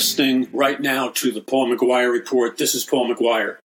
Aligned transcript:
listening 0.00 0.48
right 0.54 0.80
now 0.80 1.10
to 1.10 1.30
the 1.30 1.42
Paul 1.42 1.68
McGuire 1.68 2.10
Report. 2.10 2.56
This 2.56 2.74
is 2.74 2.86
Paul 2.86 3.14
McGuire. 3.14 3.58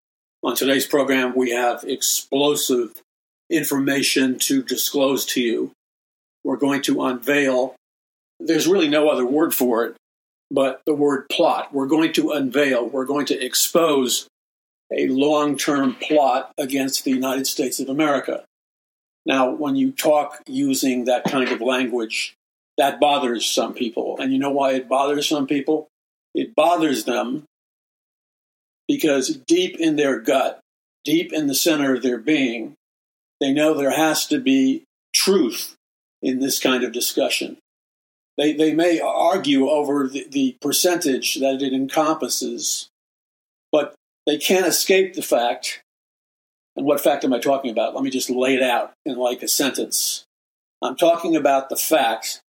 On 0.43 0.53
today's 0.53 0.85
program, 0.85 1.33
we 1.33 1.51
have 1.51 1.85
explosive 1.85 3.01
information 3.49 4.37
to 4.39 4.61
disclose 4.61 5.23
to 5.27 5.41
you. 5.41 5.71
We're 6.43 6.57
going 6.57 6.81
to 6.81 7.05
unveil, 7.05 7.75
there's 8.41 8.67
really 8.67 8.89
no 8.89 9.07
other 9.07 9.25
word 9.25 9.55
for 9.55 9.85
it, 9.85 9.95
but 10.51 10.81
the 10.85 10.93
word 10.93 11.29
plot. 11.31 11.73
We're 11.73 11.87
going 11.87 12.11
to 12.11 12.31
unveil, 12.31 12.85
we're 12.85 13.05
going 13.05 13.27
to 13.27 13.41
expose 13.41 14.27
a 14.91 15.07
long 15.07 15.55
term 15.55 15.95
plot 15.95 16.51
against 16.57 17.05
the 17.05 17.11
United 17.11 17.47
States 17.47 17.79
of 17.79 17.87
America. 17.87 18.43
Now, 19.25 19.51
when 19.51 19.77
you 19.77 19.93
talk 19.93 20.41
using 20.47 21.05
that 21.05 21.23
kind 21.23 21.47
of 21.47 21.61
language, 21.61 22.35
that 22.77 22.99
bothers 22.99 23.45
some 23.45 23.73
people. 23.73 24.17
And 24.19 24.33
you 24.33 24.37
know 24.37 24.51
why 24.51 24.73
it 24.73 24.89
bothers 24.89 25.29
some 25.29 25.47
people? 25.47 25.87
It 26.35 26.53
bothers 26.53 27.05
them 27.05 27.45
because 28.87 29.37
deep 29.47 29.79
in 29.79 29.95
their 29.95 30.19
gut, 30.19 30.59
deep 31.03 31.33
in 31.33 31.47
the 31.47 31.55
center 31.55 31.95
of 31.95 32.03
their 32.03 32.19
being, 32.19 32.75
they 33.39 33.53
know 33.53 33.73
there 33.73 33.95
has 33.95 34.27
to 34.27 34.39
be 34.39 34.83
truth 35.13 35.75
in 36.21 36.39
this 36.39 36.59
kind 36.59 36.83
of 36.83 36.91
discussion. 36.91 37.57
They, 38.37 38.51
they 38.51 38.75
may 38.75 38.99
argue 38.99 39.69
over 39.69 40.09
the, 40.09 40.27
the 40.29 40.57
percentage 40.61 41.35
that 41.35 41.61
it 41.61 41.73
encompasses, 41.73 42.89
but 43.71 43.95
they 44.25 44.37
can't 44.37 44.65
escape 44.65 45.13
the 45.13 45.21
fact. 45.21 45.81
And 46.75 46.85
what 46.85 46.99
fact 46.99 47.23
am 47.23 47.33
I 47.33 47.39
talking 47.39 47.71
about? 47.71 47.95
Let 47.95 48.03
me 48.03 48.09
just 48.09 48.29
lay 48.29 48.55
it 48.55 48.61
out 48.61 48.91
in 49.05 49.15
like 49.15 49.41
a 49.41 49.47
sentence. 49.47 50.25
I'm 50.81 50.97
talking 50.97 51.37
about 51.37 51.69
the 51.69 51.77
fact 51.77 52.41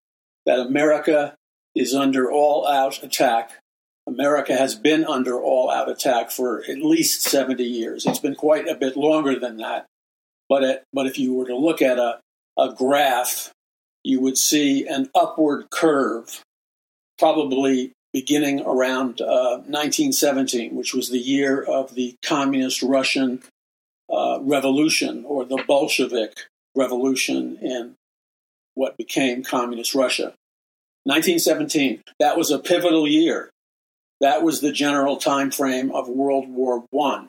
that 0.44 0.58
America 0.58 1.36
is 1.76 1.94
under 1.94 2.30
all 2.30 2.66
out 2.66 3.02
attack. 3.04 3.60
America 4.06 4.56
has 4.56 4.74
been 4.74 5.04
under 5.04 5.40
all 5.40 5.70
out 5.70 5.90
attack 5.90 6.30
for 6.30 6.62
at 6.68 6.78
least 6.78 7.22
70 7.22 7.62
years. 7.64 8.06
It's 8.06 8.20
been 8.20 8.36
quite 8.36 8.68
a 8.68 8.74
bit 8.74 8.96
longer 8.96 9.38
than 9.38 9.56
that. 9.58 9.86
But, 10.48 10.62
it, 10.62 10.84
but 10.92 11.06
if 11.06 11.18
you 11.18 11.34
were 11.34 11.46
to 11.46 11.56
look 11.56 11.82
at 11.82 11.98
a, 11.98 12.20
a 12.56 12.72
graph, 12.72 13.52
you 14.04 14.20
would 14.20 14.38
see 14.38 14.86
an 14.86 15.10
upward 15.14 15.70
curve, 15.70 16.42
probably 17.18 17.92
beginning 18.12 18.60
around 18.60 19.20
uh, 19.20 19.58
1917, 19.66 20.76
which 20.76 20.94
was 20.94 21.10
the 21.10 21.18
year 21.18 21.60
of 21.62 21.94
the 21.94 22.14
communist 22.22 22.82
Russian 22.82 23.42
uh, 24.10 24.38
revolution 24.40 25.24
or 25.26 25.44
the 25.44 25.62
Bolshevik 25.66 26.46
revolution 26.76 27.58
in 27.60 27.94
what 28.74 28.96
became 28.96 29.42
communist 29.42 29.94
Russia. 29.94 30.34
1917, 31.04 32.02
that 32.20 32.36
was 32.36 32.50
a 32.50 32.58
pivotal 32.58 33.08
year. 33.08 33.50
That 34.20 34.42
was 34.42 34.60
the 34.60 34.72
general 34.72 35.16
time 35.16 35.50
frame 35.50 35.90
of 35.92 36.08
World 36.08 36.48
War 36.48 36.84
I. 36.98 37.28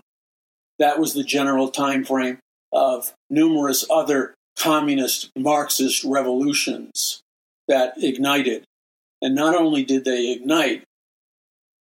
That 0.80 1.00
was 1.00 1.14
the 1.14 1.24
general 1.24 1.70
time 1.70 2.04
frame 2.04 2.40
of 2.72 3.14
numerous 3.30 3.86
other 3.90 4.36
communist 4.58 5.32
Marxist 5.38 6.04
revolutions 6.04 7.22
that 7.68 7.94
ignited 7.98 8.66
and 9.22 9.36
not 9.36 9.56
only 9.56 9.84
did 9.84 10.06
they 10.06 10.32
ignite, 10.32 10.84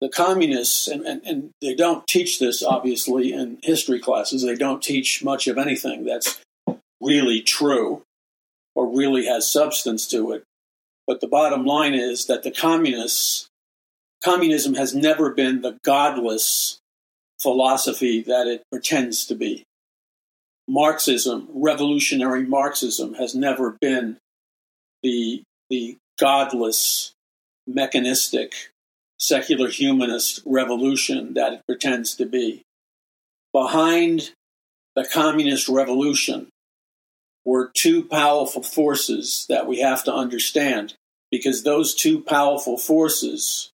the 0.01 0.09
communists, 0.09 0.87
and, 0.87 1.05
and, 1.05 1.21
and, 1.25 1.49
they 1.61 1.73
don't 1.73 2.05
teach 2.07 2.37
this 2.37 2.61
obviously 2.61 3.31
in 3.31 3.59
history 3.63 3.99
classes, 3.99 4.43
they 4.43 4.55
don't 4.55 4.83
teach 4.83 5.23
much 5.23 5.47
of 5.47 5.57
anything 5.57 6.05
that's 6.05 6.41
really 7.01 7.41
true 7.41 8.03
or 8.75 8.95
really 8.95 9.25
has 9.25 9.49
substance 9.49 10.07
to 10.07 10.31
it. 10.31 10.43
But 11.07 11.21
the 11.21 11.27
bottom 11.27 11.65
line 11.65 11.93
is 11.93 12.25
that 12.25 12.43
the 12.43 12.51
communists, 12.51 13.47
communism 14.25 14.73
has 14.73 14.95
never 14.95 15.29
been 15.29 15.61
the 15.61 15.77
godless 15.83 16.79
philosophy 17.39 18.23
that 18.23 18.47
it 18.47 18.63
pretends 18.71 19.27
to 19.27 19.35
be. 19.35 19.63
Marxism, 20.67 21.47
revolutionary 21.53 22.43
Marxism, 22.43 23.13
has 23.13 23.35
never 23.35 23.77
been 23.79 24.17
the, 25.03 25.43
the 25.69 25.95
godless 26.19 27.13
mechanistic, 27.67 28.71
secular 29.19 29.69
humanist 29.69 30.41
revolution 30.43 31.35
that 31.35 31.53
it 31.53 31.61
pretends 31.67 32.15
to 32.15 32.25
be. 32.25 32.63
Behind 33.53 34.31
the 34.95 35.05
communist 35.05 35.69
revolution 35.69 36.47
were 37.45 37.69
two 37.75 38.03
powerful 38.03 38.63
forces 38.63 39.45
that 39.49 39.67
we 39.67 39.81
have 39.81 40.03
to 40.05 40.13
understand 40.13 40.95
because 41.29 41.61
those 41.61 41.93
two 41.93 42.21
powerful 42.21 42.75
forces 42.75 43.69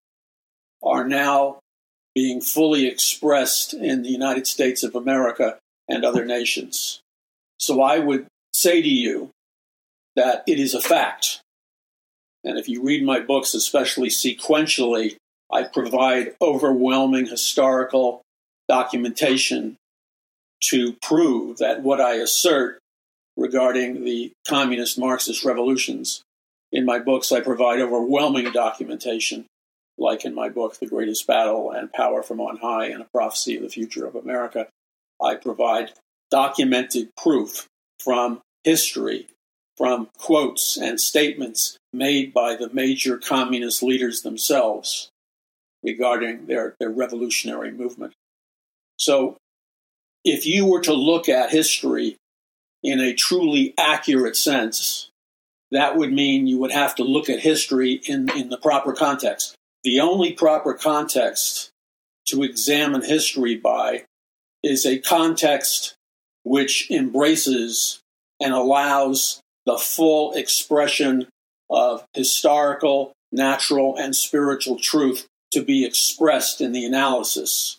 are 0.84 1.08
now 1.08 1.60
being 2.14 2.42
fully 2.42 2.88
expressed 2.88 3.74
in 3.74 4.04
the 4.04 4.10
United 4.10 4.48
States 4.48 4.84
of 4.84 4.96
America 4.96 5.58
and 5.88 6.04
other 6.04 6.26
nations. 6.26 7.00
So 7.58 7.82
I 7.82 8.00
would 8.00 8.28
say 8.54 8.82
to 8.82 8.90
you 8.90 9.30
that 10.16 10.44
it 10.48 10.60
is 10.60 10.74
a 10.74 10.82
fact 10.82 11.42
and 12.44 12.58
if 12.58 12.68
you 12.68 12.82
read 12.82 13.04
my 13.04 13.20
books, 13.20 13.54
especially 13.54 14.10
sequentially, 14.10 15.16
I 15.52 15.64
provide 15.64 16.36
overwhelming 16.42 17.28
historical 17.28 18.22
documentation 18.68 19.76
to 20.70 20.94
prove 21.02 21.58
that 21.58 21.82
what 21.82 22.00
I 22.00 22.16
assert 22.16 22.80
regarding 23.38 24.04
the 24.04 24.32
communist 24.48 24.98
Marxist 24.98 25.44
revolutions 25.44 26.22
in 26.72 26.86
my 26.86 27.00
books, 27.00 27.32
I 27.32 27.42
provide 27.42 27.80
overwhelming 27.80 28.52
documentation, 28.52 29.46
like 30.02 30.26
in 30.26 30.34
my 30.34 30.50
book, 30.50 30.80
The 30.80 30.88
Greatest 30.88 31.26
Battle 31.28 31.72
and 31.72 31.94
Power 31.94 32.24
from 32.24 32.42
On 32.42 32.58
High 32.58 32.88
and 32.88 33.02
a 33.02 33.08
Prophecy 33.14 33.56
of 33.56 33.64
the 33.64 33.70
Future 33.70 34.06
of 34.06 34.16
America. 34.16 34.68
I 35.22 35.36
provide 35.36 35.92
documented 36.32 37.10
proof 37.16 37.68
from 38.00 38.42
history 38.64 39.28
from 39.78 40.10
quotes 40.18 40.78
and 40.78 41.00
statements 41.00 41.78
made 41.94 42.34
by 42.34 42.56
the 42.56 42.70
major 42.74 43.18
communist 43.18 43.82
leaders 43.82 44.22
themselves 44.22 45.10
regarding 45.84 46.46
their, 46.46 46.76
their 46.80 46.90
revolutionary 46.90 47.72
movement. 47.72 48.14
So, 48.98 49.38
if 50.24 50.46
you 50.46 50.68
were 50.68 50.82
to 50.82 50.94
look 50.94 51.28
at 51.28 51.50
history 51.50 52.18
in 52.84 53.00
a 53.00 53.14
truly 53.14 53.74
accurate 53.78 54.36
sense, 54.36 55.10
that 55.72 55.98
would 55.98 56.14
mean 56.14 56.46
you 56.46 56.60
would 56.60 56.72
have 56.72 56.94
to 56.96 57.04
look 57.04 57.30
at 57.30 57.40
history 57.40 57.94
in, 58.06 58.30
in 58.38 58.50
the 58.50 58.58
proper 58.58 58.94
context. 58.94 59.56
The 59.84 60.00
only 60.00 60.34
proper 60.34 60.74
context 60.74 61.72
to 62.28 62.44
examine 62.44 63.04
history 63.04 63.56
by 63.56 64.06
is 64.64 64.86
a 64.86 65.00
context 65.00 65.96
which 66.44 66.90
embraces 66.92 68.00
and 68.40 68.54
allows 68.54 69.42
the 69.66 69.78
full 69.78 70.34
expression 70.34 71.28
of 71.70 72.06
historical, 72.14 73.14
natural, 73.32 73.96
and 73.98 74.16
spiritual 74.16 74.78
truth 74.78 75.28
to 75.52 75.64
be 75.64 75.86
expressed 75.86 76.62
in 76.62 76.72
the 76.72 76.86
analysis. 76.86 77.78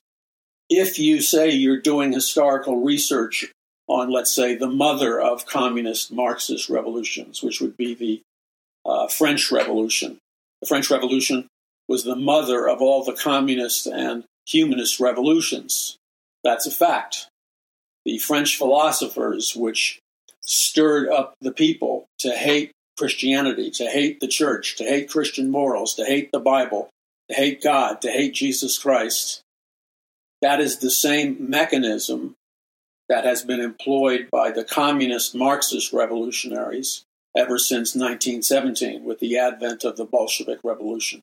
If 0.68 0.98
you 0.98 1.20
say 1.20 1.50
you're 1.50 1.80
doing 1.80 2.12
historical 2.12 2.82
research 2.82 3.50
on, 3.88 4.10
let's 4.10 4.30
say, 4.30 4.54
the 4.54 4.68
mother 4.68 5.20
of 5.20 5.46
communist 5.46 6.12
Marxist 6.12 6.68
revolutions, 6.68 7.42
which 7.42 7.60
would 7.60 7.76
be 7.76 7.94
the 7.94 8.22
uh, 8.86 9.08
French 9.08 9.52
Revolution, 9.52 10.18
the 10.60 10.66
French 10.66 10.90
Revolution 10.90 11.46
was 11.92 12.04
the 12.04 12.16
mother 12.16 12.66
of 12.66 12.80
all 12.80 13.04
the 13.04 13.12
communist 13.12 13.86
and 13.86 14.24
humanist 14.46 14.98
revolutions. 14.98 15.98
That's 16.42 16.66
a 16.66 16.70
fact. 16.70 17.26
The 18.06 18.16
French 18.16 18.56
philosophers, 18.56 19.54
which 19.54 20.00
stirred 20.40 21.10
up 21.10 21.34
the 21.42 21.52
people 21.52 22.06
to 22.20 22.30
hate 22.30 22.72
Christianity, 22.96 23.70
to 23.72 23.90
hate 23.90 24.20
the 24.20 24.26
church, 24.26 24.76
to 24.76 24.84
hate 24.84 25.10
Christian 25.10 25.50
morals, 25.50 25.94
to 25.96 26.06
hate 26.06 26.32
the 26.32 26.40
Bible, 26.40 26.88
to 27.28 27.36
hate 27.36 27.62
God, 27.62 28.00
to 28.00 28.10
hate 28.10 28.32
Jesus 28.32 28.78
Christ. 28.78 29.42
That 30.40 30.60
is 30.60 30.78
the 30.78 30.90
same 30.90 31.50
mechanism 31.50 32.36
that 33.10 33.26
has 33.26 33.42
been 33.42 33.60
employed 33.60 34.28
by 34.32 34.50
the 34.50 34.64
communist 34.64 35.34
Marxist 35.34 35.92
revolutionaries 35.92 37.04
ever 37.36 37.58
since 37.58 37.94
1917 37.94 39.04
with 39.04 39.18
the 39.18 39.36
advent 39.36 39.84
of 39.84 39.98
the 39.98 40.06
Bolshevik 40.06 40.60
Revolution. 40.64 41.20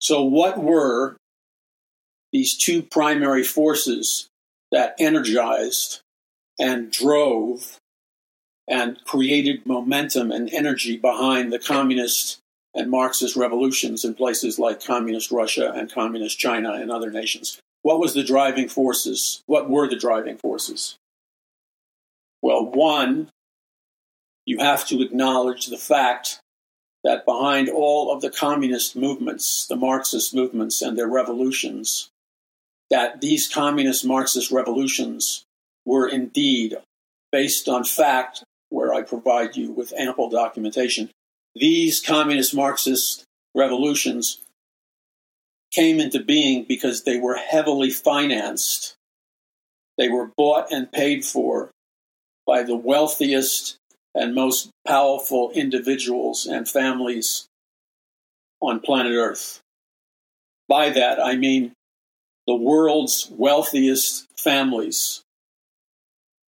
So, 0.00 0.22
what 0.22 0.58
were 0.62 1.16
these 2.32 2.56
two 2.56 2.82
primary 2.82 3.42
forces 3.42 4.28
that 4.70 4.94
energized 4.98 6.00
and 6.58 6.90
drove 6.90 7.78
and 8.68 9.02
created 9.04 9.64
momentum 9.64 10.30
and 10.30 10.52
energy 10.52 10.96
behind 10.96 11.52
the 11.52 11.58
communist 11.58 12.38
and 12.74 12.90
Marxist 12.90 13.34
revolutions 13.34 14.04
in 14.04 14.14
places 14.14 14.58
like 14.58 14.84
communist 14.84 15.30
Russia 15.30 15.72
and 15.74 15.90
communist 15.90 16.38
China 16.38 16.72
and 16.72 16.90
other 16.90 17.10
nations. 17.10 17.58
What 17.82 17.98
was 17.98 18.14
the 18.14 18.22
driving 18.22 18.68
forces? 18.68 19.42
What 19.46 19.70
were 19.70 19.88
the 19.88 19.96
driving 19.96 20.36
forces? 20.36 20.96
Well, 22.42 22.66
one, 22.66 23.30
you 24.44 24.58
have 24.58 24.86
to 24.88 25.02
acknowledge 25.02 25.66
the 25.66 25.78
fact 25.78 26.40
that 27.04 27.24
behind 27.24 27.68
all 27.68 28.12
of 28.12 28.20
the 28.20 28.30
communist 28.30 28.96
movements, 28.96 29.66
the 29.66 29.76
Marxist 29.76 30.34
movements, 30.34 30.82
and 30.82 30.98
their 30.98 31.08
revolutions, 31.08 32.10
that 32.90 33.20
these 33.20 33.48
communist 33.48 34.04
Marxist 34.04 34.50
revolutions 34.50 35.44
were 35.84 36.08
indeed 36.08 36.76
based 37.30 37.68
on 37.68 37.84
fact, 37.84 38.42
where 38.70 38.92
I 38.92 39.02
provide 39.02 39.56
you 39.56 39.72
with 39.72 39.92
ample 39.98 40.28
documentation. 40.28 41.10
These 41.54 42.00
communist 42.00 42.54
Marxist 42.54 43.24
revolutions 43.54 44.40
came 45.72 46.00
into 46.00 46.22
being 46.22 46.64
because 46.64 47.04
they 47.04 47.18
were 47.18 47.36
heavily 47.36 47.90
financed. 47.90 48.94
They 49.96 50.08
were 50.08 50.30
bought 50.36 50.72
and 50.72 50.90
paid 50.90 51.24
for 51.24 51.70
by 52.46 52.62
the 52.62 52.76
wealthiest 52.76 53.76
and 54.18 54.34
most 54.34 54.70
powerful 54.86 55.50
individuals 55.52 56.44
and 56.44 56.68
families 56.68 57.46
on 58.60 58.80
planet 58.80 59.12
Earth. 59.14 59.60
By 60.68 60.90
that, 60.90 61.24
I 61.24 61.36
mean 61.36 61.72
the 62.46 62.56
world's 62.56 63.30
wealthiest 63.30 64.26
families, 64.36 65.22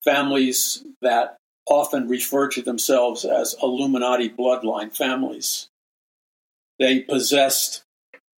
families 0.04 0.84
that 1.02 1.36
often 1.68 2.08
refer 2.08 2.48
to 2.48 2.62
themselves 2.62 3.26
as 3.26 3.56
Illuminati 3.62 4.30
bloodline 4.30 4.96
families. 4.96 5.68
They 6.80 7.02
possessed 7.02 7.84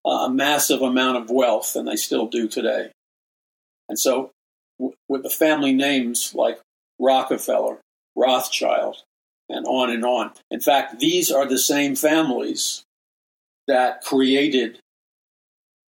a 0.06 0.30
massive 0.30 0.82
amount 0.82 1.18
of 1.18 1.30
wealth, 1.30 1.76
and 1.76 1.88
they 1.88 1.98
still 1.98 2.26
do 2.26 2.48
today. 2.48 2.92
And 3.88 4.00
so, 4.00 4.32
with 5.08 5.24
the 5.24 5.30
family 5.30 5.74
names 5.74 6.34
like 6.34 6.60
Rockefeller, 6.98 7.80
Rothschild, 8.16 9.04
and 9.50 9.66
on 9.66 9.90
and 9.90 10.06
on. 10.06 10.32
In 10.52 10.60
fact, 10.60 11.00
these 11.00 11.32
are 11.32 11.46
the 11.46 11.58
same 11.58 11.96
families 11.96 12.84
that 13.68 14.04
created 14.04 14.80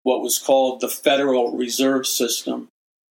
what 0.03 0.21
was 0.21 0.39
called 0.39 0.81
the 0.81 0.89
Federal 0.89 1.55
Reserve 1.55 2.07
System 2.07 2.67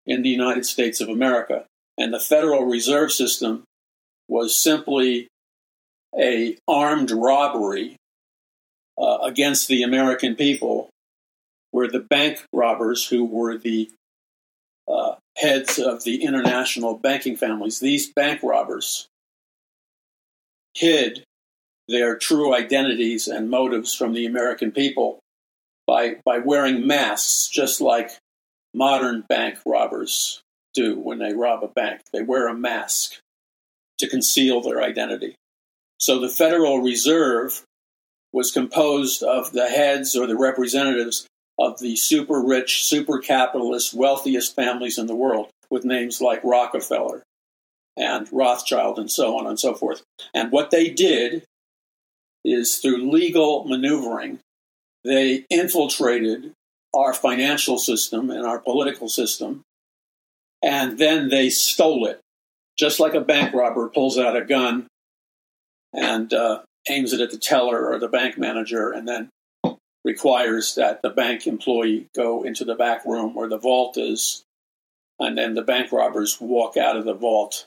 in 0.07 0.23
the 0.23 0.29
United 0.29 0.67
States 0.67 1.01
of 1.01 1.09
America. 1.09 1.65
And 1.97 2.13
the 2.13 2.21
Federal 2.21 2.65
Reserve 2.65 3.13
System 3.13 3.65
was 4.29 4.55
simply 4.55 5.29
a 6.19 6.57
armed 6.67 7.11
robbery 7.11 7.97
uh, 8.99 9.19
against 9.23 9.69
the 9.69 9.83
American 9.83 10.35
people, 10.35 10.91
where 11.71 11.89
the 11.89 12.01
bank 12.01 12.45
robbers, 12.53 13.07
who 13.07 13.25
were 13.25 13.57
the 13.57 13.91
uh, 14.89 15.15
heads 15.37 15.79
of 15.79 16.05
the 16.05 16.25
international 16.25 16.95
banking 16.95 17.37
families, 17.37 17.79
these 17.79 18.13
bank 18.13 18.41
robbers 18.43 19.07
hid 20.75 21.25
their 21.89 22.17
true 22.17 22.55
identities 22.55 23.27
and 23.27 23.51
motives 23.51 23.95
from 23.95 24.13
the 24.13 24.27
American 24.27 24.71
people 24.71 25.19
by, 25.87 26.17
by 26.25 26.39
wearing 26.39 26.87
masks, 26.87 27.49
just 27.49 27.81
like 27.81 28.11
modern 28.73 29.25
bank 29.29 29.59
robbers 29.67 30.41
do 30.73 30.99
when 30.99 31.19
they 31.19 31.35
rob 31.35 31.65
a 31.65 31.69
bank. 31.69 32.01
They 32.13 32.23
wear 32.23 32.49
a 32.49 32.55
mask 32.55 33.19
to 33.99 34.09
conceal 34.09 34.61
their 34.61 34.83
identity. 34.83 35.35
So 35.99 36.19
the 36.19 36.29
Federal 36.29 36.81
Reserve 36.81 37.65
was 38.33 38.53
composed 38.53 39.23
of 39.23 39.53
the 39.53 39.69
heads 39.69 40.15
or 40.15 40.27
the 40.27 40.37
representatives 40.37 41.27
of 41.59 41.79
the 41.81 41.97
super 41.97 42.41
rich, 42.41 42.85
super 42.85 43.19
capitalist, 43.19 43.93
wealthiest 43.93 44.55
families 44.55 44.97
in 44.97 45.07
the 45.07 45.15
world, 45.15 45.51
with 45.69 45.85
names 45.85 46.21
like 46.21 46.43
Rockefeller, 46.43 47.23
and 48.01 48.27
Rothschild 48.33 48.99
and 48.99 49.11
so 49.11 49.39
on 49.39 49.47
and 49.47 49.61
so 49.61 49.75
forth. 49.75 50.03
And 50.35 50.51
what 50.51 50.71
they 50.71 50.89
did 50.89 51.45
is 52.45 52.77
through 52.77 53.11
legal 53.11 53.65
maneuvering, 53.67 54.41
they 55.05 55.45
infiltrated 55.51 56.53
our 56.95 57.13
financial 57.13 57.77
system 57.77 58.31
and 58.31 58.47
our 58.47 58.59
political 58.59 59.09
system, 59.09 59.63
and 60.63 60.99
then 60.99 61.29
they 61.29 61.51
stole 61.51 62.07
it, 62.07 62.21
just 62.79 62.99
like 62.99 63.15
a 63.15 63.21
bank 63.21 63.55
robber 63.55 63.89
pulls 63.89 64.19
out 64.19 64.37
a 64.37 64.45
gun 64.45 64.87
and 65.93 66.33
uh, 66.33 66.63
aims 66.89 67.13
it 67.13 67.21
at 67.21 67.31
the 67.31 67.39
teller 67.39 67.87
or 67.87 67.99
the 67.99 68.09
bank 68.09 68.39
manager, 68.39 68.91
and 68.91 69.07
then 69.07 69.29
requires 70.05 70.75
that 70.75 71.03
the 71.03 71.11
bank 71.11 71.47
employee 71.47 72.07
go 72.17 72.43
into 72.43 72.65
the 72.65 72.75
back 72.75 73.05
room 73.05 73.35
where 73.35 73.49
the 73.49 73.59
vault 73.59 73.99
is, 73.99 74.43
and 75.19 75.37
then 75.37 75.55
the 75.55 75.63
bank 75.63 75.93
robbers 75.93 76.41
walk 76.41 76.79
out 76.79 76.97
of 76.97 77.05
the 77.05 77.15
vault 77.15 77.67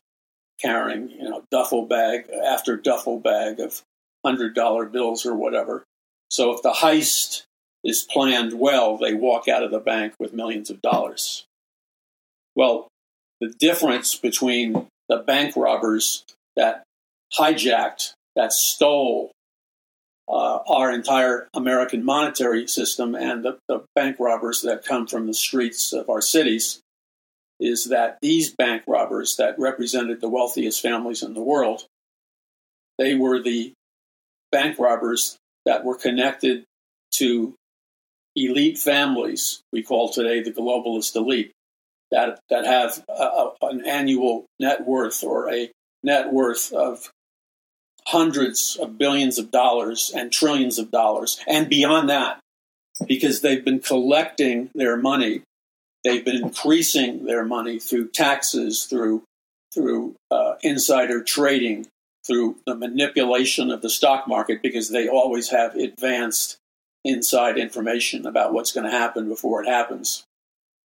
carrying, 0.62 1.10
you 1.10 1.30
know, 1.30 1.44
duffel 1.52 1.86
bag 1.86 2.30
after 2.30 2.78
duffel 2.78 3.20
bag 3.20 3.60
of 3.60 3.82
hundred 4.26 4.56
dollar 4.56 4.86
bills 4.86 5.26
or 5.26 5.36
whatever. 5.36 5.84
So 6.30 6.54
if 6.54 6.62
the 6.62 6.72
heist 6.72 7.44
is 7.84 8.04
planned 8.04 8.54
well, 8.54 8.98
they 8.98 9.14
walk 9.14 9.48
out 9.48 9.64
of 9.64 9.72
the 9.72 9.80
bank 9.80 10.14
with 10.20 10.34
millions 10.34 10.70
of 10.70 10.82
dollars. 10.82 11.46
Well, 12.56 12.88
the 13.42 13.54
difference 13.60 14.16
between 14.16 14.88
the 15.10 15.18
bank 15.18 15.56
robbers 15.56 16.24
that 16.56 16.84
hijacked, 17.38 18.14
that 18.36 18.54
stole 18.54 19.32
uh, 20.30 20.60
our 20.68 20.92
entire 20.92 21.50
American 21.54 22.06
monetary 22.06 22.68
system 22.68 23.16
and 23.16 23.44
the, 23.44 23.58
the 23.68 23.84
bank 23.96 24.18
robbers 24.20 24.62
that 24.62 24.86
come 24.86 25.06
from 25.06 25.28
the 25.28 25.34
streets 25.34 25.92
of 25.92 26.10
our 26.10 26.22
cities 26.22 26.80
is 27.60 27.86
that 27.86 28.18
these 28.22 28.54
bank 28.54 28.84
robbers 28.88 29.36
that 29.38 29.58
represented 29.60 30.22
the 30.22 30.30
wealthiest 30.30 30.82
families 30.82 31.24
in 31.24 31.34
the 31.34 31.42
world, 31.42 31.86
they 32.98 33.16
were 33.16 33.42
the 33.42 33.74
bank 34.52 34.78
robbers 34.80 35.38
that 35.66 35.84
were 35.84 35.96
connected 35.96 36.64
to 37.12 37.56
elite 38.36 38.78
families, 38.78 39.62
we 39.72 39.84
call 39.84 40.10
today 40.10 40.42
the 40.42 40.52
globalist 40.52 41.16
elite, 41.16 41.52
that, 42.12 42.40
that 42.50 42.66
have 42.66 43.04
a, 43.10 43.50
an 43.62 43.86
annual 43.86 44.46
net 44.60 44.86
worth 44.86 45.24
or 45.24 45.52
a 45.52 45.72
net 46.04 46.32
worth 46.32 46.72
of 46.74 47.10
hundreds 48.08 48.78
of 48.82 48.98
billions 48.98 49.38
of 49.40 49.52
dollars 49.52 50.12
and 50.14 50.32
trillions 50.32 50.78
of 50.78 50.92
dollars, 50.92 51.40
and 51.48 51.70
beyond 51.70 52.10
that, 52.10 52.40
because 53.08 53.42
they've 53.42 53.64
been 53.64 53.80
collecting 53.80 54.70
their 54.76 54.98
money 54.98 55.42
They've 56.04 56.24
been 56.24 56.44
increasing 56.44 57.26
their 57.26 57.46
money 57.46 57.80
through 57.80 58.10
taxes, 58.10 58.86
through 58.86 59.24
through 59.74 60.16
uh, 60.30 60.54
insider 60.62 61.24
trading, 61.24 61.88
through 62.28 62.58
the 62.68 62.76
manipulation 62.76 63.72
of 63.72 63.82
the 63.82 63.90
stock 63.90 64.28
market, 64.28 64.62
because 64.62 64.90
they 64.90 65.08
always 65.08 65.50
have 65.50 65.76
advanced 65.76 66.58
inside 67.04 67.58
information 67.58 68.26
about 68.26 68.54
what's 68.54 68.72
going 68.72 68.86
to 68.86 68.92
happen 68.92 69.28
before 69.28 69.64
it 69.64 69.68
happens. 69.68 70.24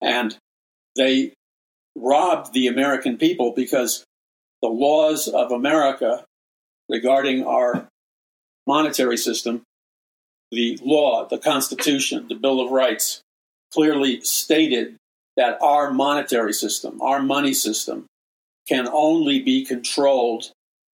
And 0.00 0.37
they 0.94 1.32
robbed 1.96 2.52
the 2.52 2.68
American 2.68 3.16
people 3.16 3.52
because 3.52 4.04
the 4.62 4.68
laws 4.68 5.28
of 5.28 5.50
America 5.50 6.25
regarding 6.88 7.44
our 7.44 7.88
monetary 8.66 9.16
system, 9.16 9.62
the 10.52 10.78
law, 10.82 11.26
the 11.26 11.38
Constitution, 11.38 12.26
the 12.28 12.35
Bill 12.35 12.61
of 12.61 12.70
Rights, 12.70 13.20
clearly 13.73 14.20
stated 14.20 14.96
that 15.37 15.59
our 15.61 15.90
monetary 15.90 16.52
system, 16.52 17.00
our 17.02 17.23
money 17.23 17.52
system, 17.52 18.07
can 18.66 18.88
only 18.88 19.40
be 19.40 19.64
controlled 19.64 20.50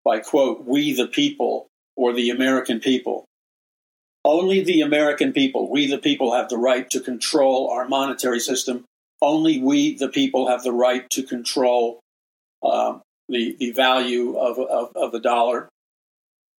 by, 0.03 0.19
quote, 0.19 0.65
we 0.65 0.93
the 0.93 1.07
people 1.07 1.67
or 1.95 2.13
the 2.13 2.29
American 2.29 2.79
people. 2.79 3.25
Only 4.25 4.63
the 4.63 4.81
American 4.81 5.33
people, 5.33 5.69
we 5.69 5.87
the 5.87 5.97
people, 5.97 6.33
have 6.33 6.49
the 6.49 6.57
right 6.57 6.89
to 6.89 6.99
control 6.99 7.69
our 7.69 7.87
monetary 7.87 8.39
system. 8.39 8.85
Only 9.21 9.61
we, 9.61 9.95
the 9.95 10.09
people, 10.09 10.47
have 10.47 10.63
the 10.63 10.71
right 10.71 11.09
to 11.11 11.23
control 11.23 11.99
uh, 12.63 12.99
the, 13.27 13.55
the 13.59 13.71
value 13.71 14.37
of, 14.37 14.57
of, 14.57 14.91
of 14.95 15.11
the 15.11 15.19
dollar. 15.19 15.69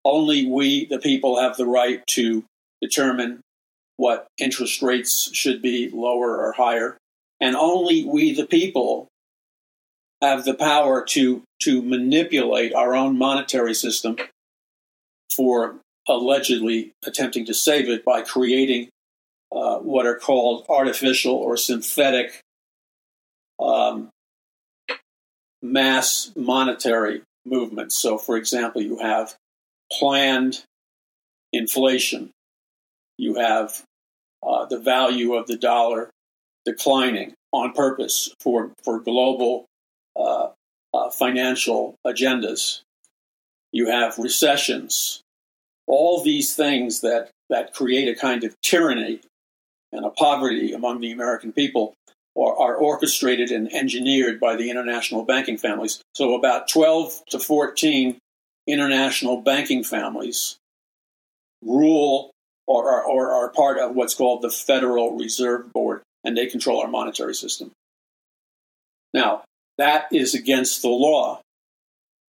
Only 0.04 0.46
we, 0.46 0.86
the 0.86 0.98
people, 0.98 1.40
have 1.40 1.56
the 1.56 1.66
right 1.66 2.02
to 2.10 2.44
determine 2.80 3.40
what 3.96 4.26
interest 4.38 4.80
rates 4.80 5.30
should 5.34 5.60
be 5.60 5.90
lower 5.90 6.38
or 6.38 6.52
higher 6.52 6.96
and 7.40 7.56
only 7.56 8.04
we, 8.04 8.34
the 8.34 8.46
people, 8.46 9.08
have 10.22 10.44
the 10.44 10.54
power 10.54 11.04
to 11.04 11.42
to 11.62 11.82
manipulate 11.82 12.74
our 12.74 12.94
own 12.94 13.16
monetary 13.18 13.74
system 13.74 14.16
for 15.34 15.76
allegedly 16.08 16.92
attempting 17.06 17.44
to 17.46 17.54
save 17.54 17.88
it 17.88 18.04
by 18.04 18.22
creating 18.22 18.88
uh, 19.52 19.78
what 19.78 20.06
are 20.06 20.16
called 20.16 20.64
artificial 20.68 21.34
or 21.34 21.56
synthetic 21.56 22.40
um, 23.60 24.08
mass 25.62 26.32
monetary 26.36 27.22
movements. 27.44 27.96
So, 27.96 28.16
for 28.18 28.36
example, 28.36 28.82
you 28.82 28.98
have 28.98 29.34
planned 29.92 30.62
inflation, 31.52 32.30
you 33.18 33.34
have 33.34 33.82
uh, 34.42 34.64
the 34.66 34.78
value 34.78 35.34
of 35.34 35.46
the 35.46 35.56
dollar 35.56 36.10
declining 36.64 37.34
on 37.52 37.72
purpose 37.72 38.34
for, 38.40 38.72
for 38.84 39.00
global 39.00 39.66
uh, 40.16 40.48
uh, 40.92 41.10
financial 41.10 41.96
agendas. 42.06 42.82
You 43.72 43.86
have 43.90 44.18
recessions 44.18 45.22
all 45.90 46.22
these 46.22 46.54
things 46.54 47.00
that, 47.00 47.30
that 47.50 47.74
create 47.74 48.08
a 48.08 48.18
kind 48.18 48.44
of 48.44 48.54
tyranny 48.62 49.20
and 49.92 50.06
a 50.06 50.10
poverty 50.10 50.72
among 50.72 51.00
the 51.00 51.10
American 51.10 51.52
people 51.52 51.94
are, 52.36 52.56
are 52.56 52.76
orchestrated 52.76 53.50
and 53.50 53.72
engineered 53.74 54.38
by 54.38 54.54
the 54.54 54.70
international 54.70 55.24
banking 55.24 55.58
families. 55.58 56.00
So, 56.14 56.34
about 56.34 56.68
12 56.68 57.24
to 57.30 57.40
14 57.40 58.18
international 58.68 59.40
banking 59.40 59.82
families 59.82 60.56
rule 61.62 62.30
or, 62.68 63.02
or 63.02 63.32
are 63.32 63.50
part 63.50 63.78
of 63.78 63.96
what's 63.96 64.14
called 64.14 64.42
the 64.42 64.50
Federal 64.50 65.16
Reserve 65.16 65.72
Board, 65.72 66.02
and 66.24 66.36
they 66.36 66.46
control 66.46 66.80
our 66.80 66.88
monetary 66.88 67.34
system. 67.34 67.72
Now, 69.12 69.42
that 69.78 70.06
is 70.12 70.34
against 70.34 70.82
the 70.82 70.88
law 70.88 71.40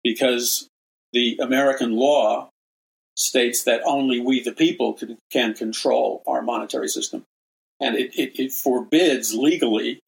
because 0.03 0.67
the 1.13 1.39
American 1.41 1.94
law 1.94 2.50
states 3.15 3.63
that 3.63 3.82
only 3.86 4.20
we, 4.20 4.44
the 4.44 4.51
people, 4.51 4.94
can, 4.94 5.17
can 5.32 5.53
control 5.53 6.24
our 6.27 6.41
monetary 6.41 6.88
system. 6.88 7.24
And 7.79 7.96
it, 7.96 8.13
it, 8.15 8.39
it 8.39 8.51
forbids 8.51 9.34
legally 9.34 10.00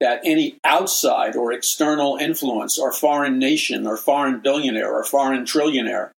that 0.00 0.20
any 0.24 0.58
outside 0.62 1.36
or 1.36 1.52
external 1.52 2.16
influence 2.16 2.78
or 2.78 2.92
foreign 2.92 3.38
nation 3.38 3.86
or 3.86 3.96
foreign 3.96 4.40
billionaire 4.40 4.92
or 4.92 5.04
foreign 5.04 5.44
trillionaire 5.44 6.10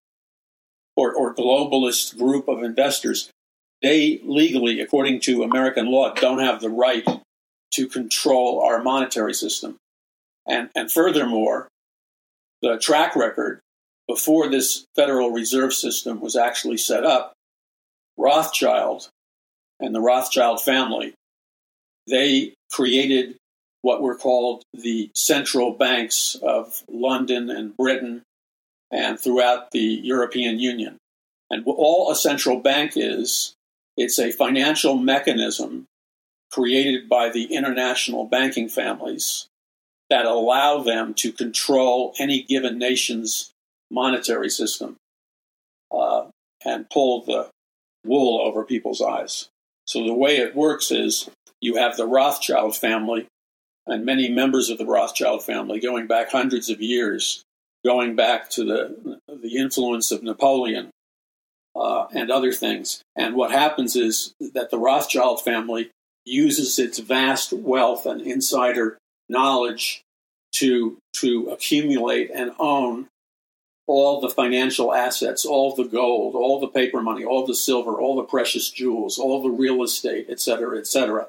or, 0.97 1.15
or 1.15 1.35
globalist 1.35 2.19
group 2.19 2.49
of 2.49 2.63
investors, 2.63 3.31
they 3.83 4.21
legally, 4.25 4.81
according 4.81 5.21
to 5.21 5.43
American 5.43 5.87
law, 5.87 6.13
don't 6.15 6.41
have 6.41 6.61
the 6.61 6.71
right 6.71 7.07
to 7.75 7.87
control 7.87 8.61
our 8.61 8.83
monetary 8.83 9.35
system. 9.35 9.77
And, 10.47 10.71
and 10.75 10.91
furthermore, 10.91 11.69
the 12.63 12.79
track 12.79 13.15
record 13.15 13.61
before 14.09 14.49
this 14.49 14.87
Federal 14.97 15.31
Reserve 15.31 15.75
System 15.75 16.21
was 16.21 16.35
actually 16.35 16.79
set 16.79 17.05
up, 17.05 17.35
Rothschild 18.17 19.09
and 19.79 19.95
the 19.95 20.01
Rothschild 20.01 20.61
family, 20.63 21.15
they 22.09 22.55
created 22.73 23.37
what 23.83 24.03
were 24.03 24.17
called 24.17 24.63
the 24.73 25.11
central 25.15 25.73
banks 25.73 26.37
of 26.43 26.83
London 26.89 27.49
and 27.51 27.77
Britain 27.77 28.23
and 28.91 29.21
throughout 29.21 29.71
the 29.71 30.01
European 30.03 30.59
Union. 30.59 30.97
And 31.51 31.63
all 31.67 32.11
a 32.11 32.17
central 32.17 32.59
bank 32.59 32.93
is, 32.97 33.55
it's 33.99 34.19
a 34.19 34.31
financial 34.31 34.97
mechanism 34.97 35.87
created 36.53 37.09
by 37.09 37.29
the 37.29 37.53
international 37.55 38.25
banking 38.25 38.69
families 38.69 39.49
that 40.09 40.25
allow 40.25 40.79
them 40.79 41.13
to 41.13 41.33
control 41.33 42.15
any 42.19 42.43
given 42.43 42.79
nation's 42.79 43.51
monetary 43.91 44.49
system 44.49 44.97
uh, 45.93 46.27
and 46.65 46.89
pull 46.89 47.23
the 47.25 47.51
wool 48.07 48.41
over 48.41 48.65
people's 48.65 49.03
eyes. 49.03 49.49
So 49.85 50.05
the 50.05 50.15
way 50.15 50.37
it 50.37 50.55
works 50.55 50.91
is 50.91 51.29
you 51.61 51.75
have 51.77 51.97
the 51.97 52.07
Rothschild 52.07 52.77
family 52.77 53.27
and 53.87 54.05
many 54.05 54.31
members 54.31 54.71
of 54.71 54.79
the 54.79 54.87
Rothschild 54.87 55.43
family 55.43 55.81
going 55.81 56.07
back 56.07 56.31
hundreds 56.31 56.71
of 56.71 56.81
years, 56.81 57.43
going 57.85 58.15
back 58.15 58.49
to 58.51 58.65
the 58.65 59.19
the 59.29 59.57
influence 59.57 60.13
of 60.13 60.23
Napoleon 60.23 60.91
uh, 61.79 62.07
and 62.13 62.31
other 62.31 62.53
things. 62.53 63.03
And 63.17 63.35
what 63.35 63.51
happens 63.51 63.97
is 63.97 64.35
that 64.41 64.71
the 64.71 64.79
Rothschild 64.79 65.43
family 65.43 65.91
uses 66.25 66.79
its 66.79 66.99
vast 66.99 67.53
wealth 67.53 68.05
and 68.07 68.21
insider 68.21 68.99
knowledge 69.29 70.03
to 70.53 70.99
to 71.15 71.49
accumulate 71.51 72.31
and 72.31 72.53
own 72.59 73.07
all 73.87 74.21
the 74.21 74.29
financial 74.29 74.93
assets, 74.93 75.47
all 75.47 75.75
the 75.75 75.85
gold, 75.85 76.35
all 76.35 76.61
the 76.61 76.69
paper 76.69 77.01
money, 77.01 77.25
all 77.25 77.47
the 77.47 77.55
silver, 77.55 77.99
all 77.99 78.17
the 78.17 78.23
precious 78.23 78.71
jewels, 78.71 79.19
all 79.19 79.43
the 79.43 79.49
real 79.49 79.83
estate, 79.83 80.27
et 80.29 80.41
cetera, 80.41 80.79
et 80.79 80.87
cetera. 80.87 81.29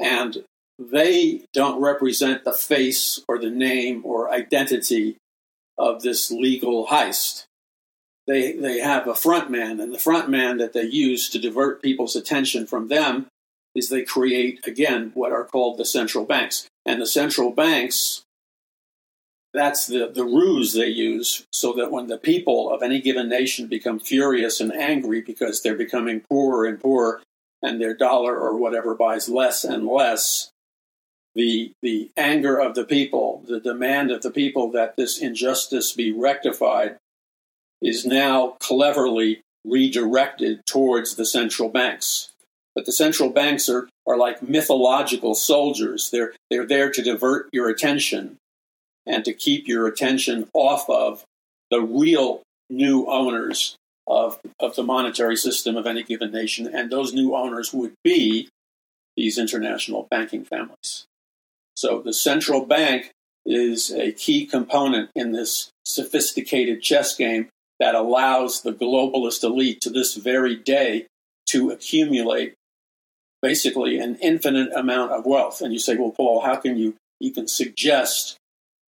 And 0.00 0.44
they 0.78 1.44
don't 1.52 1.80
represent 1.80 2.44
the 2.44 2.52
face 2.52 3.22
or 3.28 3.38
the 3.38 3.50
name 3.50 4.02
or 4.04 4.32
identity 4.32 5.16
of 5.78 6.02
this 6.02 6.30
legal 6.30 6.88
heist. 6.88 7.44
They, 8.26 8.52
they 8.52 8.78
have 8.78 9.06
a 9.06 9.14
front 9.14 9.50
man, 9.50 9.80
and 9.80 9.92
the 9.92 9.98
front 9.98 10.30
man 10.30 10.56
that 10.58 10.72
they 10.72 10.84
use 10.84 11.28
to 11.30 11.38
divert 11.38 11.82
people's 11.82 12.16
attention 12.16 12.66
from 12.66 12.88
them 12.88 13.26
is 13.74 13.88
they 13.88 14.02
create, 14.02 14.66
again, 14.66 15.10
what 15.14 15.32
are 15.32 15.44
called 15.44 15.78
the 15.78 15.84
central 15.84 16.24
banks. 16.24 16.66
And 16.86 17.02
the 17.02 17.06
central 17.06 17.50
banks, 17.50 18.22
that's 19.52 19.86
the, 19.86 20.10
the 20.12 20.24
ruse 20.24 20.72
they 20.72 20.88
use 20.88 21.46
so 21.52 21.72
that 21.74 21.90
when 21.90 22.06
the 22.06 22.18
people 22.18 22.72
of 22.72 22.82
any 22.82 23.00
given 23.00 23.28
nation 23.28 23.66
become 23.66 23.98
furious 23.98 24.60
and 24.60 24.72
angry 24.72 25.20
because 25.20 25.60
they're 25.62 25.74
becoming 25.74 26.22
poorer 26.28 26.66
and 26.66 26.80
poorer 26.80 27.22
and 27.62 27.80
their 27.80 27.94
dollar 27.94 28.36
or 28.38 28.56
whatever 28.56 28.94
buys 28.94 29.28
less 29.28 29.64
and 29.64 29.86
less, 29.86 30.50
the 31.34 31.72
the 31.82 32.10
anger 32.16 32.58
of 32.58 32.74
the 32.74 32.84
people, 32.84 33.42
the 33.46 33.60
demand 33.60 34.10
of 34.10 34.22
the 34.22 34.30
people 34.30 34.70
that 34.70 34.96
this 34.96 35.18
injustice 35.18 35.92
be 35.92 36.12
rectified, 36.12 36.96
is 37.84 38.06
now 38.06 38.56
cleverly 38.60 39.42
redirected 39.64 40.66
towards 40.66 41.14
the 41.14 41.26
central 41.26 41.68
banks. 41.68 42.30
But 42.74 42.86
the 42.86 42.92
central 42.92 43.30
banks 43.30 43.68
are, 43.68 43.88
are 44.06 44.16
like 44.16 44.42
mythological 44.42 45.34
soldiers. 45.34 46.10
They're 46.10 46.32
they're 46.50 46.66
there 46.66 46.90
to 46.90 47.02
divert 47.02 47.48
your 47.52 47.68
attention 47.68 48.38
and 49.06 49.24
to 49.24 49.32
keep 49.32 49.68
your 49.68 49.86
attention 49.86 50.48
off 50.54 50.88
of 50.88 51.24
the 51.70 51.80
real 51.80 52.42
new 52.70 53.06
owners 53.06 53.76
of, 54.06 54.40
of 54.58 54.74
the 54.76 54.82
monetary 54.82 55.36
system 55.36 55.76
of 55.76 55.86
any 55.86 56.02
given 56.02 56.32
nation. 56.32 56.66
And 56.66 56.90
those 56.90 57.12
new 57.12 57.34
owners 57.34 57.72
would 57.72 57.92
be 58.02 58.48
these 59.16 59.38
international 59.38 60.08
banking 60.10 60.44
families. 60.44 61.04
So 61.76 62.00
the 62.00 62.14
central 62.14 62.64
bank 62.64 63.10
is 63.46 63.92
a 63.92 64.12
key 64.12 64.46
component 64.46 65.10
in 65.14 65.32
this 65.32 65.70
sophisticated 65.84 66.82
chess 66.82 67.14
game 67.14 67.48
that 67.84 67.94
allows 67.94 68.62
the 68.62 68.72
globalist 68.72 69.44
elite 69.44 69.78
to 69.82 69.90
this 69.90 70.14
very 70.14 70.56
day 70.56 71.06
to 71.44 71.68
accumulate 71.68 72.54
basically 73.42 73.98
an 73.98 74.16
infinite 74.22 74.72
amount 74.72 75.12
of 75.12 75.26
wealth. 75.26 75.60
And 75.60 75.70
you 75.70 75.78
say, 75.78 75.94
well, 75.94 76.10
Paul, 76.10 76.40
how 76.40 76.56
can 76.56 76.78
you 76.78 76.94
even 77.20 77.46
suggest 77.46 78.38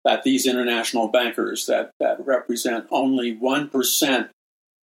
that 0.07 0.23
these 0.23 0.47
international 0.47 1.09
bankers 1.09 1.67
that, 1.67 1.91
that 2.00 2.26
represent 2.26 2.87
only 2.91 3.37
1% 3.37 4.31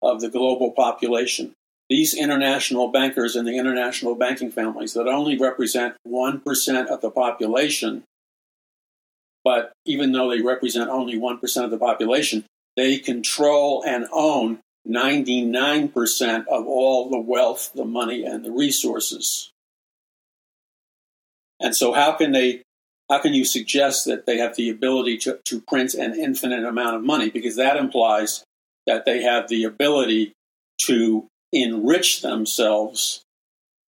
of 0.03 0.21
the 0.21 0.29
global 0.29 0.69
population 0.69 1.55
these 1.89 2.13
international 2.13 2.87
bankers 2.89 3.35
and 3.35 3.45
the 3.47 3.57
international 3.57 4.15
banking 4.15 4.49
families 4.49 4.93
that 4.93 5.07
only 5.07 5.37
represent 5.37 5.95
1% 6.07 6.87
of 6.87 7.01
the 7.01 7.11
population, 7.11 8.03
but 9.43 9.73
even 9.85 10.13
though 10.13 10.29
they 10.29 10.41
represent 10.41 10.89
only 10.89 11.19
1% 11.19 11.63
of 11.63 11.71
the 11.71 11.77
population, 11.77 12.45
they 12.75 12.97
control 12.97 13.83
and 13.85 14.07
own 14.11 14.59
99% 14.87 16.47
of 16.47 16.67
all 16.67 17.09
the 17.09 17.19
wealth, 17.19 17.71
the 17.73 17.85
money, 17.85 18.23
and 18.25 18.43
the 18.43 18.51
resources. 18.51 19.51
And 21.59 21.75
so, 21.75 21.93
how 21.93 22.11
can 22.13 22.31
they? 22.31 22.63
How 23.09 23.19
can 23.19 23.33
you 23.33 23.45
suggest 23.45 24.05
that 24.05 24.25
they 24.25 24.37
have 24.37 24.55
the 24.55 24.69
ability 24.69 25.17
to, 25.19 25.39
to 25.45 25.61
print 25.61 25.93
an 25.93 26.17
infinite 26.17 26.63
amount 26.63 26.95
of 26.95 27.03
money? 27.03 27.29
Because 27.29 27.57
that 27.57 27.77
implies 27.77 28.43
that 28.87 29.05
they 29.05 29.21
have 29.21 29.49
the 29.49 29.65
ability 29.65 30.33
to 30.83 31.27
enrich 31.51 32.21
themselves 32.21 33.21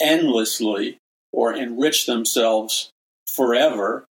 endlessly 0.01 0.97
or 1.31 1.53
enrich 1.53 2.05
themselves 2.05 2.89
forever. 3.27 4.05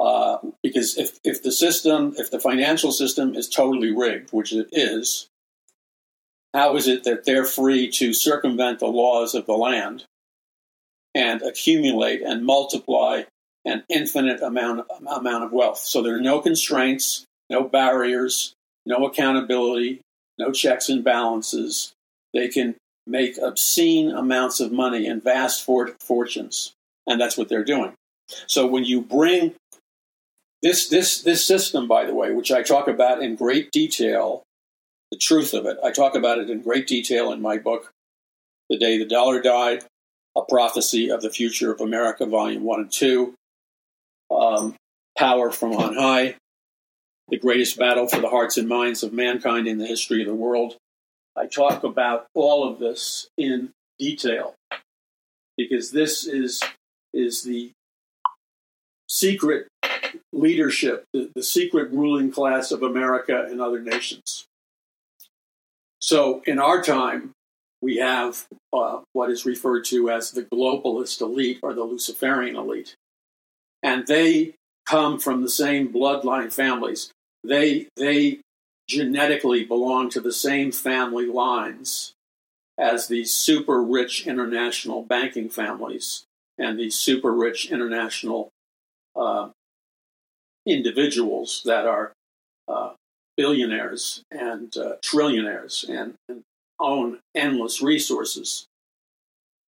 Uh, 0.00 0.38
because 0.62 0.96
if, 0.96 1.18
if 1.24 1.42
the 1.42 1.52
system, 1.52 2.14
if 2.16 2.30
the 2.30 2.40
financial 2.40 2.90
system 2.90 3.34
is 3.34 3.48
totally 3.48 3.94
rigged, 3.94 4.32
which 4.32 4.50
it 4.50 4.68
is, 4.72 5.28
how 6.54 6.74
is 6.76 6.88
it 6.88 7.04
that 7.04 7.26
they're 7.26 7.44
free 7.44 7.90
to 7.90 8.14
circumvent 8.14 8.78
the 8.78 8.86
laws 8.86 9.34
of 9.34 9.44
the 9.44 9.52
land 9.52 10.04
and 11.14 11.42
accumulate 11.42 12.22
and 12.22 12.46
multiply 12.46 13.24
an 13.66 13.84
infinite 13.90 14.40
amount, 14.40 14.86
amount 15.06 15.44
of 15.44 15.52
wealth? 15.52 15.80
So 15.80 16.02
there 16.02 16.16
are 16.16 16.20
no 16.20 16.40
constraints, 16.40 17.26
no 17.50 17.64
barriers, 17.64 18.54
no 18.86 19.06
accountability, 19.06 20.00
no 20.38 20.50
checks 20.50 20.88
and 20.88 21.04
balances. 21.04 21.92
They 22.32 22.48
can 22.48 22.76
make 23.06 23.36
obscene 23.36 24.10
amounts 24.10 24.60
of 24.60 24.72
money 24.72 25.06
and 25.06 25.22
vast 25.22 25.62
fortunes, 25.62 26.72
and 27.06 27.20
that's 27.20 27.36
what 27.36 27.50
they're 27.50 27.64
doing. 27.64 27.92
So 28.46 28.66
when 28.66 28.84
you 28.84 29.02
bring 29.02 29.54
this 30.62 30.88
this 30.88 31.22
this 31.22 31.44
system, 31.44 31.88
by 31.88 32.04
the 32.04 32.14
way, 32.14 32.32
which 32.32 32.52
I 32.52 32.62
talk 32.62 32.88
about 32.88 33.22
in 33.22 33.36
great 33.36 33.70
detail, 33.70 34.42
the 35.10 35.18
truth 35.18 35.54
of 35.54 35.66
it, 35.66 35.78
I 35.82 35.90
talk 35.90 36.14
about 36.14 36.38
it 36.38 36.50
in 36.50 36.62
great 36.62 36.86
detail 36.86 37.32
in 37.32 37.40
my 37.40 37.58
book, 37.58 37.90
"The 38.68 38.78
Day 38.78 38.98
the 38.98 39.06
Dollar 39.06 39.40
Died: 39.40 39.84
A 40.36 40.42
Prophecy 40.42 41.10
of 41.10 41.22
the 41.22 41.30
Future 41.30 41.72
of 41.72 41.80
America," 41.80 42.26
Volume 42.26 42.62
One 42.62 42.80
and 42.80 42.92
Two. 42.92 43.34
Um, 44.30 44.76
Power 45.18 45.50
from 45.50 45.72
on 45.72 45.96
High, 45.96 46.36
the 47.28 47.38
greatest 47.38 47.76
battle 47.76 48.06
for 48.06 48.20
the 48.20 48.28
hearts 48.28 48.56
and 48.56 48.68
minds 48.68 49.02
of 49.02 49.12
mankind 49.12 49.66
in 49.66 49.78
the 49.78 49.86
history 49.86 50.22
of 50.22 50.28
the 50.28 50.34
world 50.34 50.76
I 51.36 51.46
talk 51.46 51.84
about 51.84 52.26
all 52.34 52.68
of 52.68 52.78
this 52.78 53.28
in 53.38 53.70
detail 53.98 54.54
because 55.56 55.90
this 55.90 56.26
is 56.26 56.62
is 57.14 57.44
the 57.44 57.72
secret 59.08 59.68
leadership, 60.32 61.04
the, 61.12 61.30
the 61.34 61.42
secret 61.42 61.90
ruling 61.90 62.30
class 62.30 62.70
of 62.70 62.82
America 62.82 63.46
and 63.48 63.60
other 63.60 63.80
nations. 63.80 64.46
So, 66.00 66.42
in 66.46 66.58
our 66.58 66.82
time, 66.82 67.32
we 67.82 67.96
have 67.96 68.46
uh, 68.72 69.00
what 69.12 69.30
is 69.30 69.46
referred 69.46 69.84
to 69.86 70.10
as 70.10 70.30
the 70.30 70.42
globalist 70.42 71.20
elite 71.20 71.60
or 71.62 71.74
the 71.74 71.84
Luciferian 71.84 72.56
elite. 72.56 72.94
And 73.82 74.06
they 74.06 74.54
come 74.86 75.18
from 75.18 75.42
the 75.42 75.48
same 75.48 75.92
bloodline 75.92 76.52
families. 76.52 77.10
They, 77.42 77.88
they 77.96 78.40
genetically 78.88 79.64
belong 79.64 80.10
to 80.10 80.20
the 80.20 80.32
same 80.32 80.72
family 80.72 81.26
lines 81.26 82.12
as 82.78 83.08
these 83.08 83.32
super 83.32 83.82
rich 83.82 84.26
international 84.26 85.02
banking 85.02 85.48
families 85.48 86.24
and 86.58 86.78
these 86.78 86.96
super 86.96 87.32
rich 87.32 87.70
international 87.70 88.48
uh, 89.16 89.48
individuals 90.70 91.62
that 91.64 91.86
are 91.86 92.12
uh, 92.68 92.90
billionaires 93.36 94.22
and 94.30 94.76
uh, 94.76 94.96
trillionaires 95.02 95.88
and, 95.88 96.14
and 96.28 96.42
own 96.78 97.18
endless 97.34 97.82
resources. 97.82 98.66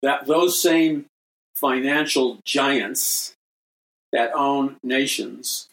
That 0.02 0.26
those 0.26 0.60
same 0.60 1.06
financial 1.54 2.38
giants 2.44 3.34
that 4.12 4.32
own 4.34 4.76
nations, 4.82 5.68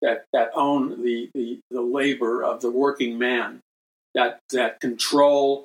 that, 0.00 0.24
that 0.32 0.50
own 0.54 1.02
the, 1.02 1.30
the, 1.34 1.60
the 1.70 1.82
labor 1.82 2.42
of 2.42 2.60
the 2.60 2.70
working 2.70 3.18
man, 3.18 3.60
that, 4.14 4.38
that 4.50 4.80
control 4.80 5.64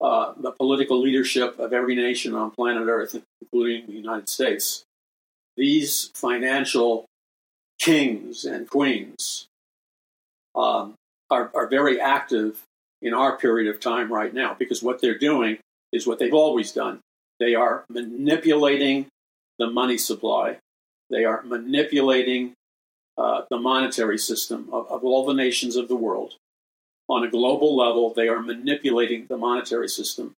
uh, 0.00 0.32
the 0.36 0.52
political 0.52 1.00
leadership 1.00 1.58
of 1.58 1.72
every 1.72 1.96
nation 1.96 2.34
on 2.34 2.52
planet 2.52 2.86
Earth, 2.88 3.20
including 3.42 3.86
the 3.86 3.92
United 3.92 4.28
States. 4.28 4.84
These 5.56 6.12
financial 6.14 7.07
kings 7.78 8.44
and 8.44 8.68
queens 8.68 9.46
um, 10.54 10.94
are, 11.30 11.50
are 11.54 11.68
very 11.68 12.00
active 12.00 12.62
in 13.00 13.14
our 13.14 13.36
period 13.36 13.72
of 13.72 13.80
time 13.80 14.12
right 14.12 14.34
now 14.34 14.56
because 14.58 14.82
what 14.82 15.00
they're 15.00 15.18
doing 15.18 15.58
is 15.92 16.06
what 16.06 16.18
they've 16.18 16.34
always 16.34 16.72
done. 16.72 17.00
They 17.38 17.54
are 17.54 17.84
manipulating 17.88 19.06
the 19.58 19.68
money 19.68 19.98
supply, 19.98 20.58
they 21.10 21.24
are 21.24 21.42
manipulating 21.42 22.52
uh, 23.16 23.42
the 23.50 23.58
monetary 23.58 24.18
system 24.18 24.68
of, 24.72 24.88
of 24.90 25.04
all 25.04 25.26
the 25.26 25.34
nations 25.34 25.74
of 25.76 25.88
the 25.88 25.96
world. 25.96 26.34
On 27.08 27.24
a 27.24 27.30
global 27.30 27.74
level, 27.76 28.12
they 28.12 28.28
are 28.28 28.40
manipulating 28.40 29.26
the 29.28 29.36
monetary 29.36 29.88
system 29.88 30.34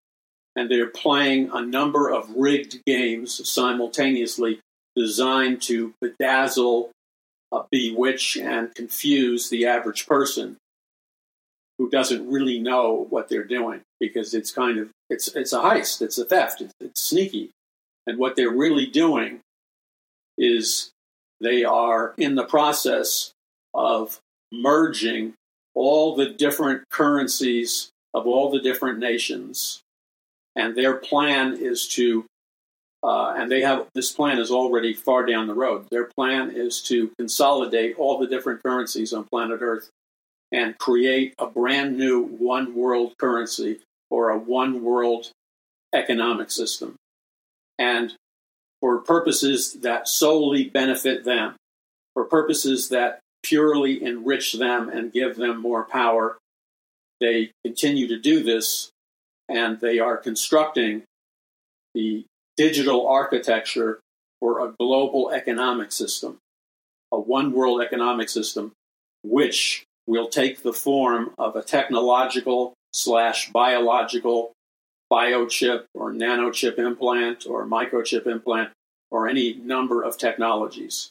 and 0.56 0.70
they're 0.70 0.86
playing 0.86 1.50
a 1.52 1.60
number 1.60 2.10
of 2.10 2.30
rigged 2.36 2.82
games 2.86 3.48
simultaneously 3.48 4.60
designed 4.96 5.62
to 5.62 5.94
bedazzle, 6.02 6.90
uh, 7.52 7.62
bewitch, 7.70 8.36
and 8.36 8.74
confuse 8.74 9.48
the 9.48 9.66
average 9.66 10.06
person 10.06 10.56
who 11.78 11.88
doesn't 11.88 12.30
really 12.30 12.58
know 12.58 13.06
what 13.08 13.28
they're 13.28 13.42
doing 13.42 13.80
because 13.98 14.34
it's 14.34 14.52
kind 14.52 14.78
of 14.78 14.90
it's 15.08 15.28
it's 15.28 15.52
a 15.52 15.60
heist, 15.60 16.02
it's 16.02 16.18
a 16.18 16.24
theft, 16.24 16.60
it's, 16.60 16.74
it's 16.80 17.00
sneaky, 17.00 17.50
and 18.06 18.18
what 18.18 18.36
they're 18.36 18.50
really 18.50 18.86
doing 18.86 19.40
is 20.36 20.90
they 21.40 21.64
are 21.64 22.14
in 22.18 22.34
the 22.34 22.44
process 22.44 23.32
of 23.72 24.20
merging 24.52 25.32
all 25.74 26.14
the 26.14 26.28
different 26.28 26.82
currencies 26.90 27.90
of 28.12 28.26
all 28.26 28.50
the 28.50 28.60
different 28.60 28.98
nations, 28.98 29.80
and 30.54 30.76
their 30.76 30.94
plan 30.94 31.56
is 31.56 31.88
to 31.88 32.26
uh, 33.02 33.34
and 33.36 33.50
they 33.50 33.62
have 33.62 33.86
this 33.94 34.12
plan 34.12 34.38
is 34.38 34.50
already 34.50 34.92
far 34.92 35.24
down 35.24 35.46
the 35.46 35.54
road. 35.54 35.86
Their 35.90 36.04
plan 36.04 36.50
is 36.50 36.82
to 36.82 37.10
consolidate 37.18 37.98
all 37.98 38.18
the 38.18 38.26
different 38.26 38.62
currencies 38.62 39.12
on 39.12 39.24
planet 39.24 39.60
Earth 39.62 39.88
and 40.52 40.76
create 40.78 41.34
a 41.38 41.46
brand 41.46 41.96
new 41.96 42.22
one 42.22 42.74
world 42.74 43.14
currency 43.18 43.78
or 44.10 44.30
a 44.30 44.38
one 44.38 44.82
world 44.82 45.30
economic 45.94 46.50
system. 46.50 46.96
And 47.78 48.14
for 48.80 48.98
purposes 48.98 49.74
that 49.80 50.08
solely 50.08 50.64
benefit 50.64 51.24
them, 51.24 51.54
for 52.14 52.24
purposes 52.24 52.88
that 52.90 53.20
purely 53.42 54.02
enrich 54.02 54.54
them 54.54 54.88
and 54.88 55.12
give 55.12 55.36
them 55.36 55.60
more 55.60 55.84
power, 55.84 56.36
they 57.20 57.52
continue 57.64 58.08
to 58.08 58.18
do 58.18 58.42
this 58.42 58.90
and 59.48 59.80
they 59.80 59.98
are 59.98 60.16
constructing 60.16 61.02
the 61.94 62.24
digital 62.60 63.08
architecture 63.08 64.00
for 64.38 64.60
a 64.62 64.74
global 64.78 65.30
economic 65.30 65.90
system, 65.90 66.36
a 67.10 67.18
one 67.18 67.52
world 67.52 67.80
economic 67.80 68.28
system, 68.28 68.72
which 69.24 69.82
will 70.06 70.28
take 70.28 70.62
the 70.62 70.74
form 70.74 71.32
of 71.38 71.56
a 71.56 71.62
technological 71.62 72.74
slash 72.92 73.50
biological 73.50 74.52
biochip 75.10 75.84
or 75.94 76.12
nanochip 76.12 76.78
implant 76.78 77.46
or 77.46 77.64
microchip 77.64 78.26
implant 78.26 78.68
or 79.10 79.26
any 79.26 79.54
number 79.54 80.02
of 80.02 80.18
technologies. 80.18 81.08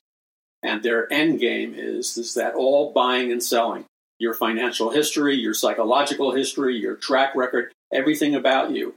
And 0.62 0.84
their 0.84 1.12
end 1.12 1.40
game 1.40 1.74
is, 1.76 2.16
is 2.16 2.36
that 2.36 2.54
all 2.54 2.94
buying 2.94 3.32
and 3.32 3.42
selling, 3.42 3.86
your 4.20 4.36
financial 4.36 4.92
history, 4.92 5.36
your 5.36 5.56
psychological 5.56 6.32
history, 6.32 6.78
your 6.78 6.96
track 6.96 7.36
record, 7.36 7.72
everything 7.92 8.36
about 8.36 8.70
you, 8.70 8.94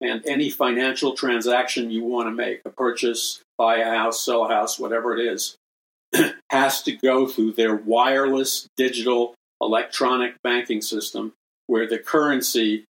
and 0.00 0.22
any 0.26 0.50
financial 0.50 1.14
transaction 1.14 1.90
you 1.90 2.04
want 2.04 2.28
to 2.28 2.32
make, 2.32 2.60
a 2.64 2.70
purchase, 2.70 3.40
buy 3.56 3.76
a 3.76 3.90
house, 3.90 4.24
sell 4.24 4.44
a 4.44 4.48
house, 4.48 4.78
whatever 4.78 5.16
it 5.16 5.20
is, 5.20 5.56
has 6.50 6.82
to 6.82 6.92
go 6.92 7.26
through 7.26 7.52
their 7.52 7.74
wireless 7.74 8.68
digital 8.76 9.34
electronic 9.60 10.34
banking 10.42 10.82
system 10.82 11.32
where 11.66 11.88
the 11.88 11.98
currency 11.98 12.84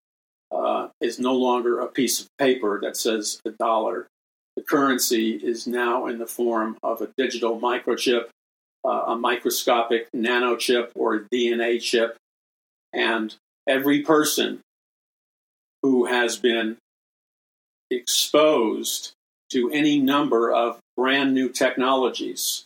uh, 0.52 0.90
is 1.02 1.20
no 1.20 1.34
longer 1.34 1.80
a 1.80 1.88
piece 1.88 2.22
of 2.22 2.28
paper 2.38 2.80
that 2.82 2.98
says 2.98 3.40
a 3.46 3.52
dollar. 3.52 4.08
The 4.56 4.64
currency 4.64 5.32
is 5.32 5.68
now 5.68 6.08
in 6.08 6.18
the 6.18 6.28
form 6.28 6.78
of 6.82 7.02
a 7.02 7.10
digital 7.18 7.60
microchip, 7.60 8.28
uh, 8.86 9.04
a 9.08 9.16
microscopic 9.16 10.08
nanochip, 10.16 10.92
or 10.96 11.16
a 11.16 11.20
DNA 11.34 11.82
chip. 11.82 12.18
And 12.94 13.36
every 13.68 14.02
person 14.02 14.62
who 15.82 16.06
has 16.06 16.38
been 16.38 16.78
exposed 17.96 19.14
to 19.52 19.72
any 19.72 20.00
number 20.00 20.52
of 20.52 20.80
brand 20.98 21.34
new 21.34 21.50
technologies 21.50 22.66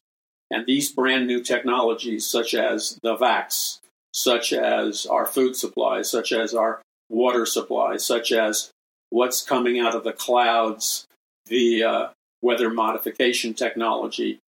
and 0.51 0.65
these 0.65 0.91
brand 0.91 1.27
new 1.27 1.43
technologies, 1.43 2.25
such 2.25 2.53
as 2.53 2.97
the 3.03 3.15
VAX, 3.15 3.79
such 4.13 4.51
as 4.51 5.05
our 5.05 5.25
food 5.25 5.55
supplies, 5.55 6.09
such 6.09 6.31
as 6.31 6.53
our 6.53 6.81
water 7.09 7.45
supply, 7.45 7.97
such 7.97 8.31
as 8.31 8.71
what's 9.09 9.41
coming 9.41 9.79
out 9.79 9.95
of 9.95 10.03
the 10.03 10.13
clouds 10.13 11.05
via 11.47 12.11
weather 12.41 12.69
modification 12.69 13.53
technology, 13.53 14.39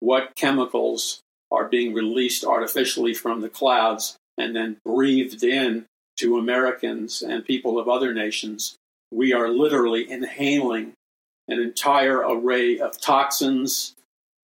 what 0.00 0.34
chemicals 0.36 1.20
are 1.50 1.68
being 1.68 1.94
released 1.94 2.44
artificially 2.44 3.14
from 3.14 3.40
the 3.40 3.48
clouds 3.48 4.16
and 4.38 4.54
then 4.54 4.76
breathed 4.84 5.42
in 5.42 5.84
to 6.16 6.38
Americans 6.38 7.22
and 7.22 7.44
people 7.44 7.78
of 7.78 7.88
other 7.88 8.12
nations. 8.12 8.76
We 9.10 9.32
are 9.32 9.48
literally 9.48 10.10
inhaling 10.10 10.92
an 11.48 11.60
entire 11.60 12.18
array 12.18 12.78
of 12.78 13.00
toxins 13.00 13.94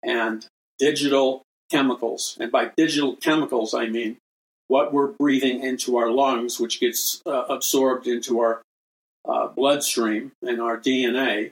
and 0.03 0.45
digital 0.79 1.43
chemicals. 1.69 2.37
And 2.39 2.51
by 2.51 2.71
digital 2.75 3.15
chemicals, 3.15 3.73
I 3.73 3.87
mean 3.87 4.17
what 4.67 4.93
we're 4.93 5.07
breathing 5.07 5.63
into 5.63 5.97
our 5.97 6.09
lungs, 6.09 6.59
which 6.59 6.79
gets 6.79 7.21
uh, 7.25 7.45
absorbed 7.49 8.07
into 8.07 8.39
our 8.39 8.61
uh, 9.27 9.47
bloodstream 9.47 10.31
and 10.41 10.61
our 10.61 10.77
DNA, 10.77 11.51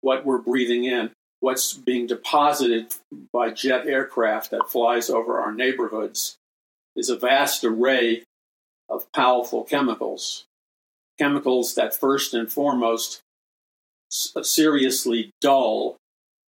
what 0.00 0.24
we're 0.24 0.38
breathing 0.38 0.84
in, 0.84 1.10
what's 1.40 1.72
being 1.72 2.06
deposited 2.06 2.94
by 3.32 3.50
jet 3.50 3.86
aircraft 3.86 4.50
that 4.50 4.70
flies 4.70 5.10
over 5.10 5.40
our 5.40 5.52
neighborhoods, 5.52 6.36
is 6.96 7.08
a 7.08 7.16
vast 7.16 7.64
array 7.64 8.24
of 8.88 9.10
powerful 9.12 9.64
chemicals. 9.64 10.44
Chemicals 11.18 11.74
that 11.74 11.98
first 11.98 12.34
and 12.34 12.50
foremost 12.50 13.20
seriously 14.10 15.30
dull 15.40 15.96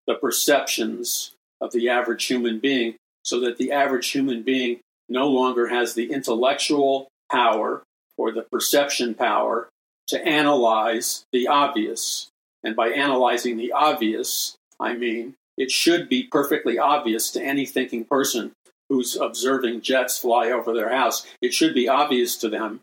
the 0.08 0.16
perceptions 0.16 1.34
of 1.62 1.72
the 1.72 1.90
average 1.90 2.26
human 2.26 2.60
being 2.60 2.96
so 3.24 3.40
that 3.42 3.58
the 3.58 3.72
average 3.72 4.10
human 4.12 4.44
being 4.44 4.80
no 5.08 5.28
longer 5.28 5.68
has 5.68 5.94
the 5.94 6.12
intellectual 6.12 7.08
power 7.32 7.84
or 8.18 8.32
the 8.32 8.44
perception 8.44 9.14
power 9.14 9.70
to 10.08 10.24
analyze 10.26 11.26
the 11.32 11.48
obvious. 11.48 12.30
And 12.64 12.76
by 12.76 12.90
analyzing 12.90 13.58
the 13.58 13.72
obvious, 13.72 14.56
I 14.80 14.94
mean 14.94 15.36
it 15.58 15.72
should 15.72 16.08
be 16.10 16.24
perfectly 16.24 16.80
obvious 16.80 17.32
to 17.32 17.44
any 17.44 17.66
thinking 17.66 18.06
person 18.06 18.54
who's 18.88 19.16
observing 19.16 19.82
jets 19.82 20.18
fly 20.18 20.50
over 20.50 20.74
their 20.74 20.90
house. 20.90 21.26
It 21.42 21.54
should 21.54 21.74
be 21.74 21.88
obvious 21.88 22.38
to 22.38 22.50
them 22.50 22.80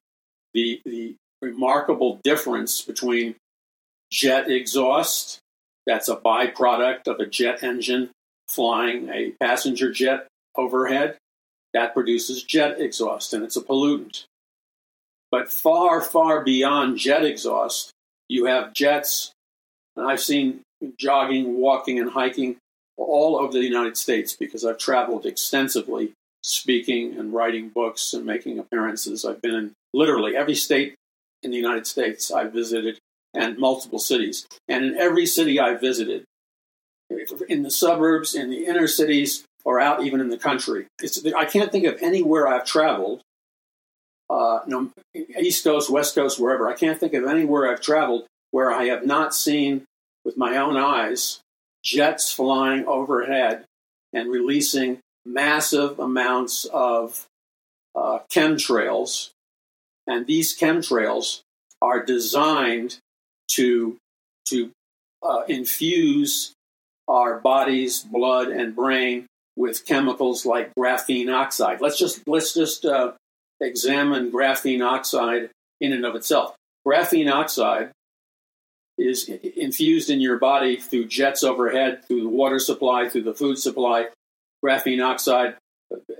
the, 0.55 0.81
the 0.85 1.17
remarkable 1.43 2.21
difference 2.23 2.83
between 2.83 3.37
jet 4.11 4.51
exhaust, 4.51 5.39
that's 5.87 6.09
a 6.09 6.17
byproduct 6.17 7.07
of 7.07 7.21
a 7.21 7.27
jet 7.27 7.63
engine 7.63 8.11
flying 8.49 9.09
a 9.09 9.33
passenger 9.41 9.91
jet 9.91 10.27
overhead, 10.57 11.17
that 11.75 11.93
produces 11.95 12.43
jet 12.43 12.81
exhaust 12.81 13.35
and 13.35 13.45
it's 13.45 13.57
a 13.57 13.61
pollutant. 13.61 14.25
But 15.31 15.53
far, 15.53 16.01
far 16.01 16.43
beyond 16.45 16.99
jet 16.99 17.25
exhaust, 17.25 17.91
you 18.29 18.47
have 18.47 18.73
jets, 18.73 19.33
and 19.97 20.07
I've 20.07 20.21
seen 20.21 20.61
jogging, 20.99 21.59
walking, 21.59 21.99
and 21.99 22.11
hiking 22.11 22.57
all 22.97 23.37
over 23.37 23.53
the 23.53 23.65
United 23.65 23.97
States 23.97 24.35
because 24.35 24.65
I've 24.65 24.79
traveled 24.79 25.27
extensively 25.27 26.13
speaking 26.43 27.19
and 27.19 27.33
writing 27.33 27.69
books 27.69 28.15
and 28.15 28.25
making 28.25 28.59
appearances. 28.59 29.25
I've 29.25 29.43
been 29.43 29.55
in 29.55 29.73
literally 29.93 30.37
every 30.37 30.55
state 30.55 30.95
in 31.47 31.51
the 31.53 31.57
United 31.57 31.87
States 31.87 32.31
I've 32.31 32.53
visited 32.53 32.99
and 33.33 33.57
multiple 33.57 33.99
cities. 33.99 34.47
And 34.69 34.85
in 34.85 34.97
every 34.97 35.25
city 35.25 35.59
I've 35.59 35.81
visited, 35.81 36.25
in 37.49 37.63
the 37.63 37.71
suburbs, 37.71 38.35
in 38.35 38.51
the 38.51 38.67
inner 38.67 38.89
cities, 38.89 39.45
or 39.65 39.81
out 39.81 40.03
even 40.05 40.21
in 40.21 40.29
the 40.29 40.39
country, 40.39 40.87
I 41.37 41.45
can't 41.45 41.73
think 41.73 41.85
of 41.85 41.97
anywhere 42.01 42.47
I've 42.47 42.67
traveled, 42.67 43.23
uh, 44.29 44.61
no, 44.67 44.91
East 45.15 45.65
Coast, 45.65 45.89
West 45.89 46.15
Coast, 46.15 46.39
wherever, 46.39 46.69
I 46.69 46.75
can't 46.75 46.99
think 46.99 47.15
of 47.15 47.25
anywhere 47.25 47.71
I've 47.71 47.81
traveled 47.81 48.27
where 48.51 48.73
I 48.73 48.85
have 48.87 49.07
not 49.07 49.35
seen 49.35 49.85
with 50.25 50.37
my 50.37 50.57
own 50.57 50.77
eyes 50.77 51.41
jets 51.85 52.33
flying 52.33 52.85
overhead 52.87 53.65
and 54.13 54.31
releasing 54.31 54.99
massive 55.25 55.99
amounts 56.01 56.65
of 56.67 57.27
uh, 57.95 58.19
chemtrails. 58.33 59.31
And 60.07 60.27
these 60.27 60.59
chemtrails 60.59 61.41
are 61.83 62.05
designed 62.05 62.99
to, 63.53 63.97
to 64.47 64.71
uh, 65.23 65.43
infuse 65.49 66.53
our 67.09 67.39
bodies, 67.41 68.03
blood 68.03 68.49
and 68.49 68.75
brain 68.75 69.27
with 69.57 69.87
chemicals 69.87 70.45
like 70.45 70.73
graphene 70.79 71.33
oxide. 71.33 71.81
Let's 71.81 71.99
just 71.99 72.27
let's 72.27 72.53
just 72.53 72.85
uh, 72.85 73.13
examine 73.61 74.31
graphene 74.31 74.85
oxide 74.85 75.51
in 75.81 75.93
and 75.93 76.05
of 76.05 76.15
itself. 76.15 76.55
Graphene 76.87 77.33
oxide 77.33 77.91
is 78.99 79.29
infused 79.29 80.11
in 80.11 80.21
your 80.21 80.39
body 80.39 80.77
through 80.77 81.07
jets 81.07 81.43
overhead, 81.43 82.05
through 82.07 82.23
the 82.23 82.29
water 82.29 82.59
supply, 82.59 83.09
through 83.09 83.23
the 83.23 83.35
food 83.35 83.59
supply. 83.59 84.07
Graphene 84.65 85.05
oxide 85.05 85.57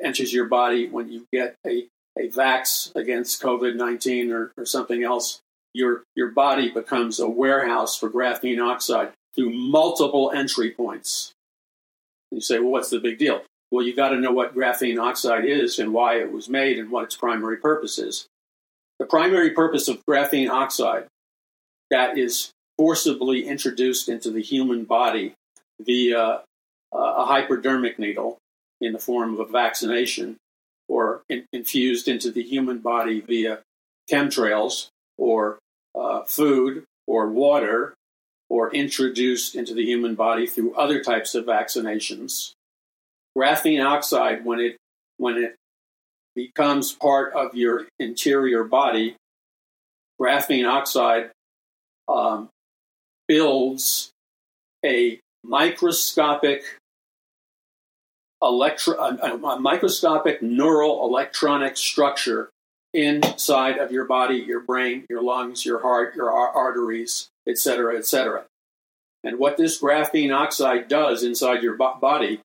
enters 0.03 0.33
your 0.33 0.47
body 0.47 0.89
when 0.89 1.11
you 1.11 1.27
get 1.33 1.55
a, 1.67 1.87
a 2.19 2.29
vax 2.29 2.95
against 2.97 3.43
COVID 3.43 3.77
19 3.77 4.33
or, 4.33 4.53
or 4.57 4.65
something 4.65 5.03
else. 5.03 5.41
Your, 5.75 6.05
your 6.15 6.31
body 6.31 6.71
becomes 6.71 7.21
a 7.21 7.29
warehouse 7.29 7.99
for 7.99 8.09
graphene 8.09 8.65
oxide 8.65 9.13
through 9.35 9.51
multiple 9.51 10.33
entry 10.35 10.71
points. 10.71 11.33
You 12.31 12.41
say, 12.41 12.59
well, 12.59 12.73
what's 12.73 12.91
the 12.91 12.99
big 12.99 13.19
deal? 13.19 13.43
Well, 13.71 13.85
you've 13.85 13.97
got 13.97 14.11
to 14.11 14.17
know 14.17 14.33
what 14.33 14.55
graphene 14.55 14.99
oxide 14.99 15.45
is 15.45 15.79
and 15.79 15.93
why 15.93 16.19
it 16.19 16.33
was 16.33 16.49
made 16.49 16.79
and 16.79 16.91
what 16.91 17.05
its 17.05 17.17
primary 17.17 17.59
purpose 17.59 17.99
is. 17.99 18.27
The 18.99 19.07
primary 19.07 19.51
purpose 19.51 19.89
of 19.89 20.03
graphene 20.09 20.49
oxide 20.49 21.07
that 21.91 22.17
is 22.17 22.51
forcibly 22.79 23.47
introduced 23.47 24.09
into 24.09 24.31
the 24.31 24.43
human 24.43 24.85
body 24.85 25.35
via 25.81 26.19
uh, 26.19 26.41
a 26.93 27.27
hypodermic 27.27 27.99
needle 27.99 28.39
in 28.81 28.93
the 28.93 28.99
form 28.99 29.35
of 29.35 29.41
a 29.41 29.53
vaccination 29.53 30.37
or 30.89 31.23
in, 31.29 31.45
infused 31.53 32.09
into 32.09 32.31
the 32.31 32.43
human 32.43 32.79
body 32.79 33.21
via 33.21 33.61
chemtrails 34.11 34.89
or 35.19 35.59
uh, 35.95 36.23
food 36.25 36.85
or 37.07 37.29
water 37.29 37.95
or 38.49 38.73
introduced 38.73 39.55
into 39.55 39.75
the 39.75 39.85
human 39.85 40.15
body 40.15 40.47
through 40.47 40.75
other 40.75 41.03
types 41.03 41.35
of 41.35 41.45
vaccinations. 41.45 42.53
Graphene 43.37 43.85
oxide, 43.85 44.45
when 44.45 44.61
it 44.61 44.77
when 45.19 45.37
it 45.37 45.57
becomes 46.35 46.93
part 46.93 47.33
of 47.33 47.55
your 47.55 47.87
interior 47.99 48.63
body, 48.65 49.17
graphene 50.21 50.69
oxide 50.69 51.31
um, 52.09 52.49
builds 53.27 54.11
a 54.85 55.19
microscopic 55.43 56.63
electro, 58.43 58.95
a, 58.99 59.37
a 59.37 59.61
microscopic 59.61 60.43
neural 60.43 61.07
electronic 61.07 61.77
structure 61.77 62.51
inside 62.93 63.79
of 63.79 63.93
your 63.93 64.05
body, 64.05 64.37
your 64.37 64.61
brain, 64.61 65.05
your 65.11 65.23
lungs, 65.23 65.65
your 65.65 65.83
heart, 65.83 66.15
your 66.17 66.31
arteries, 66.31 67.29
etc., 67.47 67.97
etc. 67.99 68.45
And 69.23 69.39
what 69.39 69.57
this 69.57 69.81
graphene 69.81 70.35
oxide 70.35 70.89
does 70.89 71.23
inside 71.23 71.63
your 71.63 71.77
body 71.77 72.41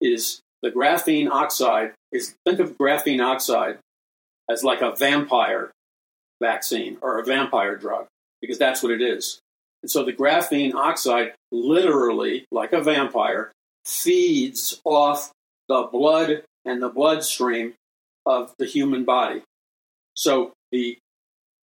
is 0.00 0.40
the 0.62 0.70
graphene 0.70 1.30
oxide 1.30 1.92
is 2.12 2.34
think 2.44 2.58
of 2.58 2.76
graphene 2.76 3.24
oxide 3.24 3.78
as 4.50 4.64
like 4.64 4.80
a 4.80 4.94
vampire 4.96 5.70
vaccine 6.40 6.98
or 7.02 7.18
a 7.18 7.24
vampire 7.24 7.76
drug 7.76 8.06
because 8.40 8.58
that's 8.58 8.82
what 8.82 8.92
it 8.92 9.02
is. 9.02 9.40
And 9.82 9.90
so 9.90 10.04
the 10.04 10.12
graphene 10.12 10.74
oxide 10.74 11.34
literally, 11.52 12.46
like 12.50 12.72
a 12.72 12.82
vampire, 12.82 13.52
feeds 13.88 14.80
off 14.84 15.32
the 15.68 15.88
blood 15.90 16.42
and 16.64 16.82
the 16.82 16.90
bloodstream 16.90 17.74
of 18.26 18.54
the 18.58 18.66
human 18.66 19.04
body. 19.04 19.42
So 20.14 20.52
the 20.70 20.98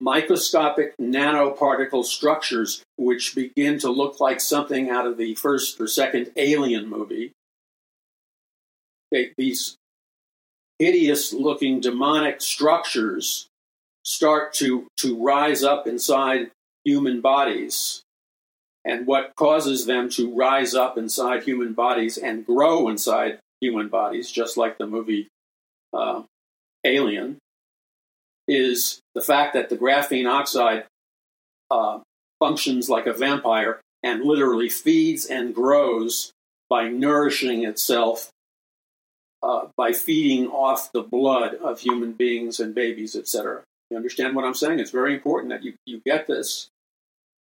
microscopic 0.02 0.98
nanoparticle 0.98 2.04
structures, 2.04 2.82
which 2.98 3.36
begin 3.36 3.78
to 3.80 3.92
look 3.92 4.20
like 4.20 4.42
something 4.42 4.90
out 4.90 5.06
of 5.06 5.18
the 5.18 5.36
first 5.36 5.80
or 5.80 5.88
second 5.88 6.32
Alien 6.36 6.90
movie, 6.90 7.32
they, 9.12 9.32
these 9.38 9.78
hideous 10.80 11.32
looking 11.32 11.80
demonic 11.80 12.42
structures 12.42 13.48
start 14.04 14.54
to, 14.56 14.88
to 14.98 15.24
rise 15.24 15.64
up 15.64 15.86
inside 15.86 16.50
human 16.84 17.22
bodies 17.22 18.05
and 18.86 19.08
what 19.08 19.36
causes 19.36 19.86
them 19.86 20.10
to 20.12 20.34
rise 20.34 20.76
up 20.76 20.98
inside 20.98 21.44
human 21.44 21.74
bodies 21.74 22.18
and 22.18 22.46
grow 22.46 22.88
inside 22.88 23.40
human 23.60 23.90
bodies, 23.90 24.32
just 24.32 24.58
like 24.58 24.78
the 24.78 24.86
movie 24.86 25.28
uh, 25.92 26.22
Alien, 26.86 27.38
is 28.48 29.00
the 29.16 29.22
fact 29.22 29.56
that 29.56 29.70
the 29.70 29.78
graphene 29.78 30.30
oxide 30.30 30.86
uh, 31.72 32.00
functions 32.40 32.90
like 32.90 33.08
a 33.08 33.14
vampire 33.14 33.82
and 34.04 34.24
literally 34.24 34.70
feeds 34.70 35.26
and 35.26 35.56
grows 35.56 36.32
by 36.70 36.88
nourishing 36.88 37.64
itself 37.64 38.30
uh, 39.42 39.68
by 39.78 39.94
feeding 39.94 40.48
off 40.48 40.92
the 40.92 41.02
blood 41.02 41.56
of 41.56 41.80
human 41.80 42.14
beings 42.14 42.60
and 42.60 42.74
babies, 42.74 43.16
etc. 43.16 43.64
You 43.90 43.98
understand 43.98 44.36
what 44.36 44.46
I'm 44.46 44.54
saying? 44.54 44.80
It's 44.80 44.92
very 44.92 45.14
important 45.14 45.52
that 45.52 45.64
you, 45.64 45.74
you 45.86 46.02
get 46.06 46.28
this 46.28 46.68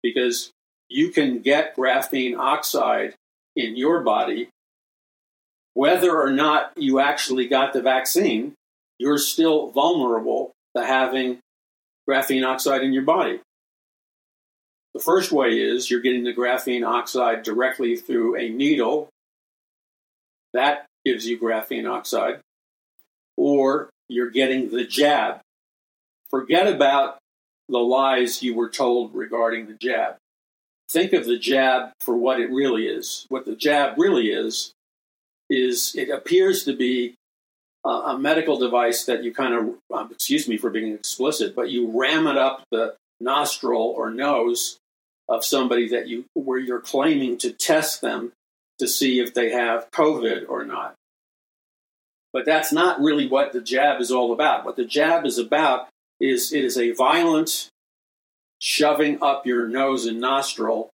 because 0.04 0.52
you 0.89 1.10
can 1.10 1.39
get 1.39 1.76
graphene 1.76 2.38
oxide 2.38 3.15
in 3.56 3.76
your 3.76 4.02
body. 4.02 4.50
Whether 5.74 6.19
or 6.19 6.32
not 6.32 6.71
you 6.78 7.00
actually 7.00 7.48
got 7.48 7.74
the 7.74 7.82
vaccine, 7.82 8.54
you're 8.98 9.17
still 9.17 9.71
vulnerable 9.71 10.52
to 10.76 10.86
having 10.86 11.39
graphene 12.08 12.45
oxide 12.45 12.84
in 12.84 12.93
your 12.93 13.04
body. 13.04 13.41
The 14.93 15.02
first 15.02 15.32
way 15.32 15.60
is 15.60 15.91
you're 15.91 16.00
getting 16.00 16.24
the 16.24 16.34
graphene 16.34 16.88
oxide 16.88 17.43
directly 17.43 17.98
through 17.98 18.38
a 18.38 18.50
needle. 18.50 19.10
That 20.54 20.86
gives 21.04 21.26
you 21.26 21.38
graphene 21.38 21.89
oxide. 21.89 22.39
Or 23.36 23.89
you're 24.08 24.30
getting 24.30 24.69
the 24.69 24.86
jab. 24.86 25.41
Forget 26.30 26.67
about 26.67 27.17
the 27.67 27.80
lies 27.80 28.41
you 28.41 28.56
were 28.56 28.69
told 28.69 29.13
regarding 29.13 29.67
the 29.67 29.74
jab 29.74 30.15
think 30.89 31.13
of 31.13 31.26
the 31.26 31.38
jab 31.38 31.91
for 32.00 32.15
what 32.15 32.39
it 32.39 32.50
really 32.50 32.88
is. 32.88 33.26
What 33.30 33.45
the 33.45 33.56
jab 33.56 33.98
really 33.98 34.30
is, 34.30 34.74
is 35.50 35.95
it 35.95 36.10
appears 36.10 36.63
to 36.65 36.76
be 36.76 37.15
a, 37.86 37.89
a 37.89 38.17
medical 38.17 38.58
device 38.58 39.06
that 39.06 39.24
you 39.24 39.34
kind 39.34 39.54
of, 39.54 39.98
um, 39.98 40.12
excuse 40.12 40.48
me 40.48 40.58
for 40.58 40.69
being 40.69 40.93
explicit, 40.93 41.56
but 41.56 41.69
you 41.69 42.00
ram 42.00 42.28
it 42.28 42.38
up 42.38 42.63
the 42.71 42.95
nostril 43.19 43.93
or 43.98 44.10
nose 44.10 44.78
of 45.28 45.45
somebody 45.45 45.89
that 45.89 46.08
you, 46.08 46.26
where 46.34 46.60
you're 46.60 46.82
claiming 46.82 47.38
to 47.39 47.52
test 47.52 48.02
them 48.02 48.32
to 48.80 48.88
see 48.88 49.19
if 49.19 49.34
they 49.34 49.52
have 49.52 49.89
COVID 49.91 50.50
or 50.50 50.65
not. 50.65 50.95
But 52.34 52.45
that's 52.45 52.74
not 52.74 53.00
really 53.00 53.28
what 53.28 53.54
the 53.54 53.62
jab 53.62 54.02
is 54.02 54.12
all 54.12 54.34
about. 54.34 54.65
What 54.65 54.76
the 54.76 54.86
jab 54.86 55.26
is 55.26 55.38
about 55.38 55.88
is 56.19 56.52
it 56.52 56.65
is 56.65 56.78
a 56.78 56.91
violent 56.91 57.69
shoving 58.60 59.22
up 59.22 59.46
your 59.46 59.68
nose 59.68 60.06
and 60.06 60.20
nostril 60.20 60.89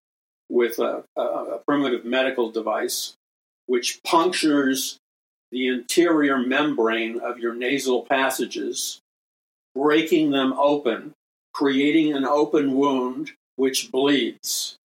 with 0.50 0.80
a, 0.80 1.04
a, 1.16 1.22
a 1.22 1.60
primitive 1.68 2.06
medical 2.06 2.52
device 2.52 3.14
which 3.66 4.02
punctures 4.04 4.98
the 5.52 5.68
interior 5.68 6.38
membrane 6.38 7.20
of 7.20 7.40
your 7.40 7.54
nasal 7.54 8.04
passages, 8.04 9.00
breaking 9.76 10.32
them 10.32 10.54
open 10.54 11.14
creating 11.58 12.14
an 12.14 12.24
open 12.24 12.76
wound 12.76 13.32
which 13.56 13.92
bleeds. 13.92 14.78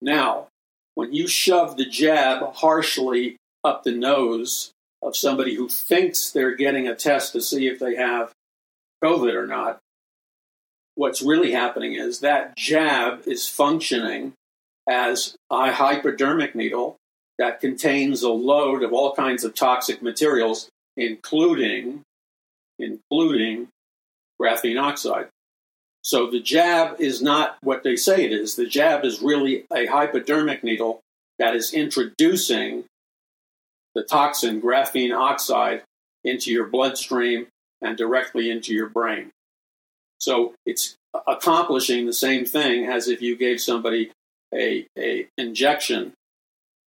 Now, 0.00 0.46
when 0.94 1.12
you 1.12 1.26
shove 1.26 1.76
the 1.76 1.84
jab 1.84 2.54
harshly 2.54 3.38
up 3.64 3.82
the 3.82 3.90
nose 3.90 4.70
of 5.02 5.16
somebody 5.16 5.56
who 5.56 5.68
thinks 5.68 6.30
they're 6.30 6.54
getting 6.54 6.86
a 6.86 6.94
test 6.94 7.32
to 7.32 7.40
see 7.40 7.66
if 7.66 7.80
they 7.80 7.96
have 7.96 8.30
COVID 9.02 9.34
or 9.34 9.48
not, 9.48 9.80
what's 10.94 11.22
really 11.22 11.52
happening 11.52 11.94
is 11.94 12.20
that 12.20 12.56
jab 12.56 13.22
is 13.26 13.48
functioning 13.48 14.32
as 14.88 15.36
a 15.50 15.72
hypodermic 15.72 16.54
needle 16.54 16.96
that 17.38 17.60
contains 17.60 18.22
a 18.22 18.30
load 18.30 18.82
of 18.82 18.92
all 18.92 19.14
kinds 19.14 19.44
of 19.44 19.54
toxic 19.54 20.02
materials, 20.02 20.68
including 20.96 22.02
including 22.78 23.68
graphene 24.40 24.80
oxide. 24.80 25.28
So 26.02 26.30
the 26.30 26.40
jab 26.40 27.00
is 27.00 27.22
not 27.22 27.56
what 27.62 27.82
they 27.82 27.96
say 27.96 28.24
it 28.24 28.32
is. 28.32 28.56
The 28.56 28.66
jab 28.66 29.04
is 29.04 29.22
really 29.22 29.64
a 29.72 29.86
hypodermic 29.86 30.62
needle 30.62 31.00
that 31.38 31.56
is 31.56 31.72
introducing 31.72 32.84
the 33.94 34.02
toxin 34.02 34.60
graphene 34.60 35.16
oxide 35.16 35.82
into 36.24 36.50
your 36.50 36.66
bloodstream 36.66 37.46
and 37.80 37.96
directly 37.96 38.50
into 38.50 38.74
your 38.74 38.88
brain. 38.88 39.30
So 40.18 40.54
it's 40.64 40.96
accomplishing 41.26 42.06
the 42.06 42.12
same 42.12 42.44
thing 42.44 42.86
as 42.86 43.08
if 43.08 43.22
you 43.22 43.36
gave 43.36 43.60
somebody 43.60 44.10
a, 44.52 44.86
a 44.98 45.28
injection 45.36 46.12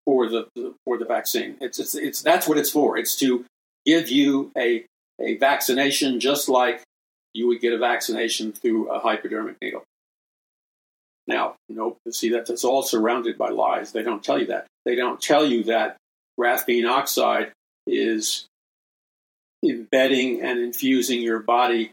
for 0.05 0.29
the 0.29 0.47
for 0.85 0.97
the 0.97 1.05
vaccine. 1.05 1.57
It's, 1.59 1.79
it's 1.79 1.95
it's 1.95 2.21
that's 2.21 2.47
what 2.47 2.57
it's 2.57 2.71
for. 2.71 2.97
It's 2.97 3.15
to 3.17 3.45
give 3.85 4.09
you 4.09 4.51
a 4.57 4.85
a 5.19 5.37
vaccination 5.37 6.19
just 6.19 6.49
like 6.49 6.81
you 7.33 7.47
would 7.47 7.61
get 7.61 7.73
a 7.73 7.77
vaccination 7.77 8.51
through 8.51 8.89
a 8.89 8.99
hypodermic 8.99 9.57
needle. 9.61 9.83
Now, 11.27 11.55
nope, 11.67 11.97
see 12.09 12.29
that 12.29 12.45
that's 12.45 12.63
all 12.63 12.83
surrounded 12.83 13.37
by 13.37 13.49
lies. 13.49 13.91
They 13.91 14.03
don't 14.03 14.23
tell 14.23 14.39
you 14.39 14.47
that. 14.47 14.65
They 14.85 14.95
don't 14.95 15.21
tell 15.21 15.45
you 15.45 15.65
that 15.65 15.97
graphene 16.39 16.89
oxide 16.89 17.51
is 17.85 18.45
embedding 19.63 20.41
and 20.41 20.59
infusing 20.59 21.21
your 21.21 21.39
body 21.39 21.91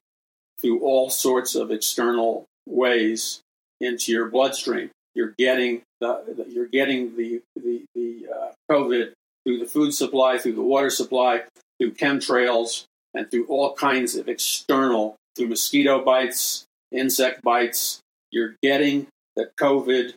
through 0.65 0.81
all 0.81 1.11
sorts 1.11 1.55
of 1.55 1.71
external 1.71 2.47
ways 2.67 3.41
into 3.81 4.11
your 4.11 4.31
bloodstream. 4.31 4.91
You're 5.15 5.35
getting 5.39 5.83
the, 6.01 6.47
you're 6.49 6.67
getting 6.67 7.17
the 7.17 7.43
the, 7.55 7.85
the 7.95 8.27
uh, 8.35 8.53
COVID 8.71 9.13
through 9.45 9.59
the 9.59 9.67
food 9.67 9.93
supply, 9.93 10.39
through 10.39 10.55
the 10.55 10.63
water 10.63 10.89
supply, 10.89 11.43
through 11.79 11.93
chemtrails, 11.93 12.85
and 13.13 13.31
through 13.31 13.47
all 13.47 13.75
kinds 13.75 14.17
of 14.17 14.27
external 14.27 15.17
through 15.37 15.49
mosquito 15.49 16.03
bites, 16.03 16.65
insect 16.91 17.43
bites. 17.43 18.01
You're 18.31 18.57
getting 18.63 19.07
the 19.37 19.51
COVID. 19.61 20.15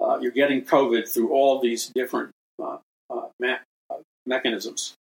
Uh, 0.00 0.18
you're 0.20 0.30
getting 0.30 0.62
COVID 0.62 1.08
through 1.08 1.32
all 1.32 1.60
these 1.60 1.90
different 1.94 2.30
uh, 2.62 2.78
uh, 3.10 3.28
me- 3.40 3.56
uh, 3.90 3.96
mechanisms, 4.26 4.94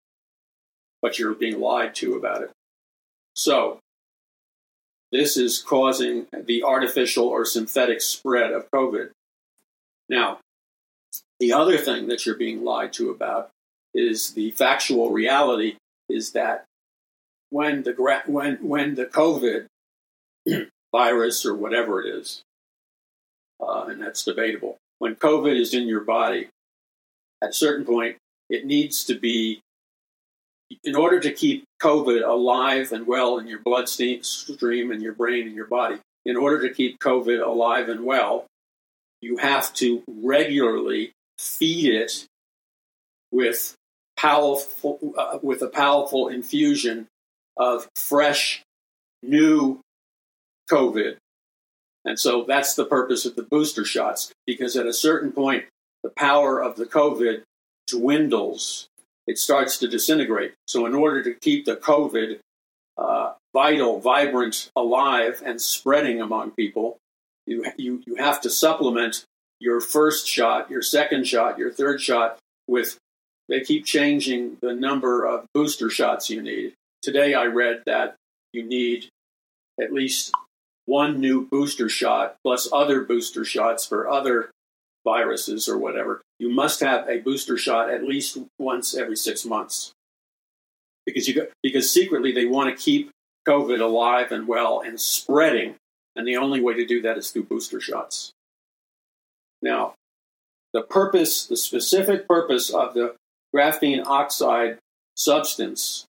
but 1.02 1.20
you're 1.20 1.36
being 1.36 1.60
lied 1.60 1.94
to 1.96 2.16
about 2.16 2.42
it. 2.42 2.52
So, 3.36 3.80
this 5.16 5.38
is 5.38 5.62
causing 5.62 6.28
the 6.46 6.64
artificial 6.64 7.26
or 7.26 7.46
synthetic 7.46 8.02
spread 8.02 8.52
of 8.52 8.70
COVID. 8.70 9.12
Now, 10.10 10.40
the 11.40 11.54
other 11.54 11.78
thing 11.78 12.08
that 12.08 12.26
you're 12.26 12.36
being 12.36 12.66
lied 12.66 12.92
to 12.94 13.12
about 13.12 13.50
is 13.94 14.34
the 14.34 14.52
factual 14.52 15.12
reality 15.12 15.78
is 16.10 16.34
that 16.34 16.66
when 17.50 17.84
the 17.84 18.22
when 18.28 18.58
when 18.58 18.96
the 18.96 19.06
COVID 19.06 19.68
virus 20.92 21.46
or 21.46 21.56
whatever 21.56 22.02
it 22.02 22.10
is, 22.10 22.42
uh, 23.62 23.86
and 23.88 24.02
that's 24.02 24.26
debatable. 24.26 24.76
When 25.00 25.16
COVID 25.16 25.58
is 25.58 25.74
in 25.74 25.88
your 25.88 26.02
body, 26.02 26.50
at 27.42 27.52
a 27.52 27.54
certain 27.54 27.86
point, 27.86 28.18
it 28.50 28.66
needs 28.66 29.06
to 29.06 29.16
be 29.16 29.62
in 30.84 30.96
order 30.96 31.20
to 31.20 31.32
keep 31.32 31.66
COVID 31.82 32.28
alive 32.28 32.92
and 32.92 33.06
well 33.06 33.38
in 33.38 33.48
your 33.48 33.60
bloodstream 33.60 34.92
and 34.92 35.02
your 35.02 35.14
brain 35.14 35.48
and 35.48 35.56
your 35.56 35.68
body. 35.68 35.98
In 36.26 36.36
order 36.36 36.68
to 36.68 36.74
keep 36.74 37.00
COVID 37.00 37.46
alive 37.46 37.88
and 37.88 38.04
well, 38.04 38.46
you 39.22 39.38
have 39.38 39.74
to 39.76 40.04
regularly 40.08 41.12
feed 41.38 41.94
it 41.94 42.26
with 43.32 43.76
powerful 44.18 45.14
uh, 45.18 45.40
with 45.42 45.62
a 45.62 45.68
powerful 45.68 46.28
infusion 46.30 47.08
of 47.58 47.88
fresh, 47.96 48.64
new 49.22 49.80
COVID. 50.70 51.18
And 52.06 52.20
so 52.20 52.46
that's 52.48 52.76
the 52.76 52.86
purpose 52.86 53.26
of 53.26 53.36
the 53.36 53.44
booster 53.44 53.84
shots, 53.84 54.32
because 54.46 54.76
at 54.76 54.86
a 54.86 54.94
certain 54.94 55.32
point, 55.32 55.66
the 56.04 56.12
power 56.12 56.62
of 56.62 56.76
the 56.76 56.86
COVID 56.86 57.42
dwindles. 57.88 58.88
It 59.28 59.38
starts 59.40 59.78
to 59.80 59.88
disintegrate. 59.88 60.54
So, 60.68 60.86
in 60.86 60.94
order 60.94 61.24
to 61.24 61.34
keep 61.34 61.66
the 61.66 61.76
COVID 61.76 62.40
uh, 62.98 63.34
vital, 63.54 64.00
vibrant, 64.00 64.70
alive, 64.76 65.42
and 65.46 65.62
spreading 65.62 66.22
among 66.22 66.52
people, 66.52 66.98
you, 67.46 67.66
you, 67.78 68.04
you 68.06 68.16
have 68.16 68.42
to 68.42 68.50
supplement 68.50 69.26
your 69.60 69.82
first 69.82 70.28
shot, 70.28 70.70
your 70.70 70.82
second 70.82 71.26
shot, 71.28 71.58
your 71.58 71.72
third 71.72 72.02
shot 72.02 72.38
with, 72.68 72.98
they 73.48 73.62
keep 73.62 73.86
changing 73.86 74.58
the 74.62 74.74
number 74.74 75.26
of 75.26 75.46
booster 75.54 75.90
shots 75.90 76.30
you 76.30 76.42
need. 76.42 76.74
Today 77.02 77.34
I 77.34 77.46
read 77.46 77.84
that 77.86 78.16
you 78.52 78.64
need 78.64 79.10
at 79.80 79.94
least 79.94 80.32
one 80.86 81.20
new 81.20 81.48
booster 81.48 81.90
shot 81.90 82.38
plus 82.44 82.68
other 82.72 83.02
booster 83.02 83.46
shots 83.46 83.86
for 83.86 84.10
other 84.10 84.52
viruses 85.04 85.68
or 85.68 85.78
whatever. 85.78 86.22
You 86.40 86.50
must 86.50 86.82
have 86.82 87.08
a 87.08 87.20
booster 87.20 87.58
shot 87.58 87.90
at 87.90 88.04
least 88.04 88.38
once 88.60 88.96
every 88.96 89.16
six 89.16 89.46
months 89.46 89.94
because 91.06 91.28
you 91.28 91.48
because 91.64 91.92
secretly 91.92 92.32
they 92.32 92.46
want 92.46 92.70
to 92.70 92.84
keep 92.84 93.12
COVID 93.48 93.80
alive 93.80 94.32
and 94.32 94.48
well 94.48 94.82
and 94.82 95.00
spreading, 95.00 95.76
and 96.16 96.28
the 96.28 96.38
only 96.38 96.62
way 96.62 96.74
to 96.74 96.86
do 96.86 97.02
that 97.04 97.18
is 97.18 97.32
through 97.32 97.44
booster 97.44 97.80
shots. 97.80 98.32
Now, 99.62 99.94
the 100.74 100.82
purpose, 100.82 101.46
the 101.46 101.58
specific 101.58 102.28
purpose 102.28 102.70
of 102.70 102.94
the 102.94 103.16
graphene 103.56 104.06
oxide 104.06 104.78
substance 105.16 106.06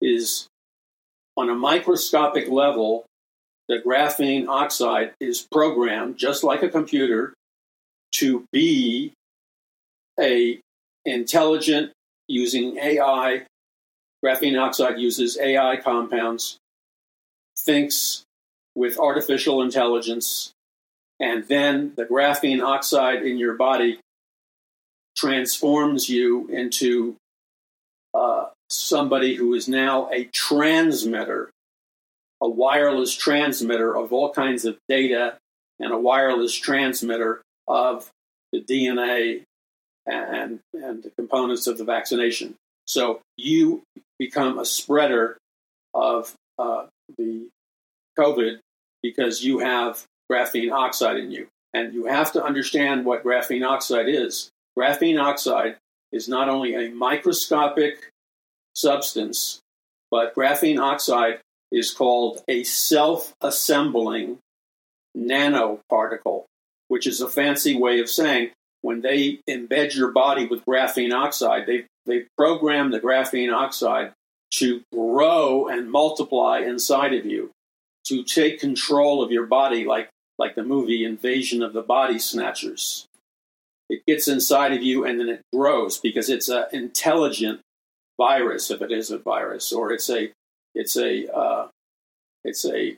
is 0.00 0.46
on 1.36 1.48
a 1.48 1.54
microscopic 1.54 2.48
level, 2.48 3.04
the 3.68 3.80
graphene 3.84 4.46
oxide 4.48 5.12
is 5.20 5.46
programmed 5.50 6.18
just 6.18 6.44
like 6.44 6.62
a 6.62 6.68
computer 6.68 7.34
to 8.12 8.44
be 8.52 9.12
a 10.20 10.60
intelligent 11.04 11.92
using 12.28 12.76
AI. 12.78 13.46
Graphene 14.24 14.60
oxide 14.60 14.98
uses 14.98 15.38
AI 15.38 15.76
compounds, 15.76 16.58
thinks 17.58 18.22
with 18.74 18.98
artificial 18.98 19.62
intelligence, 19.62 20.52
and 21.18 21.44
then 21.48 21.92
the 21.96 22.04
graphene 22.04 22.62
oxide 22.62 23.22
in 23.22 23.38
your 23.38 23.54
body 23.54 23.98
transforms 25.16 26.08
you 26.08 26.48
into 26.48 27.16
uh, 28.14 28.46
somebody 28.68 29.34
who 29.34 29.54
is 29.54 29.68
now 29.68 30.08
a 30.10 30.24
transmitter, 30.24 31.50
a 32.40 32.48
wireless 32.48 33.14
transmitter 33.14 33.96
of 33.96 34.12
all 34.12 34.32
kinds 34.32 34.64
of 34.64 34.78
data, 34.88 35.36
and 35.78 35.92
a 35.92 35.98
wireless 35.98 36.54
transmitter 36.54 37.42
of 37.66 38.10
the 38.52 38.60
DNA 38.60 39.42
and, 40.10 40.60
and 40.74 41.02
the 41.02 41.10
components 41.10 41.66
of 41.66 41.78
the 41.78 41.84
vaccination. 41.84 42.54
So 42.86 43.20
you 43.36 43.82
become 44.18 44.58
a 44.58 44.64
spreader 44.64 45.38
of 45.94 46.34
uh, 46.58 46.86
the 47.16 47.48
COVID 48.18 48.58
because 49.02 49.44
you 49.44 49.60
have 49.60 50.04
graphene 50.30 50.72
oxide 50.72 51.16
in 51.16 51.30
you. 51.30 51.48
And 51.72 51.94
you 51.94 52.06
have 52.06 52.32
to 52.32 52.42
understand 52.42 53.04
what 53.04 53.24
graphene 53.24 53.66
oxide 53.66 54.08
is. 54.08 54.50
Graphene 54.76 55.20
oxide 55.20 55.76
is 56.12 56.28
not 56.28 56.48
only 56.48 56.74
a 56.74 56.90
microscopic 56.90 58.10
substance, 58.74 59.60
but 60.10 60.34
graphene 60.34 60.80
oxide 60.80 61.40
is 61.70 61.92
called 61.92 62.42
a 62.48 62.64
self 62.64 63.32
assembling 63.40 64.38
nanoparticle, 65.16 66.44
which 66.88 67.06
is 67.06 67.20
a 67.20 67.28
fancy 67.28 67.76
way 67.76 68.00
of 68.00 68.08
saying 68.08 68.50
when 68.82 69.02
they 69.02 69.40
embed 69.48 69.94
your 69.94 70.10
body 70.10 70.46
with 70.46 70.64
graphene 70.64 71.12
oxide, 71.12 71.66
they, 71.66 71.84
they 72.06 72.24
program 72.36 72.90
the 72.90 73.00
graphene 73.00 73.52
oxide 73.52 74.12
to 74.52 74.82
grow 74.92 75.68
and 75.68 75.90
multiply 75.90 76.60
inside 76.60 77.14
of 77.14 77.26
you, 77.26 77.50
to 78.06 78.24
take 78.24 78.58
control 78.58 79.22
of 79.22 79.30
your 79.30 79.46
body, 79.46 79.84
like, 79.84 80.08
like 80.38 80.54
the 80.54 80.64
movie 80.64 81.04
Invasion 81.04 81.62
of 81.62 81.72
the 81.72 81.82
Body 81.82 82.18
Snatchers. 82.18 83.06
It 83.88 84.02
gets 84.06 84.28
inside 84.28 84.72
of 84.72 84.82
you 84.82 85.04
and 85.04 85.20
then 85.20 85.28
it 85.28 85.42
grows 85.52 85.98
because 85.98 86.30
it's 86.30 86.48
an 86.48 86.64
intelligent 86.72 87.60
virus 88.20 88.70
if 88.70 88.82
it 88.82 88.92
is 88.92 89.10
a 89.10 89.18
virus, 89.18 89.72
or 89.72 89.92
it's 89.92 90.10
a 90.10 90.30
it's 90.74 90.96
a 90.96 91.26
uh, 91.34 91.68
it's 92.44 92.64
a 92.64 92.96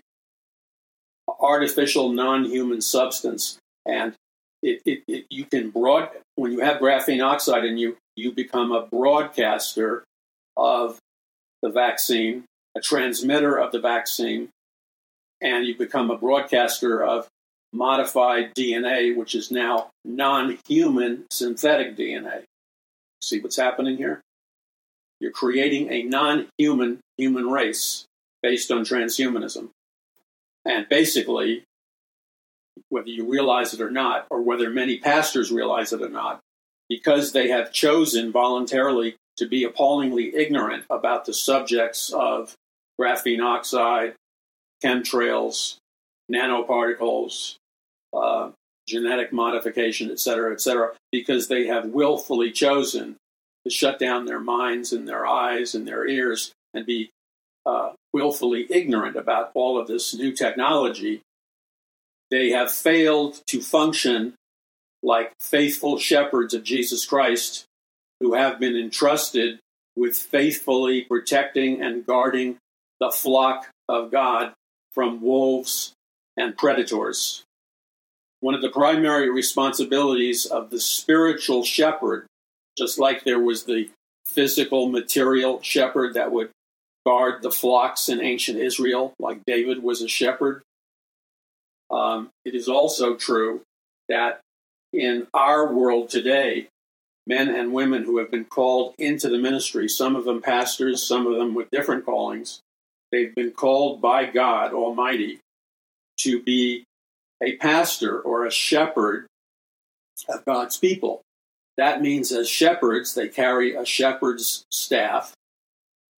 artificial 1.40 2.12
non-human 2.12 2.80
substance, 2.80 3.56
and 3.86 4.14
it, 4.62 4.82
it, 4.84 5.02
it, 5.08 5.26
you 5.28 5.44
can 5.44 5.70
broad 5.70 6.10
when 6.36 6.52
you 6.52 6.60
have 6.60 6.80
graphene 6.80 7.24
oxide 7.24 7.64
and 7.64 7.78
you, 7.78 7.96
you 8.16 8.32
become 8.32 8.72
a 8.72 8.86
broadcaster 8.86 10.04
of 10.56 10.98
the 11.62 11.70
vaccine, 11.70 12.44
a 12.76 12.80
transmitter 12.80 13.58
of 13.58 13.72
the 13.72 13.80
vaccine, 13.80 14.48
and 15.40 15.66
you 15.66 15.76
become 15.76 16.10
a 16.10 16.16
broadcaster 16.16 17.02
of 17.02 17.28
modified 17.72 18.54
DNA, 18.54 19.16
which 19.16 19.34
is 19.34 19.50
now 19.50 19.88
non-human 20.04 21.24
synthetic 21.30 21.96
DNA. 21.96 22.42
See 23.22 23.40
what's 23.40 23.56
happening 23.56 23.96
here? 23.96 24.20
You're 25.20 25.30
creating 25.30 25.90
a 25.90 26.02
non-human 26.02 27.00
human 27.16 27.48
race 27.48 28.04
based 28.42 28.70
on 28.70 28.84
transhumanism. 28.84 29.70
And 30.64 30.88
basically, 30.88 31.64
whether 32.92 33.08
you 33.08 33.24
realize 33.24 33.72
it 33.72 33.80
or 33.80 33.90
not, 33.90 34.26
or 34.30 34.42
whether 34.42 34.68
many 34.68 34.98
pastors 34.98 35.50
realize 35.50 35.94
it 35.94 36.02
or 36.02 36.10
not, 36.10 36.40
because 36.90 37.32
they 37.32 37.48
have 37.48 37.72
chosen 37.72 38.30
voluntarily 38.30 39.16
to 39.38 39.48
be 39.48 39.64
appallingly 39.64 40.34
ignorant 40.36 40.84
about 40.90 41.24
the 41.24 41.32
subjects 41.32 42.12
of 42.12 42.54
graphene 43.00 43.42
oxide, 43.42 44.14
chemtrails, 44.84 45.76
nanoparticles, 46.30 47.56
uh, 48.14 48.50
genetic 48.86 49.32
modification, 49.32 50.10
et 50.10 50.20
cetera, 50.20 50.52
et 50.52 50.60
cetera, 50.60 50.92
because 51.10 51.48
they 51.48 51.66
have 51.68 51.86
willfully 51.86 52.52
chosen 52.52 53.16
to 53.64 53.70
shut 53.70 53.98
down 53.98 54.26
their 54.26 54.40
minds 54.40 54.92
and 54.92 55.08
their 55.08 55.24
eyes 55.24 55.74
and 55.74 55.88
their 55.88 56.06
ears 56.06 56.52
and 56.74 56.84
be 56.84 57.08
uh, 57.64 57.92
willfully 58.12 58.66
ignorant 58.68 59.16
about 59.16 59.50
all 59.54 59.80
of 59.80 59.86
this 59.86 60.14
new 60.14 60.32
technology, 60.32 61.22
they 62.32 62.48
have 62.48 62.72
failed 62.72 63.42
to 63.46 63.60
function 63.60 64.32
like 65.02 65.34
faithful 65.38 65.98
shepherds 65.98 66.54
of 66.54 66.64
Jesus 66.64 67.04
Christ 67.04 67.66
who 68.20 68.32
have 68.32 68.58
been 68.58 68.74
entrusted 68.74 69.58
with 69.96 70.16
faithfully 70.16 71.02
protecting 71.02 71.82
and 71.82 72.06
guarding 72.06 72.56
the 73.00 73.10
flock 73.10 73.68
of 73.86 74.10
God 74.10 74.54
from 74.92 75.20
wolves 75.20 75.92
and 76.34 76.56
predators. 76.56 77.44
One 78.40 78.54
of 78.54 78.62
the 78.62 78.70
primary 78.70 79.28
responsibilities 79.28 80.46
of 80.46 80.70
the 80.70 80.80
spiritual 80.80 81.64
shepherd, 81.64 82.24
just 82.78 82.98
like 82.98 83.24
there 83.24 83.40
was 83.40 83.64
the 83.64 83.90
physical, 84.24 84.88
material 84.88 85.60
shepherd 85.60 86.14
that 86.14 86.32
would 86.32 86.48
guard 87.04 87.42
the 87.42 87.50
flocks 87.50 88.08
in 88.08 88.22
ancient 88.22 88.58
Israel, 88.58 89.12
like 89.18 89.44
David 89.44 89.82
was 89.82 90.00
a 90.00 90.08
shepherd. 90.08 90.62
Um, 91.92 92.30
it 92.44 92.54
is 92.54 92.68
also 92.68 93.14
true 93.14 93.62
that 94.08 94.40
in 94.92 95.26
our 95.34 95.72
world 95.72 96.08
today, 96.08 96.68
men 97.26 97.48
and 97.48 97.72
women 97.72 98.04
who 98.04 98.18
have 98.18 98.30
been 98.30 98.44
called 98.44 98.94
into 98.98 99.28
the 99.28 99.38
ministry, 99.38 99.88
some 99.88 100.16
of 100.16 100.24
them 100.24 100.42
pastors, 100.42 101.02
some 101.02 101.26
of 101.26 101.36
them 101.36 101.54
with 101.54 101.70
different 101.70 102.04
callings, 102.04 102.60
they've 103.10 103.34
been 103.34 103.52
called 103.52 104.00
by 104.00 104.26
God 104.26 104.72
Almighty 104.72 105.38
to 106.18 106.42
be 106.42 106.84
a 107.42 107.56
pastor 107.56 108.20
or 108.20 108.46
a 108.46 108.50
shepherd 108.50 109.26
of 110.28 110.44
God's 110.44 110.76
people. 110.76 111.22
That 111.76 112.02
means 112.02 112.32
as 112.32 112.48
shepherds, 112.48 113.14
they 113.14 113.28
carry 113.28 113.74
a 113.74 113.84
shepherd's 113.84 114.64
staff 114.70 115.32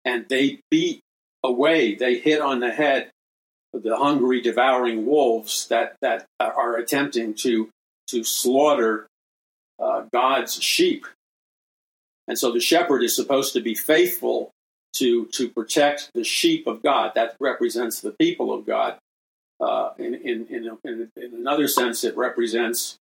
and 0.06 0.28
they 0.30 0.60
beat 0.70 1.02
away, 1.44 1.96
they 1.96 2.18
hit 2.18 2.42
on 2.42 2.60
the 2.60 2.72
head 2.72 3.10
the 3.74 3.98
hungry, 3.98 4.42
devouring 4.42 5.06
wolves 5.06 5.68
that, 5.68 5.96
that 6.02 6.26
are 6.40 6.76
attempting 6.76 7.34
to, 7.34 7.70
to 8.08 8.24
slaughter 8.24 9.08
uh, 9.80 10.04
God's 10.14 10.62
sheep. 10.62 11.08
And 12.28 12.38
so 12.38 12.52
the 12.52 12.60
shepherd 12.60 13.04
is 13.04 13.16
supposed 13.16 13.54
to 13.54 13.62
be 13.62 13.76
faithful 13.76 14.52
to, 14.94 15.26
to 15.34 15.50
protect 15.50 16.12
the 16.14 16.24
sheep 16.24 16.68
of 16.68 16.84
God. 16.84 17.14
That 17.16 17.36
represents 17.40 18.00
the 18.00 18.12
people 18.12 18.54
of 18.54 18.66
God. 18.66 18.98
Uh, 19.60 19.92
in, 19.98 20.14
in, 20.16 20.48
in, 20.48 20.78
in, 21.16 21.34
another 21.34 21.68
sense, 21.68 22.04
it 22.04 22.16
represents 22.18 22.98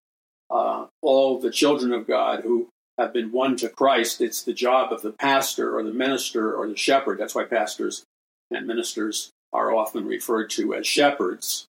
uh, 0.50 0.86
all 1.00 1.38
the 1.38 1.50
children 1.50 1.92
of 1.92 2.06
God 2.06 2.42
who 2.42 2.68
have 2.98 3.12
been 3.12 3.32
won 3.32 3.56
to 3.56 3.68
Christ. 3.68 4.20
It's 4.20 4.42
the 4.42 4.52
job 4.52 4.92
of 4.92 5.02
the 5.02 5.12
pastor 5.12 5.76
or 5.76 5.82
the 5.82 5.92
minister 5.92 6.54
or 6.54 6.68
the 6.68 6.76
shepherd. 6.76 7.18
That's 7.18 7.34
why 7.34 7.44
pastors 7.44 8.04
and 8.50 8.66
ministers 8.66 9.30
are 9.52 9.74
often 9.74 10.06
referred 10.06 10.50
to 10.50 10.74
as 10.74 10.86
shepherds. 10.86 11.66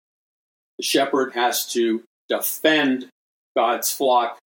The 0.77 0.83
shepherd 0.83 1.33
has 1.33 1.65
to 1.73 2.03
defend 2.29 3.07
God's 3.55 3.91
flock 3.91 4.37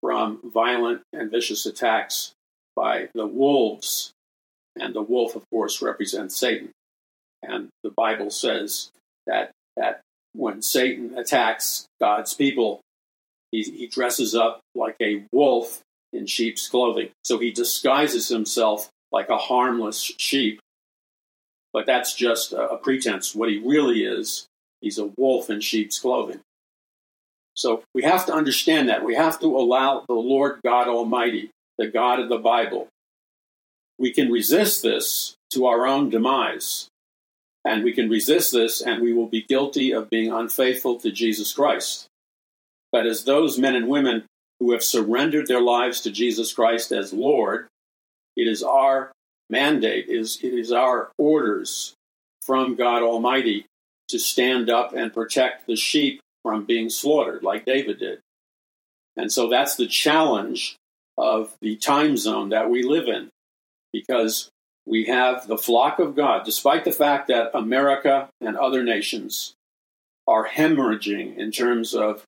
from 0.00 0.40
violent 0.44 1.02
and 1.12 1.30
vicious 1.30 1.66
attacks 1.66 2.32
by 2.76 3.08
the 3.14 3.26
wolves. 3.26 4.12
And 4.78 4.94
the 4.94 5.02
wolf, 5.02 5.36
of 5.36 5.44
course, 5.50 5.82
represents 5.82 6.36
Satan. 6.36 6.70
And 7.42 7.68
the 7.82 7.90
Bible 7.90 8.30
says 8.30 8.90
that, 9.26 9.50
that 9.76 10.00
when 10.34 10.62
Satan 10.62 11.16
attacks 11.18 11.86
God's 12.00 12.34
people, 12.34 12.80
he, 13.50 13.62
he 13.62 13.86
dresses 13.86 14.34
up 14.34 14.60
like 14.74 14.96
a 15.00 15.24
wolf 15.32 15.80
in 16.12 16.26
sheep's 16.26 16.68
clothing. 16.68 17.10
So 17.24 17.38
he 17.38 17.50
disguises 17.50 18.28
himself 18.28 18.88
like 19.10 19.28
a 19.28 19.36
harmless 19.36 20.00
sheep. 20.18 20.60
But 21.72 21.86
that's 21.86 22.14
just 22.14 22.52
a, 22.52 22.76
pretense. 22.76 23.34
What 23.34 23.48
he 23.48 23.58
really 23.58 24.04
is, 24.04 24.46
he's 24.80 24.98
a 24.98 25.10
wolf 25.16 25.48
in 25.48 25.60
sheep's 25.60 25.98
clothing. 25.98 26.40
So 27.54 27.82
we 27.94 28.02
have 28.02 28.26
to 28.26 28.34
understand 28.34 28.88
that. 28.88 29.04
We 29.04 29.14
have 29.14 29.40
to 29.40 29.46
allow 29.46 30.04
the 30.08 30.14
Lord 30.14 30.60
God 30.64 30.88
Almighty, 30.88 31.50
the 31.78 31.88
God 31.88 32.20
of 32.20 32.28
the 32.28 32.38
Bible. 32.38 32.88
We 33.98 34.12
can 34.12 34.30
resist 34.30 34.82
this 34.82 35.34
to 35.50 35.66
our 35.66 35.86
own 35.86 36.10
demise. 36.10 36.88
And 37.64 37.84
we 37.84 37.92
can 37.92 38.10
resist 38.10 38.52
this, 38.52 38.80
and 38.80 39.00
we 39.00 39.12
will 39.12 39.28
be 39.28 39.42
guilty 39.42 39.92
of 39.92 40.10
being 40.10 40.32
unfaithful 40.32 40.98
to 40.98 41.12
Jesus 41.12 41.52
Christ. 41.52 42.08
But 42.90 43.06
as 43.06 43.24
those 43.24 43.58
men 43.58 43.76
and 43.76 43.88
women 43.88 44.24
who 44.58 44.72
have 44.72 44.82
surrendered 44.82 45.46
their 45.46 45.60
lives 45.60 46.00
to 46.00 46.10
Jesus 46.10 46.52
Christ 46.52 46.90
as 46.90 47.12
Lord, 47.12 47.68
it 48.36 48.48
is 48.48 48.62
our 48.62 49.12
mandate, 49.52 50.08
is 50.08 50.40
it 50.42 50.52
is 50.52 50.72
our 50.72 51.12
orders 51.18 51.94
from 52.40 52.74
God 52.74 53.02
Almighty 53.02 53.66
to 54.08 54.18
stand 54.18 54.68
up 54.68 54.92
and 54.94 55.14
protect 55.14 55.66
the 55.68 55.76
sheep 55.76 56.20
from 56.42 56.64
being 56.64 56.90
slaughtered, 56.90 57.44
like 57.44 57.64
David 57.64 58.00
did. 58.00 58.18
And 59.16 59.30
so 59.30 59.48
that's 59.48 59.76
the 59.76 59.86
challenge 59.86 60.76
of 61.16 61.54
the 61.60 61.76
time 61.76 62.16
zone 62.16 62.48
that 62.48 62.68
we 62.68 62.82
live 62.82 63.06
in, 63.06 63.28
because 63.92 64.48
we 64.86 65.04
have 65.04 65.46
the 65.46 65.58
flock 65.58 66.00
of 66.00 66.16
God, 66.16 66.44
despite 66.44 66.84
the 66.84 66.90
fact 66.90 67.28
that 67.28 67.56
America 67.56 68.28
and 68.40 68.56
other 68.56 68.82
nations 68.82 69.54
are 70.26 70.48
hemorrhaging 70.48 71.36
in 71.36 71.52
terms 71.52 71.94
of, 71.94 72.24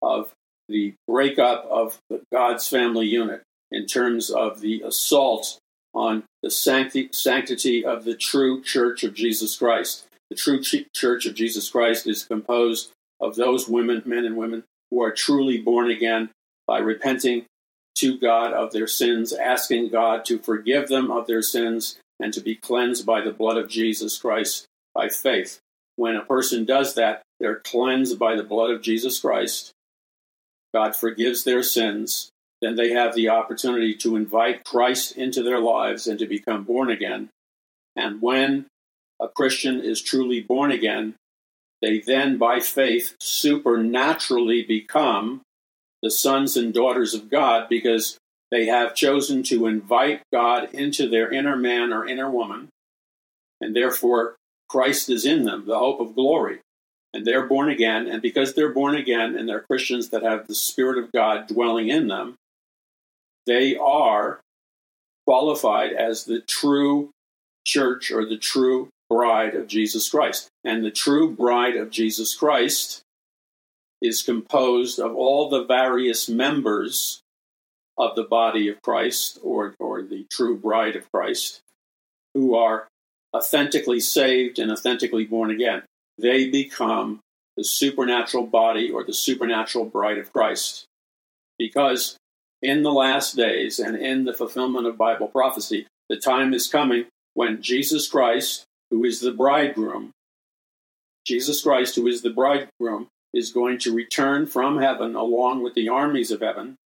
of 0.00 0.32
the 0.68 0.94
breakup 1.06 1.66
of 1.66 1.98
God's 2.32 2.66
family 2.66 3.06
unit 3.06 3.42
in 3.70 3.86
terms 3.86 4.30
of 4.30 4.60
the 4.60 4.82
assault 4.82 5.58
on 5.94 6.24
the 6.42 6.50
sanctity 6.50 7.84
of 7.84 8.04
the 8.04 8.14
true 8.14 8.62
church 8.62 9.04
of 9.04 9.14
Jesus 9.14 9.56
Christ. 9.56 10.06
The 10.30 10.36
true 10.36 10.62
church 10.62 11.26
of 11.26 11.34
Jesus 11.34 11.68
Christ 11.68 12.06
is 12.06 12.24
composed 12.24 12.92
of 13.20 13.36
those 13.36 13.68
women, 13.68 14.02
men 14.06 14.24
and 14.24 14.36
women, 14.36 14.64
who 14.90 15.02
are 15.02 15.12
truly 15.12 15.58
born 15.58 15.90
again 15.90 16.30
by 16.66 16.78
repenting 16.78 17.46
to 17.96 18.18
God 18.18 18.52
of 18.52 18.72
their 18.72 18.86
sins, 18.86 19.32
asking 19.32 19.90
God 19.90 20.24
to 20.26 20.38
forgive 20.38 20.88
them 20.88 21.10
of 21.10 21.26
their 21.26 21.42
sins, 21.42 21.98
and 22.20 22.32
to 22.32 22.40
be 22.40 22.54
cleansed 22.54 23.04
by 23.04 23.20
the 23.20 23.32
blood 23.32 23.56
of 23.56 23.68
Jesus 23.68 24.18
Christ 24.18 24.66
by 24.94 25.08
faith. 25.08 25.58
When 25.96 26.16
a 26.16 26.24
person 26.24 26.64
does 26.64 26.94
that, 26.94 27.22
they're 27.40 27.60
cleansed 27.60 28.18
by 28.18 28.36
the 28.36 28.42
blood 28.42 28.70
of 28.70 28.82
Jesus 28.82 29.20
Christ 29.20 29.72
God 30.72 30.94
forgives 30.94 31.44
their 31.44 31.62
sins, 31.62 32.30
then 32.60 32.76
they 32.76 32.90
have 32.92 33.14
the 33.14 33.28
opportunity 33.28 33.94
to 33.96 34.16
invite 34.16 34.64
Christ 34.64 35.16
into 35.16 35.42
their 35.42 35.60
lives 35.60 36.06
and 36.06 36.18
to 36.18 36.26
become 36.26 36.64
born 36.64 36.90
again. 36.90 37.30
And 37.96 38.20
when 38.20 38.66
a 39.20 39.28
Christian 39.28 39.80
is 39.80 40.02
truly 40.02 40.40
born 40.40 40.70
again, 40.70 41.14
they 41.82 42.00
then, 42.00 42.36
by 42.36 42.60
faith, 42.60 43.16
supernaturally 43.20 44.62
become 44.62 45.40
the 46.02 46.10
sons 46.10 46.56
and 46.56 46.74
daughters 46.74 47.14
of 47.14 47.30
God 47.30 47.68
because 47.68 48.18
they 48.50 48.66
have 48.66 48.94
chosen 48.94 49.42
to 49.44 49.66
invite 49.66 50.22
God 50.32 50.74
into 50.74 51.08
their 51.08 51.30
inner 51.30 51.56
man 51.56 51.92
or 51.92 52.06
inner 52.06 52.30
woman, 52.30 52.68
and 53.60 53.74
therefore 53.74 54.36
Christ 54.68 55.08
is 55.08 55.24
in 55.24 55.44
them, 55.44 55.66
the 55.66 55.78
hope 55.78 56.00
of 56.00 56.14
glory 56.14 56.60
and 57.12 57.24
they're 57.24 57.46
born 57.46 57.68
again. 57.68 58.06
And 58.06 58.22
because 58.22 58.54
they're 58.54 58.72
born 58.72 58.96
again 58.96 59.36
and 59.36 59.48
they're 59.48 59.60
Christians 59.60 60.10
that 60.10 60.22
have 60.22 60.46
the 60.46 60.54
Spirit 60.54 61.02
of 61.02 61.12
God 61.12 61.46
dwelling 61.46 61.88
in 61.88 62.08
them, 62.08 62.36
they 63.46 63.76
are 63.76 64.40
qualified 65.26 65.92
as 65.92 66.24
the 66.24 66.40
true 66.40 67.10
church 67.64 68.10
or 68.10 68.24
the 68.24 68.38
true 68.38 68.88
bride 69.08 69.54
of 69.54 69.66
Jesus 69.66 70.08
Christ. 70.08 70.48
And 70.64 70.84
the 70.84 70.90
true 70.90 71.30
bride 71.30 71.76
of 71.76 71.90
Jesus 71.90 72.34
Christ 72.34 73.02
is 74.00 74.22
composed 74.22 74.98
of 74.98 75.14
all 75.14 75.48
the 75.48 75.64
various 75.64 76.28
members 76.28 77.20
of 77.98 78.16
the 78.16 78.22
body 78.22 78.68
of 78.68 78.80
Christ 78.82 79.38
or, 79.42 79.74
or 79.78 80.02
the 80.02 80.26
true 80.30 80.56
bride 80.56 80.96
of 80.96 81.10
Christ 81.12 81.60
who 82.34 82.54
are 82.54 82.88
authentically 83.36 84.00
saved 84.00 84.58
and 84.58 84.70
authentically 84.70 85.24
born 85.24 85.50
again. 85.50 85.82
They 86.16 86.48
become 86.48 87.20
the 87.56 87.64
supernatural 87.64 88.46
body 88.46 88.90
or 88.90 89.04
the 89.04 89.12
supernatural 89.12 89.84
bride 89.84 90.18
of 90.18 90.32
Christ. 90.32 90.86
Because 91.58 92.16
in 92.62 92.82
the 92.82 92.92
last 92.92 93.36
days 93.36 93.78
and 93.78 93.96
in 93.96 94.24
the 94.24 94.34
fulfillment 94.34 94.86
of 94.86 94.98
Bible 94.98 95.28
prophecy, 95.28 95.86
the 96.08 96.16
time 96.16 96.52
is 96.52 96.68
coming 96.68 97.06
when 97.34 97.62
Jesus 97.62 98.08
Christ, 98.08 98.64
who 98.90 99.04
is 99.04 99.20
the 99.20 99.32
bridegroom, 99.32 100.12
Jesus 101.26 101.62
Christ, 101.62 101.96
who 101.96 102.06
is 102.06 102.22
the 102.22 102.30
bridegroom, 102.30 103.08
is 103.32 103.52
going 103.52 103.78
to 103.78 103.94
return 103.94 104.46
from 104.46 104.78
heaven 104.78 105.14
along 105.14 105.62
with 105.62 105.74
the 105.74 105.88
armies 105.88 106.30
of 106.30 106.40
heaven 106.40 106.76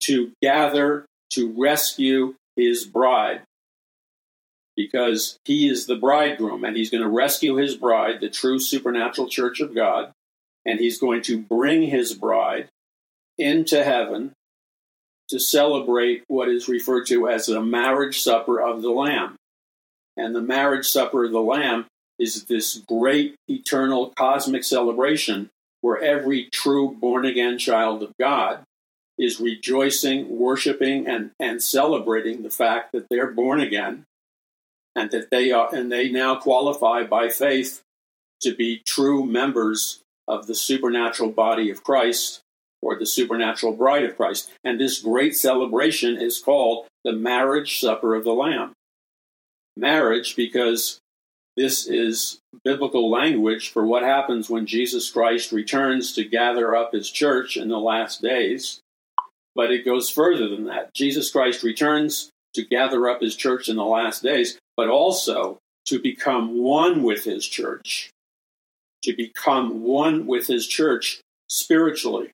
to 0.00 0.32
gather 0.42 1.06
to 1.30 1.54
rescue 1.56 2.34
his 2.56 2.84
bride. 2.84 3.42
Because 4.74 5.36
he 5.44 5.68
is 5.68 5.86
the 5.86 5.96
bridegroom 5.96 6.64
and 6.64 6.76
he's 6.76 6.90
going 6.90 7.02
to 7.02 7.08
rescue 7.08 7.56
his 7.56 7.76
bride, 7.76 8.20
the 8.20 8.30
true 8.30 8.58
supernatural 8.58 9.28
church 9.28 9.60
of 9.60 9.74
God, 9.74 10.12
and 10.64 10.80
he's 10.80 10.98
going 10.98 11.22
to 11.22 11.38
bring 11.40 11.82
his 11.82 12.14
bride 12.14 12.68
into 13.38 13.84
heaven 13.84 14.32
to 15.32 15.40
celebrate 15.40 16.24
what 16.28 16.50
is 16.50 16.68
referred 16.68 17.06
to 17.06 17.26
as 17.26 17.46
the 17.46 17.62
marriage 17.62 18.20
supper 18.20 18.60
of 18.60 18.82
the 18.82 18.90
Lamb. 18.90 19.36
And 20.14 20.34
the 20.34 20.42
marriage 20.42 20.86
supper 20.86 21.24
of 21.24 21.32
the 21.32 21.40
Lamb 21.40 21.86
is 22.18 22.44
this 22.44 22.82
great 22.86 23.34
eternal 23.48 24.12
cosmic 24.14 24.62
celebration 24.62 25.48
where 25.80 25.98
every 25.98 26.50
true 26.52 26.94
born 27.00 27.24
again 27.24 27.56
child 27.56 28.02
of 28.02 28.12
God 28.20 28.62
is 29.18 29.40
rejoicing, 29.40 30.38
worshiping, 30.38 31.06
and, 31.06 31.30
and 31.40 31.62
celebrating 31.62 32.42
the 32.42 32.50
fact 32.50 32.92
that 32.92 33.06
they're 33.08 33.30
born 33.30 33.58
again 33.58 34.04
and 34.94 35.10
that 35.12 35.30
they 35.30 35.50
are 35.50 35.74
and 35.74 35.90
they 35.90 36.10
now 36.10 36.36
qualify 36.36 37.04
by 37.04 37.30
faith 37.30 37.80
to 38.42 38.54
be 38.54 38.82
true 38.86 39.24
members 39.24 40.00
of 40.28 40.46
the 40.46 40.54
supernatural 40.54 41.30
body 41.30 41.70
of 41.70 41.82
Christ 41.82 42.42
or 42.82 42.98
the 42.98 43.06
supernatural 43.06 43.72
bride 43.72 44.04
of 44.04 44.16
Christ. 44.16 44.50
And 44.64 44.78
this 44.78 45.00
great 45.00 45.36
celebration 45.36 46.16
is 46.16 46.40
called 46.40 46.86
the 47.04 47.12
marriage 47.12 47.78
supper 47.80 48.14
of 48.14 48.24
the 48.24 48.32
Lamb. 48.32 48.72
Marriage, 49.76 50.36
because 50.36 50.98
this 51.56 51.86
is 51.86 52.40
biblical 52.64 53.10
language 53.10 53.70
for 53.70 53.86
what 53.86 54.02
happens 54.02 54.50
when 54.50 54.66
Jesus 54.66 55.10
Christ 55.10 55.52
returns 55.52 56.12
to 56.14 56.24
gather 56.24 56.74
up 56.74 56.92
his 56.92 57.10
church 57.10 57.56
in 57.56 57.68
the 57.68 57.78
last 57.78 58.22
days. 58.22 58.80
But 59.54 59.70
it 59.70 59.84
goes 59.84 60.08
further 60.08 60.48
than 60.48 60.64
that. 60.66 60.94
Jesus 60.94 61.30
Christ 61.30 61.62
returns 61.62 62.30
to 62.54 62.64
gather 62.64 63.08
up 63.08 63.20
his 63.20 63.36
church 63.36 63.68
in 63.68 63.76
the 63.76 63.84
last 63.84 64.22
days, 64.22 64.58
but 64.76 64.88
also 64.88 65.58
to 65.86 65.98
become 65.98 66.58
one 66.58 67.02
with 67.02 67.24
his 67.24 67.46
church, 67.46 68.10
to 69.02 69.14
become 69.14 69.82
one 69.82 70.26
with 70.26 70.46
his 70.46 70.66
church 70.66 71.20
spiritually. 71.48 72.30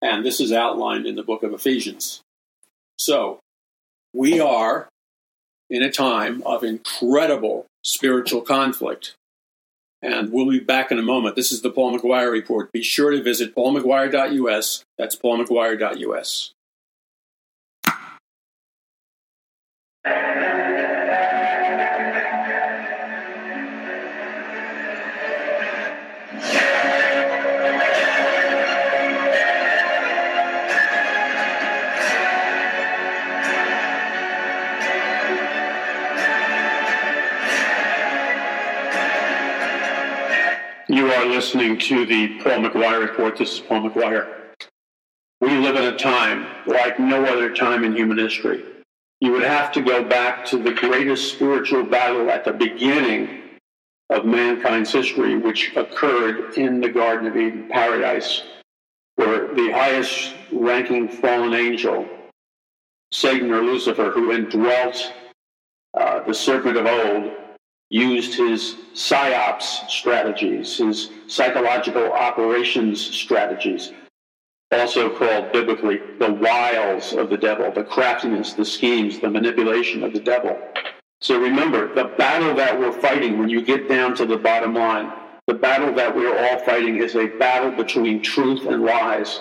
And 0.00 0.24
this 0.24 0.40
is 0.40 0.52
outlined 0.52 1.06
in 1.06 1.16
the 1.16 1.22
book 1.22 1.42
of 1.42 1.52
Ephesians. 1.52 2.20
So, 2.98 3.40
we 4.14 4.40
are 4.40 4.88
in 5.70 5.82
a 5.82 5.90
time 5.90 6.42
of 6.46 6.64
incredible 6.64 7.66
spiritual 7.84 8.42
conflict. 8.42 9.14
And 10.00 10.32
we'll 10.32 10.48
be 10.48 10.60
back 10.60 10.92
in 10.92 10.98
a 10.98 11.02
moment. 11.02 11.34
This 11.34 11.50
is 11.50 11.62
the 11.62 11.70
Paul 11.70 11.98
McGuire 11.98 12.30
Report. 12.30 12.70
Be 12.72 12.82
sure 12.82 13.10
to 13.10 13.22
visit 13.22 13.54
paulmcguire.us. 13.54 14.84
That's 14.96 15.16
paulmcguire.us. 15.16 16.52
You 40.90 41.12
are 41.12 41.26
listening 41.26 41.78
to 41.80 42.06
the 42.06 42.38
Paul 42.38 42.60
McGuire 42.60 43.02
Report. 43.02 43.36
This 43.36 43.52
is 43.52 43.60
Paul 43.60 43.90
McGuire. 43.90 44.26
We 45.38 45.50
live 45.50 45.76
in 45.76 45.84
a 45.84 45.98
time 45.98 46.46
like 46.66 46.98
no 46.98 47.26
other 47.26 47.54
time 47.54 47.84
in 47.84 47.94
human 47.94 48.16
history. 48.16 48.64
You 49.20 49.32
would 49.32 49.42
have 49.42 49.70
to 49.72 49.82
go 49.82 50.02
back 50.02 50.46
to 50.46 50.56
the 50.56 50.72
greatest 50.72 51.30
spiritual 51.34 51.82
battle 51.82 52.30
at 52.30 52.46
the 52.46 52.54
beginning 52.54 53.28
of 54.08 54.24
mankind's 54.24 54.90
history, 54.90 55.36
which 55.36 55.76
occurred 55.76 56.56
in 56.56 56.80
the 56.80 56.88
Garden 56.88 57.26
of 57.26 57.36
Eden, 57.36 57.68
paradise, 57.68 58.44
where 59.16 59.52
the 59.54 59.70
highest 59.70 60.34
ranking 60.50 61.06
fallen 61.06 61.52
angel, 61.52 62.08
Satan 63.12 63.52
or 63.52 63.60
Lucifer, 63.60 64.10
who 64.10 64.32
indwelt 64.32 65.12
uh, 65.92 66.20
the 66.20 66.32
serpent 66.32 66.78
of 66.78 66.86
old, 66.86 67.30
used 67.90 68.34
his 68.34 68.76
psyops 68.94 69.88
strategies, 69.88 70.76
his 70.76 71.10
psychological 71.26 72.12
operations 72.12 73.00
strategies, 73.00 73.92
also 74.70 75.16
called 75.16 75.52
biblically 75.52 75.98
the 76.18 76.32
wiles 76.32 77.14
of 77.14 77.30
the 77.30 77.36
devil, 77.36 77.72
the 77.72 77.84
craftiness, 77.84 78.52
the 78.52 78.64
schemes, 78.64 79.18
the 79.18 79.30
manipulation 79.30 80.02
of 80.02 80.12
the 80.12 80.20
devil. 80.20 80.58
So 81.20 81.40
remember, 81.40 81.94
the 81.94 82.14
battle 82.16 82.54
that 82.56 82.78
we're 82.78 82.92
fighting, 82.92 83.38
when 83.38 83.48
you 83.48 83.62
get 83.62 83.88
down 83.88 84.14
to 84.16 84.26
the 84.26 84.36
bottom 84.36 84.74
line, 84.74 85.12
the 85.46 85.54
battle 85.54 85.94
that 85.94 86.14
we're 86.14 86.38
all 86.38 86.58
fighting 86.60 86.98
is 86.98 87.16
a 87.16 87.26
battle 87.26 87.70
between 87.70 88.22
truth 88.22 88.66
and 88.66 88.84
lies, 88.84 89.40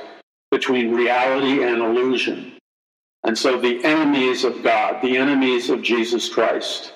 between 0.50 0.96
reality 0.96 1.64
and 1.64 1.82
illusion. 1.82 2.54
And 3.24 3.38
so 3.38 3.60
the 3.60 3.84
enemies 3.84 4.46
of 4.46 4.64
God, 4.64 5.02
the 5.02 5.18
enemies 5.18 5.70
of 5.70 5.82
Jesus 5.82 6.30
Christ, 6.30 6.94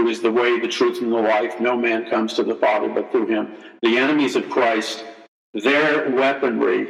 who 0.00 0.08
is 0.08 0.22
the 0.22 0.32
way, 0.32 0.58
the 0.58 0.68
truth, 0.68 1.02
and 1.02 1.12
the 1.12 1.16
life, 1.16 1.60
no 1.60 1.76
man 1.76 2.08
comes 2.08 2.32
to 2.32 2.42
the 2.42 2.54
Father 2.54 2.88
but 2.88 3.12
through 3.12 3.26
him. 3.26 3.52
The 3.82 3.98
enemies 3.98 4.34
of 4.34 4.48
Christ, 4.48 5.04
their 5.52 6.08
weaponry 6.10 6.88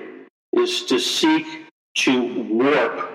is 0.53 0.85
to 0.85 1.01
seek 1.01 1.67
to 1.97 2.45
warp 2.45 3.11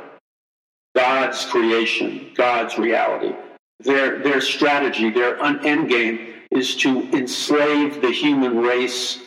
God's 0.95 1.45
creation, 1.45 2.31
God's 2.35 2.77
reality. 2.77 3.33
Their, 3.79 4.19
their 4.19 4.41
strategy, 4.41 5.09
their 5.11 5.41
end 5.41 5.89
game 5.89 6.33
is 6.51 6.75
to 6.77 7.03
enslave 7.15 8.01
the 8.01 8.11
human 8.11 8.59
race 8.59 9.19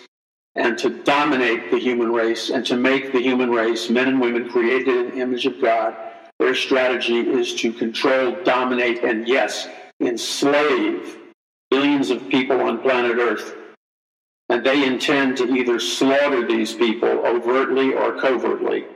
and 0.55 0.77
to 0.79 0.91
dominate 0.91 1.71
the 1.71 1.79
human 1.79 2.13
race 2.13 2.51
and 2.51 2.65
to 2.67 2.77
make 2.77 3.13
the 3.13 3.21
human 3.21 3.51
race, 3.51 3.89
men 3.89 4.09
and 4.09 4.21
women 4.21 4.51
created 4.51 4.89
in 4.89 5.11
the 5.11 5.23
image 5.23 5.47
of 5.47 5.61
God, 5.63 5.97
their 6.39 6.55
strategy 6.55 7.21
is 7.21 7.55
to 7.57 7.73
control, 7.73 8.37
dominate, 8.45 9.03
and 9.03 9.27
yes, 9.27 9.69
enslave 10.01 11.19
billions 11.71 12.11
of 12.11 12.29
people 12.29 12.61
on 12.61 12.81
planet 12.81 13.19
Earth. 13.19 13.55
And 14.49 14.65
they 14.65 14.87
intend 14.87 15.37
to 15.39 15.55
either 15.55 15.79
slaughter 15.79 16.47
these 16.47 16.73
people 16.73 17.09
overtly 17.09 17.93
or 17.93 18.19
covertly, 18.19 18.87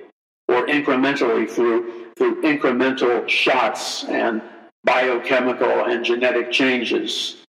or 0.49 0.67
incrementally 0.67 1.49
through, 1.49 2.11
through 2.17 2.41
incremental 2.43 3.29
shots 3.29 4.05
and 4.05 4.41
biochemical 4.85 5.85
and 5.85 6.05
genetic 6.05 6.51
changes, 6.51 7.45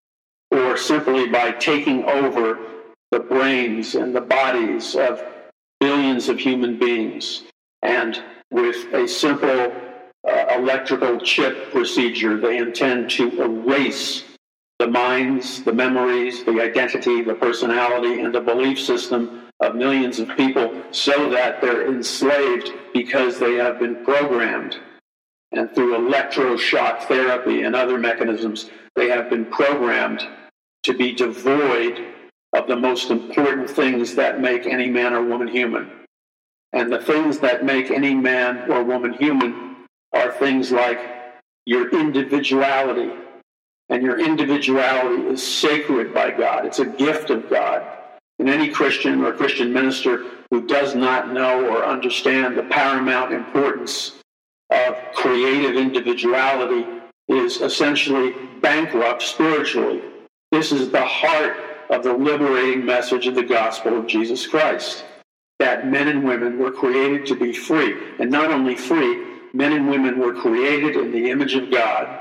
or 0.50 0.76
simply 0.76 1.28
by 1.28 1.52
taking 1.52 2.04
over 2.04 2.58
the 3.10 3.20
brains 3.20 3.94
and 3.94 4.14
the 4.14 4.20
bodies 4.20 4.94
of 4.96 5.22
billions 5.80 6.28
of 6.28 6.38
human 6.38 6.78
beings. 6.78 7.44
And 7.82 8.22
with 8.50 8.92
a 8.92 9.08
simple 9.08 9.72
electrical 10.54 11.18
chip 11.20 11.70
procedure, 11.72 12.38
they 12.38 12.58
intend 12.58 13.10
to 13.10 13.42
erase 13.42 14.24
the 14.78 14.86
minds, 14.86 15.62
the 15.62 15.72
memories, 15.72 16.44
the 16.44 16.60
identity, 16.60 17.22
the 17.22 17.34
personality, 17.34 18.20
and 18.20 18.34
the 18.34 18.40
belief 18.40 18.80
system 18.80 19.42
of 19.60 19.74
millions 19.74 20.18
of 20.18 20.28
people 20.36 20.82
so 20.90 21.30
that 21.30 21.60
they're 21.60 21.88
enslaved 21.88 22.72
because 22.92 23.38
they 23.38 23.54
have 23.54 23.78
been 23.78 24.04
programmed 24.04 24.78
and 25.54 25.72
through 25.72 25.96
electroshock 25.96 27.04
therapy 27.04 27.62
and 27.62 27.76
other 27.76 27.98
mechanisms, 27.98 28.70
they 28.96 29.08
have 29.08 29.30
been 29.30 29.44
programmed 29.46 30.26
to 30.82 30.92
be 30.92 31.12
devoid 31.12 32.04
of 32.52 32.66
the 32.66 32.76
most 32.76 33.10
important 33.10 33.70
things 33.70 34.16
that 34.16 34.40
make 34.40 34.66
any 34.66 34.90
man 34.90 35.12
or 35.12 35.22
woman 35.22 35.48
human. 35.48 35.90
And 36.72 36.92
the 36.92 37.00
things 37.00 37.38
that 37.38 37.64
make 37.64 37.90
any 37.90 38.14
man 38.14 38.70
or 38.70 38.82
woman 38.82 39.12
human 39.12 39.63
are 40.14 40.32
things 40.32 40.70
like 40.70 40.98
your 41.66 41.90
individuality, 41.90 43.10
and 43.88 44.02
your 44.02 44.18
individuality 44.18 45.22
is 45.24 45.46
sacred 45.46 46.14
by 46.14 46.30
God. 46.30 46.66
It's 46.66 46.78
a 46.78 46.86
gift 46.86 47.30
of 47.30 47.50
God. 47.50 47.86
And 48.38 48.48
any 48.48 48.68
Christian 48.68 49.24
or 49.24 49.32
Christian 49.32 49.72
minister 49.72 50.24
who 50.50 50.66
does 50.66 50.94
not 50.94 51.32
know 51.32 51.68
or 51.68 51.84
understand 51.84 52.56
the 52.56 52.64
paramount 52.64 53.32
importance 53.32 54.14
of 54.70 54.96
creative 55.14 55.76
individuality 55.76 56.86
is 57.28 57.60
essentially 57.60 58.34
bankrupt 58.60 59.22
spiritually. 59.22 60.02
This 60.50 60.72
is 60.72 60.90
the 60.90 61.04
heart 61.04 61.56
of 61.90 62.02
the 62.02 62.12
liberating 62.12 62.84
message 62.84 63.26
of 63.26 63.34
the 63.34 63.42
gospel 63.42 63.98
of 63.98 64.06
Jesus 64.06 64.46
Christ 64.46 65.04
that 65.58 65.86
men 65.86 66.08
and 66.08 66.24
women 66.24 66.58
were 66.58 66.72
created 66.72 67.26
to 67.26 67.36
be 67.36 67.52
free. 67.52 67.94
And 68.18 68.30
not 68.30 68.50
only 68.50 68.74
free, 68.76 69.33
men 69.54 69.72
and 69.72 69.88
women 69.88 70.18
were 70.18 70.34
created 70.34 70.96
in 70.96 71.12
the 71.12 71.30
image 71.30 71.54
of 71.54 71.70
God, 71.70 72.20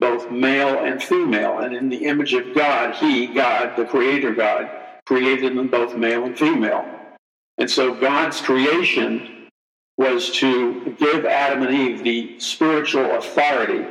both 0.00 0.30
male 0.30 0.84
and 0.84 1.02
female. 1.02 1.60
And 1.60 1.74
in 1.74 1.88
the 1.88 2.04
image 2.04 2.34
of 2.34 2.54
God, 2.54 2.96
He, 2.96 3.28
God, 3.28 3.76
the 3.76 3.84
Creator 3.84 4.34
God, 4.34 4.68
created 5.06 5.56
them 5.56 5.68
both 5.68 5.96
male 5.96 6.24
and 6.24 6.36
female. 6.36 6.84
And 7.56 7.70
so 7.70 7.94
God's 7.94 8.40
creation 8.40 9.48
was 9.96 10.30
to 10.32 10.94
give 10.98 11.24
Adam 11.24 11.62
and 11.62 11.74
Eve 11.74 12.02
the 12.02 12.38
spiritual 12.38 13.16
authority 13.16 13.86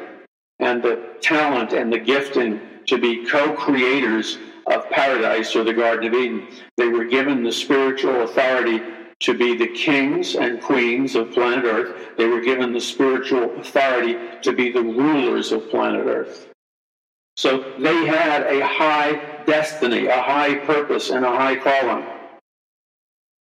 and 0.60 0.84
the 0.84 1.16
talent 1.22 1.74
and 1.74 1.92
the 1.92 1.98
gifting 1.98 2.60
to 2.86 3.00
be 3.00 3.26
co 3.26 3.54
creators 3.54 4.38
of 4.68 4.90
paradise 4.90 5.56
or 5.56 5.64
the 5.64 5.74
Garden 5.74 6.14
of 6.14 6.14
Eden. 6.14 6.48
They 6.78 6.90
were 6.90 7.06
given 7.06 7.44
the 7.44 7.52
spiritual 7.52 8.24
authority 8.24 8.82
to 9.22 9.34
be 9.34 9.56
the 9.56 9.68
kings 9.68 10.36
and 10.36 10.62
queens 10.62 11.16
of 11.16 11.32
planet 11.32 11.66
Earth. 11.66 12.18
They 12.18 12.26
were 12.26 12.42
given 12.42 12.74
the 12.74 12.82
spiritual 12.82 13.60
authority 13.60 14.18
to 14.42 14.52
be 14.52 14.72
the 14.72 14.82
rulers 14.82 15.52
of 15.52 15.70
planet 15.70 16.06
Earth. 16.06 16.50
So 17.38 17.74
they 17.80 18.06
had 18.06 18.44
a 18.44 18.66
high 18.66 19.44
destiny, 19.46 20.08
a 20.08 20.22
high 20.22 20.56
purpose, 20.56 21.10
and 21.10 21.26
a 21.26 21.30
high 21.30 21.56
calling. 21.56 22.06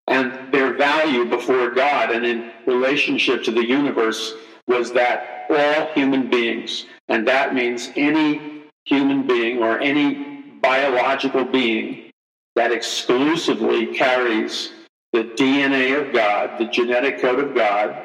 And 0.06 0.52
their 0.52 0.74
value 0.74 1.24
before 1.24 1.70
God 1.70 2.10
and 2.10 2.26
in 2.26 2.52
relationship 2.66 3.42
to 3.44 3.50
the 3.50 3.66
universe 3.66 4.34
was 4.66 4.92
that 4.92 5.46
all 5.48 5.92
human 5.94 6.28
beings, 6.28 6.86
and 7.08 7.26
that 7.28 7.54
means 7.54 7.90
any 7.96 8.64
human 8.84 9.26
being 9.26 9.62
or 9.62 9.78
any 9.80 10.42
biological 10.60 11.44
being 11.44 12.10
that 12.56 12.72
exclusively 12.72 13.86
carries 13.86 14.70
the 15.14 15.22
DNA 15.22 15.96
of 16.04 16.12
God, 16.12 16.58
the 16.58 16.66
genetic 16.66 17.20
code 17.20 17.38
of 17.38 17.54
God, 17.54 17.96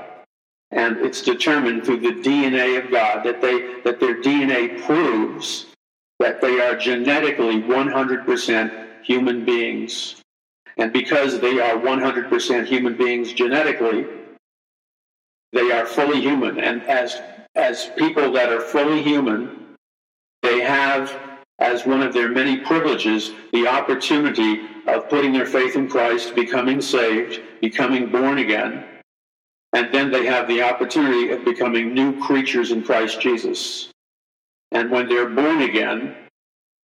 and 0.70 0.97
it's 0.97 1.24
determined 1.24 1.84
through 1.84 2.01
the 2.01 2.22
DNA 2.22 2.84
of 2.84 2.91
God 2.91 3.26
that 3.26 3.41
they 3.41 3.82
that 3.82 3.99
their 3.99 4.22
DNA 4.22 4.80
proves 4.86 5.66
that 6.20 6.39
they 6.39 6.60
are 6.60 6.76
genetically 6.76 7.62
100% 7.62 9.03
human 9.03 9.43
beings. 9.43 10.22
And 10.78 10.93
because 10.93 11.39
they 11.39 11.60
are 11.60 11.78
100% 11.78 12.66
human 12.66 12.95
beings 12.95 13.34
genetically, 13.34 14.05
they 15.51 15.72
are 15.72 15.86
fully 15.86 16.22
human. 16.22 16.60
And 16.60 16.84
as, 16.84 17.22
as 17.55 17.89
people 17.97 18.32
that 18.34 18.51
are 18.51 18.62
fully 18.62 19.01
human, 19.01 19.76
they 20.43 20.60
have, 20.60 21.18
as 21.60 21.86
one 21.86 22.01
of 22.01 22.14
their 22.14 22.30
many 22.30 22.57
privileges, 22.57 23.32
the 23.51 23.68
opportunity 23.68 24.62
of 24.88 25.10
putting 25.10 25.34
their 25.34 25.45
faith 25.45 25.76
in 25.76 25.89
Christ, 25.89 26.36
becoming 26.36 26.82
saved, 26.82 27.41
becoming 27.62 28.10
born 28.12 28.38
again. 28.38 28.86
And 29.74 29.93
then 29.93 30.12
they 30.12 30.26
have 30.26 30.47
the 30.47 30.64
opportunity 30.64 31.32
of 31.32 31.45
becoming 31.45 31.93
new 31.93 32.20
creatures 32.20 32.72
in 32.72 32.84
Christ 32.84 33.22
Jesus. 33.22 33.91
And 34.72 34.89
when 34.89 35.07
they're 35.07 35.30
born 35.30 35.62
again, 35.62 36.16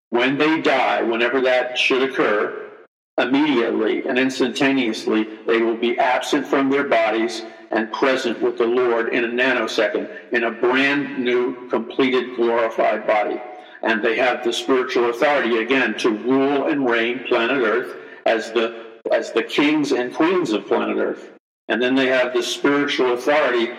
when 0.10 0.38
they 0.38 0.62
die, 0.62 1.02
whenever 1.02 1.42
that 1.42 1.78
should 1.78 2.08
occur, 2.08 2.72
immediately 3.18 4.06
and 4.06 4.20
instantaneously, 4.20 5.28
they 5.48 5.62
will 5.62 5.78
be 5.78 5.98
absent 5.98 6.46
from 6.46 6.70
their 6.70 6.84
bodies 6.84 7.44
and 7.72 7.92
present 7.92 8.42
with 8.42 8.58
the 8.58 8.66
Lord 8.66 9.14
in 9.14 9.24
a 9.24 9.28
nanosecond 9.28 10.10
in 10.32 10.44
a 10.44 10.52
brand 10.52 11.24
new, 11.24 11.68
completed, 11.70 12.36
glorified 12.36 13.08
body. 13.08 13.42
And 13.84 14.04
they 14.04 14.18
have 14.18 14.44
the 14.44 14.54
spiritual 14.54 15.10
authority 15.10 15.58
again 15.58 15.98
to 16.00 16.10
rule 16.10 16.68
and 16.68 16.90
reign 16.90 17.24
planet 17.28 17.62
Earth 17.62 17.98
as 18.26 18.52
the 18.52 18.86
as 19.12 19.32
the 19.32 19.44
kings 19.44 19.92
and 19.92 20.14
queens 20.14 20.52
of 20.52 20.68
planet 20.68 20.98
Earth. 20.98 21.32
And 21.68 21.82
then 21.82 21.96
they 21.96 22.08
have 22.08 22.34
the 22.34 22.42
spiritual 22.42 23.14
authority 23.14 23.72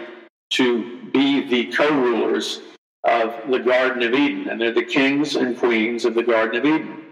to 0.50 1.10
be 1.10 1.48
the 1.48 1.72
co-rulers 1.72 2.60
of 3.04 3.50
the 3.50 3.58
Garden 3.58 4.02
of 4.02 4.14
Eden. 4.14 4.48
And 4.48 4.60
they're 4.60 4.72
the 4.72 4.84
kings 4.84 5.36
and 5.36 5.58
queens 5.58 6.04
of 6.04 6.14
the 6.14 6.22
Garden 6.22 6.60
of 6.60 6.64
Eden 6.64 7.06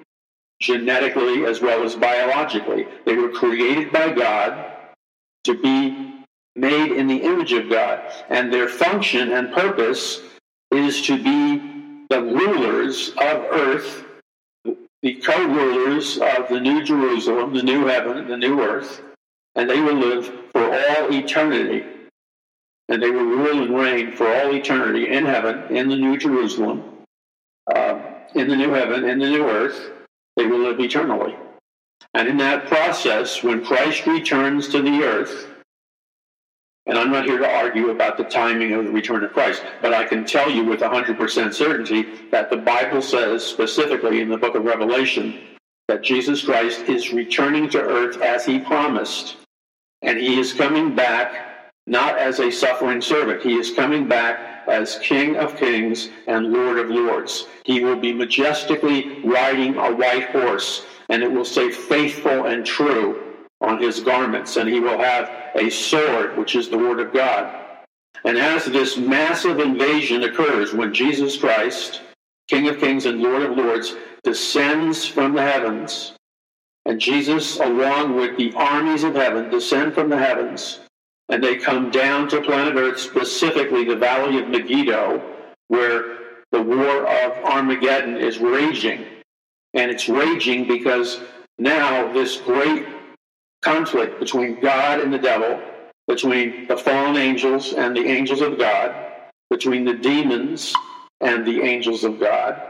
genetically 0.61 1.45
as 1.45 1.61
well 1.61 1.85
as 1.85 1.95
biologically. 1.95 2.87
They 3.05 3.16
were 3.16 3.30
created 3.30 3.93
by 3.93 4.12
God 4.12 4.72
to 5.45 5.61
be 5.61 6.24
made 6.57 6.93
in 6.93 7.07
the 7.07 7.18
image 7.18 7.53
of 7.53 7.68
God. 7.68 8.01
And 8.30 8.53
their 8.53 8.68
function 8.68 9.32
and 9.32 9.53
purpose 9.53 10.20
is 10.70 11.03
to 11.03 11.22
be 11.22 11.74
the 12.11 12.21
rulers 12.21 13.11
of 13.11 13.45
earth, 13.51 14.05
the 15.03 15.15
co 15.15 15.45
rulers 15.47 16.19
of 16.19 16.49
the 16.49 16.61
new 16.61 16.83
Jerusalem, 16.83 17.55
the 17.55 17.63
new 17.63 17.87
heaven, 17.87 18.29
the 18.29 18.37
new 18.37 18.61
earth. 18.61 19.03
And 19.55 19.71
they 19.71 19.81
will 19.81 19.95
live 19.95 20.27
for 20.53 20.65
all 20.65 21.13
eternity. 21.13 21.87
And 22.89 23.03
they 23.03 23.11
will 23.11 23.25
rule 23.25 23.63
and 23.63 23.77
reign 23.77 24.13
for 24.13 24.27
all 24.27 24.55
eternity 24.55 25.09
in 25.09 25.25
heaven, 25.25 25.75
in 25.75 25.89
the 25.89 25.97
new 25.97 26.19
Jerusalem, 26.19 26.83
uh, 27.75 28.01
in 28.35 28.49
the 28.49 28.57
new 28.57 28.71
heaven, 28.73 29.05
in 29.09 29.19
the 29.19 29.29
new 29.29 29.49
earth 29.49 29.93
they 30.37 30.47
will 30.47 30.61
live 30.61 30.81
eternally. 30.81 31.37
And 32.15 32.29
in 32.29 32.37
that 32.39 32.67
process, 32.67 33.43
when 33.43 33.65
Christ 33.65 34.07
returns 34.07 34.69
to 34.69 34.83
the 34.83 35.03
earth, 35.03 35.49
and 36.87 36.99
I'm 36.99 37.11
not 37.11 37.24
here 37.24 37.39
to 37.39 37.49
argue 37.49 37.91
about 37.91 38.18
the 38.18 38.24
timing 38.24 38.72
of 38.72 38.85
the 38.85 38.91
return 38.91 39.24
of 39.24 39.32
Christ, 39.32 39.62
but 39.80 39.95
I 39.95 40.05
can 40.05 40.24
tell 40.24 40.51
you 40.51 40.64
with 40.64 40.80
100% 40.80 41.55
certainty 41.55 42.07
that 42.30 42.51
the 42.51 42.59
Bible 42.59 43.01
says 43.01 43.45
specifically 43.45 44.20
in 44.20 44.28
the 44.28 44.37
book 44.37 44.55
of 44.55 44.64
Revelation 44.64 45.39
that 45.89 46.03
Jesus 46.03 46.45
Christ 46.45 46.80
is 46.82 47.12
returning 47.12 47.70
to 47.70 47.80
earth 47.80 48.20
as 48.20 48.45
he 48.45 48.59
promised. 48.59 49.37
And 50.03 50.18
he 50.18 50.39
is 50.39 50.53
coming 50.53 50.95
back 50.95 51.72
not 51.87 52.18
as 52.18 52.41
a 52.41 52.51
suffering 52.51 53.01
servant, 53.01 53.43
he 53.43 53.55
is 53.55 53.70
coming 53.70 54.09
back 54.09 54.66
as 54.68 54.99
King 55.01 55.37
of 55.37 55.57
Kings 55.57 56.09
and 56.26 56.53
Lord 56.53 56.78
of 56.78 56.89
Lords. 56.89 57.47
He 57.64 57.85
will 57.85 57.99
be 57.99 58.12
majestically 58.12 59.20
riding 59.20 59.76
a 59.76 59.95
white 59.95 60.30
horse, 60.30 60.87
and 61.11 61.22
it 61.22 61.30
will 61.30 61.45
say 61.45 61.70
faithful 61.70 62.47
and 62.47 62.64
true 62.64 63.24
on 63.65 63.81
his 63.81 64.01
garments, 64.01 64.57
and 64.57 64.69
he 64.69 64.81
will 64.81 64.99
have 64.99 65.31
a 65.55 65.71
sword, 65.71 66.37
which 66.37 66.55
is 66.55 66.69
the 66.69 66.79
Word 66.79 67.01
of 67.01 67.12
God. 67.12 67.61
And 68.25 68.39
as 68.39 68.65
this 68.67 68.97
massive 68.97 69.59
invasion 69.59 70.23
occurs, 70.23 70.73
when 70.73 70.95
Jesus 70.95 71.37
Christ, 71.37 72.01
King 72.49 72.69
of 72.69 72.79
Kings 72.79 73.07
and 73.07 73.21
Lord 73.21 73.43
of 73.43 73.57
Lords, 73.57 73.97
descends 74.23 75.07
from 75.07 75.35
the 75.35 75.43
heavens, 75.43 76.15
and 76.87 77.01
Jesus, 77.01 77.59
along 77.59 78.17
with 78.17 78.37
the 78.37 78.53
armies 78.55 79.05
of 79.05 79.15
heaven, 79.15 79.51
descend 79.51 79.95
from 79.95 80.11
the 80.11 80.19
heavens 80.19 80.81
and 81.29 81.43
they 81.43 81.57
come 81.57 81.91
down 81.91 82.29
to 82.29 82.41
planet 82.43 82.77
Earth, 82.77 82.99
specifically 82.99 83.85
the 83.85 83.97
Valley 83.97 84.41
of 84.43 84.49
Megiddo, 84.49 85.23
where 85.69 86.19
the 86.53 86.62
war 86.62 87.07
of 87.07 87.45
Armageddon 87.45 88.17
is 88.17 88.39
raging. 88.39 89.05
And 89.73 89.91
it's 89.91 90.09
raging 90.09 90.69
because 90.69 91.21
now 91.59 92.12
this 92.12 92.37
great 92.37 92.87
conflict 93.65 94.21
between 94.21 94.61
God 94.61 95.01
and 95.01 95.12
the 95.12 95.19
devil, 95.19 95.61
between 96.07 96.69
the 96.69 96.77
fallen 96.77 97.17
angels 97.17 97.73
and 97.73 97.97
the 97.97 98.05
angels 98.07 98.43
of 98.43 98.59
God, 98.59 98.95
between 99.51 99.85
the 99.85 99.95
demons 99.95 100.75
and 101.21 101.47
the 101.47 101.62
angels 101.62 102.05
of 102.05 102.21
God, 102.21 102.61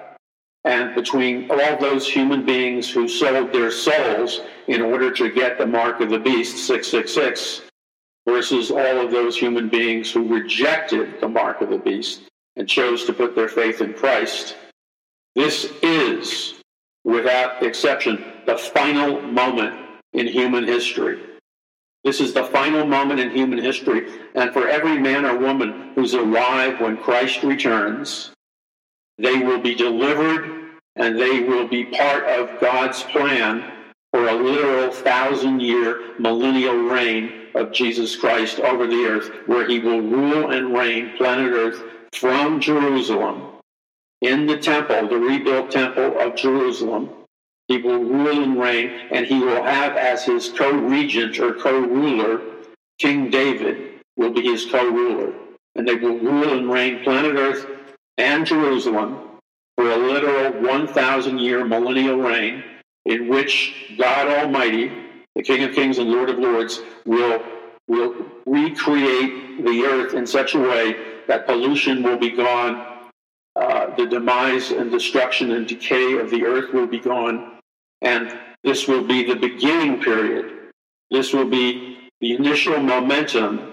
and 0.64 0.94
between 0.94 1.50
all 1.50 1.78
those 1.78 2.08
human 2.08 2.46
beings 2.46 2.88
who 2.90 3.08
sold 3.08 3.52
their 3.52 3.70
souls 3.70 4.40
in 4.68 4.80
order 4.80 5.10
to 5.10 5.30
get 5.30 5.58
the 5.58 5.66
mark 5.66 6.00
of 6.00 6.10
the 6.10 6.18
beast, 6.18 6.58
666, 6.66 7.62
versus 8.26 8.70
all 8.70 9.04
of 9.04 9.10
those 9.10 9.36
human 9.36 9.68
beings 9.68 10.10
who 10.12 10.32
rejected 10.32 11.20
the 11.20 11.28
mark 11.28 11.60
of 11.60 11.70
the 11.70 11.78
beast 11.78 12.22
and 12.56 12.68
chose 12.68 13.04
to 13.04 13.12
put 13.12 13.34
their 13.34 13.48
faith 13.48 13.80
in 13.80 13.92
Christ. 13.92 14.56
This 15.34 15.72
is, 15.82 16.54
without 17.02 17.62
exception, 17.64 18.24
the 18.46 18.56
final 18.56 19.20
moment 19.20 19.83
in 20.14 20.26
human 20.26 20.64
history. 20.64 21.20
This 22.04 22.20
is 22.20 22.34
the 22.34 22.44
final 22.44 22.86
moment 22.86 23.20
in 23.20 23.30
human 23.30 23.58
history. 23.58 24.10
And 24.34 24.52
for 24.52 24.68
every 24.68 24.98
man 24.98 25.24
or 25.24 25.38
woman 25.38 25.92
who's 25.94 26.14
alive 26.14 26.80
when 26.80 26.98
Christ 26.98 27.42
returns, 27.42 28.30
they 29.18 29.38
will 29.38 29.60
be 29.60 29.74
delivered 29.74 30.64
and 30.96 31.18
they 31.18 31.40
will 31.40 31.66
be 31.66 31.84
part 31.84 32.24
of 32.24 32.60
God's 32.60 33.02
plan 33.04 33.72
for 34.12 34.28
a 34.28 34.34
literal 34.34 34.92
thousand 34.92 35.60
year 35.60 36.14
millennial 36.18 36.76
reign 36.76 37.48
of 37.54 37.72
Jesus 37.72 38.16
Christ 38.16 38.60
over 38.60 38.86
the 38.86 39.04
earth, 39.04 39.30
where 39.46 39.66
he 39.66 39.78
will 39.78 40.00
rule 40.00 40.50
and 40.50 40.76
reign 40.76 41.16
planet 41.16 41.52
earth 41.52 41.82
from 42.12 42.60
Jerusalem 42.60 43.42
in 44.20 44.46
the 44.46 44.58
temple, 44.58 45.08
the 45.08 45.18
rebuilt 45.18 45.70
temple 45.70 46.18
of 46.20 46.36
Jerusalem. 46.36 47.10
He 47.68 47.78
will 47.78 48.04
rule 48.04 48.42
and 48.42 48.60
reign, 48.60 48.90
and 49.10 49.26
he 49.26 49.38
will 49.38 49.62
have 49.62 49.96
as 49.96 50.24
his 50.24 50.50
co 50.50 50.70
regent 50.70 51.38
or 51.38 51.54
co 51.54 51.80
ruler 51.80 52.42
King 52.98 53.30
David 53.30 54.00
will 54.16 54.32
be 54.32 54.42
his 54.42 54.66
co 54.66 54.88
ruler. 54.88 55.32
And 55.74 55.88
they 55.88 55.94
will 55.94 56.18
rule 56.18 56.56
and 56.56 56.70
reign 56.70 57.02
planet 57.02 57.34
Earth 57.36 57.66
and 58.18 58.46
Jerusalem 58.46 59.18
for 59.76 59.90
a 59.90 59.96
literal 59.96 60.62
1,000 60.62 61.38
year 61.38 61.64
millennial 61.64 62.18
reign 62.18 62.62
in 63.06 63.28
which 63.28 63.94
God 63.98 64.28
Almighty, 64.28 64.92
the 65.34 65.42
King 65.42 65.64
of 65.64 65.74
Kings 65.74 65.98
and 65.98 66.10
Lord 66.10 66.30
of 66.30 66.38
Lords, 66.38 66.80
will, 67.04 67.42
will 67.88 68.14
recreate 68.46 69.64
the 69.64 69.84
earth 69.84 70.14
in 70.14 70.26
such 70.26 70.54
a 70.54 70.58
way 70.58 70.96
that 71.26 71.46
pollution 71.46 72.02
will 72.02 72.18
be 72.18 72.30
gone, 72.30 73.10
uh, 73.56 73.94
the 73.96 74.06
demise 74.06 74.70
and 74.70 74.90
destruction 74.90 75.52
and 75.52 75.66
decay 75.66 76.18
of 76.18 76.30
the 76.30 76.44
earth 76.44 76.72
will 76.72 76.86
be 76.86 76.98
gone, 76.98 77.53
and 78.04 78.38
this 78.62 78.86
will 78.86 79.02
be 79.02 79.24
the 79.24 79.34
beginning 79.34 80.00
period. 80.00 80.70
This 81.10 81.32
will 81.32 81.48
be 81.48 82.10
the 82.20 82.34
initial 82.34 82.78
momentum 82.78 83.72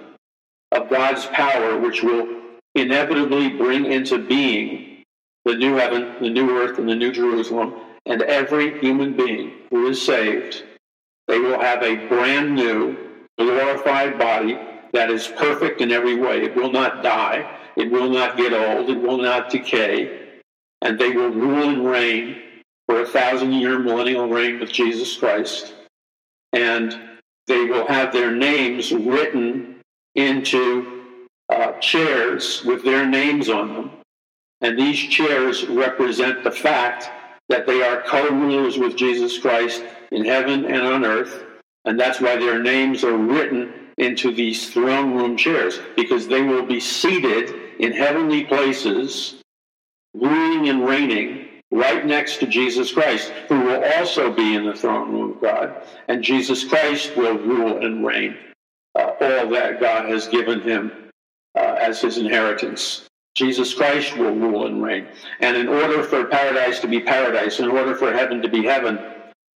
of 0.71 0.89
God's 0.89 1.25
power, 1.27 1.77
which 1.77 2.01
will 2.01 2.27
inevitably 2.73 3.49
bring 3.49 3.86
into 3.86 4.17
being 4.17 5.03
the 5.45 5.55
new 5.55 5.75
heaven, 5.75 6.15
the 6.21 6.29
new 6.29 6.57
earth, 6.57 6.79
and 6.79 6.88
the 6.88 6.95
new 6.95 7.11
Jerusalem. 7.11 7.75
And 8.05 8.21
every 8.23 8.79
human 8.79 9.15
being 9.15 9.53
who 9.69 9.88
is 9.88 10.01
saved, 10.01 10.63
they 11.27 11.39
will 11.39 11.59
have 11.59 11.84
a 11.84 12.07
brand 12.07 12.55
new, 12.55 12.97
glorified 13.38 14.17
body 14.17 14.57
that 14.93 15.09
is 15.09 15.27
perfect 15.27 15.82
in 15.82 15.91
every 15.91 16.15
way. 16.15 16.41
It 16.43 16.55
will 16.55 16.71
not 16.71 17.03
die, 17.03 17.59
it 17.75 17.91
will 17.91 18.09
not 18.09 18.38
get 18.38 18.53
old, 18.53 18.89
it 18.89 18.99
will 18.99 19.17
not 19.17 19.49
decay, 19.49 20.39
and 20.82 20.99
they 20.99 21.11
will 21.11 21.29
rule 21.29 21.69
and 21.69 21.86
reign 21.86 22.41
for 22.91 23.01
a 23.03 23.05
thousand 23.05 23.53
year 23.53 23.79
millennial 23.79 24.27
reign 24.27 24.59
with 24.59 24.69
Jesus 24.69 25.15
Christ. 25.15 25.73
And 26.51 26.93
they 27.47 27.63
will 27.63 27.87
have 27.87 28.11
their 28.11 28.31
names 28.31 28.91
written 28.91 29.79
into 30.15 31.05
uh, 31.47 31.71
chairs 31.79 32.63
with 32.65 32.83
their 32.83 33.07
names 33.07 33.47
on 33.47 33.73
them. 33.73 33.91
And 34.59 34.77
these 34.77 34.99
chairs 34.99 35.65
represent 35.67 36.43
the 36.43 36.51
fact 36.51 37.09
that 37.47 37.65
they 37.65 37.81
are 37.81 38.01
co 38.01 38.27
rulers 38.29 38.77
with 38.77 38.97
Jesus 38.97 39.39
Christ 39.39 39.81
in 40.11 40.25
heaven 40.25 40.65
and 40.65 40.85
on 40.85 41.05
earth. 41.05 41.45
And 41.85 41.97
that's 41.97 42.19
why 42.19 42.35
their 42.35 42.61
names 42.61 43.05
are 43.05 43.15
written 43.15 43.71
into 43.97 44.33
these 44.33 44.69
throne 44.69 45.15
room 45.15 45.37
chairs, 45.37 45.79
because 45.95 46.27
they 46.27 46.41
will 46.41 46.65
be 46.65 46.81
seated 46.81 47.55
in 47.79 47.93
heavenly 47.93 48.43
places, 48.43 49.41
ruling 50.13 50.67
and 50.67 50.85
reigning 50.85 51.47
right 51.72 52.05
next 52.05 52.38
to 52.38 52.47
Jesus 52.47 52.91
Christ, 52.91 53.30
who 53.47 53.61
will 53.61 53.84
also 53.95 54.32
be 54.32 54.55
in 54.55 54.65
the 54.65 54.74
throne 54.74 55.11
room 55.11 55.32
of 55.32 55.41
God. 55.41 55.84
And 56.07 56.24
Jesus 56.24 56.63
Christ 56.63 57.15
will 57.15 57.38
rule 57.38 57.84
and 57.84 58.05
reign 58.05 58.38
uh, 58.95 59.11
all 59.22 59.49
that 59.49 59.80
God 59.80 60.09
has 60.09 60.28
given 60.28 60.61
him 60.61 60.91
uh, 61.57 61.78
as 61.80 62.01
his 62.01 62.17
inheritance. 62.17 63.07
Jesus 63.36 63.74
Christ 63.74 64.17
will 64.17 64.36
rule 64.36 64.67
and 64.67 64.84
reign. 64.84 65.07
And 65.39 65.55
in 65.55 65.69
order 65.69 66.03
for 66.03 66.26
paradise 66.26 66.80
to 66.80 66.88
be 66.88 66.99
paradise, 66.99 67.59
in 67.59 67.69
order 67.69 67.95
for 67.95 68.11
heaven 68.11 68.41
to 68.41 68.49
be 68.49 68.63
heaven, 68.63 68.99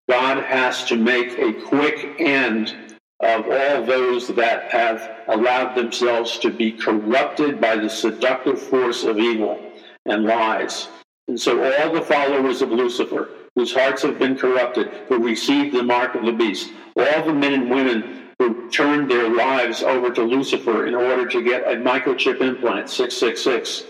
God 0.10 0.44
has 0.44 0.86
to 0.86 0.96
make 0.96 1.38
a 1.38 1.54
quick 1.66 2.16
end 2.20 2.76
of 3.20 3.46
all 3.50 3.86
those 3.86 4.28
that 4.28 4.72
have 4.72 5.24
allowed 5.28 5.76
themselves 5.76 6.38
to 6.40 6.52
be 6.52 6.72
corrupted 6.72 7.60
by 7.60 7.76
the 7.76 7.90
seductive 7.90 8.62
force 8.62 9.04
of 9.04 9.18
evil 9.18 9.60
and 10.06 10.24
lies. 10.24 10.88
And 11.28 11.40
so 11.40 11.64
all 11.64 11.94
the 11.94 12.02
followers 12.02 12.62
of 12.62 12.70
Lucifer, 12.70 13.30
whose 13.56 13.74
hearts 13.74 14.04
have 14.04 14.20
been 14.20 14.38
corrupted, 14.38 14.90
who 15.08 15.24
received 15.24 15.76
the 15.76 15.84
mark 15.84 16.16
of 16.16 16.26
the 16.26 16.32
beast, 16.32 16.72
all 16.96 17.26
the 17.26 17.34
men 17.34 17.54
and 17.54 17.70
women 17.70 18.32
who 18.40 18.70
turned 18.70 19.10
their 19.10 19.30
lives 19.30 19.82
over 19.82 20.12
to 20.12 20.22
Lucifer 20.22 20.88
in 20.88 20.94
order 20.94 21.28
to 21.28 21.44
get 21.44 21.64
a 21.64 21.76
microchip 21.76 22.42
implant, 22.42 22.90
666, 22.90 23.86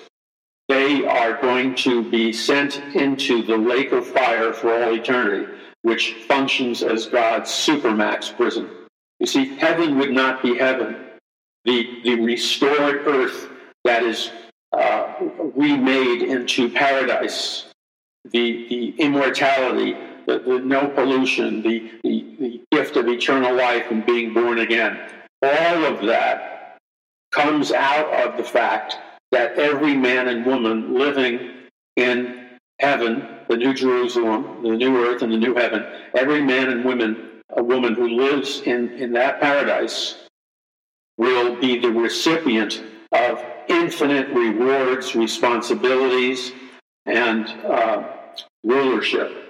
they 0.68 1.06
are 1.06 1.40
going 1.42 1.76
to 1.76 2.10
be 2.10 2.32
sent 2.32 2.78
into 2.96 3.44
the 3.44 3.58
lake 3.58 3.92
of 3.92 4.08
fire 4.08 4.54
for 4.54 4.74
all 4.74 4.94
eternity, 4.94 5.52
which 5.82 6.14
functions 6.28 6.84
as 6.84 7.08
God's 7.08 7.50
supermax 7.50 8.36
prison. 8.36 8.70
You 9.20 9.28
see, 9.28 9.56
heaven 9.56 9.98
would 10.00 10.12
not 10.12 10.42
be 10.42 10.58
heaven. 10.58 10.98
The, 11.66 12.02
the 12.04 12.16
restored 12.16 13.08
earth 13.08 13.50
that 13.84 14.04
is 14.04 14.32
uh, 14.76 15.14
remade 15.56 16.22
into 16.22 16.70
paradise, 16.70 17.66
the, 18.26 18.68
the 18.68 18.90
immortality, 18.98 19.96
the, 20.28 20.40
the 20.40 20.60
no 20.60 20.88
pollution, 20.90 21.62
the, 21.62 21.92
the, 22.04 22.36
the 22.40 22.62
gift 22.72 22.96
of 22.96 23.08
eternal 23.08 23.56
life 23.56 23.86
and 23.92 24.06
being 24.06 24.34
born 24.34 24.60
again. 24.60 25.00
All 25.42 25.86
of 25.86 26.06
that 26.06 26.78
comes 27.32 27.72
out 27.72 28.08
of 28.26 28.38
the 28.38 28.44
fact 28.44 28.98
that 29.32 29.58
every 29.58 29.96
man 29.96 30.28
and 30.28 30.46
woman 30.46 30.98
living 30.98 31.52
in 31.96 32.46
heaven, 32.80 33.28
the 33.48 33.58
new 33.58 33.74
Jerusalem, 33.74 34.64
the 34.64 34.70
new 34.70 34.98
earth, 35.06 35.22
and 35.22 35.32
the 35.32 35.38
new 35.38 35.56
heaven, 35.56 35.86
every 36.16 36.42
man 36.42 36.70
and 36.70 36.84
woman, 36.84 37.42
a 37.50 37.64
woman 37.64 37.94
who 37.94 38.08
lives 38.08 38.62
in, 38.62 38.92
in 38.94 39.14
that 39.14 39.40
paradise 39.40 40.16
will 41.18 41.56
be 41.60 41.80
the 41.80 41.92
recipient 41.92 42.82
of 43.12 43.44
infinite 43.68 44.30
rewards, 44.30 45.16
responsibilities, 45.16 46.52
and 47.06 47.48
uh, 47.66 48.04
rulership 48.64 49.46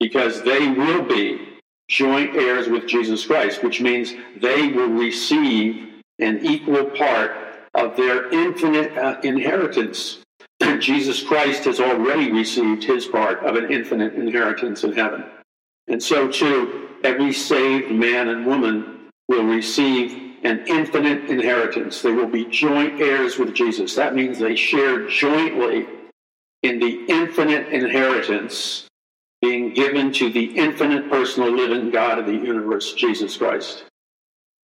because 0.00 0.42
they 0.42 0.66
will 0.66 1.02
be 1.02 1.46
joint 1.88 2.34
heirs 2.34 2.68
with 2.68 2.86
Jesus 2.86 3.26
Christ, 3.26 3.62
which 3.62 3.80
means 3.80 4.14
they 4.40 4.68
will 4.68 4.88
receive 4.88 6.02
an 6.18 6.44
equal 6.44 6.86
part 6.86 7.32
of 7.74 7.96
their 7.96 8.30
infinite 8.30 8.96
uh, 8.96 9.20
inheritance. 9.22 10.18
Jesus 10.80 11.22
Christ 11.22 11.64
has 11.64 11.80
already 11.80 12.32
received 12.32 12.84
his 12.84 13.06
part 13.06 13.44
of 13.44 13.56
an 13.56 13.70
infinite 13.70 14.14
inheritance 14.14 14.82
in 14.82 14.92
heaven. 14.92 15.24
And 15.86 16.02
so, 16.02 16.28
too, 16.28 16.88
every 17.04 17.32
saved 17.32 17.90
man 17.90 18.28
and 18.28 18.46
woman 18.46 19.08
will 19.28 19.44
receive 19.44 20.29
an 20.42 20.64
infinite 20.66 21.30
inheritance. 21.30 22.02
They 22.02 22.12
will 22.12 22.26
be 22.26 22.46
joint 22.46 23.00
heirs 23.00 23.38
with 23.38 23.54
Jesus. 23.54 23.94
That 23.94 24.14
means 24.14 24.38
they 24.38 24.56
share 24.56 25.06
jointly 25.08 25.86
in 26.62 26.78
the 26.78 27.04
infinite 27.08 27.68
inheritance 27.68 28.86
being 29.40 29.72
given 29.72 30.12
to 30.12 30.30
the 30.30 30.44
infinite 30.58 31.10
personal 31.10 31.50
living 31.50 31.90
God 31.90 32.18
of 32.18 32.26
the 32.26 32.32
universe, 32.32 32.92
Jesus 32.92 33.36
Christ. 33.36 33.84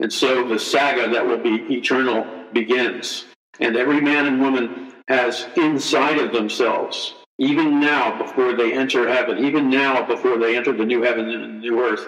And 0.01 0.12
so 0.12 0.47
the 0.47 0.59
saga 0.59 1.11
that 1.11 1.27
will 1.27 1.39
be 1.39 1.74
eternal 1.74 2.27
begins. 2.53 3.24
And 3.61 3.77
every 3.77 4.01
man 4.01 4.27
and 4.27 4.41
woman 4.41 4.93
has 5.09 5.47
inside 5.57 6.18
of 6.18 6.33
themselves, 6.33 7.14
even 7.39 7.81
now 7.81 8.18
before 8.18 8.55
they 8.55 8.74
enter 8.74 9.09
heaven, 9.09 9.45
even 9.45 9.70
now 9.70 10.07
before 10.07 10.39
they 10.39 10.57
enter 10.57 10.72
the 10.72 10.85
new 10.85 11.03
heaven 11.03 11.31
and 11.31 11.43
the 11.43 11.59
new 11.59 11.81
earth, 11.81 12.07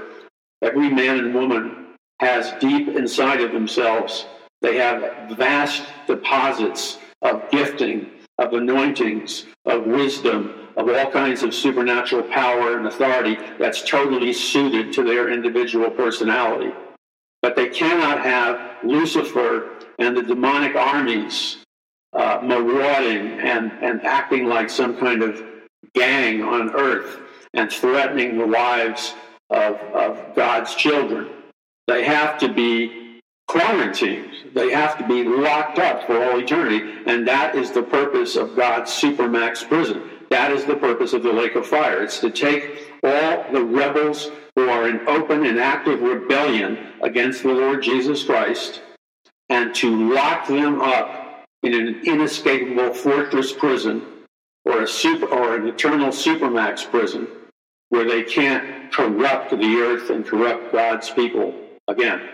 every 0.62 0.90
man 0.90 1.18
and 1.18 1.34
woman 1.34 1.87
has 2.20 2.52
deep 2.60 2.88
inside 2.88 3.40
of 3.40 3.52
themselves. 3.52 4.26
They 4.60 4.76
have 4.76 5.36
vast 5.36 5.84
deposits 6.06 6.98
of 7.22 7.48
gifting, 7.50 8.10
of 8.38 8.52
anointings, 8.52 9.46
of 9.64 9.86
wisdom, 9.86 10.68
of 10.76 10.88
all 10.88 11.10
kinds 11.10 11.42
of 11.42 11.54
supernatural 11.54 12.22
power 12.24 12.76
and 12.76 12.86
authority 12.86 13.36
that's 13.58 13.82
totally 13.82 14.32
suited 14.32 14.92
to 14.92 15.02
their 15.02 15.30
individual 15.32 15.90
personality. 15.90 16.72
But 17.42 17.56
they 17.56 17.68
cannot 17.68 18.22
have 18.22 18.84
Lucifer 18.84 19.70
and 19.98 20.16
the 20.16 20.22
demonic 20.22 20.76
armies 20.76 21.58
uh, 22.12 22.40
marauding 22.42 23.40
and, 23.40 23.72
and 23.82 24.04
acting 24.04 24.46
like 24.46 24.70
some 24.70 24.96
kind 24.96 25.22
of 25.22 25.42
gang 25.94 26.42
on 26.42 26.74
earth 26.74 27.20
and 27.54 27.70
threatening 27.70 28.38
the 28.38 28.46
lives 28.46 29.14
of, 29.50 29.76
of 29.94 30.34
God's 30.34 30.74
children. 30.74 31.28
They 31.88 32.04
have 32.04 32.38
to 32.40 32.52
be 32.52 33.22
quarantined. 33.48 34.52
They 34.54 34.70
have 34.70 34.98
to 34.98 35.08
be 35.08 35.24
locked 35.24 35.78
up 35.78 36.06
for 36.06 36.22
all 36.22 36.38
eternity. 36.38 36.86
And 37.06 37.26
that 37.26 37.56
is 37.56 37.72
the 37.72 37.82
purpose 37.82 38.36
of 38.36 38.54
God's 38.54 38.90
supermax 38.90 39.66
prison. 39.66 40.02
That 40.30 40.52
is 40.52 40.66
the 40.66 40.76
purpose 40.76 41.14
of 41.14 41.22
the 41.22 41.32
lake 41.32 41.54
of 41.54 41.66
fire. 41.66 42.02
It's 42.02 42.20
to 42.20 42.30
take 42.30 42.92
all 43.02 43.50
the 43.50 43.64
rebels 43.64 44.30
who 44.54 44.68
are 44.68 44.86
in 44.86 45.08
open 45.08 45.46
and 45.46 45.58
active 45.58 46.02
rebellion 46.02 46.78
against 47.00 47.42
the 47.42 47.52
Lord 47.54 47.82
Jesus 47.82 48.22
Christ 48.22 48.82
and 49.48 49.74
to 49.76 50.12
lock 50.12 50.46
them 50.46 50.82
up 50.82 51.46
in 51.62 51.72
an 51.72 52.02
inescapable 52.04 52.92
fortress 52.92 53.50
prison 53.50 54.02
or 54.66 54.82
a 54.82 54.86
super 54.86 55.26
or 55.26 55.56
an 55.56 55.66
eternal 55.66 56.08
supermax 56.08 56.88
prison 56.90 57.26
where 57.88 58.06
they 58.06 58.24
can't 58.24 58.92
corrupt 58.92 59.52
the 59.52 59.76
earth 59.80 60.10
and 60.10 60.26
corrupt 60.26 60.70
God's 60.70 61.08
people 61.08 61.54
again. 61.88 62.28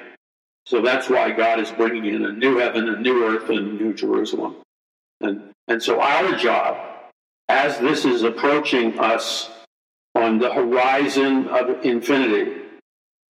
So 0.66 0.82
that's 0.82 1.08
why 1.08 1.30
God 1.30 1.60
is 1.60 1.70
bringing 1.70 2.06
in 2.06 2.24
a 2.24 2.32
new 2.32 2.58
heaven, 2.58 2.88
a 2.88 3.00
new 3.00 3.24
earth, 3.24 3.48
and 3.50 3.58
a 3.58 3.82
new 3.84 3.94
Jerusalem. 3.94 4.56
And, 5.20 5.50
and 5.68 5.82
so 5.82 6.00
our 6.00 6.36
job 6.36 6.76
as 7.48 7.78
this 7.78 8.04
is 8.04 8.22
approaching 8.22 8.98
us 8.98 9.50
on 10.14 10.38
the 10.38 10.52
horizon 10.52 11.48
of 11.48 11.84
infinity, 11.84 12.62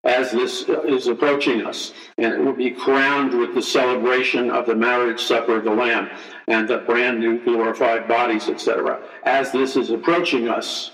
as 0.04 0.30
this 0.30 0.68
is 0.68 1.06
approaching 1.06 1.66
us, 1.66 1.92
and 2.18 2.32
it 2.32 2.40
will 2.40 2.52
be 2.52 2.70
crowned 2.70 3.36
with 3.38 3.54
the 3.54 3.62
celebration 3.62 4.50
of 4.50 4.66
the 4.66 4.74
marriage 4.74 5.20
supper 5.20 5.56
of 5.56 5.64
the 5.64 5.70
Lamb 5.70 6.10
and 6.46 6.68
the 6.68 6.78
brand 6.78 7.18
new 7.18 7.42
glorified 7.42 8.06
bodies, 8.06 8.48
etc. 8.48 9.00
As 9.24 9.50
this 9.50 9.76
is 9.76 9.90
approaching 9.90 10.48
us, 10.48 10.92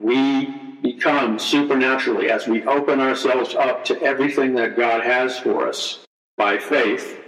we 0.00 0.65
become 0.86 1.36
supernaturally, 1.36 2.30
as 2.30 2.46
we 2.46 2.62
open 2.64 3.00
ourselves 3.00 3.56
up 3.56 3.84
to 3.84 4.00
everything 4.02 4.54
that 4.54 4.76
God 4.76 5.02
has 5.02 5.36
for 5.38 5.68
us 5.68 6.04
by 6.36 6.58
faith, 6.58 7.20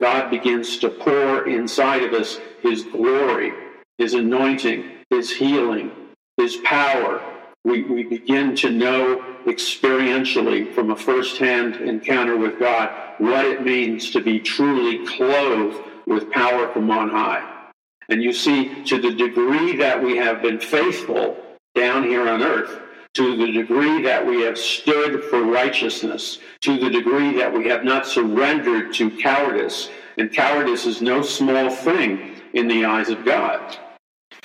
God 0.00 0.30
begins 0.30 0.78
to 0.78 0.88
pour 0.88 1.46
inside 1.46 2.02
of 2.02 2.14
us 2.14 2.40
His 2.62 2.84
glory, 2.84 3.52
His 3.98 4.14
anointing, 4.14 4.84
His 5.10 5.30
healing, 5.30 5.90
His 6.38 6.56
power. 6.64 7.20
We, 7.64 7.82
we 7.82 8.04
begin 8.04 8.56
to 8.56 8.70
know 8.70 9.22
experientially 9.44 10.72
from 10.74 10.90
a 10.90 10.96
first-hand 10.96 11.76
encounter 11.76 12.38
with 12.38 12.58
God 12.58 12.90
what 13.18 13.44
it 13.44 13.64
means 13.64 14.10
to 14.12 14.20
be 14.22 14.40
truly 14.40 15.06
clothed 15.06 15.78
with 16.06 16.30
power 16.30 16.72
from 16.72 16.90
on 16.90 17.10
high. 17.10 17.70
And 18.08 18.22
you 18.22 18.32
see, 18.32 18.82
to 18.84 18.98
the 18.98 19.12
degree 19.12 19.76
that 19.76 20.02
we 20.02 20.16
have 20.16 20.40
been 20.40 20.58
faithful 20.58 21.36
down 21.78 22.02
here 22.02 22.28
on 22.28 22.42
earth, 22.42 22.80
to 23.14 23.36
the 23.36 23.52
degree 23.52 24.02
that 24.02 24.24
we 24.24 24.42
have 24.42 24.58
stood 24.58 25.24
for 25.24 25.42
righteousness, 25.42 26.38
to 26.60 26.78
the 26.78 26.90
degree 26.90 27.36
that 27.36 27.52
we 27.52 27.66
have 27.68 27.84
not 27.84 28.06
surrendered 28.06 28.92
to 28.94 29.10
cowardice. 29.10 29.88
And 30.18 30.32
cowardice 30.32 30.86
is 30.86 31.00
no 31.00 31.22
small 31.22 31.70
thing 31.70 32.34
in 32.54 32.68
the 32.68 32.84
eyes 32.84 33.08
of 33.08 33.24
God. 33.24 33.78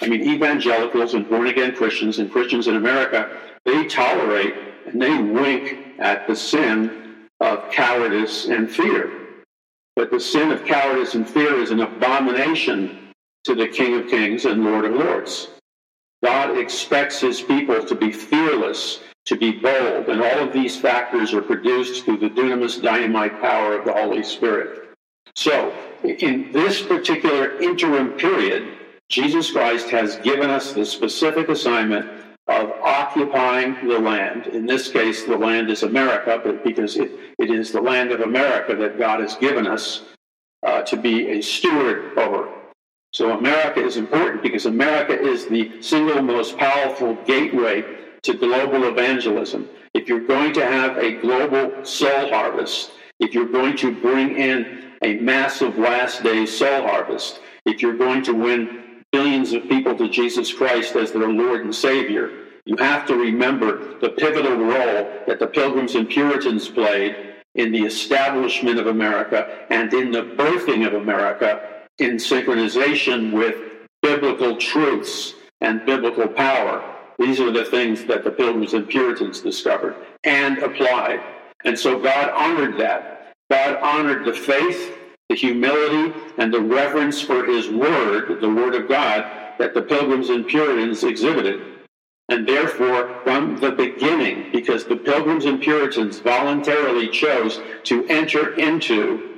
I 0.02 0.08
mean, 0.08 0.22
evangelicals 0.22 1.14
and 1.14 1.28
born 1.30 1.48
again 1.48 1.76
Christians 1.76 2.20
and 2.20 2.32
Christians 2.32 2.68
in 2.68 2.76
America, 2.76 3.38
they 3.66 3.88
tolerate 3.88 4.54
and 4.88 5.02
they 5.02 5.18
wink 5.18 6.00
at 6.00 6.28
the 6.28 6.36
sin 6.36 7.28
of 7.40 7.72
cowardice 7.72 8.46
and 8.46 8.70
fear. 8.70 9.12
But 9.96 10.12
the 10.12 10.20
sin 10.20 10.52
of 10.52 10.66
cowardice 10.66 11.16
and 11.16 11.28
fear 11.28 11.60
is 11.62 11.72
an 11.72 11.82
abomination 11.82 13.12
to 13.44 13.56
the 13.56 13.68
King 13.68 14.00
of 14.00 14.08
Kings 14.08 14.46
and 14.46 14.64
Lord 14.64 14.86
of 14.86 14.94
Lords. 14.94 15.50
God 16.24 16.58
expects 16.58 17.20
his 17.20 17.42
people 17.42 17.84
to 17.84 17.96
be 17.96 18.12
fearless, 18.12 19.02
to 19.26 19.36
be 19.36 19.52
bold, 19.52 20.08
and 20.08 20.22
all 20.22 20.40
of 20.40 20.54
these 20.54 20.80
factors 20.80 21.34
are 21.34 21.42
produced 21.42 22.06
through 22.06 22.18
the 22.18 22.30
dunamis 22.30 22.82
dynamite 22.82 23.42
power 23.42 23.78
of 23.78 23.86
the 23.86 23.94
Holy 23.94 24.24
Spirit. 24.24 24.96
So, 25.36 25.74
in 26.04 26.52
this 26.52 26.82
particular 26.82 27.60
interim 27.62 28.12
period, 28.14 28.78
Jesus 29.10 29.52
Christ 29.52 29.90
has 29.90 30.16
given 30.18 30.50
us 30.50 30.74
the 30.74 30.86
specific 30.86 31.50
assignment 31.50 32.10
of 32.48 32.72
occupying 32.82 33.88
the 33.88 34.00
land. 34.00 34.48
In 34.48 34.66
this 34.66 34.90
case, 34.90 35.24
the 35.24 35.38
land 35.38 35.70
is 35.70 35.84
America, 35.84 36.42
but 36.44 36.64
because 36.64 36.98
it, 36.98 37.12
it 37.40 37.50
is 37.50 37.72
the 37.72 37.82
land 37.82 38.12
of 38.12 38.22
America 38.22 38.76
that 38.76 38.98
God 38.98 39.20
has 39.20 39.36
given 39.36 39.68
us 39.68 40.04
uh, 40.66 40.82
to 40.84 40.98
be 40.98 41.32
a 41.32 41.42
steward 41.42 42.18
over. 42.18 42.50
So 43.14 43.38
America 43.38 43.80
is 43.80 43.98
important 43.98 44.42
because 44.42 44.66
America 44.66 45.14
is 45.14 45.46
the 45.46 45.82
single 45.84 46.22
most 46.24 46.58
powerful 46.58 47.14
gateway 47.26 47.84
to 48.24 48.34
global 48.34 48.86
evangelism. 48.86 49.70
If 49.94 50.10
you're 50.10 50.26
going 50.26 50.52
to 50.54 50.66
have 50.66 50.98
a 50.98 51.22
global 51.22 51.86
soul 51.86 52.30
harvest, 52.30 52.92
if 53.20 53.36
you're 53.36 53.52
going 53.52 53.78
to 53.78 53.94
bring 53.94 54.36
in 54.36 54.94
a 55.04 55.20
massive 55.20 55.78
last 55.78 56.24
day 56.24 56.48
soul 56.48 56.88
harvest, 56.88 57.40
if 57.68 57.84
you're 57.84 57.98
going 57.98 58.24
to 58.24 58.34
win 58.34 59.04
billions 59.12 59.54
of 59.54 59.70
people 59.70 59.96
to 59.96 60.10
Jesus 60.10 60.52
Christ 60.52 60.96
as 60.96 61.12
their 61.12 61.30
Lord 61.30 61.62
and 61.62 61.76
Savior, 61.76 62.32
you 62.66 62.78
have 62.78 63.06
to 63.08 63.16
remember 63.16 64.00
the 64.00 64.10
pivotal 64.10 64.58
role 64.58 65.22
that 65.28 65.38
the 65.38 65.46
Pilgrims 65.46 65.94
and 65.94 66.10
Puritans 66.10 66.68
played 66.68 67.16
in 67.54 67.72
the 67.72 67.84
establishment 67.84 68.80
of 68.80 68.88
America 68.88 69.68
and 69.70 69.94
in 69.94 70.12
the 70.12 70.24
birthing 70.24 70.88
of 70.88 70.96
America 70.96 71.73
in 72.00 72.18
synchronization 72.18 73.32
with 73.32 73.56
biblical 74.02 74.58
truths 74.58 75.36
and 75.62 75.86
biblical 75.86 76.28
power. 76.28 76.84
These 77.20 77.40
are 77.40 77.52
the 77.52 77.66
things 77.66 78.06
that 78.06 78.24
the 78.24 78.32
Pilgrims 78.32 78.74
and 78.74 78.88
Puritans 78.88 79.42
discovered 79.42 79.96
and 80.24 80.58
applied. 80.60 81.22
And 81.64 81.78
so 81.78 82.00
God 82.00 82.30
honored 82.30 82.78
that. 82.80 83.34
God 83.50 83.78
honored 83.78 84.26
the 84.26 84.34
faith, 84.34 84.98
the 85.30 85.36
humility, 85.36 86.14
and 86.38 86.54
the 86.54 86.62
reverence 86.62 87.22
for 87.22 87.46
His 87.46 87.70
Word, 87.70 88.42
the 88.42 88.50
Word 88.50 88.76
of 88.76 88.90
God, 88.90 89.26
that 89.60 89.74
the 89.74 89.82
Pilgrims 89.82 90.30
and 90.30 90.48
Puritans 90.48 91.04
exhibited. 91.04 91.62
And 92.30 92.48
therefore, 92.48 93.20
from 93.24 93.58
the 93.58 93.72
beginning, 93.72 94.52
because 94.52 94.86
the 94.86 94.96
Pilgrims 94.96 95.46
and 95.46 95.62
Puritans 95.62 96.20
voluntarily 96.20 97.10
chose 97.10 97.62
to 97.84 98.06
enter 98.08 98.56
into 98.56 99.33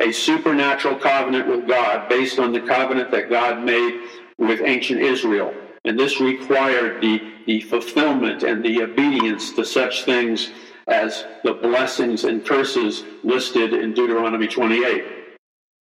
a 0.00 0.12
supernatural 0.12 0.96
covenant 0.96 1.48
with 1.48 1.66
God 1.66 2.08
based 2.08 2.38
on 2.38 2.52
the 2.52 2.60
covenant 2.60 3.10
that 3.10 3.30
God 3.30 3.64
made 3.64 4.00
with 4.38 4.60
ancient 4.60 5.00
Israel. 5.00 5.52
And 5.84 5.98
this 5.98 6.20
required 6.20 7.02
the, 7.02 7.32
the 7.46 7.60
fulfillment 7.62 8.42
and 8.42 8.64
the 8.64 8.82
obedience 8.82 9.52
to 9.52 9.64
such 9.64 10.04
things 10.04 10.50
as 10.86 11.26
the 11.44 11.54
blessings 11.54 12.24
and 12.24 12.44
curses 12.44 13.04
listed 13.22 13.74
in 13.74 13.92
Deuteronomy 13.92 14.46
28 14.46 15.04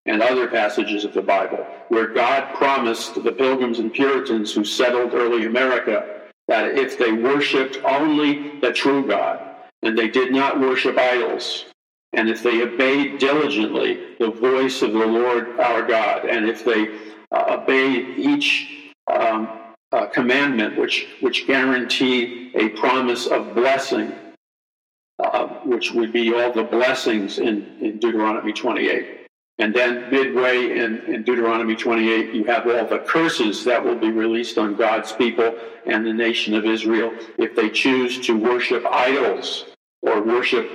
and 0.05 0.21
other 0.21 0.47
passages 0.47 1.03
of 1.05 1.13
the 1.13 1.21
Bible, 1.21 1.65
where 1.89 2.07
God 2.07 2.55
promised 2.55 3.21
the 3.23 3.31
Pilgrims 3.31 3.79
and 3.79 3.93
Puritans 3.93 4.53
who 4.53 4.63
settled 4.63 5.13
early 5.13 5.45
America 5.45 6.21
that 6.47 6.77
if 6.77 6.97
they 6.97 7.11
worshiped 7.11 7.77
only 7.83 8.59
the 8.59 8.71
true 8.71 9.05
God 9.05 9.41
and 9.83 9.97
they 9.97 10.07
did 10.07 10.31
not 10.31 10.59
worship 10.59 10.97
idols, 10.97 11.65
and 12.13 12.29
if 12.29 12.43
they 12.43 12.61
obeyed 12.61 13.19
diligently 13.19 14.15
the 14.19 14.31
voice 14.31 14.81
of 14.81 14.93
the 14.93 15.05
Lord 15.05 15.59
our 15.59 15.85
God, 15.85 16.25
and 16.25 16.47
if 16.47 16.63
they 16.63 16.87
uh, 17.31 17.57
obeyed 17.59 18.17
each 18.17 18.93
um, 19.07 19.49
uh, 19.91 20.07
commandment 20.07 20.77
which, 20.77 21.07
which 21.21 21.47
guaranteed 21.47 22.55
a 22.55 22.69
promise 22.69 23.27
of 23.27 23.53
blessing, 23.53 24.13
uh, 25.19 25.47
which 25.65 25.91
would 25.91 26.13
be 26.13 26.33
all 26.33 26.51
the 26.51 26.63
blessings 26.63 27.39
in, 27.39 27.77
in 27.81 27.99
Deuteronomy 27.99 28.53
28. 28.53 29.17
And 29.59 29.73
then 29.73 30.11
midway 30.11 30.77
in, 30.77 30.99
in 31.07 31.23
Deuteronomy 31.23 31.75
28, 31.75 32.33
you 32.33 32.43
have 32.43 32.67
all 32.67 32.85
the 32.85 32.99
curses 32.99 33.63
that 33.65 33.83
will 33.83 33.97
be 33.97 34.11
released 34.11 34.59
on 34.59 34.75
God's 34.75 35.11
people 35.11 35.57
and 35.87 36.05
the 36.05 36.13
nation 36.13 36.53
of 36.53 36.65
Israel 36.65 37.11
if 37.39 37.55
they 37.55 37.69
choose 37.69 38.19
to 38.27 38.37
worship 38.37 38.85
idols 38.85 39.65
or 40.03 40.21
worship 40.21 40.69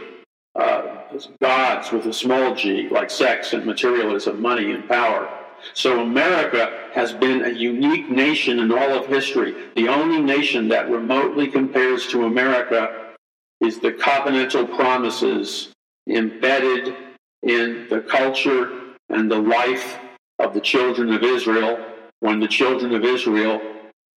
uh, 0.57 0.92
gods 1.41 1.93
with 1.93 2.07
a 2.07 2.13
small 2.13 2.55
g, 2.55 2.89
like 2.89 3.11
sex 3.11 3.53
and 3.53 3.65
materialism, 3.65 4.41
money 4.41 4.73
and 4.73 4.89
power. 4.89 5.29
So 5.75 6.01
America 6.01 6.89
has 6.93 7.13
been 7.13 7.45
a 7.45 7.51
unique 7.51 8.11
nation 8.11 8.59
in 8.59 8.73
all 8.73 8.91
of 8.91 9.07
history. 9.07 9.55
The 9.77 9.89
only 9.89 10.21
nation 10.21 10.69
that 10.69 10.91
remotely 10.91 11.49
compares 11.49 12.07
to 12.09 12.25
America 12.25 13.13
is 13.61 13.79
the 13.79 13.93
covenantal 13.93 14.75
promises 14.75 15.73
embedded 16.09 16.97
in 17.43 17.87
the 17.89 18.01
culture 18.01 18.71
and 19.09 19.31
the 19.31 19.39
life 19.39 19.99
of 20.39 20.55
the 20.55 20.61
children 20.61 21.13
of 21.13 21.23
Israel 21.23 21.79
when 22.21 22.41
the 22.41 22.49
children 22.49 22.95
of 22.95 23.05
Israel 23.05 23.61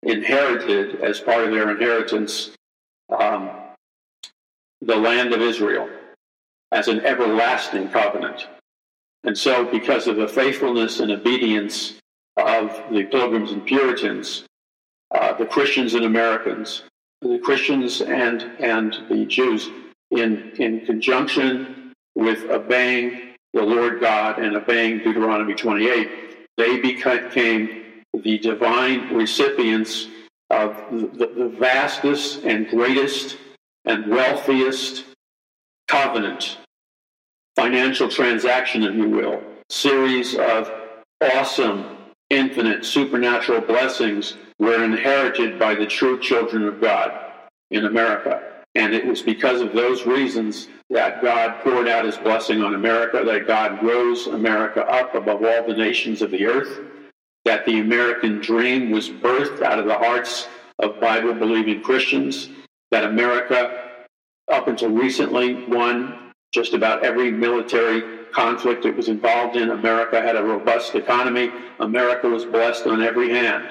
inherited, 0.04 1.02
as 1.02 1.20
part 1.20 1.43
of 1.43 1.52
their 1.52 1.72
inheritance, 1.72 2.52
um, 3.10 3.50
the 4.82 4.96
land 4.96 5.34
of 5.34 5.41
Israel 5.41 5.89
as 6.76 6.90
an 6.90 7.00
everlasting 7.06 7.88
covenant. 7.88 8.48
And 9.24 9.36
so, 9.36 9.64
because 9.64 10.08
of 10.08 10.18
the 10.18 10.28
faithfulness 10.28 11.00
and 11.00 11.10
obedience 11.10 11.96
of 12.38 12.70
the 12.92 13.06
Pilgrims 13.06 13.54
and 13.54 13.66
Puritans, 13.66 14.44
uh, 15.16 15.34
the 15.34 15.46
Christians 15.46 15.94
and 15.94 16.04
Americans, 16.04 16.84
the 17.22 17.40
Christians 17.40 18.02
and, 18.02 18.42
and 18.60 18.94
the 19.10 19.26
Jews, 19.26 19.70
in, 20.12 20.52
in 20.60 20.86
conjunction 20.86 21.94
with 22.14 22.44
obeying 22.50 23.36
the 23.54 23.64
Lord 23.64 24.02
God 24.02 24.38
and 24.38 24.58
obeying 24.58 25.00
Deuteronomy 25.00 25.56
28, 25.56 26.10
they 26.58 26.82
became 26.82 28.04
the 28.14 28.38
divine 28.38 29.14
recipients 29.14 30.10
of 30.50 30.76
the, 30.92 31.32
the 31.36 31.56
vastest 31.58 32.44
and 32.44 32.68
greatest 32.68 33.38
and 33.86 34.08
wealthiest 34.08 35.06
covenant 35.88 36.58
financial 37.56 38.10
transaction, 38.10 38.84
if 38.84 38.95
you 38.95 39.10
will, 39.10 39.41
series 39.70 40.36
of 40.36 40.72
awesome, 41.22 41.97
infinite, 42.30 42.86
supernatural 42.86 43.62
blessings 43.62 44.38
were 44.60 44.84
inherited 44.84 45.60
by 45.60 45.76
the 45.76 45.86
true 45.86 46.20
children 46.20 46.64
of 46.64 46.82
God 46.82 47.12
in 47.72 47.86
America. 47.86 48.41
And 48.76 48.93
it 48.93 49.06
was 49.06 49.22
because 49.22 49.62
of 49.62 49.74
those 49.74 50.06
reasons 50.06 50.68
that 50.89 51.22
God 51.22 51.62
poured 51.62 51.88
out 51.88 52.06
his 52.06 52.18
blessing 52.18 52.62
on 52.62 52.76
America, 52.76 53.24
that 53.26 53.47
God 53.47 53.82
rose 53.82 54.28
America 54.28 54.86
up 54.86 55.16
above 55.16 55.43
all 55.43 55.66
the 55.66 55.76
nations 55.76 56.22
of 56.22 56.32
the 56.32 56.45
earth, 56.45 56.82
that 57.45 57.66
the 57.66 57.80
American 57.80 58.41
dream 58.41 58.91
was 58.91 59.10
birthed 59.10 59.62
out 59.62 59.80
of 59.80 59.86
the 59.86 59.97
hearts 59.97 60.47
of 60.80 60.99
Bible 60.99 61.34
believing 61.34 61.82
Christians, 61.82 62.49
that 62.91 63.06
America, 63.06 63.91
up 64.51 64.68
until 64.68 64.89
recently, 64.89 65.64
won 65.66 66.25
just 66.56 66.74
about 66.74 67.03
every 67.03 67.30
military 67.30 68.26
conflict 68.32 68.86
it 68.86 68.95
was 68.95 69.10
involved 69.10 69.58
in. 69.58 69.72
America 69.72 70.22
had 70.22 70.38
a 70.38 70.43
robust 70.43 70.95
economy. 70.95 71.51
America 71.80 72.30
was 72.30 72.45
blessed 72.45 72.88
on 72.88 73.03
every 73.03 73.30
hand. 73.30 73.68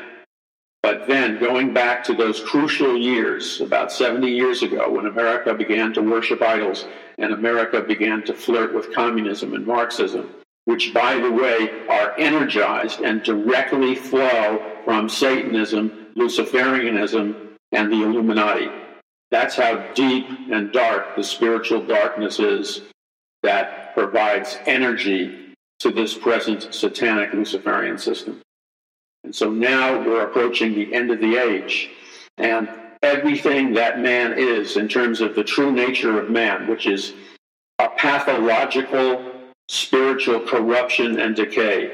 But 0.82 1.08
then, 1.08 1.40
going 1.40 1.72
back 1.72 2.04
to 2.04 2.14
those 2.14 2.40
crucial 2.40 2.94
years, 2.94 3.62
about 3.62 3.90
70 3.90 4.30
years 4.30 4.62
ago, 4.62 4.90
when 4.90 5.06
America 5.06 5.54
began 5.54 5.94
to 5.94 6.02
worship 6.02 6.42
idols 6.42 6.84
and 7.16 7.32
America 7.32 7.80
began 7.80 8.22
to 8.24 8.34
flirt 8.34 8.74
with 8.74 8.94
communism 8.94 9.54
and 9.54 9.66
Marxism, 9.66 10.28
which, 10.66 10.92
by 10.92 11.14
the 11.14 11.32
way, 11.32 11.70
are 11.88 12.12
energized 12.18 13.00
and 13.00 13.22
directly 13.22 13.94
flow 13.94 14.62
from 14.84 15.08
Satanism, 15.08 16.08
Luciferianism, 16.16 17.56
and 17.72 17.90
the 17.90 18.02
Illuminati. 18.02 18.83
That's 19.34 19.56
how 19.56 19.78
deep 19.94 20.28
and 20.52 20.70
dark 20.70 21.16
the 21.16 21.24
spiritual 21.24 21.84
darkness 21.84 22.38
is 22.38 22.82
that 23.42 23.92
provides 23.92 24.58
energy 24.64 25.56
to 25.80 25.90
this 25.90 26.16
present 26.16 26.72
satanic 26.72 27.32
Luciferian 27.32 27.98
system. 27.98 28.40
And 29.24 29.34
so 29.34 29.50
now 29.50 29.98
we're 29.98 30.22
approaching 30.22 30.72
the 30.72 30.94
end 30.94 31.10
of 31.10 31.18
the 31.18 31.36
age. 31.36 31.90
And 32.38 32.68
everything 33.02 33.74
that 33.74 33.98
man 33.98 34.38
is, 34.38 34.76
in 34.76 34.86
terms 34.86 35.20
of 35.20 35.34
the 35.34 35.42
true 35.42 35.72
nature 35.72 36.20
of 36.20 36.30
man, 36.30 36.68
which 36.68 36.86
is 36.86 37.12
a 37.80 37.88
pathological 37.88 39.32
spiritual 39.68 40.42
corruption 40.42 41.18
and 41.18 41.34
decay, 41.34 41.90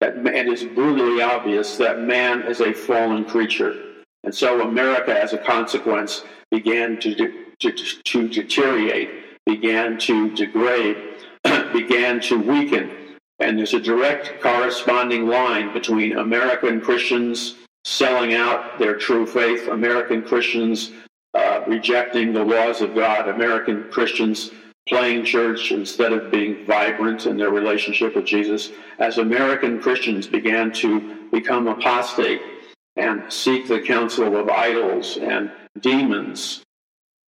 that 0.00 0.16
it 0.18 0.46
is 0.46 0.62
brutally 0.62 1.20
obvious 1.20 1.76
that 1.76 2.02
man 2.02 2.42
is 2.42 2.60
a 2.60 2.72
fallen 2.72 3.24
creature. 3.24 3.82
And 4.22 4.32
so 4.32 4.62
America, 4.62 5.20
as 5.20 5.32
a 5.32 5.38
consequence, 5.38 6.22
began 6.56 6.98
to, 7.00 7.14
to, 7.60 7.72
to 8.04 8.28
deteriorate, 8.28 9.10
began 9.46 9.98
to 9.98 10.34
degrade, 10.34 10.96
began 11.72 12.20
to 12.20 12.38
weaken 12.38 13.04
and 13.40 13.58
there's 13.58 13.74
a 13.74 13.80
direct 13.80 14.40
corresponding 14.40 15.26
line 15.26 15.72
between 15.72 16.16
American 16.16 16.80
Christians 16.80 17.56
selling 17.84 18.34
out 18.34 18.78
their 18.78 18.96
true 18.96 19.26
faith, 19.26 19.68
American 19.68 20.22
Christians 20.22 20.92
uh, 21.34 21.62
rejecting 21.66 22.32
the 22.32 22.44
laws 22.44 22.80
of 22.80 22.94
God, 22.94 23.28
American 23.28 23.90
Christians 23.90 24.50
playing 24.88 25.24
church 25.24 25.72
instead 25.72 26.12
of 26.12 26.30
being 26.30 26.64
vibrant 26.64 27.26
in 27.26 27.36
their 27.36 27.50
relationship 27.50 28.14
with 28.14 28.24
Jesus. 28.24 28.70
As 28.98 29.18
American 29.18 29.80
Christians 29.80 30.26
began 30.26 30.72
to 30.74 31.28
become 31.30 31.66
apostate 31.66 32.40
and 32.96 33.30
seek 33.32 33.66
the 33.66 33.80
counsel 33.80 34.36
of 34.36 34.48
idols 34.48 35.16
and 35.16 35.50
demons, 35.80 36.62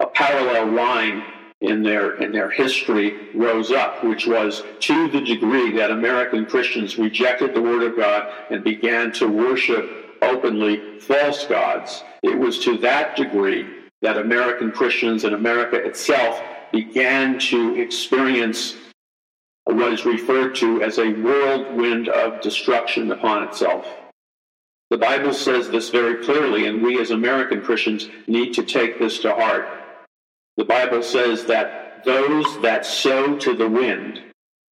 a 0.00 0.06
parallel 0.06 0.72
line 0.72 1.24
in 1.60 1.82
their 1.82 2.16
in 2.16 2.32
their 2.32 2.50
history 2.50 3.30
rose 3.34 3.70
up, 3.70 4.04
which 4.04 4.26
was 4.26 4.62
to 4.80 5.08
the 5.08 5.20
degree 5.22 5.72
that 5.72 5.90
American 5.90 6.44
Christians 6.44 6.98
rejected 6.98 7.54
the 7.54 7.62
Word 7.62 7.82
of 7.82 7.96
God 7.96 8.30
and 8.50 8.62
began 8.62 9.10
to 9.12 9.26
worship 9.26 10.18
openly 10.22 11.00
false 11.00 11.46
gods. 11.46 12.02
It 12.22 12.38
was 12.38 12.58
to 12.60 12.76
that 12.78 13.16
degree 13.16 13.66
that 14.02 14.18
American 14.18 14.70
Christians 14.70 15.24
and 15.24 15.34
America 15.34 15.76
itself 15.76 16.42
began 16.72 17.38
to 17.38 17.80
experience 17.80 18.76
what 19.64 19.92
is 19.92 20.04
referred 20.04 20.54
to 20.56 20.82
as 20.82 20.98
a 20.98 21.12
whirlwind 21.14 22.08
of 22.08 22.40
destruction 22.40 23.10
upon 23.10 23.42
itself. 23.44 23.86
The 24.90 24.98
Bible 24.98 25.32
says 25.32 25.68
this 25.68 25.90
very 25.90 26.24
clearly, 26.24 26.66
and 26.66 26.82
we 26.82 27.00
as 27.00 27.10
American 27.10 27.60
Christians 27.60 28.08
need 28.26 28.54
to 28.54 28.62
take 28.62 28.98
this 28.98 29.18
to 29.20 29.34
heart. 29.34 29.68
The 30.56 30.64
Bible 30.64 31.02
says 31.02 31.44
that 31.46 32.04
those 32.04 32.60
that 32.62 32.86
sow 32.86 33.36
to 33.36 33.54
the 33.54 33.68
wind 33.68 34.22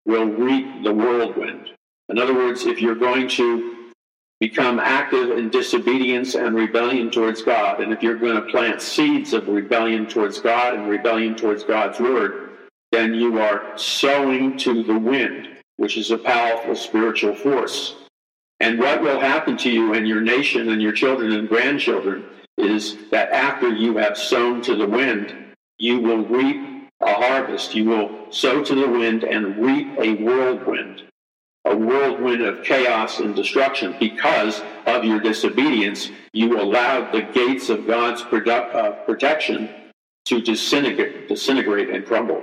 will 0.04 0.26
reap 0.26 0.82
the 0.82 0.92
whirlwind. 0.92 1.70
In 2.08 2.18
other 2.18 2.34
words, 2.34 2.66
if 2.66 2.82
you're 2.82 2.96
going 2.96 3.28
to 3.28 3.92
become 4.40 4.80
active 4.80 5.30
in 5.30 5.50
disobedience 5.50 6.34
and 6.34 6.56
rebellion 6.56 7.10
towards 7.10 7.42
God, 7.42 7.80
and 7.80 7.92
if 7.92 8.02
you're 8.02 8.16
going 8.16 8.34
to 8.34 8.50
plant 8.50 8.82
seeds 8.82 9.32
of 9.32 9.46
rebellion 9.46 10.06
towards 10.06 10.40
God 10.40 10.74
and 10.74 10.88
rebellion 10.88 11.36
towards 11.36 11.62
God's 11.62 12.00
word, 12.00 12.50
then 12.90 13.14
you 13.14 13.38
are 13.38 13.78
sowing 13.78 14.58
to 14.58 14.82
the 14.82 14.98
wind, 14.98 15.48
which 15.76 15.96
is 15.96 16.10
a 16.10 16.18
powerful 16.18 16.74
spiritual 16.74 17.34
force. 17.34 17.94
And 18.60 18.78
what 18.78 19.00
will 19.00 19.18
happen 19.18 19.56
to 19.58 19.70
you 19.70 19.94
and 19.94 20.06
your 20.06 20.20
nation 20.20 20.68
and 20.68 20.82
your 20.82 20.92
children 20.92 21.32
and 21.32 21.48
grandchildren 21.48 22.26
is 22.58 22.96
that 23.10 23.32
after 23.32 23.70
you 23.70 23.96
have 23.96 24.18
sown 24.18 24.60
to 24.62 24.76
the 24.76 24.86
wind, 24.86 25.34
you 25.78 25.98
will 25.98 26.26
reap 26.26 26.90
a 27.00 27.14
harvest. 27.14 27.74
You 27.74 27.86
will 27.86 28.30
sow 28.30 28.62
to 28.62 28.74
the 28.74 28.88
wind 28.88 29.24
and 29.24 29.56
reap 29.56 29.98
a 29.98 30.22
whirlwind, 30.22 31.02
a 31.64 31.74
whirlwind 31.74 32.42
of 32.42 32.62
chaos 32.62 33.18
and 33.18 33.34
destruction 33.34 33.96
because 33.98 34.62
of 34.86 35.04
your 35.04 35.20
disobedience. 35.20 36.10
You 36.34 36.60
allowed 36.60 37.12
the 37.12 37.22
gates 37.22 37.70
of 37.70 37.86
God's 37.86 38.20
uh, 38.20 38.90
protection 39.06 39.70
to 40.26 40.40
disintegrate, 40.42 41.28
disintegrate 41.28 41.88
and 41.88 42.04
crumble. 42.04 42.42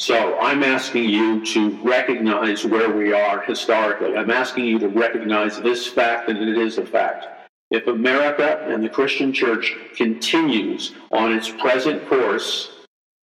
So 0.00 0.38
I'm 0.38 0.64
asking 0.64 1.10
you 1.10 1.44
to 1.44 1.76
recognize 1.82 2.64
where 2.64 2.90
we 2.90 3.12
are 3.12 3.42
historically. 3.42 4.16
I'm 4.16 4.30
asking 4.30 4.64
you 4.64 4.78
to 4.78 4.88
recognize 4.88 5.60
this 5.60 5.86
fact 5.86 6.26
that 6.28 6.38
it 6.38 6.56
is 6.56 6.78
a 6.78 6.86
fact. 6.86 7.26
If 7.70 7.86
America 7.86 8.64
and 8.66 8.82
the 8.82 8.88
Christian 8.88 9.30
church 9.30 9.76
continues 9.94 10.94
on 11.12 11.34
its 11.34 11.50
present 11.50 12.08
course, 12.08 12.70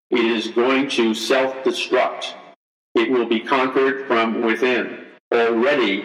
it 0.09 0.19
is 0.19 0.49
going 0.49 0.89
to 0.89 1.13
self 1.13 1.55
destruct. 1.63 2.33
It 2.93 3.09
will 3.09 3.25
be 3.25 3.39
conquered 3.39 4.05
from 4.05 4.41
within. 4.41 5.05
Already, 5.33 6.03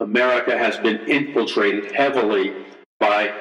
America 0.00 0.58
has 0.58 0.76
been 0.78 1.08
infiltrated 1.08 1.92
heavily 1.92 2.52
by 2.98 3.32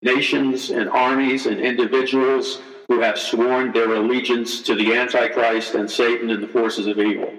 nations 0.00 0.70
and 0.70 0.88
armies 0.88 1.44
and 1.44 1.60
individuals 1.60 2.62
who 2.88 3.00
have 3.00 3.18
sworn 3.18 3.72
their 3.72 3.94
allegiance 3.94 4.62
to 4.62 4.74
the 4.74 4.94
Antichrist 4.94 5.74
and 5.74 5.90
Satan 5.90 6.30
and 6.30 6.42
the 6.42 6.48
forces 6.48 6.86
of 6.86 6.98
evil. 6.98 7.32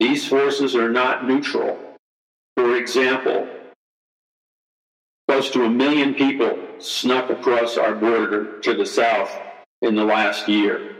These 0.00 0.28
forces 0.28 0.76
are 0.76 0.90
not 0.90 1.26
neutral. 1.26 1.78
For 2.56 2.76
example, 2.76 3.48
Close 5.28 5.50
to 5.52 5.64
a 5.64 5.70
million 5.70 6.14
people 6.14 6.58
snuck 6.78 7.30
across 7.30 7.78
our 7.78 7.94
border 7.94 8.60
to 8.60 8.74
the 8.74 8.84
south 8.84 9.34
in 9.80 9.94
the 9.94 10.04
last 10.04 10.48
year. 10.48 10.96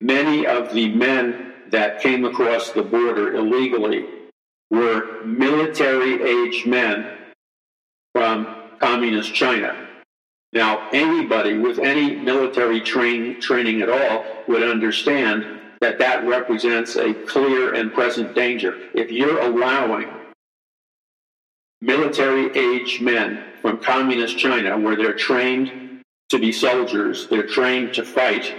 Many 0.00 0.46
of 0.46 0.72
the 0.72 0.88
men 0.94 1.52
that 1.70 2.00
came 2.00 2.24
across 2.24 2.70
the 2.70 2.82
border 2.82 3.34
illegally 3.34 4.06
were 4.70 5.24
military 5.24 6.22
age 6.22 6.66
men 6.66 7.08
from 8.14 8.48
communist 8.80 9.34
China. 9.34 9.87
Now, 10.52 10.88
anybody 10.92 11.58
with 11.58 11.78
any 11.78 12.16
military 12.16 12.80
train, 12.80 13.40
training 13.40 13.82
at 13.82 13.90
all 13.90 14.24
would 14.46 14.62
understand 14.62 15.60
that 15.80 15.98
that 15.98 16.26
represents 16.26 16.96
a 16.96 17.14
clear 17.14 17.74
and 17.74 17.92
present 17.92 18.34
danger. 18.34 18.78
If 18.94 19.12
you're 19.12 19.40
allowing 19.40 20.08
military 21.80 22.50
age 22.56 23.00
men 23.00 23.44
from 23.60 23.78
communist 23.78 24.38
China, 24.38 24.78
where 24.78 24.96
they're 24.96 25.14
trained 25.14 26.02
to 26.30 26.38
be 26.38 26.50
soldiers, 26.50 27.28
they're 27.28 27.46
trained 27.46 27.94
to 27.94 28.04
fight, 28.04 28.54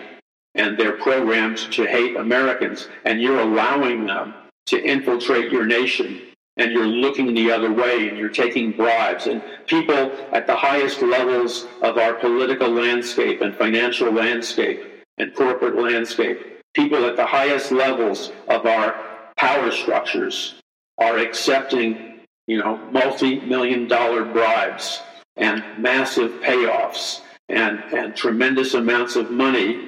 and 0.56 0.78
they're 0.78 0.98
programmed 0.98 1.58
to 1.58 1.86
hate 1.86 2.16
Americans, 2.16 2.88
and 3.06 3.22
you're 3.22 3.40
allowing 3.40 4.06
them 4.06 4.34
to 4.68 4.82
infiltrate 4.82 5.52
your 5.52 5.66
nation, 5.66 6.22
and 6.60 6.74
you're 6.74 6.86
looking 6.86 7.34
the 7.34 7.52
other 7.52 7.72
way, 7.72 8.10
and 8.10 8.18
you're 8.18 8.30
taking 8.30 8.74
bribes, 8.74 9.28
and 9.28 9.42
people 9.66 10.12
at 10.34 10.46
the 10.46 10.56
highest 10.56 11.02
levels 11.02 11.66
of 11.82 11.98
our 11.98 12.14
political 12.16 12.70
landscape 12.70 13.42
and 13.42 13.56
financial 13.56 14.12
landscape 14.12 14.84
and 15.18 15.34
corporate 15.34 15.76
landscape, 15.76 16.62
people 16.74 17.06
at 17.06 17.16
the 17.16 17.26
highest 17.26 17.72
levels 17.72 18.32
of 18.50 18.66
our 18.66 19.00
power 19.38 19.72
structures 19.72 20.56
are 20.98 21.18
accepting 21.18 22.20
you 22.46 22.58
know, 22.58 22.78
multi-million 22.92 23.88
dollar 23.88 24.26
bribes 24.26 25.02
and 25.38 25.64
massive 25.78 26.32
payoffs 26.42 27.22
and, 27.48 27.80
and 27.94 28.16
tremendous 28.16 28.74
amounts 28.74 29.16
of 29.16 29.32
money 29.32 29.88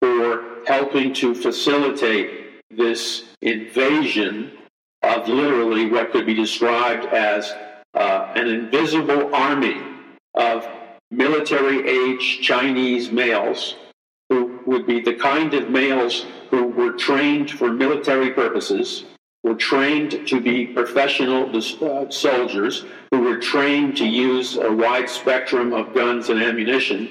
for 0.00 0.64
helping 0.66 1.12
to 1.12 1.34
facilitate 1.34 2.62
this 2.70 3.24
invasion 3.42 4.50
of 5.02 5.28
literally 5.28 5.86
what 5.90 6.12
could 6.12 6.26
be 6.26 6.34
described 6.34 7.06
as 7.06 7.52
uh, 7.94 8.32
an 8.36 8.48
invisible 8.48 9.34
army 9.34 9.80
of 10.34 10.66
military 11.10 11.88
age 11.88 12.40
Chinese 12.40 13.10
males 13.10 13.76
who 14.28 14.60
would 14.66 14.86
be 14.86 15.00
the 15.00 15.14
kind 15.14 15.54
of 15.54 15.70
males 15.70 16.26
who 16.50 16.66
were 16.66 16.92
trained 16.92 17.50
for 17.50 17.72
military 17.72 18.30
purposes 18.30 19.04
were 19.42 19.54
trained 19.54 20.26
to 20.28 20.40
be 20.40 20.66
professional 20.66 21.50
uh, 21.56 22.10
soldiers 22.10 22.84
who 23.10 23.20
were 23.20 23.38
trained 23.38 23.96
to 23.96 24.06
use 24.06 24.56
a 24.56 24.70
wide 24.70 25.08
spectrum 25.08 25.72
of 25.72 25.94
guns 25.94 26.28
and 26.28 26.42
ammunition. 26.42 27.10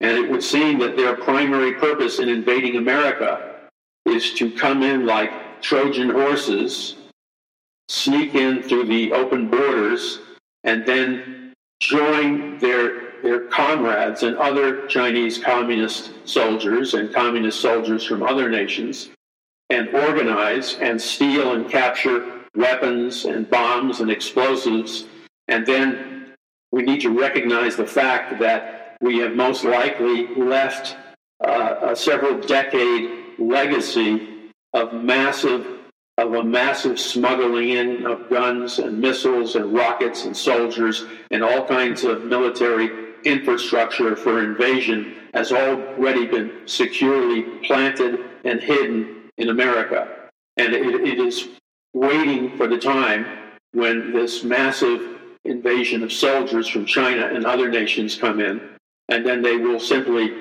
And 0.00 0.18
it 0.18 0.30
would 0.30 0.42
seem 0.42 0.78
that 0.80 0.96
their 0.96 1.16
primary 1.16 1.72
purpose 1.74 2.18
in 2.18 2.28
invading 2.28 2.76
America 2.76 3.54
is 4.04 4.34
to 4.34 4.50
come 4.50 4.82
in 4.82 5.06
like 5.06 5.62
Trojan 5.62 6.10
horses, 6.10 6.96
sneak 7.88 8.34
in 8.34 8.62
through 8.62 8.86
the 8.86 9.12
open 9.12 9.48
borders, 9.48 10.20
and 10.64 10.86
then 10.86 11.52
join 11.80 12.58
their, 12.58 13.20
their 13.22 13.40
comrades 13.48 14.22
and 14.22 14.36
other 14.36 14.86
Chinese 14.86 15.38
communist 15.38 16.12
soldiers 16.24 16.94
and 16.94 17.12
communist 17.12 17.60
soldiers 17.60 18.04
from 18.04 18.22
other 18.22 18.48
nations 18.48 19.10
and 19.70 19.88
organize 19.94 20.76
and 20.76 21.00
steal 21.00 21.54
and 21.54 21.68
capture 21.68 22.40
weapons 22.54 23.24
and 23.24 23.48
bombs 23.50 24.00
and 24.00 24.10
explosives. 24.10 25.06
And 25.48 25.66
then 25.66 26.34
we 26.72 26.82
need 26.82 27.00
to 27.02 27.10
recognize 27.10 27.76
the 27.76 27.86
fact 27.86 28.38
that 28.40 28.96
we 29.00 29.18
have 29.18 29.34
most 29.34 29.64
likely 29.64 30.28
left 30.34 30.96
uh, 31.46 31.76
a 31.82 31.96
several 31.96 32.40
decade 32.40 33.38
legacy 33.38 34.50
of 34.72 34.92
massive 34.92 35.73
of 36.18 36.32
a 36.34 36.44
massive 36.44 36.98
smuggling 36.98 37.70
in 37.70 38.06
of 38.06 38.28
guns 38.30 38.78
and 38.78 39.00
missiles 39.00 39.56
and 39.56 39.74
rockets 39.74 40.24
and 40.24 40.36
soldiers 40.36 41.04
and 41.30 41.42
all 41.42 41.66
kinds 41.66 42.04
of 42.04 42.24
military 42.24 43.14
infrastructure 43.24 44.14
for 44.14 44.42
invasion 44.42 45.14
has 45.32 45.50
already 45.50 46.26
been 46.26 46.52
securely 46.66 47.42
planted 47.64 48.20
and 48.44 48.60
hidden 48.60 49.30
in 49.38 49.48
America. 49.48 50.30
And 50.56 50.72
it, 50.72 51.00
it 51.00 51.18
is 51.18 51.48
waiting 51.92 52.56
for 52.56 52.68
the 52.68 52.78
time 52.78 53.26
when 53.72 54.12
this 54.12 54.44
massive 54.44 55.18
invasion 55.44 56.02
of 56.04 56.12
soldiers 56.12 56.68
from 56.68 56.86
China 56.86 57.26
and 57.26 57.44
other 57.44 57.68
nations 57.68 58.16
come 58.16 58.40
in, 58.40 58.60
and 59.08 59.26
then 59.26 59.42
they 59.42 59.56
will 59.56 59.80
simply 59.80 60.32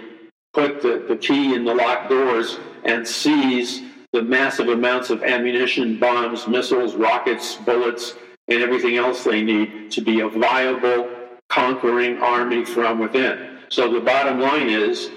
put 0.54 0.82
the, 0.82 1.04
the 1.08 1.16
key 1.16 1.56
in 1.56 1.66
the 1.66 1.74
locked 1.74 2.10
doors 2.10 2.58
and 2.84 3.08
seize 3.08 3.82
the 4.14 4.22
massive 4.22 4.70
amounts 4.70 5.10
of 5.10 5.24
ammunition, 5.24 6.00
bombs, 6.00 6.48
missiles, 6.48 6.96
rockets, 6.96 7.56
bullets, 7.56 8.14
and 8.48 8.62
everything 8.62 8.96
else 8.96 9.24
they 9.24 9.42
need 9.42 9.92
to 9.92 10.02
be 10.02 10.22
a 10.22 10.30
viable, 10.30 11.10
conquering 11.50 12.18
army 12.20 12.64
from 12.64 13.00
within. 13.00 13.58
So 13.70 13.92
the 13.92 14.00
bottom 14.00 14.40
line 14.40 14.70
is 14.70 15.10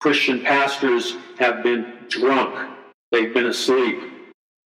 Christian 0.00 0.42
pastors 0.42 1.16
have 1.38 1.62
been 1.62 1.94
drunk 2.08 2.74
They've 3.14 3.32
been 3.32 3.46
asleep. 3.46 4.00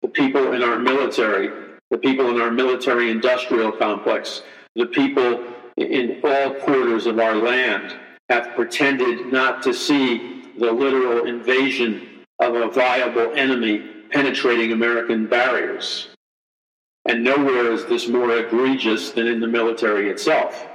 The 0.01 0.07
people 0.07 0.53
in 0.53 0.63
our 0.63 0.79
military, 0.79 1.49
the 1.91 1.97
people 1.97 2.29
in 2.29 2.39
our 2.39 2.49
military 2.49 3.11
industrial 3.11 3.73
complex, 3.73 4.41
the 4.77 4.85
people 4.85 5.43
in 5.75 6.21
all 6.23 6.53
quarters 6.53 7.07
of 7.07 7.19
our 7.19 7.35
land 7.35 7.93
have 8.29 8.55
pretended 8.55 9.33
not 9.33 9.61
to 9.63 9.73
see 9.73 10.43
the 10.57 10.71
literal 10.71 11.25
invasion 11.25 12.16
of 12.39 12.55
a 12.55 12.69
viable 12.69 13.33
enemy 13.33 13.79
penetrating 14.11 14.71
American 14.71 15.27
barriers. 15.27 16.09
And 17.05 17.23
nowhere 17.23 17.71
is 17.71 17.85
this 17.85 18.07
more 18.07 18.37
egregious 18.37 19.11
than 19.11 19.27
in 19.27 19.39
the 19.39 19.47
military 19.47 20.09
itself. 20.09 20.67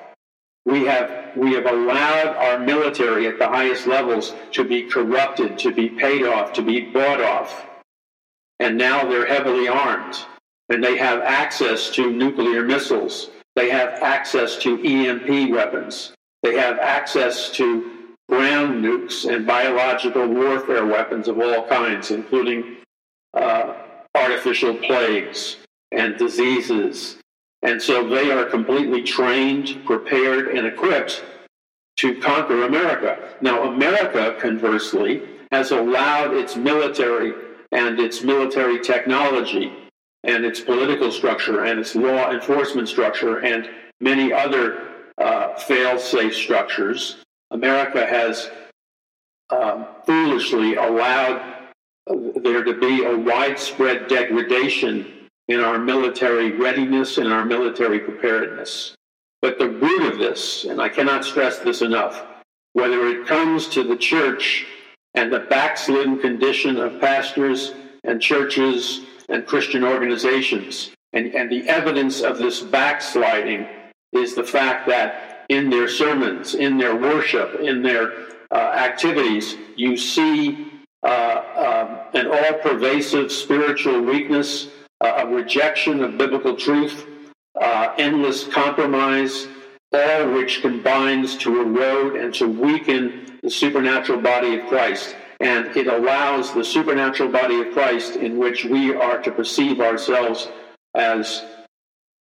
We 0.65 0.85
have, 0.87 1.37
we 1.37 1.55
have 1.55 1.67
allowed 1.67 2.37
our 2.37 2.59
military 2.59 3.27
at 3.27 3.39
the 3.39 3.49
highest 3.49 3.87
levels 3.87 4.35
to 4.53 4.65
be 4.65 4.85
corrupted, 4.85 5.59
to 5.59 5.73
be 5.73 5.89
paid 5.89 6.25
off, 6.25 6.53
to 6.55 6.63
be 6.63 6.81
bought 6.81 7.21
off. 7.21 7.67
And 8.61 8.79
now 8.79 9.05
they're 9.05 9.27
heavily 9.27 9.69
armed 9.69 10.17
and 10.69 10.83
they 10.83 10.97
have 10.97 11.21
access 11.21 11.91
to 11.91 12.11
nuclear 12.11 12.63
missiles. 12.63 13.31
They 13.57 13.69
have 13.71 14.03
access 14.03 14.57
to 14.59 14.83
EMP 14.83 15.51
weapons. 15.51 16.15
They 16.43 16.57
have 16.57 16.79
access 16.79 17.51
to 17.51 18.02
ground 18.29 18.85
nukes 18.85 19.33
and 19.33 19.47
biological 19.47 20.27
warfare 20.27 20.87
weapons 20.87 21.29
of 21.29 21.39
all 21.39 21.67
kinds, 21.67 22.11
including 22.11 22.77
uh, 23.35 23.75
artificial 24.15 24.75
plagues 24.75 25.57
and 25.91 26.17
diseases 26.17 27.19
and 27.63 27.81
so 27.81 28.09
they 28.09 28.31
are 28.31 28.45
completely 28.45 29.03
trained, 29.03 29.85
prepared, 29.85 30.49
and 30.49 30.67
equipped 30.67 31.25
to 31.99 32.21
conquer 32.21 32.65
America. 32.65 33.37
Now, 33.41 33.73
America, 33.73 34.37
conversely, 34.41 35.23
has 35.53 35.71
allowed 35.71 36.35
its 36.35 36.57
military 36.57 37.33
and 37.71 38.01
its 38.01 38.23
military 38.23 38.81
technology 38.81 39.73
and 40.25 40.45
its 40.45 40.61
political 40.61 41.13
structure 41.13 41.65
and 41.65 41.79
its 41.79 41.95
law 41.95 42.33
enforcement 42.33 42.89
structure 42.89 43.39
and 43.39 43.71
many 44.01 44.33
other 44.33 44.89
uh, 45.19 45.55
fail 45.55 45.99
safe 45.99 46.35
structures. 46.35 47.23
America 47.53 48.05
has 48.05 48.51
um, 49.51 49.87
foolishly 50.07 50.75
allowed 50.75 51.69
there 52.07 52.65
to 52.65 52.75
be 52.81 53.05
a 53.05 53.17
widespread 53.17 54.09
degradation 54.09 55.29
in 55.49 55.61
our 55.61 55.79
military 55.79 56.53
readiness 56.53 57.19
and 57.19 57.33
our 57.33 57.45
military 57.45 58.01
preparedness. 58.01 58.95
But 59.41 59.59
the 59.59 59.69
root 59.69 60.13
of 60.13 60.19
this, 60.19 60.65
and 60.65 60.81
I 60.81 60.89
cannot 60.89 61.25
stress 61.25 61.59
this 61.59 61.83
enough, 61.83 62.25
whether 62.73 63.07
it 63.09 63.27
comes 63.27 63.69
to 63.69 63.83
the 63.83 63.97
church 63.97 64.67
and 65.15 65.33
the 65.33 65.41
backslidden 65.41 66.19
condition 66.21 66.79
of 66.79 67.01
pastors 67.01 67.75
and 68.05 68.21
churches 68.21 69.03
and 69.29 69.47
Christian 69.47 69.85
organizations, 69.85 70.91
and, 71.13 71.35
and 71.35 71.51
the 71.51 71.69
evidence 71.69 72.23
of 72.23 72.39
this 72.39 72.61
backsliding 72.61 73.67
is 74.13 74.35
the 74.35 74.45
fact 74.45 74.89
that 74.89 75.32
in 75.53 75.71
their 75.71 75.89
sermons, 75.89 76.55
in 76.55 76.79
their 76.79 76.97
worship, 76.97 77.61
in 77.61 77.83
their 77.83 78.13
uh, 78.51 78.55
activities, 78.55 79.57
you 79.77 79.97
see 79.97 80.69
uh, 81.03 81.07
uh, 81.07 82.05
an 82.15 82.27
all 82.27 82.59
pervasive 82.61 83.31
spiritual 83.33 84.01
weakness 84.03 84.69
a 85.03 85.27
rejection 85.27 86.03
of 86.03 86.17
biblical 86.17 86.57
truth, 86.57 87.07
uh, 87.61 87.95
endless 87.99 88.47
compromise, 88.47 89.49
all 89.93 90.33
which 90.33 90.63
combines 90.63 91.37
to 91.37 91.61
erode 91.61 92.17
and 92.17 92.33
to 92.35 92.47
weaken 92.49 93.39
the 93.43 93.51
supernatural 93.51 94.21
body 94.21 94.59
of 94.59 94.67
Christ. 94.69 95.17
And 95.41 95.77
it 95.77 95.89
allows 95.89 96.55
the 96.55 96.65
supernatural 96.65 97.31
body 97.31 97.61
of 97.61 97.73
Christ, 97.73 98.17
in 98.17 98.39
which 98.39 98.65
we 98.65 98.95
are 98.95 99.21
to 99.23 99.33
perceive 99.33 99.81
ourselves 99.81 100.49
as 100.95 101.45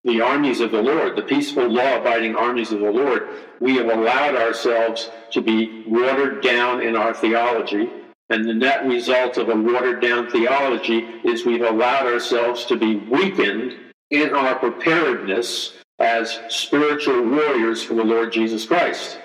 the 0.05 0.21
armies 0.21 0.61
of 0.61 0.71
the 0.71 0.83
Lord, 0.83 1.17
the 1.17 1.23
peaceful, 1.23 1.69
law 1.69 2.01
abiding 2.01 2.37
armies 2.37 2.73
of 2.73 2.81
the 2.81 2.91
Lord, 2.91 3.29
we 3.61 3.77
have 3.77 3.87
allowed 3.87 4.37
ourselves 4.37 5.11
to 5.33 5.41
be 5.41 5.85
watered 5.87 6.43
down 6.43 6.81
in 6.83 6.97
our 6.97 7.13
theology 7.13 7.91
and 8.31 8.45
the 8.45 8.55
net 8.55 8.85
result 8.87 9.39
of 9.39 9.49
a 9.49 9.57
watered 9.57 10.03
down 10.03 10.31
theology 10.31 10.99
is 11.25 11.47
we've 11.47 11.63
allowed 11.63 12.07
ourselves 12.07 12.67
to 12.67 12.77
be 12.77 12.97
weakened 12.97 13.75
in 14.11 14.35
our 14.35 14.57
preparedness 14.57 15.75
as 15.99 16.41
spiritual 16.49 17.23
warriors 17.23 17.83
for 17.83 17.95
the 17.95 18.05
Lord 18.05 18.33
Jesus 18.33 18.67
Christ. 18.67 19.19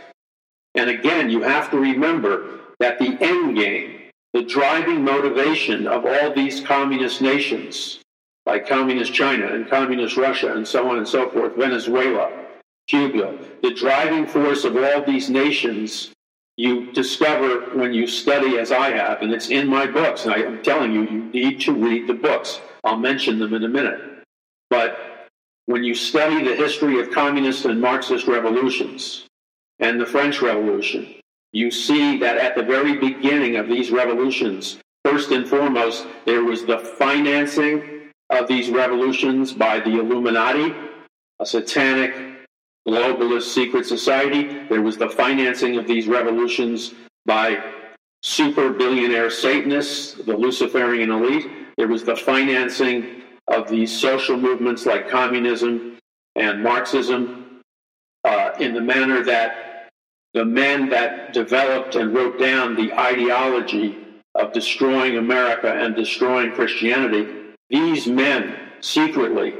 And 0.76 0.90
again, 0.90 1.30
you 1.30 1.42
have 1.42 1.70
to 1.72 1.78
remember 1.78 2.62
that 2.80 2.98
the 2.98 3.18
end 3.22 3.58
game, 3.58 4.10
the 4.34 4.44
driving 4.44 5.04
motivation 5.04 5.86
of 5.86 6.06
all 6.06 6.34
these 6.34 6.62
communist 6.62 7.22
nations, 7.22 8.00
like 8.46 8.68
communist 8.68 9.14
China 9.14 9.48
and 9.48 9.70
communist 9.70 10.18
Russia 10.18 10.54
and 10.54 10.68
so 10.68 10.90
on 10.90 10.98
and 10.98 11.08
so 11.08 11.30
forth, 11.30 11.56
Venezuela, 11.56 12.32
Cuba, 12.88 13.38
the 13.62 13.74
driving 13.74 14.28
force 14.28 14.66
of 14.66 14.76
all 14.76 15.04
these 15.04 15.30
nations 15.30 16.14
you 16.56 16.92
discover 16.92 17.76
when 17.78 17.94
you 17.94 18.06
study 18.06 18.60
as 18.60 18.72
I 18.72 18.92
have, 18.92 19.22
and 19.22 19.32
it's 19.32 19.50
in 19.50 19.68
my 19.68 19.88
books, 19.88 20.26
and 20.26 20.34
I 20.34 20.40
am 20.40 20.62
telling 20.62 20.94
you, 20.94 21.04
you 21.04 21.24
need 21.32 21.62
to 21.62 21.74
read 21.74 22.08
the 22.08 22.14
books. 22.14 22.62
I'll 22.84 22.98
mention 22.98 23.40
them 23.40 23.54
in 23.54 23.64
a 23.64 23.70
minute. 23.70 24.00
But 24.70 25.30
when 25.66 25.84
you 25.84 25.96
study 25.96 26.44
the 26.44 26.56
history 26.56 27.00
of 27.00 27.12
communist 27.12 27.66
and 27.66 27.82
Marxist 27.82 28.28
revolutions 28.28 29.26
and 29.80 30.00
the 30.00 30.06
French 30.06 30.42
Revolution, 30.42 31.16
you 31.54 31.72
see 31.72 32.20
that 32.20 32.38
at 32.38 32.56
the 32.56 32.64
very 32.64 32.98
beginning 32.98 33.56
of 33.56 33.68
these 33.68 33.90
revolutions, 33.90 34.80
first 35.04 35.32
and 35.32 35.48
foremost, 35.48 36.06
there 36.26 36.44
was 36.44 36.66
the 36.66 36.80
financing 36.80 37.93
of 38.38 38.48
these 38.48 38.70
revolutions 38.70 39.54
by 39.54 39.80
the 39.80 40.00
Illuminati, 40.00 40.74
a 41.40 41.46
satanic 41.46 42.16
globalist 42.88 43.54
secret 43.54 43.86
society. 43.86 44.68
There 44.68 44.82
was 44.82 44.98
the 44.98 45.10
financing 45.10 45.78
of 45.78 45.88
these 45.88 46.08
revolutions 46.08 46.94
by 47.26 47.64
super 48.22 48.72
billionaire 48.72 49.30
Satanists, 49.30 50.14
the 50.14 50.36
Luciferian 50.36 51.12
elite. 51.12 51.50
There 51.78 51.88
was 51.88 52.04
the 52.04 52.16
financing 52.16 53.22
of 53.48 53.70
these 53.70 53.98
social 53.98 54.38
movements 54.38 54.86
like 54.86 55.10
communism 55.10 55.98
and 56.36 56.64
Marxism 56.64 57.62
uh, 58.24 58.52
in 58.60 58.74
the 58.74 58.82
manner 58.82 59.24
that 59.24 59.90
the 60.34 60.46
men 60.46 60.90
that 60.90 61.34
developed 61.34 61.96
and 61.96 62.14
wrote 62.14 62.40
down 62.40 62.76
the 62.76 62.92
ideology 62.94 63.98
of 64.36 64.52
destroying 64.52 65.18
America 65.18 65.72
and 65.72 65.96
destroying 65.96 66.52
Christianity, 66.52 67.28
These 67.74 68.06
men, 68.06 68.56
secretly, 68.82 69.56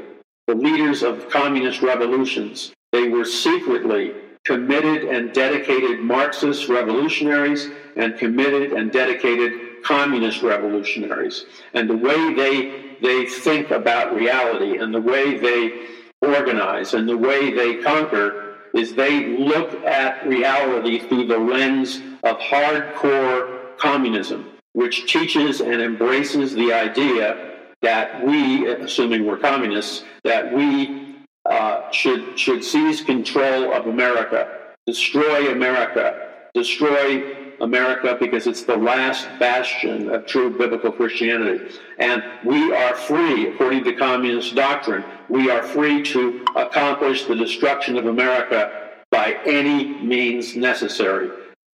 the 0.46 0.54
leaders 0.54 1.02
of 1.02 1.28
communist 1.30 1.82
revolutions, 1.82 2.72
they 2.92 3.08
were 3.08 3.24
secretly 3.24 4.12
committed 4.44 5.02
and 5.08 5.32
dedicated 5.32 5.98
Marxist 5.98 6.68
revolutionaries 6.68 7.70
and 7.96 8.16
committed 8.16 8.72
and 8.72 8.92
dedicated 8.92 9.82
communist 9.82 10.42
revolutionaries. 10.42 11.44
And 11.72 11.90
the 11.90 11.96
way 11.96 12.32
they, 12.34 12.96
they 13.02 13.26
think 13.26 13.72
about 13.72 14.14
reality 14.14 14.78
and 14.78 14.94
the 14.94 15.00
way 15.00 15.36
they 15.36 15.88
organize 16.22 16.94
and 16.94 17.08
the 17.08 17.18
way 17.18 17.52
they 17.52 17.82
conquer 17.82 18.58
is 18.74 18.94
they 18.94 19.38
look 19.38 19.74
at 19.84 20.24
reality 20.24 21.00
through 21.00 21.26
the 21.26 21.38
lens 21.38 22.00
of 22.22 22.38
hardcore 22.38 23.76
communism, 23.76 24.52
which 24.72 25.12
teaches 25.12 25.60
and 25.60 25.82
embraces 25.82 26.54
the 26.54 26.72
idea 26.72 27.53
that 27.84 28.24
we, 28.24 28.66
assuming 28.66 29.26
we're 29.26 29.38
communists, 29.38 30.04
that 30.24 30.52
we 30.52 31.16
uh, 31.44 31.90
should 31.90 32.38
should 32.38 32.64
seize 32.64 33.02
control 33.02 33.72
of 33.72 33.86
America, 33.86 34.48
destroy 34.86 35.52
America, 35.52 36.28
destroy 36.54 37.60
America 37.60 38.16
because 38.18 38.46
it's 38.46 38.62
the 38.62 38.76
last 38.76 39.28
bastion 39.38 40.08
of 40.08 40.26
true 40.26 40.56
biblical 40.56 40.90
Christianity. 40.90 41.78
And 41.98 42.24
we 42.44 42.74
are 42.74 42.94
free, 42.94 43.48
according 43.48 43.84
to 43.84 43.92
communist 43.92 44.54
doctrine, 44.54 45.04
we 45.28 45.50
are 45.50 45.62
free 45.62 46.02
to 46.04 46.44
accomplish 46.56 47.24
the 47.24 47.36
destruction 47.36 47.98
of 47.98 48.06
America 48.06 48.90
by 49.10 49.38
any 49.46 49.84
means 50.02 50.56
necessary. 50.56 51.30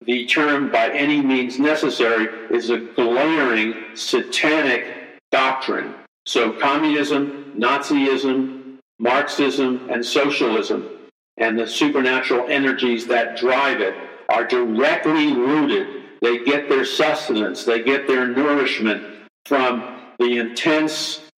The 0.06 0.26
term 0.26 0.70
by 0.70 0.90
any 0.90 1.20
means 1.20 1.58
necessary 1.58 2.28
is 2.50 2.70
a 2.70 2.78
glaring 2.78 3.74
satanic 3.94 4.97
doctrine. 5.30 5.94
So, 6.26 6.52
communism, 6.52 7.54
Nazism, 7.56 8.78
Marxism, 8.98 9.88
and 9.90 10.04
socialism, 10.04 10.88
and 11.36 11.58
the 11.58 11.66
supernatural 11.66 12.48
energies 12.48 13.06
that 13.06 13.36
drive 13.36 13.80
it 13.80 13.94
are 14.28 14.46
directly 14.46 15.32
rooted. 15.32 16.04
They 16.20 16.44
get 16.44 16.68
their 16.68 16.84
sustenance, 16.84 17.64
they 17.64 17.82
get 17.82 18.06
their 18.06 18.26
nourishment 18.26 19.28
from 19.46 19.96
the 20.18 20.38
intense 20.38 21.28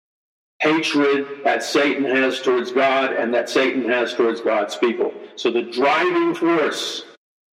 hatred 0.61 1.27
that 1.45 1.63
Satan 1.63 2.05
has 2.05 2.41
towards 2.41 2.73
God 2.73 3.13
and 3.13 3.33
that 3.35 3.49
Satan 3.49 3.89
has 3.89 4.15
towards 4.15 4.41
God's 4.41 4.77
people. 4.77 5.13
So 5.37 5.51
the 5.51 5.63
driving 5.63 6.35
force 6.35 7.05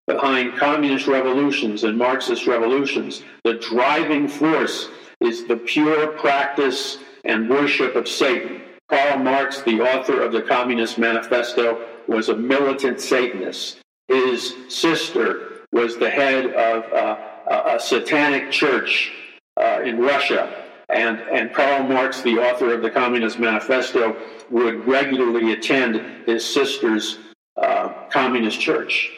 behind 0.08 0.58
communist 0.58 1.08
revolutions 1.08 1.84
and 1.84 1.98
Marxist 1.98 2.48
revolutions, 2.48 3.24
the 3.44 3.56
driving 3.56 4.28
force 4.28 4.90
is 5.22 5.47
the 5.47 5.57
pure 5.57 6.07
practice 6.07 6.97
and 7.26 7.49
worship 7.49 7.95
of 7.95 8.07
Satan. 8.07 8.61
Karl 8.89 9.20
Marx, 9.20 9.61
the 9.63 9.82
author 9.82 10.22
of 10.22 10.32
the 10.32 10.41
Communist 10.41 10.97
Manifesto, 10.97 11.86
was 12.07 12.30
a 12.30 12.36
militant 12.36 13.01
Satanist. 13.01 13.80
His 14.07 14.53
sister 14.70 15.65
was 15.72 15.97
the 15.97 16.09
head 16.09 16.45
of 16.53 16.93
uh, 16.93 17.74
a 17.76 17.80
satanic 17.80 18.51
church 18.51 19.11
uh, 19.57 19.82
in 19.84 19.99
Russia. 19.99 20.63
And, 20.89 21.20
and 21.20 21.53
Karl 21.53 21.84
Marx, 21.84 22.22
the 22.22 22.38
author 22.38 22.74
of 22.74 22.82
the 22.82 22.89
Communist 22.89 23.39
Manifesto, 23.39 24.15
would 24.49 24.88
regularly 24.88 25.51
attend 25.51 26.26
his 26.26 26.45
sister's 26.45 27.20
uh, 27.61 27.89
communist 28.09 28.59
church. 28.59 29.11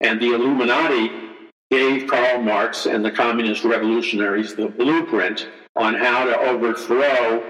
And 0.00 0.20
the 0.20 0.34
Illuminati 0.34 1.29
gave 1.70 2.08
Karl 2.08 2.42
Marx 2.42 2.86
and 2.86 3.04
the 3.04 3.10
communist 3.10 3.64
revolutionaries 3.64 4.54
the 4.54 4.68
blueprint 4.68 5.48
on 5.76 5.94
how 5.94 6.24
to 6.24 6.36
overthrow 6.38 7.44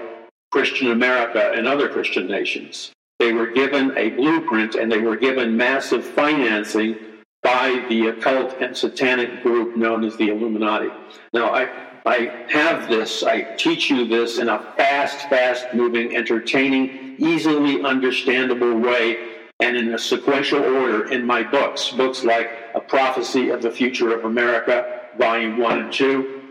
Christian 0.51 0.91
America 0.91 1.51
and 1.55 1.67
other 1.67 1.89
Christian 1.89 2.27
nations. 2.27 2.91
They 3.19 3.33
were 3.33 3.47
given 3.47 3.97
a 3.97 4.09
blueprint 4.09 4.75
and 4.75 4.91
they 4.91 4.99
were 4.99 5.17
given 5.17 5.57
massive 5.57 6.05
financing 6.05 6.97
by 7.43 7.83
the 7.89 8.07
occult 8.07 8.55
and 8.61 8.75
satanic 8.75 9.41
group 9.41 9.75
known 9.75 10.03
as 10.03 10.15
the 10.17 10.29
Illuminati. 10.29 10.89
Now, 11.33 11.51
I, 11.53 11.69
I 12.05 12.45
have 12.49 12.89
this, 12.89 13.23
I 13.23 13.41
teach 13.55 13.89
you 13.89 14.07
this 14.07 14.37
in 14.37 14.49
a 14.49 14.73
fast, 14.77 15.29
fast 15.29 15.73
moving, 15.73 16.15
entertaining, 16.15 17.15
easily 17.17 17.83
understandable 17.83 18.77
way, 18.77 19.30
and 19.61 19.77
in 19.77 19.93
a 19.93 19.99
sequential 19.99 20.59
order 20.59 21.11
in 21.11 21.23
my 21.25 21.43
books. 21.43 21.89
Books 21.91 22.23
like 22.23 22.49
A 22.73 22.81
Prophecy 22.81 23.49
of 23.49 23.61
the 23.61 23.71
Future 23.71 24.13
of 24.13 24.25
America, 24.25 25.01
Volume 25.17 25.57
1 25.57 25.79
and 25.79 25.93
2, 25.93 26.41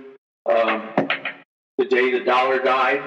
um, 0.47 0.89
The 1.77 1.85
Day 1.87 2.13
the 2.13 2.25
Dollar 2.25 2.63
Died, 2.63 3.03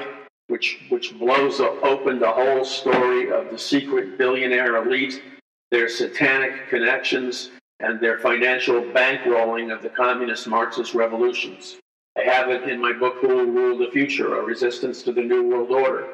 which, 0.47 0.85
which 0.89 1.17
blows 1.17 1.61
open 1.61 2.19
the 2.19 2.31
whole 2.31 2.65
story 2.65 3.31
of 3.31 3.49
the 3.49 3.57
secret 3.57 4.17
billionaire 4.17 4.75
elite, 4.85 5.23
their 5.71 5.87
satanic 5.87 6.67
connections, 6.69 7.51
and 7.79 7.99
their 7.99 8.19
financial 8.19 8.81
bankrolling 8.81 9.73
of 9.73 9.81
the 9.81 9.89
communist 9.89 10.47
Marxist 10.47 10.93
revolutions. 10.93 11.77
I 12.17 12.23
have 12.23 12.49
it 12.49 12.69
in 12.69 12.79
my 12.79 12.93
book, 12.93 13.15
Who 13.21 13.29
Will 13.29 13.45
Rule 13.45 13.77
the 13.77 13.91
Future? 13.91 14.37
A 14.37 14.43
Resistance 14.43 15.01
to 15.03 15.13
the 15.13 15.21
New 15.21 15.47
World 15.47 15.71
Order. 15.71 16.07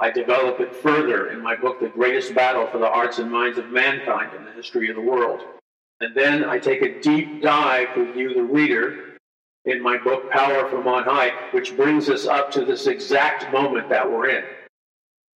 I 0.00 0.10
develop 0.10 0.60
it 0.60 0.74
further 0.76 1.30
in 1.30 1.42
my 1.42 1.56
book, 1.56 1.80
The 1.80 1.88
Greatest 1.88 2.34
Battle 2.34 2.66
for 2.68 2.78
the 2.78 2.86
Hearts 2.86 3.18
and 3.18 3.30
Minds 3.30 3.58
of 3.58 3.70
Mankind 3.70 4.30
in 4.36 4.44
the 4.44 4.52
History 4.52 4.88
of 4.90 4.96
the 4.96 5.02
World. 5.02 5.40
And 6.00 6.14
then 6.14 6.44
I 6.44 6.58
take 6.58 6.82
a 6.82 7.00
deep 7.00 7.42
dive 7.42 7.88
with 7.96 8.14
you, 8.14 8.32
the 8.32 8.42
reader, 8.42 9.16
in 9.64 9.82
my 9.82 9.98
book, 9.98 10.30
Power 10.30 10.68
from 10.70 10.86
On 10.86 11.02
High, 11.02 11.32
which 11.50 11.76
brings 11.76 12.08
us 12.08 12.26
up 12.26 12.50
to 12.52 12.64
this 12.64 12.86
exact 12.86 13.52
moment 13.52 13.88
that 13.88 14.08
we're 14.08 14.28
in, 14.28 14.44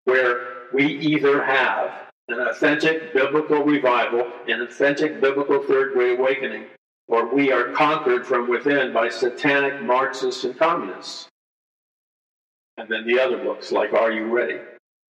where 0.04 0.68
we 0.72 0.86
either 0.86 1.42
have 1.42 1.90
an 2.28 2.38
authentic 2.38 3.12
biblical 3.12 3.64
revival, 3.64 4.30
an 4.46 4.62
authentic 4.62 5.20
biblical 5.20 5.60
third 5.64 5.92
great 5.92 6.18
awakening, 6.18 6.66
or 7.08 7.26
we 7.26 7.50
are 7.50 7.72
conquered 7.72 8.24
from 8.24 8.48
within 8.48 8.92
by 8.92 9.08
satanic 9.08 9.82
Marxists 9.82 10.44
and 10.44 10.56
communists. 10.56 11.28
And 12.82 12.90
then 12.90 13.06
the 13.06 13.20
other 13.20 13.38
books, 13.38 13.70
like 13.70 13.92
Are 13.92 14.10
You 14.10 14.24
Ready? 14.24 14.58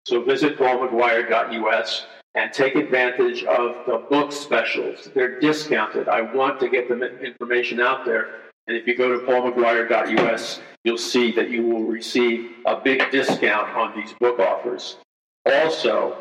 So 0.05 0.21
visit 0.21 0.57
paulmcguire.us 0.57 2.05
and 2.35 2.51
take 2.51 2.75
advantage 2.75 3.45
of 3.45 3.85
the 3.85 4.05
book 4.09 4.33
specials. 4.33 5.09
They're 5.15 5.39
discounted. 5.39 6.09
I 6.09 6.19
want 6.19 6.59
to 6.59 6.67
get 6.67 6.89
the 6.89 7.17
information 7.21 7.79
out 7.79 8.03
there 8.03 8.41
and 8.67 8.75
if 8.75 8.85
you 8.85 8.95
go 8.97 9.17
to 9.17 9.25
paulmcguire.us, 9.25 10.59
you'll 10.83 10.97
see 10.97 11.31
that 11.31 11.49
you 11.49 11.63
will 11.63 11.83
receive 11.83 12.51
a 12.65 12.75
big 12.75 13.09
discount 13.09 13.69
on 13.69 13.95
these 13.95 14.13
book 14.19 14.39
offers. 14.39 14.97
Also, 15.45 16.17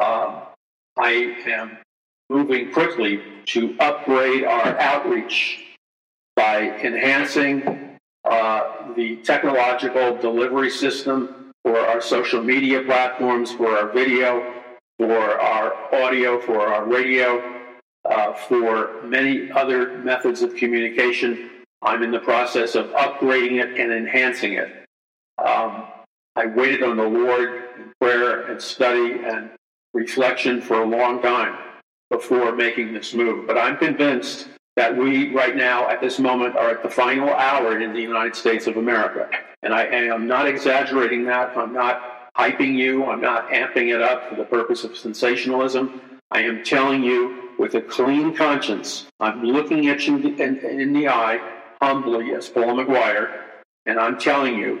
um, 0.00 0.42
I 0.96 1.36
am 1.46 1.78
moving 2.30 2.72
quickly 2.72 3.20
to 3.46 3.76
upgrade 3.80 4.44
our 4.44 4.78
outreach 4.78 5.64
by 6.36 6.70
enhancing 6.80 7.87
uh, 8.30 8.94
the 8.94 9.16
technological 9.16 10.16
delivery 10.16 10.70
system 10.70 11.52
for 11.64 11.78
our 11.78 12.00
social 12.00 12.42
media 12.42 12.82
platforms, 12.82 13.52
for 13.52 13.76
our 13.76 13.88
video, 13.92 14.54
for 14.98 15.40
our 15.40 15.94
audio, 15.94 16.40
for 16.40 16.66
our 16.66 16.84
radio, 16.84 17.42
uh, 18.04 18.32
for 18.32 19.02
many 19.02 19.50
other 19.52 19.98
methods 19.98 20.42
of 20.42 20.54
communication 20.54 21.50
I'm 21.82 22.02
in 22.02 22.10
the 22.10 22.20
process 22.20 22.74
of 22.74 22.86
upgrading 22.88 23.62
it 23.62 23.78
and 23.78 23.92
enhancing 23.92 24.54
it. 24.54 24.84
Um, 25.38 25.86
I 26.34 26.46
waited 26.46 26.82
on 26.82 26.96
the 26.96 27.04
Lord 27.04 27.64
in 27.76 27.92
prayer 28.00 28.46
and 28.50 28.60
study 28.60 29.20
and 29.24 29.50
reflection 29.94 30.60
for 30.60 30.82
a 30.82 30.86
long 30.86 31.22
time 31.22 31.56
before 32.10 32.54
making 32.54 32.92
this 32.92 33.14
move. 33.14 33.46
But 33.46 33.58
I'm 33.58 33.76
convinced 33.76 34.48
that 34.78 34.96
we, 34.96 35.34
right 35.34 35.56
now, 35.56 35.88
at 35.88 36.00
this 36.00 36.20
moment, 36.20 36.56
are 36.56 36.70
at 36.70 36.84
the 36.84 36.88
final 36.88 37.30
hour 37.30 37.80
in 37.80 37.92
the 37.92 38.00
United 38.00 38.36
States 38.36 38.68
of 38.68 38.76
America. 38.76 39.28
And 39.64 39.74
I 39.74 39.86
am 39.86 40.28
not 40.28 40.46
exaggerating 40.46 41.24
that. 41.24 41.56
I'm 41.56 41.72
not 41.72 42.32
hyping 42.36 42.76
you. 42.76 43.04
I'm 43.04 43.20
not 43.20 43.50
amping 43.50 43.92
it 43.92 44.00
up 44.00 44.28
for 44.28 44.36
the 44.36 44.44
purpose 44.44 44.84
of 44.84 44.96
sensationalism. 44.96 46.00
I 46.30 46.42
am 46.42 46.62
telling 46.62 47.02
you 47.02 47.50
with 47.58 47.74
a 47.74 47.80
clean 47.80 48.36
conscience. 48.36 49.06
I'm 49.18 49.42
looking 49.42 49.88
at 49.88 50.06
you 50.06 50.16
in, 50.16 50.92
the 50.92 51.08
eye 51.08 51.40
humbly 51.82 52.32
as 52.34 52.48
Paul 52.48 52.76
McGuire, 52.76 53.46
and 53.84 53.98
I'm 53.98 54.16
telling 54.16 54.58
you, 54.60 54.80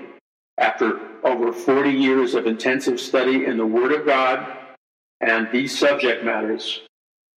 after 0.58 1.00
over 1.24 1.52
40 1.52 1.90
years 1.90 2.36
of 2.36 2.46
intensive 2.46 3.00
study 3.00 3.46
in 3.46 3.56
the 3.56 3.66
Word 3.66 3.90
of 3.90 4.06
God 4.06 4.46
and 5.20 5.48
these 5.50 5.76
subject 5.76 6.24
matters, 6.24 6.82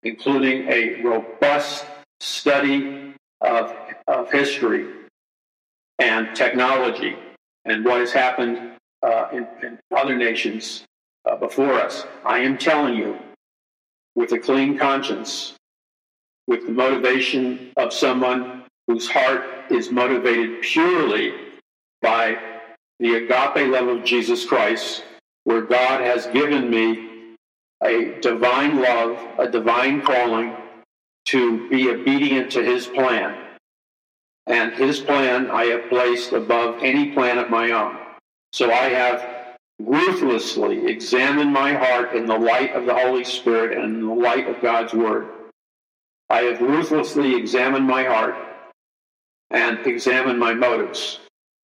including 0.04 0.68
a 0.70 1.02
robust 1.02 1.86
study 2.22 3.16
of, 3.42 3.76
of 4.08 4.32
history 4.32 4.88
and 5.98 6.36
technology 6.36 7.16
and 7.66 7.84
what 7.84 8.00
has 8.00 8.12
happened 8.12 8.74
uh, 9.02 9.28
in, 9.34 9.48
in, 9.64 9.80
other 9.96 10.16
nations 10.16 10.86
uh, 11.26 11.36
before 11.36 11.74
us, 11.74 12.06
I 12.24 12.40
am 12.40 12.58
telling 12.58 12.96
you, 12.96 13.18
with 14.16 14.32
a 14.34 14.40
clean 14.40 14.78
conscience, 14.78 15.56
with 16.48 16.68
the 16.68 16.72
motivation 16.72 17.72
of 17.78 17.92
someone 17.92 18.66
whose 18.88 19.10
heart 19.10 19.44
is 19.72 19.92
motivated 19.92 20.62
purely 20.62 21.34
by 22.02 22.38
the 23.00 23.16
agape 23.16 23.72
love 23.72 23.88
of 23.88 24.04
Jesus 24.04 24.46
Christ, 24.46 25.04
where 25.46 25.62
God 25.62 26.02
has 26.02 26.28
given 26.28 26.70
me 26.70 27.36
a 27.84 28.20
divine 28.22 28.80
love, 28.80 29.18
a 29.40 29.50
divine 29.50 30.02
calling 30.02 30.56
to 31.26 31.70
be 31.70 31.90
obedient 31.90 32.52
to 32.52 32.64
his 32.64 32.88
plan. 32.88 33.38
And 34.48 34.74
his 34.74 35.00
plan 35.00 35.50
I 35.52 35.66
have 35.66 35.90
placed 35.90 36.34
above 36.34 36.84
any 36.84 37.12
plan 37.12 37.38
of 37.38 37.50
my 37.50 37.72
own. 37.72 37.98
So 38.54 38.72
I 38.72 38.90
have 38.90 39.58
ruthlessly 39.80 40.88
examined 40.88 41.54
my 41.54 41.74
heart 41.74 42.16
in 42.16 42.26
the 42.26 42.38
light 42.38 42.74
of 42.74 42.86
the 42.86 42.94
Holy 42.94 43.24
Spirit 43.24 43.78
and 43.78 43.96
in 43.96 44.08
the 44.08 44.14
light 44.14 44.48
of 44.48 44.62
God's 44.62 44.94
Word. 44.94 45.28
I 46.30 46.42
have 46.44 46.62
ruthlessly 46.62 47.36
examined 47.36 47.88
my 47.88 48.04
heart 48.04 48.36
and 49.50 49.86
examined 49.86 50.40
my 50.40 50.54
motives. 50.54 51.20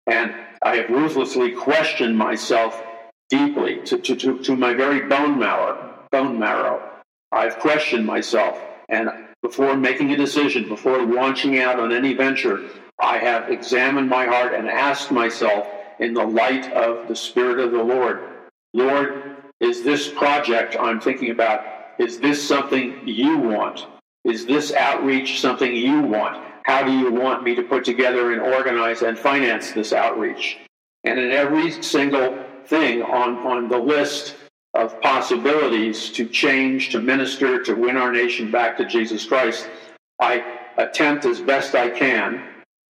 And 0.07 0.35
I 0.63 0.77
have 0.77 0.91
ruthlessly 0.91 1.53
questioned 1.53 2.17
myself 2.17 2.83
deeply 3.29 3.81
to, 3.85 3.99
to, 3.99 4.17
to, 4.17 4.39
to 4.43 4.57
my 4.57 4.75
very 4.75 5.07
bone 5.09 5.39
marrow, 5.39 5.95
bone 6.11 6.39
marrow. 6.39 6.83
I've 7.33 7.59
questioned 7.59 8.07
myself. 8.07 8.59
And 8.89 9.11
before 9.45 9.77
making 9.77 10.11
a 10.11 10.17
decision, 10.17 10.67
before 10.71 11.03
launching 11.03 11.59
out 11.59 11.79
on 11.79 11.93
any 11.93 12.15
venture, 12.15 12.63
I 12.99 13.19
have 13.19 13.51
examined 13.51 14.09
my 14.09 14.25
heart 14.25 14.55
and 14.55 14.67
asked 14.67 15.11
myself 15.11 15.69
in 15.99 16.15
the 16.15 16.25
light 16.25 16.73
of 16.73 17.09
the 17.09 17.15
Spirit 17.15 17.59
of 17.59 17.71
the 17.71 17.85
Lord, 17.85 18.23
Lord, 18.73 19.37
is 19.61 19.85
this 19.85 20.09
project 20.09 20.77
I'm 20.81 20.99
thinking 20.99 21.31
about, 21.31 21.63
is 21.99 22.19
this 22.19 22.43
something 22.43 23.07
you 23.07 23.37
want? 23.37 23.87
Is 24.25 24.47
this 24.47 24.73
outreach 24.73 25.41
something 25.43 25.77
you 25.77 26.01
want? 26.01 26.43
How 26.65 26.83
do 26.83 26.91
you 26.91 27.13
want 27.13 27.45
me 27.45 27.55
to 27.55 27.63
put 27.63 27.85
together 27.85 28.33
and 28.33 28.41
organize 28.41 29.03
and 29.03 29.19
finance 29.19 29.73
this 29.73 29.93
outreach? 29.93 30.57
And 31.05 31.21
in 31.21 31.33
every 31.33 31.83
single 31.83 32.43
thing 32.65 33.03
on, 33.03 33.37
on 33.47 33.69
the 33.69 33.79
list 33.79 34.37
of 34.75 35.01
possibilities 35.01 36.11
to 36.11 36.27
change, 36.27 36.91
to 36.91 37.01
minister, 37.01 37.63
to 37.63 37.75
win 37.75 37.97
our 37.97 38.13
nation 38.13 38.51
back 38.51 38.77
to 38.77 38.85
Jesus 38.85 39.25
Christ, 39.25 39.69
I 40.21 40.45
attempt 40.77 41.25
as 41.25 41.41
best 41.41 41.75
I 41.75 41.91
can 41.91 42.43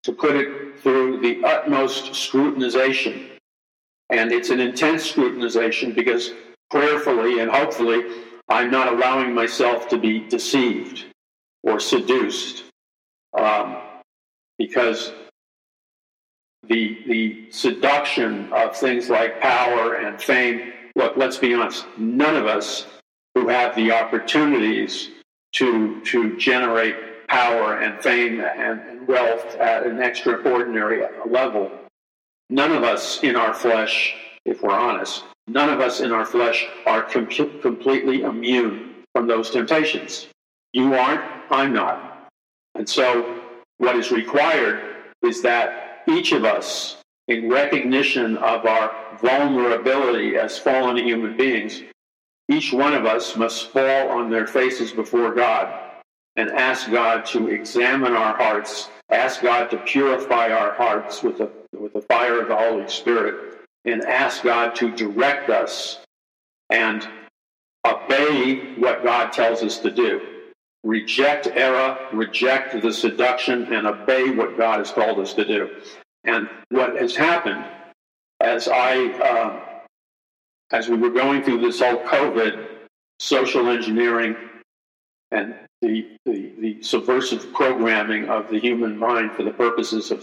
to 0.05 0.13
put 0.13 0.37
it 0.37 0.81
through 0.81 1.21
the 1.21 1.45
utmost 1.45 2.13
scrutinization. 2.13 3.29
And 4.11 4.33
it's 4.33 4.51
an 4.51 4.61
intense 4.61 5.11
scrutinization 5.11 5.95
because 5.95 6.33
prayerfully 6.71 7.41
and 7.41 7.51
hopefully 7.51 8.03
I'm 8.49 8.71
not 8.71 8.93
allowing 8.93 9.35
myself 9.35 9.89
to 9.89 9.99
be 9.99 10.21
deceived 10.21 11.07
or 11.63 11.81
seduced. 11.81 12.65
Um, 13.39 13.79
because 14.59 15.13
the, 16.69 16.99
the 17.07 17.51
seduction 17.51 18.53
of 18.53 18.77
things 18.77 19.09
like 19.09 19.41
power 19.41 19.95
and 19.95 20.21
fame, 20.21 20.73
look, 20.97 21.17
let's 21.17 21.39
be 21.39 21.55
honest, 21.55 21.87
none 21.97 22.37
of 22.37 22.47
us 22.47 22.87
who 23.35 23.49
have 23.49 23.75
the 23.75 23.93
opportunities 23.93 25.11
to, 25.55 26.01
to 26.03 26.37
generate 26.39 27.27
power 27.29 27.81
and 27.81 28.03
fame 28.03 28.41
and, 28.41 28.81
and 28.81 29.09
wealth 29.09 29.57
at 29.57 29.87
an 29.87 30.03
extraordinary 30.03 31.03
level, 31.27 31.71
none 32.51 32.73
of 32.73 32.85
us 32.85 33.23
in 33.23 33.37
our 33.37 33.55
flesh, 33.55 34.15
if 34.45 34.63
we're 34.63 34.71
honest, 34.71 35.25
none 35.49 35.71
of 35.71 35.81
us 35.81 36.01
in 36.01 36.13
our 36.13 36.25
flesh 36.25 36.67
are 36.87 37.03
com- 37.03 37.27
completely 37.27 38.23
immune 38.23 38.95
from 39.15 39.27
those 39.27 39.51
temptations. 39.51 40.29
You 40.73 40.95
aren't, 40.95 41.23
I'm 41.51 41.73
not. 41.73 42.29
And 42.75 42.89
so, 42.89 43.41
what 43.79 43.97
is 43.97 44.11
required 44.11 44.83
is 45.23 45.43
that 45.43 46.03
each 46.09 46.33
of 46.33 46.45
us, 46.45 47.02
in 47.29 47.49
recognition 47.49 48.37
of 48.39 48.67
our 48.67 48.95
vulnerability 49.21 50.37
as 50.37 50.59
fallen 50.59 50.97
human 50.97 51.37
beings, 51.37 51.83
each 52.49 52.73
one 52.73 52.95
of 52.95 53.07
us 53.07 53.37
must 53.37 53.71
fall 53.71 54.09
on 54.11 54.31
their 54.31 54.47
faces 54.47 54.93
before 54.93 55.35
God 55.35 55.73
and 56.37 56.51
ask 56.51 56.91
God 56.91 57.25
to 57.27 57.49
examine 57.49 58.15
our 58.15 58.37
hearts, 58.37 58.89
ask 59.11 59.43
God 59.43 59.71
to 59.71 59.77
purify 59.79 60.51
our 60.51 60.73
hearts 60.73 61.23
with 61.23 61.39
the, 61.39 61.51
with 61.73 61.93
the 61.93 62.01
fire 62.01 62.41
of 62.41 62.49
the 62.49 62.57
Holy 62.57 62.89
Spirit, 62.89 63.61
and 63.85 64.03
ask 64.03 64.43
God 64.43 64.75
to 64.77 64.91
direct 64.95 65.51
us 65.51 66.01
and 66.71 67.07
obey 67.87 68.75
what 68.77 69.05
God 69.05 69.33
tells 69.33 69.63
us 69.63 69.79
to 69.79 69.91
do. 69.91 70.21
Reject 70.85 71.47
error, 71.47 71.97
reject 72.13 72.81
the 72.83 72.93
seduction, 72.93 73.73
and 73.73 73.87
obey 73.87 74.31
what 74.31 74.57
God 74.57 74.79
has 74.79 74.91
called 74.91 75.21
us 75.21 75.35
to 75.35 75.45
do. 75.45 75.71
And 76.25 76.49
what 76.71 76.97
has 76.97 77.17
happened 77.17 77.65
as 78.41 78.69
I, 78.69 79.07
uh, 79.07 79.61
as 80.71 80.89
we 80.89 80.97
were 80.97 81.11
going 81.11 81.43
through 81.43 81.61
this 81.61 81.81
whole 81.81 81.99
COVID, 81.99 82.67
social 83.19 83.69
engineering, 83.69 84.37
and 85.31 85.55
the, 85.81 86.07
the, 86.27 86.53
the, 86.59 86.83
subversive 86.83 87.53
programming 87.53 88.29
of 88.29 88.51
the 88.51 88.59
human 88.59 88.99
mind 88.99 89.33
for 89.33 89.43
the 89.43 89.51
purposes 89.51 90.11
of 90.11 90.21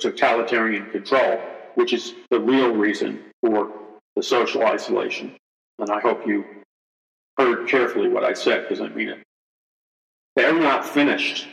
totalitarian 0.00 0.90
control, 0.90 1.40
which 1.74 1.92
is 1.92 2.14
the 2.30 2.40
real 2.40 2.74
reason 2.74 3.22
for 3.40 3.70
the 4.16 4.22
social 4.22 4.64
isolation. 4.64 5.36
And 5.78 5.90
I 5.90 6.00
hope 6.00 6.26
you 6.26 6.44
heard 7.38 7.68
carefully 7.68 8.08
what 8.08 8.24
I 8.24 8.32
said 8.32 8.62
because 8.62 8.80
I 8.80 8.88
mean 8.88 9.10
it. 9.10 9.22
They're 10.36 10.58
not 10.58 10.84
finished. 10.86 11.46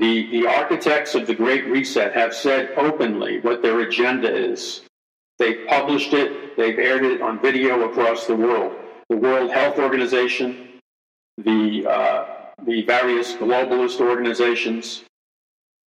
The, 0.00 0.30
the 0.30 0.46
architects 0.46 1.14
of 1.14 1.26
the 1.26 1.34
Great 1.34 1.66
Reset 1.66 2.14
have 2.14 2.34
said 2.34 2.70
openly 2.78 3.38
what 3.40 3.60
their 3.60 3.80
agenda 3.80 4.34
is. 4.34 4.80
They've 5.38 5.66
published 5.68 6.14
it, 6.14 6.56
they've 6.56 6.78
aired 6.78 7.04
it 7.04 7.20
on 7.20 7.38
video 7.38 7.86
across 7.86 8.26
the 8.26 8.34
world. 8.34 8.74
The 9.10 9.18
World 9.18 9.50
Health 9.50 9.78
Organization, 9.78 10.80
the, 11.36 11.86
uh, 11.86 12.24
the 12.66 12.80
various 12.86 13.34
globalist 13.34 14.00
organizations, 14.00 15.04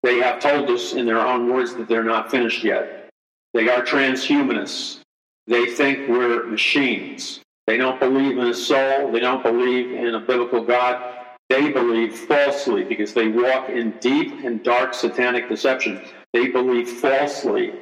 they 0.03 0.17
have 0.17 0.41
told 0.41 0.69
us 0.69 0.91
in 0.91 1.05
their 1.05 1.19
own 1.19 1.49
words 1.49 1.73
that 1.75 1.87
they're 1.87 2.03
not 2.03 2.29
finished 2.29 2.65
yet. 2.65 3.09
They 3.53 3.69
are 3.69 3.81
transhumanists. 3.81 4.99
They 5.47 5.67
think 5.67 6.09
we're 6.09 6.45
machines. 6.47 7.39
They 7.65 7.77
don't 7.77 7.99
believe 7.99 8.37
in 8.37 8.47
a 8.47 8.53
soul. 8.53 9.09
They 9.13 9.21
don't 9.21 9.41
believe 9.43 9.93
in 9.93 10.15
a 10.15 10.19
biblical 10.19 10.65
God. 10.65 11.20
They 11.51 11.69
believe 11.69 12.17
falsely 12.17 12.85
because 12.85 13.13
they 13.13 13.27
walk 13.27 13.67
in 13.67 13.91
deep 13.99 14.45
and 14.45 14.63
dark 14.63 14.93
satanic 14.93 15.49
deception. 15.49 16.01
They 16.31 16.47
believe 16.47 16.87
falsely 16.87 17.73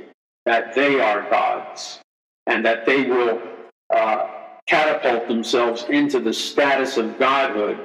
that 0.47 0.73
they 0.73 0.99
are 0.99 1.29
gods 1.29 1.99
and 2.47 2.65
that 2.65 2.87
they 2.87 3.03
will 3.03 3.39
uh, 3.95 4.27
catapult 4.65 5.27
themselves 5.27 5.85
into 5.87 6.19
the 6.19 6.33
status 6.33 6.97
of 6.97 7.19
godhood 7.19 7.77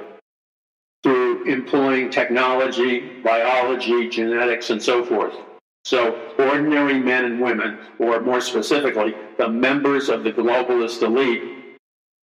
through 1.03 1.43
employing 1.43 2.09
technology, 2.09 3.21
biology, 3.23 4.09
genetics, 4.09 4.71
and 4.71 4.81
so 4.81 5.05
forth. 5.05 5.35
So, 5.83 6.19
ordinary 6.39 6.99
men 6.99 7.25
and 7.25 7.39
women, 7.39 7.77
or 7.99 8.19
more 8.21 8.41
specifically, 8.41 9.13
the 9.37 9.49
members 9.49 10.09
of 10.09 10.23
the 10.23 10.31
globalist 10.31 11.03
elite, 11.03 11.77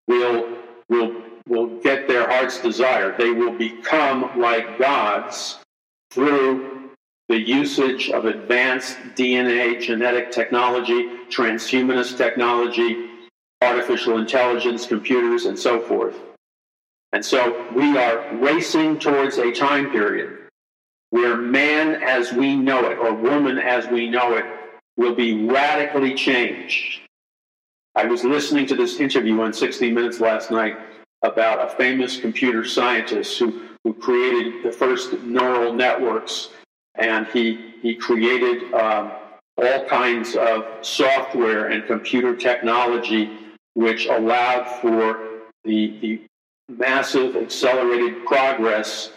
will, 0.08 0.58
will, 0.90 1.21
will 1.52 1.68
get 1.82 2.08
their 2.08 2.28
heart's 2.30 2.62
desire. 2.62 3.14
They 3.18 3.32
will 3.32 3.52
become 3.52 4.40
like 4.40 4.80
gods 4.80 5.60
through 6.10 6.92
the 7.28 7.38
usage 7.38 8.10
of 8.10 8.24
advanced 8.24 8.98
DNA 9.16 9.82
genetic 9.82 10.32
technology, 10.32 11.10
transhumanist 11.30 12.18
technology, 12.18 13.10
artificial 13.62 14.18
intelligence, 14.18 14.88
computers, 14.88 15.46
and 15.46 15.60
so 15.60 15.82
forth. 15.82 16.16
And 17.12 17.24
so 17.24 17.68
we 17.76 17.98
are 17.98 18.34
racing 18.38 19.00
towards 19.00 19.38
a 19.38 19.52
time 19.52 19.92
period 19.92 20.38
where 21.10 21.36
man 21.36 22.02
as 22.02 22.32
we 22.32 22.56
know 22.56 22.90
it, 22.90 22.98
or 22.98 23.14
woman 23.14 23.58
as 23.58 23.86
we 23.88 24.10
know 24.10 24.38
it, 24.38 24.46
will 24.96 25.14
be 25.14 25.46
radically 25.46 26.14
changed. 26.16 27.02
I 27.94 28.06
was 28.06 28.24
listening 28.24 28.68
to 28.68 28.76
this 28.76 29.02
interview 29.02 29.42
on 29.42 29.52
60 29.52 29.92
Minutes 29.92 30.22
last 30.22 30.50
night 30.50 30.78
about 31.24 31.66
a 31.66 31.76
famous 31.76 32.20
computer 32.20 32.66
scientist 32.66 33.38
who, 33.38 33.68
who 33.84 33.94
created 33.94 34.64
the 34.64 34.72
first 34.72 35.14
neural 35.24 35.74
networks, 35.74 36.50
and 36.96 37.28
he, 37.28 37.74
he 37.82 37.96
created 37.96 38.74
um, 38.74 39.12
all 39.58 39.86
kinds 39.86 40.36
of 40.36 40.66
software 40.82 41.68
and 41.68 41.86
computer 41.86 42.36
technology 42.36 43.30
which 43.74 44.08
allowed 44.08 44.66
for 44.82 45.42
the, 45.64 45.98
the 46.02 46.22
massive 46.68 47.36
accelerated 47.36 48.26
progress 48.26 49.12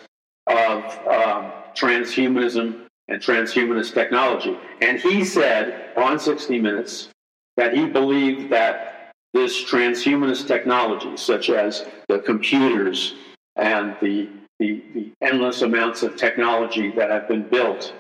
of 0.47 0.85
um, 1.07 1.53
transhumanism 1.75 2.87
and 3.09 3.21
transhumanist 3.21 3.95
technology. 3.95 4.57
And 4.81 4.99
he 4.99 5.25
said 5.25 5.91
on 5.97 6.19
60 6.19 6.61
Minutes 6.61 7.09
that 7.57 7.75
he 7.75 7.87
believed 7.87 8.51
that 8.51 8.94
this 9.35 9.65
transhumanist 9.65 10.47
technology, 10.47 11.17
such 11.17 11.51
as 11.51 11.85
the 12.09 12.21
computers 12.21 13.17
and 13.57 13.97
the, 14.01 14.29
the, 14.61 14.83
the 14.95 15.13
endless 15.21 15.63
amounts 15.63 16.03
of 16.05 16.17
technology 16.17 16.91
that 16.93 17.11
have 17.11 17.29
been 17.29 17.43
built, 17.43 17.93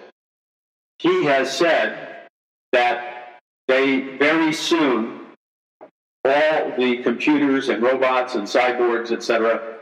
he 1.01 1.25
has 1.25 1.55
said 1.55 2.29
that 2.73 3.39
they 3.67 4.17
very 4.17 4.53
soon, 4.53 5.27
all 6.25 6.73
the 6.79 6.99
computers 7.03 7.69
and 7.69 7.83
robots 7.83 8.37
and 8.37 8.47
cyborgs, 8.47 9.11
etc., 9.11 9.75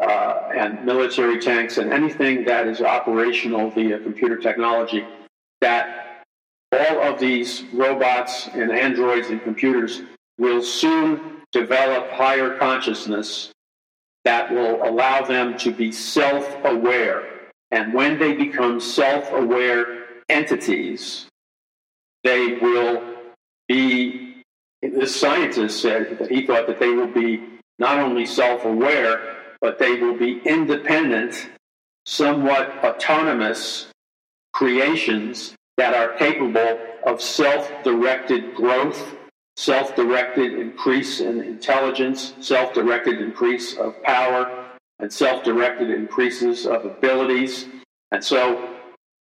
uh, 0.00 0.50
and 0.54 0.84
military 0.84 1.38
tanks 1.38 1.78
and 1.78 1.92
anything 1.92 2.44
that 2.44 2.66
is 2.66 2.80
operational 2.80 3.70
via 3.70 3.98
computer 3.98 4.36
technology, 4.36 5.04
that 5.60 6.24
all 6.72 7.02
of 7.02 7.18
these 7.18 7.64
robots 7.72 8.48
and 8.52 8.70
androids 8.70 9.28
and 9.28 9.42
computers 9.42 10.02
will 10.38 10.62
soon 10.62 11.42
develop 11.52 12.10
higher 12.10 12.56
consciousness 12.58 13.52
that 14.24 14.50
will 14.52 14.82
allow 14.86 15.22
them 15.22 15.56
to 15.58 15.70
be 15.70 15.92
self 15.92 16.46
aware. 16.64 17.24
And 17.70 17.94
when 17.94 18.18
they 18.18 18.34
become 18.34 18.80
self 18.80 19.32
aware 19.32 20.04
entities, 20.28 21.26
they 22.24 22.58
will 22.60 23.02
be, 23.68 24.42
this 24.82 25.14
scientist 25.14 25.80
said 25.80 26.18
that 26.18 26.30
he 26.30 26.46
thought 26.46 26.66
that 26.66 26.80
they 26.80 26.90
will 26.90 27.06
be 27.06 27.42
not 27.78 27.98
only 27.98 28.26
self 28.26 28.64
aware, 28.64 29.36
but 29.60 29.78
they 29.78 29.94
will 29.94 30.16
be 30.16 30.40
independent, 30.44 31.48
somewhat 32.04 32.84
autonomous 32.84 33.86
creations 34.52 35.54
that 35.76 35.94
are 35.94 36.16
capable 36.16 36.78
of 37.06 37.20
self 37.20 37.70
directed 37.84 38.54
growth, 38.54 39.14
self 39.56 39.96
directed 39.96 40.58
increase 40.58 41.20
in 41.20 41.40
intelligence, 41.40 42.34
self 42.40 42.74
directed 42.74 43.20
increase 43.20 43.76
of 43.76 44.00
power, 44.02 44.66
and 44.98 45.12
self 45.12 45.42
directed 45.42 45.90
increases 45.90 46.66
of 46.66 46.84
abilities. 46.84 47.66
And 48.12 48.22
so 48.22 48.76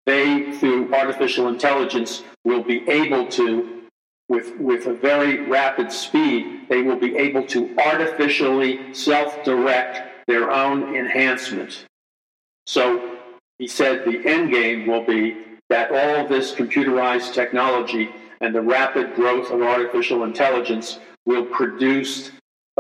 they, 0.06 0.52
through 0.60 0.94
artificial 0.94 1.48
intelligence, 1.48 2.24
will 2.44 2.64
be 2.64 2.88
able 2.90 3.28
to, 3.30 3.82
with, 4.30 4.56
with 4.58 4.86
a 4.86 4.94
very 4.94 5.48
rapid 5.48 5.92
speed, 5.92 6.68
they 6.70 6.82
will 6.82 7.00
be 7.00 7.16
able 7.18 7.46
to 7.48 7.76
artificially 7.80 8.94
self 8.94 9.44
direct 9.44 10.28
their 10.28 10.52
own 10.52 10.96
enhancement. 10.96 11.86
So 12.68 13.18
he 13.58 13.68
said 13.68 14.06
the 14.06 14.28
end 14.28 14.52
game 14.52 14.88
will 14.88 15.06
be 15.06 15.38
that 15.70 15.92
all 15.92 16.28
this 16.28 16.54
computerized 16.54 17.34
technology 17.34 18.10
and 18.42 18.54
the 18.54 18.62
rapid 18.62 19.16
growth 19.16 19.52
of 19.52 19.62
artificial 19.62 20.24
intelligence 20.24 21.00
will 21.26 21.46
produce 21.46 22.32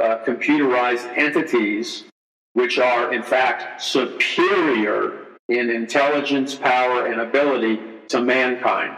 uh, 0.01 0.19
computerized 0.25 1.17
entities 1.17 2.05
which 2.53 2.79
are, 2.79 3.13
in 3.13 3.21
fact, 3.21 3.81
superior 3.81 5.25
in 5.49 5.69
intelligence, 5.69 6.55
power, 6.55 7.05
and 7.05 7.19
ability 7.19 7.79
to 8.07 8.21
mankind. 8.21 8.97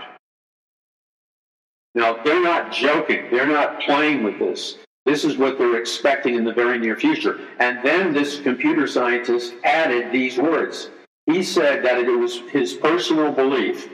Now, 1.96 2.22
they're 2.24 2.44
not 2.44 2.72
joking. 2.72 3.26
They're 3.32 3.48
not 3.48 3.82
playing 3.82 4.24
with 4.24 4.38
this. 4.38 4.78
This 5.06 5.26
is 5.26 5.38
what 5.38 5.58
they're 5.58 5.80
expecting 5.80 6.36
in 6.36 6.44
the 6.44 6.54
very 6.54 6.78
near 6.78 6.96
future. 6.96 7.40
And 7.60 7.84
then 7.84 8.14
this 8.14 8.40
computer 8.40 8.86
scientist 8.86 9.56
added 9.64 10.12
these 10.12 10.38
words. 10.38 10.92
He 11.26 11.42
said 11.42 11.84
that 11.84 11.98
it 11.98 12.10
was 12.10 12.42
his 12.52 12.74
personal 12.74 13.32
belief 13.32 13.90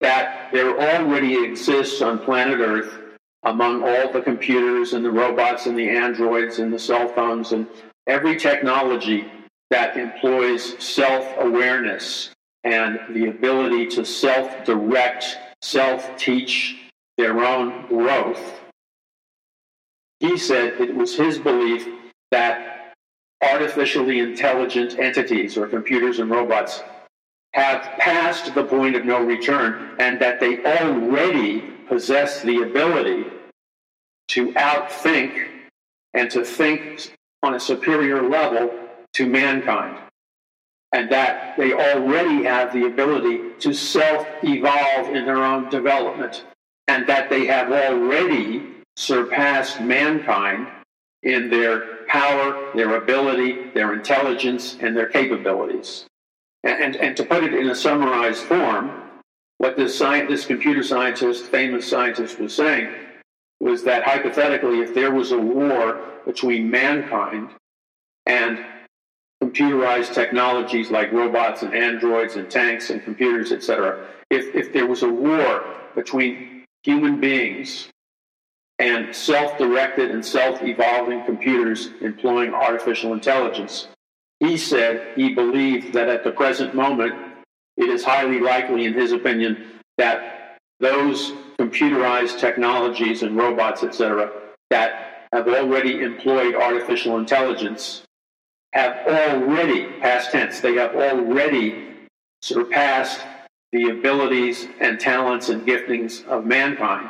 that 0.00 0.50
there 0.52 0.78
already 0.78 1.44
exists 1.44 2.00
on 2.02 2.18
planet 2.18 2.60
Earth 2.60 2.98
among 3.44 3.82
all 3.82 4.12
the 4.12 4.20
computers 4.20 4.92
and 4.92 5.04
the 5.04 5.10
robots 5.10 5.66
and 5.66 5.78
the 5.78 5.88
androids 5.88 6.58
and 6.58 6.72
the 6.72 6.78
cell 6.78 7.08
phones 7.08 7.52
and 7.52 7.66
every 8.06 8.36
technology 8.36 9.30
that 9.70 9.96
employs 9.96 10.82
self 10.82 11.26
awareness 11.38 12.30
and 12.64 12.98
the 13.10 13.26
ability 13.26 13.86
to 13.86 14.04
self 14.04 14.64
direct, 14.64 15.38
self 15.62 16.16
teach 16.16 16.76
their 17.16 17.44
own 17.44 17.86
growth. 17.86 18.60
He 20.20 20.36
said 20.36 20.80
it 20.80 20.94
was 20.94 21.16
his 21.16 21.38
belief 21.38 21.86
that 22.30 22.94
artificially 23.42 24.18
intelligent 24.18 24.98
entities 24.98 25.56
or 25.56 25.68
computers 25.68 26.18
and 26.18 26.30
robots 26.30 26.82
have 27.54 27.82
passed 27.98 28.54
the 28.54 28.64
point 28.64 28.96
of 28.96 29.04
no 29.04 29.22
return 29.22 29.96
and 29.98 30.20
that 30.20 30.40
they 30.40 30.64
already 30.64 31.60
possess 31.88 32.42
the 32.42 32.62
ability 32.62 33.24
to 34.28 34.52
outthink 34.52 35.48
and 36.14 36.30
to 36.30 36.44
think 36.44 37.14
on 37.42 37.54
a 37.54 37.60
superior 37.60 38.28
level 38.28 38.70
to 39.14 39.26
mankind, 39.26 39.98
and 40.92 41.10
that 41.10 41.56
they 41.56 41.72
already 41.72 42.44
have 42.44 42.72
the 42.72 42.86
ability 42.86 43.40
to 43.60 43.72
self 43.72 44.26
evolve 44.42 45.14
in 45.14 45.24
their 45.24 45.44
own 45.44 45.68
development, 45.70 46.44
and 46.88 47.06
that 47.06 47.30
they 47.30 47.46
have 47.46 47.70
already 47.72 48.62
surpassed 48.96 49.80
mankind 49.80 50.66
in 51.22 51.50
their 51.50 52.04
power, 52.06 52.70
their 52.74 52.96
ability, 52.96 53.70
their 53.70 53.92
intelligence, 53.94 54.76
and 54.80 54.96
their 54.96 55.08
capabilities. 55.08 56.07
And, 56.68 56.96
and, 56.96 57.16
to 57.16 57.24
put 57.24 57.44
it 57.44 57.54
in 57.54 57.70
a 57.70 57.74
summarized 57.74 58.42
form, 58.42 58.90
what 59.56 59.76
this, 59.76 59.96
science, 59.96 60.28
this 60.28 60.44
computer 60.44 60.82
scientist, 60.82 61.46
famous 61.46 61.88
scientist, 61.88 62.38
was 62.38 62.54
saying 62.54 62.94
was 63.60 63.82
that 63.84 64.04
hypothetically, 64.04 64.80
if 64.80 64.94
there 64.94 65.12
was 65.12 65.32
a 65.32 65.38
war 65.38 66.00
between 66.26 66.70
mankind 66.70 67.50
and 68.26 68.64
computerized 69.42 70.14
technologies 70.14 70.90
like 70.90 71.10
robots 71.12 71.62
and 71.62 71.74
androids 71.74 72.36
and 72.36 72.50
tanks 72.50 72.90
and 72.90 73.02
computers, 73.02 73.50
etc., 73.50 74.06
if, 74.30 74.54
if 74.54 74.72
there 74.72 74.86
was 74.86 75.02
a 75.02 75.08
war 75.08 75.64
between 75.94 76.64
human 76.82 77.18
beings 77.18 77.88
and 78.78 79.14
self 79.14 79.58
directed 79.58 80.10
and 80.10 80.24
self 80.24 80.62
evolving 80.62 81.24
computers 81.24 81.90
employing 82.00 82.54
artificial 82.54 83.12
intelligence, 83.12 83.88
he 84.40 84.56
said 84.56 85.16
he 85.16 85.34
believed 85.34 85.92
that 85.94 86.08
at 86.08 86.24
the 86.24 86.30
present 86.30 86.74
moment, 86.74 87.14
it 87.76 87.88
is 87.88 88.04
highly 88.04 88.40
likely, 88.40 88.84
in 88.84 88.94
his 88.94 89.12
opinion, 89.12 89.80
that 89.96 90.58
those 90.80 91.32
computerized 91.58 92.38
technologies 92.38 93.22
and 93.22 93.36
robots, 93.36 93.82
etc., 93.82 94.30
that 94.70 95.26
have 95.32 95.48
already 95.48 96.00
employed 96.02 96.54
artificial 96.54 97.18
intelligence 97.18 98.02
have 98.72 98.96
already, 99.06 99.86
past 100.00 100.30
tense, 100.30 100.60
they 100.60 100.74
have 100.74 100.94
already 100.94 101.94
surpassed 102.42 103.20
the 103.72 103.88
abilities 103.88 104.68
and 104.80 105.00
talents 105.00 105.48
and 105.48 105.66
giftings 105.66 106.24
of 106.26 106.46
mankind. 106.46 107.08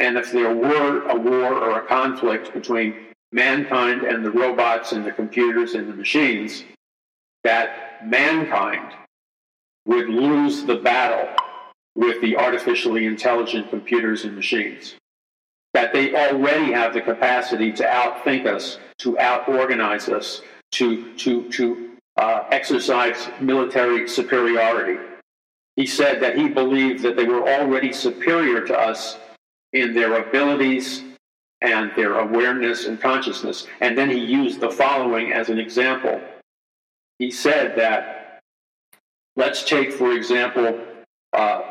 And 0.00 0.16
if 0.16 0.32
there 0.32 0.54
were 0.54 1.02
a 1.08 1.16
war 1.16 1.54
or 1.54 1.78
a 1.78 1.86
conflict 1.86 2.52
between 2.52 2.94
mankind 3.34 4.02
and 4.02 4.24
the 4.24 4.30
robots 4.30 4.92
and 4.92 5.04
the 5.04 5.10
computers 5.10 5.74
and 5.74 5.88
the 5.88 5.94
machines, 5.94 6.64
that 7.42 8.06
mankind 8.06 8.92
would 9.86 10.08
lose 10.08 10.64
the 10.64 10.76
battle 10.76 11.28
with 11.96 12.20
the 12.22 12.36
artificially 12.36 13.06
intelligent 13.06 13.68
computers 13.70 14.24
and 14.24 14.36
machines. 14.36 14.94
That 15.74 15.92
they 15.92 16.14
already 16.14 16.72
have 16.72 16.94
the 16.94 17.00
capacity 17.00 17.72
to 17.72 17.82
outthink 17.82 18.46
us, 18.46 18.78
to 18.98 19.14
outorganize 19.14 20.08
us, 20.08 20.40
to, 20.72 21.12
to, 21.16 21.50
to 21.50 21.90
uh, 22.16 22.44
exercise 22.52 23.28
military 23.40 24.08
superiority. 24.08 25.00
He 25.74 25.86
said 25.86 26.22
that 26.22 26.38
he 26.38 26.48
believed 26.48 27.02
that 27.02 27.16
they 27.16 27.24
were 27.24 27.48
already 27.48 27.92
superior 27.92 28.64
to 28.66 28.78
us 28.78 29.18
in 29.72 29.92
their 29.92 30.22
abilities 30.22 31.02
and 31.60 31.92
their 31.96 32.18
awareness 32.18 32.86
and 32.86 33.00
consciousness. 33.00 33.66
And 33.80 33.96
then 33.96 34.10
he 34.10 34.18
used 34.18 34.60
the 34.60 34.70
following 34.70 35.32
as 35.32 35.48
an 35.48 35.58
example. 35.58 36.20
He 37.18 37.30
said 37.30 37.76
that, 37.76 38.40
let's 39.36 39.64
take, 39.64 39.92
for 39.92 40.12
example, 40.12 40.78
uh, 41.32 41.62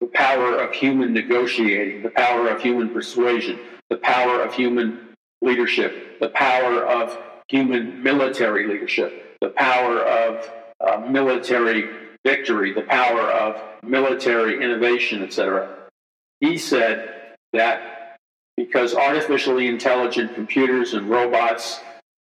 the 0.00 0.06
power 0.08 0.58
of 0.58 0.72
human 0.74 1.12
negotiating, 1.12 2.02
the 2.02 2.10
power 2.10 2.48
of 2.48 2.60
human 2.60 2.90
persuasion, 2.90 3.58
the 3.88 3.96
power 3.96 4.42
of 4.42 4.54
human 4.54 5.14
leadership, 5.40 6.18
the 6.20 6.28
power 6.30 6.84
of 6.84 7.18
human 7.48 8.02
military 8.02 8.66
leadership, 8.66 9.36
the 9.40 9.50
power 9.50 10.00
of 10.00 10.50
uh, 10.80 10.98
military 11.08 11.88
victory, 12.24 12.72
the 12.72 12.82
power 12.82 13.22
of 13.22 13.62
military 13.82 14.62
innovation, 14.62 15.22
etc. 15.22 15.68
He 16.40 16.58
said 16.58 17.34
that 17.52 17.95
because 18.56 18.94
artificially 18.94 19.68
intelligent 19.68 20.34
computers 20.34 20.94
and 20.94 21.08
robots 21.08 21.80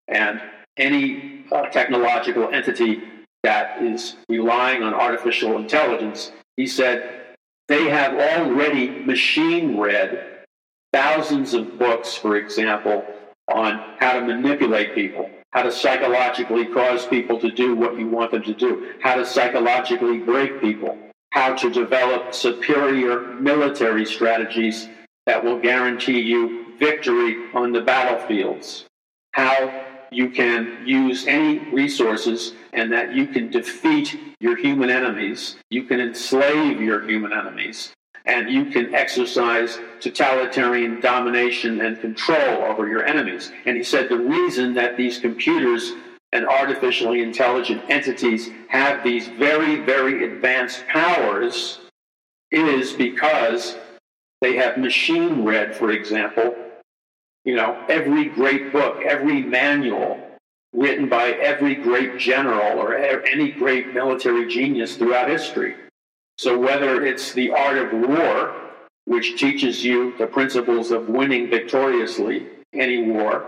and 0.08 0.40
any 0.76 1.44
uh, 1.52 1.66
technological 1.66 2.52
entity 2.52 3.02
that 3.42 3.82
is 3.82 4.16
relying 4.28 4.82
on 4.82 4.94
artificial 4.94 5.56
intelligence, 5.56 6.32
he 6.56 6.66
said 6.66 7.36
they 7.68 7.88
have 7.88 8.14
already 8.14 8.88
machine 8.88 9.78
read 9.78 10.44
thousands 10.92 11.54
of 11.54 11.78
books, 11.78 12.14
for 12.14 12.36
example, 12.36 13.04
on 13.52 13.96
how 13.98 14.14
to 14.14 14.20
manipulate 14.20 14.94
people, 14.94 15.30
how 15.52 15.62
to 15.62 15.70
psychologically 15.70 16.66
cause 16.66 17.06
people 17.06 17.38
to 17.40 17.50
do 17.50 17.74
what 17.74 17.98
you 17.98 18.08
want 18.08 18.30
them 18.30 18.42
to 18.42 18.54
do, 18.54 18.92
how 19.02 19.14
to 19.14 19.26
psychologically 19.26 20.18
break 20.18 20.60
people, 20.60 20.98
how 21.30 21.54
to 21.54 21.70
develop 21.70 22.32
superior 22.32 23.20
military 23.34 24.06
strategies 24.06 24.88
that 25.26 25.42
will 25.42 25.58
guarantee 25.58 26.20
you 26.20 26.76
victory 26.78 27.36
on 27.54 27.72
the 27.72 27.80
battlefields, 27.80 28.86
how 29.32 29.84
you 30.10 30.30
can 30.30 30.86
use 30.86 31.26
any 31.26 31.58
resources 31.70 32.54
and 32.72 32.92
that 32.92 33.14
you 33.14 33.26
can 33.26 33.50
defeat 33.50 34.18
your 34.40 34.56
human 34.56 34.90
enemies, 34.90 35.56
you 35.70 35.84
can 35.84 36.00
enslave 36.00 36.80
your 36.80 37.08
human 37.08 37.32
enemies, 37.32 37.92
and 38.26 38.50
you 38.50 38.66
can 38.66 38.94
exercise 38.94 39.78
totalitarian 40.00 41.00
domination 41.00 41.80
and 41.80 42.00
control 42.00 42.64
over 42.64 42.88
your 42.88 43.04
enemies. 43.04 43.52
And 43.66 43.76
he 43.76 43.82
said 43.82 44.08
the 44.08 44.18
reason 44.18 44.74
that 44.74 44.96
these 44.96 45.18
computers 45.18 45.92
and 46.32 46.46
artificially 46.46 47.22
intelligent 47.22 47.82
entities 47.88 48.50
have 48.68 49.04
these 49.04 49.28
very, 49.28 49.76
very 49.76 50.24
advanced 50.24 50.84
powers 50.88 51.80
is 52.50 52.92
because 52.92 53.76
they 54.40 54.56
have 54.56 54.76
machine 54.76 55.44
read, 55.44 55.74
for 55.74 55.90
example, 55.90 56.54
you 57.44 57.54
know, 57.54 57.82
every 57.88 58.26
great 58.26 58.72
book, 58.72 59.02
every 59.02 59.42
manual 59.42 60.18
written 60.72 61.08
by 61.08 61.30
every 61.30 61.74
great 61.74 62.18
general 62.18 62.78
or 62.78 62.96
any 62.96 63.52
great 63.52 63.94
military 63.94 64.46
genius 64.48 64.96
throughout 64.96 65.30
history. 65.30 65.76
So 66.36 66.58
whether 66.58 67.04
it's 67.04 67.32
the 67.32 67.52
art 67.52 67.78
of 67.78 67.92
war, 68.08 68.54
which 69.04 69.38
teaches 69.38 69.84
you 69.84 70.16
the 70.18 70.26
principles 70.26 70.90
of 70.90 71.08
winning 71.08 71.48
victoriously 71.48 72.48
any 72.72 73.02
war, 73.02 73.46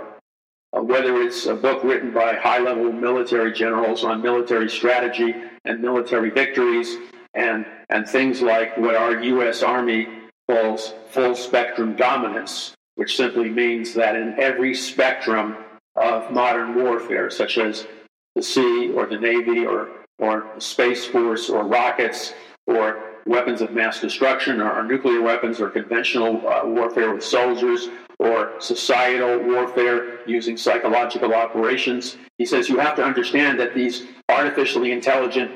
uh, 0.77 0.83
whether 0.83 1.21
it's 1.23 1.47
a 1.47 1.55
book 1.55 1.83
written 1.83 2.13
by 2.13 2.35
high 2.35 2.61
level 2.61 2.93
military 2.93 3.53
generals 3.53 4.05
on 4.05 4.23
military 4.23 4.69
strategy 4.69 5.35
and 5.65 5.81
military 5.81 6.31
victories, 6.31 6.97
and, 7.35 7.67
and 7.91 8.09
things 8.09 8.41
like 8.41 8.77
what 8.79 8.95
our 8.95 9.21
U.S. 9.23 9.63
Army 9.63 10.07
calls 10.49 10.95
full 11.11 11.35
spectrum 11.35 11.97
dominance, 11.97 12.75
which 12.95 13.17
simply 13.17 13.51
means 13.51 13.95
that 13.95 14.17
in 14.17 14.39
every 14.39 14.75
spectrum 14.75 15.57
of 15.97 16.31
modern 16.31 16.75
warfare, 16.75 17.31
such 17.31 17.59
as 17.59 17.87
the 18.35 18.43
sea 18.43 18.93
or 18.93 19.07
the 19.07 19.19
navy 19.19 19.65
or, 19.65 19.89
or 20.19 20.47
the 20.55 20.61
space 20.61 21.05
force 21.07 21.49
or 21.49 21.65
rockets 21.65 22.35
or 22.67 23.03
weapons 23.27 23.61
of 23.61 23.73
mass 23.73 24.01
destruction 24.01 24.61
or, 24.61 24.83
nuclear 24.85 25.21
weapons 25.21 25.61
or 25.61 25.69
conventional 25.69 26.47
uh, 26.49 26.63
warfare 26.65 27.13
with 27.13 27.25
soldiers 27.25 27.89
or 28.19 28.53
societal 28.61 29.39
warfare 29.41 30.27
using 30.29 30.57
psychological 30.57 31.35
operations. 31.35 32.17
He 32.39 32.47
says 32.47 32.69
you 32.69 32.79
have 32.79 32.97
to 32.97 33.05
understand 33.05 33.59
that 33.61 33.75
these 33.75 34.07
artificially 34.29 34.93
intelligent 34.93 35.51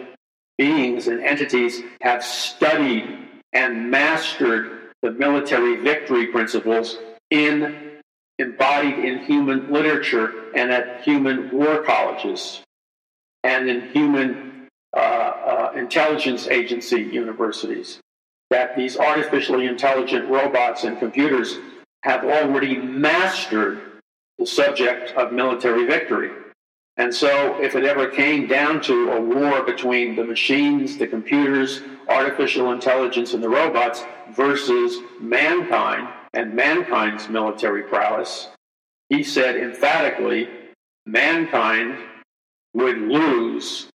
beings 0.58 1.06
and 1.06 1.20
entities 1.20 1.80
have 2.02 2.24
studied 2.24 3.18
and 3.52 3.90
mastered 3.90 4.80
the 5.02 5.10
military 5.12 5.77
victory 5.77 6.27
principles 6.27 6.98
in 7.31 7.90
embodied 8.39 8.98
in 8.98 9.18
human 9.24 9.70
literature 9.70 10.52
and 10.55 10.70
at 10.72 11.02
human 11.02 11.51
war 11.51 11.82
colleges 11.82 12.62
and 13.44 13.68
in 13.68 13.90
human 13.90 14.68
uh, 14.97 15.01
uh, 15.01 15.72
intelligence 15.77 16.48
agency 16.48 17.01
universities. 17.01 18.01
That 18.51 18.77
these 18.77 18.97
artificially 18.97 19.66
intelligent 19.66 20.28
robots 20.28 20.85
and 20.85 20.98
computers 20.98 21.59
have 22.02 22.24
already 22.24 22.77
mastered 22.77 23.81
the 24.39 24.47
subject 24.47 25.12
of 25.12 25.32
military 25.32 25.86
victory. 25.86 26.31
And 26.97 27.14
so, 27.14 27.62
if 27.62 27.77
it 27.77 27.85
ever 27.85 28.09
came 28.09 28.47
down 28.48 28.81
to 28.82 29.12
a 29.12 29.20
war 29.20 29.62
between 29.62 30.16
the 30.16 30.24
machines, 30.24 30.98
the 30.98 31.06
computers, 31.06 31.82
artificial 32.10 32.72
intelligence, 32.72 33.34
and 33.34 33.42
the 33.42 33.48
robots 33.48 34.04
versus 34.32 34.98
mankind 35.20 36.08
and 36.34 36.54
mankind's 36.54 37.28
military 37.28 37.82
prowess, 37.82 38.48
he 39.08 39.22
said 39.22 39.56
emphatically 39.56 40.48
mankind 41.06 41.96
would 42.74 42.98
lose 42.98 43.88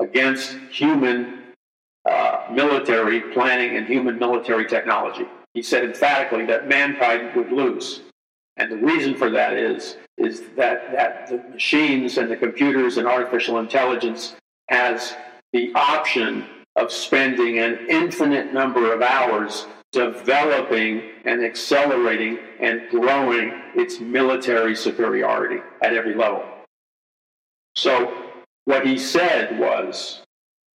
against 0.00 0.56
human 0.70 1.38
uh, 2.08 2.46
military 2.52 3.20
planning 3.20 3.76
and 3.76 3.86
human 3.86 4.18
military 4.18 4.66
technology. 4.66 5.26
He 5.54 5.62
said 5.62 5.84
emphatically 5.84 6.46
that 6.46 6.68
mankind 6.68 7.34
would 7.36 7.52
lose. 7.52 8.00
And 8.56 8.70
the 8.70 8.76
reason 8.76 9.14
for 9.14 9.30
that 9.30 9.54
is, 9.54 9.96
is 10.18 10.42
that, 10.56 10.92
that 10.92 11.28
the 11.28 11.38
machines 11.50 12.18
and 12.18 12.30
the 12.30 12.36
computers 12.36 12.96
and 12.96 13.06
artificial 13.06 13.58
intelligence 13.58 14.34
has 14.68 15.14
the 15.52 15.72
option 15.74 16.46
of 16.76 16.92
spending 16.92 17.58
an 17.58 17.86
infinite 17.88 18.52
number 18.52 18.92
of 18.92 19.02
hours 19.02 19.66
developing 19.92 21.02
and 21.24 21.44
accelerating 21.44 22.38
and 22.60 22.88
growing 22.90 23.52
its 23.74 24.00
military 24.00 24.76
superiority 24.76 25.60
at 25.82 25.94
every 25.94 26.14
level. 26.14 26.44
So, 27.74 28.30
what 28.66 28.86
he 28.86 28.98
said 28.98 29.58
was, 29.58 30.22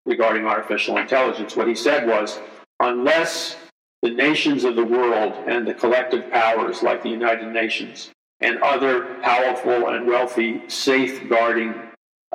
regarding 0.05 0.45
artificial 0.45 0.97
intelligence, 0.97 1.55
what 1.55 1.67
he 1.67 1.75
said 1.75 2.07
was, 2.07 2.39
unless 2.79 3.55
the 4.01 4.09
nations 4.09 4.63
of 4.63 4.75
the 4.75 4.85
world 4.85 5.33
and 5.47 5.67
the 5.67 5.73
collective 5.73 6.29
powers 6.31 6.83
like 6.83 7.03
the 7.03 7.09
United 7.09 7.53
Nations 7.53 8.11
and 8.41 8.61
other 8.61 9.15
powerful 9.21 9.87
and 9.87 10.07
wealthy 10.07 10.67
safeguarding 10.67 11.73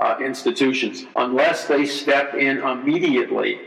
uh, 0.01 0.17
institutions, 0.21 1.07
unless 1.17 1.67
they 1.67 1.85
step 1.87 2.35
in 2.35 2.59
immediately 2.59 3.61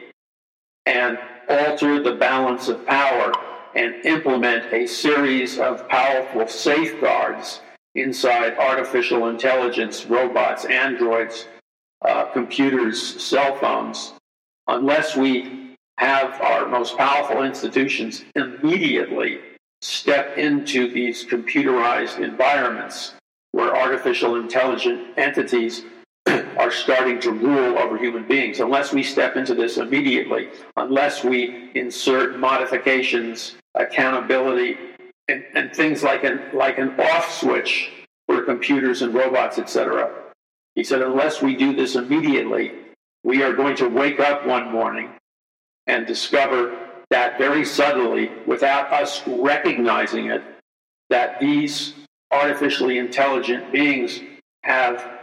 and 0.85 1.19
alter 1.49 2.01
the 2.01 2.15
balance 2.15 2.67
of 2.67 2.85
power 2.85 3.31
and 3.75 4.05
implement 4.05 4.73
a 4.73 4.85
series 4.87 5.59
of 5.59 5.87
powerful 5.87 6.47
safeguards 6.47 7.61
inside 7.95 8.57
artificial 8.57 9.27
intelligence, 9.27 10.05
robots, 10.05 10.65
androids, 10.65 11.47
uh, 12.03 12.25
computers, 12.25 13.21
cell 13.21 13.55
phones, 13.57 14.13
unless 14.67 15.15
we 15.15 15.75
have 15.97 16.39
our 16.41 16.67
most 16.67 16.97
powerful 16.97 17.43
institutions 17.43 18.23
immediately 18.35 19.39
step 19.81 20.37
into 20.37 20.89
these 20.91 21.25
computerized 21.25 22.19
environments 22.19 23.13
where 23.51 23.75
artificial 23.75 24.35
intelligent 24.35 25.17
entities 25.17 25.83
are 26.61 26.71
starting 26.71 27.19
to 27.19 27.31
rule 27.31 27.79
over 27.79 27.97
human 27.97 28.27
beings. 28.27 28.59
Unless 28.59 28.93
we 28.93 29.01
step 29.01 29.35
into 29.35 29.55
this 29.55 29.77
immediately, 29.77 30.47
unless 30.77 31.23
we 31.23 31.71
insert 31.73 32.37
modifications, 32.37 33.55
accountability, 33.73 34.77
and, 35.27 35.43
and 35.55 35.73
things 35.75 36.03
like 36.03 36.23
an, 36.23 36.39
like 36.53 36.77
an 36.77 36.99
off 36.99 37.31
switch 37.31 37.91
for 38.27 38.43
computers 38.43 39.01
and 39.01 39.11
robots, 39.11 39.57
etc. 39.57 40.13
He 40.75 40.83
said, 40.83 41.01
unless 41.01 41.41
we 41.41 41.55
do 41.55 41.75
this 41.75 41.95
immediately, 41.95 42.73
we 43.23 43.41
are 43.41 43.53
going 43.53 43.75
to 43.77 43.87
wake 43.87 44.19
up 44.19 44.45
one 44.45 44.71
morning 44.71 45.09
and 45.87 46.05
discover 46.05 46.77
that 47.09 47.39
very 47.39 47.65
subtly, 47.65 48.31
without 48.45 48.93
us 48.93 49.23
recognizing 49.27 50.27
it, 50.27 50.43
that 51.09 51.39
these 51.39 51.93
artificially 52.31 52.99
intelligent 52.99 53.71
beings 53.71 54.21
have 54.63 55.20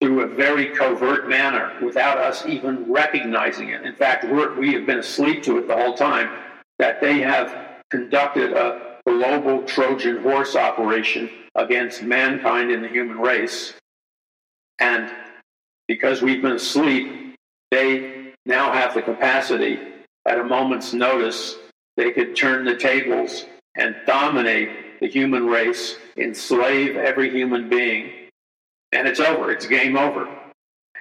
through 0.00 0.20
a 0.20 0.28
very 0.28 0.66
covert 0.66 1.28
manner 1.28 1.72
without 1.82 2.18
us 2.18 2.46
even 2.46 2.90
recognizing 2.90 3.70
it. 3.70 3.82
In 3.82 3.94
fact, 3.94 4.24
we 4.56 4.72
have 4.74 4.86
been 4.86 5.00
asleep 5.00 5.42
to 5.44 5.58
it 5.58 5.66
the 5.66 5.76
whole 5.76 5.94
time, 5.94 6.30
that 6.78 7.00
they 7.00 7.18
have 7.18 7.82
conducted 7.90 8.52
a 8.52 8.98
global 9.06 9.62
Trojan 9.64 10.22
horse 10.22 10.54
operation 10.54 11.28
against 11.54 12.02
mankind 12.02 12.70
and 12.70 12.84
the 12.84 12.88
human 12.88 13.18
race. 13.18 13.74
And 14.78 15.10
because 15.88 16.22
we've 16.22 16.42
been 16.42 16.52
asleep, 16.52 17.34
they 17.70 18.34
now 18.46 18.72
have 18.72 18.94
the 18.94 19.02
capacity 19.02 19.80
at 20.26 20.38
a 20.38 20.44
moment's 20.44 20.92
notice, 20.92 21.56
they 21.96 22.12
could 22.12 22.36
turn 22.36 22.64
the 22.64 22.76
tables 22.76 23.46
and 23.76 23.96
dominate 24.06 25.00
the 25.00 25.08
human 25.08 25.46
race, 25.46 25.96
enslave 26.16 26.96
every 26.96 27.30
human 27.30 27.68
being, 27.68 28.12
and 28.92 29.06
it's 29.06 29.20
over. 29.20 29.50
It's 29.50 29.66
game 29.66 29.96
over. 29.96 30.28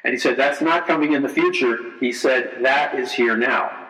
And 0.04 0.14
he 0.14 0.20
said, 0.20 0.38
That's 0.38 0.62
not 0.62 0.88
coming 0.88 1.14
in 1.14 1.24
the 1.24 1.30
future. 1.30 1.78
He 2.00 2.12
said, 2.12 2.60
That 2.62 3.00
is 3.00 3.12
here 3.12 3.38
now. 3.38 3.88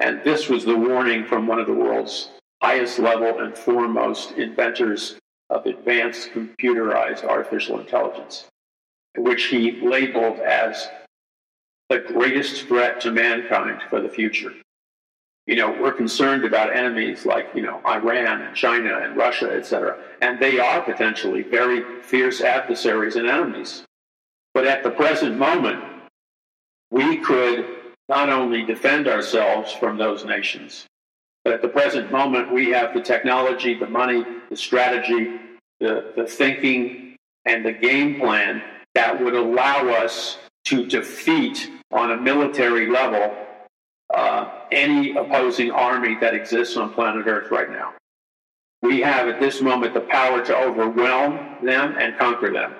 And 0.00 0.22
this 0.24 0.48
was 0.48 0.64
the 0.64 0.76
warning 0.76 1.24
from 1.26 1.46
one 1.46 1.58
of 1.58 1.66
the 1.66 1.74
world's 1.74 2.30
highest 2.62 2.98
level 2.98 3.40
and 3.40 3.56
foremost 3.56 4.32
inventors 4.32 5.18
of 5.50 5.66
advanced 5.66 6.30
computerized 6.32 7.24
artificial 7.24 7.80
intelligence, 7.80 8.46
which 9.16 9.46
he 9.46 9.80
labeled 9.80 10.38
as 10.38 10.88
the 11.88 12.00
greatest 12.00 12.66
threat 12.66 13.00
to 13.00 13.10
mankind 13.10 13.80
for 13.88 14.00
the 14.00 14.08
future 14.08 14.52
you 15.48 15.56
know, 15.56 15.70
we're 15.80 15.98
concerned 16.04 16.44
about 16.44 16.76
enemies 16.76 17.24
like, 17.24 17.46
you 17.54 17.62
know, 17.62 17.80
Iran 17.86 18.42
and 18.42 18.54
China 18.54 18.92
and 19.02 19.16
Russia, 19.16 19.48
et 19.58 19.64
cetera. 19.64 19.94
And 20.20 20.38
they 20.38 20.58
are 20.58 20.82
potentially 20.82 21.42
very 21.42 21.80
fierce 22.02 22.42
adversaries 22.42 23.16
and 23.16 23.26
enemies. 23.26 23.82
But 24.52 24.66
at 24.66 24.82
the 24.82 24.90
present 24.90 25.38
moment, 25.38 25.82
we 26.90 27.16
could 27.16 27.64
not 28.10 28.28
only 28.28 28.62
defend 28.62 29.08
ourselves 29.08 29.72
from 29.72 29.96
those 29.96 30.26
nations, 30.26 30.86
But 31.48 31.54
at 31.54 31.62
the 31.62 31.68
present 31.68 32.12
moment, 32.12 32.52
we 32.52 32.68
have 32.72 32.92
the 32.92 33.00
technology, 33.00 33.72
the 33.72 33.86
money, 33.86 34.22
the 34.50 34.56
strategy, 34.56 35.40
the, 35.80 36.12
the 36.14 36.26
thinking, 36.26 37.16
and 37.46 37.64
the 37.64 37.72
game 37.72 38.20
plan 38.20 38.62
that 38.94 39.22
would 39.24 39.34
allow 39.34 39.88
us 39.88 40.36
to 40.66 40.84
defeat 40.84 41.70
on 41.90 42.10
a 42.10 42.18
military 42.18 42.90
level 42.90 43.34
uh, 44.12 44.57
any 44.72 45.16
opposing 45.16 45.70
army 45.70 46.16
that 46.20 46.34
exists 46.34 46.76
on 46.76 46.92
planet 46.92 47.26
Earth 47.26 47.50
right 47.50 47.70
now. 47.70 47.94
We 48.82 49.00
have 49.00 49.28
at 49.28 49.40
this 49.40 49.60
moment 49.60 49.94
the 49.94 50.00
power 50.00 50.44
to 50.44 50.56
overwhelm 50.56 51.64
them 51.64 51.96
and 51.98 52.16
conquer 52.16 52.52
them 52.52 52.74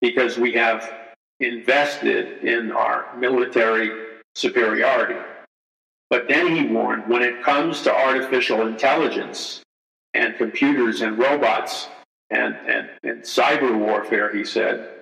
because 0.00 0.38
we 0.38 0.52
have 0.52 0.92
invested 1.40 2.44
in 2.44 2.72
our 2.72 3.16
military 3.16 4.18
superiority. 4.34 5.20
But 6.10 6.26
then 6.28 6.54
he 6.54 6.66
warned 6.66 7.08
when 7.08 7.22
it 7.22 7.42
comes 7.42 7.82
to 7.82 7.94
artificial 7.94 8.66
intelligence 8.66 9.62
and 10.14 10.36
computers 10.36 11.02
and 11.02 11.18
robots 11.18 11.88
and, 12.30 12.56
and, 12.66 12.88
and 13.02 13.22
cyber 13.22 13.78
warfare, 13.78 14.34
he 14.34 14.44
said, 14.44 14.97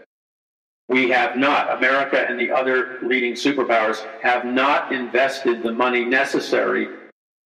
we 0.88 1.08
have 1.10 1.36
not, 1.36 1.76
America 1.76 2.24
and 2.28 2.38
the 2.38 2.50
other 2.50 2.98
leading 3.02 3.32
superpowers 3.32 4.04
have 4.22 4.44
not 4.44 4.92
invested 4.92 5.62
the 5.62 5.72
money 5.72 6.04
necessary 6.04 6.88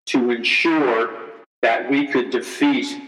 to 0.07 0.31
ensure 0.31 1.31
that 1.63 1.91
we 1.91 2.07
could 2.07 2.31
defeat 2.31 3.01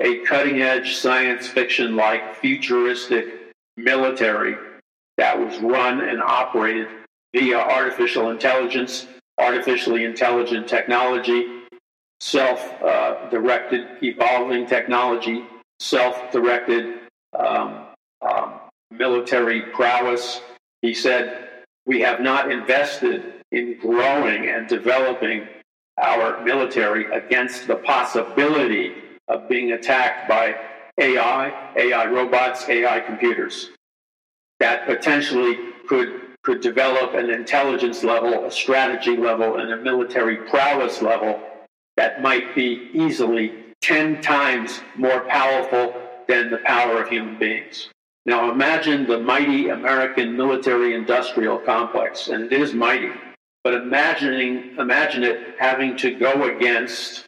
a 0.00 0.18
cutting 0.20 0.62
edge 0.62 0.94
science 0.96 1.46
fiction 1.46 1.96
like 1.96 2.36
futuristic 2.36 3.52
military 3.76 4.56
that 5.16 5.38
was 5.38 5.58
run 5.60 6.00
and 6.00 6.22
operated 6.22 6.88
via 7.34 7.58
artificial 7.58 8.30
intelligence, 8.30 9.06
artificially 9.38 10.04
intelligent 10.04 10.68
technology, 10.68 11.62
self 12.20 12.60
uh, 12.82 13.28
directed 13.30 14.02
evolving 14.02 14.66
technology, 14.66 15.44
self 15.80 16.30
directed 16.30 16.98
um, 17.38 17.83
military 18.90 19.62
prowess. 19.72 20.40
He 20.82 20.94
said, 20.94 21.48
We 21.86 22.00
have 22.00 22.20
not 22.20 22.50
invested 22.50 23.34
in 23.52 23.78
growing 23.78 24.48
and 24.48 24.68
developing 24.68 25.46
our 26.00 26.42
military 26.44 27.12
against 27.12 27.66
the 27.66 27.76
possibility 27.76 28.94
of 29.28 29.48
being 29.48 29.72
attacked 29.72 30.28
by 30.28 30.56
AI, 30.98 31.72
AI 31.76 32.06
robots, 32.06 32.68
AI 32.68 33.00
computers 33.00 33.70
that 34.60 34.86
potentially 34.86 35.58
could, 35.88 36.20
could 36.42 36.60
develop 36.60 37.14
an 37.14 37.30
intelligence 37.30 38.04
level, 38.04 38.44
a 38.44 38.50
strategy 38.50 39.16
level, 39.16 39.58
and 39.58 39.72
a 39.72 39.76
military 39.76 40.36
prowess 40.36 41.02
level 41.02 41.40
that 41.96 42.22
might 42.22 42.54
be 42.54 42.90
easily 42.92 43.52
10 43.82 44.20
times 44.20 44.80
more 44.96 45.20
powerful 45.28 45.94
than 46.28 46.50
the 46.50 46.58
power 46.58 47.02
of 47.02 47.08
human 47.08 47.38
beings. 47.38 47.90
Now 48.26 48.50
imagine 48.50 49.06
the 49.06 49.18
mighty 49.18 49.68
American 49.68 50.36
military 50.36 50.94
industrial 50.94 51.58
complex, 51.58 52.28
and 52.28 52.50
it 52.50 52.52
is 52.52 52.72
mighty, 52.72 53.12
but 53.62 53.74
imagining, 53.74 54.76
imagine 54.78 55.22
it 55.24 55.56
having 55.58 55.96
to 55.98 56.14
go 56.14 56.44
against 56.44 57.26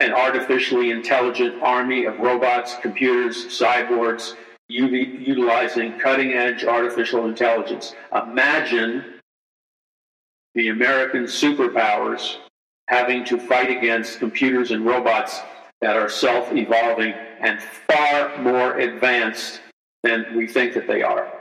an 0.00 0.12
artificially 0.12 0.90
intelligent 0.90 1.62
army 1.62 2.04
of 2.04 2.18
robots, 2.18 2.76
computers, 2.82 3.46
cyborgs, 3.46 4.34
utilizing 4.68 5.98
cutting 5.98 6.32
edge 6.32 6.64
artificial 6.64 7.26
intelligence. 7.26 7.94
Imagine 8.14 9.04
the 10.54 10.68
American 10.68 11.24
superpowers 11.24 12.36
having 12.88 13.24
to 13.24 13.38
fight 13.38 13.70
against 13.70 14.18
computers 14.18 14.70
and 14.70 14.84
robots 14.84 15.40
that 15.80 15.96
are 15.96 16.08
self 16.08 16.52
evolving 16.52 17.14
and 17.40 17.60
far 17.62 18.36
more 18.42 18.78
advanced 18.78 19.60
than 20.02 20.36
we 20.36 20.46
think 20.46 20.74
that 20.74 20.86
they 20.86 21.02
are. 21.02 21.32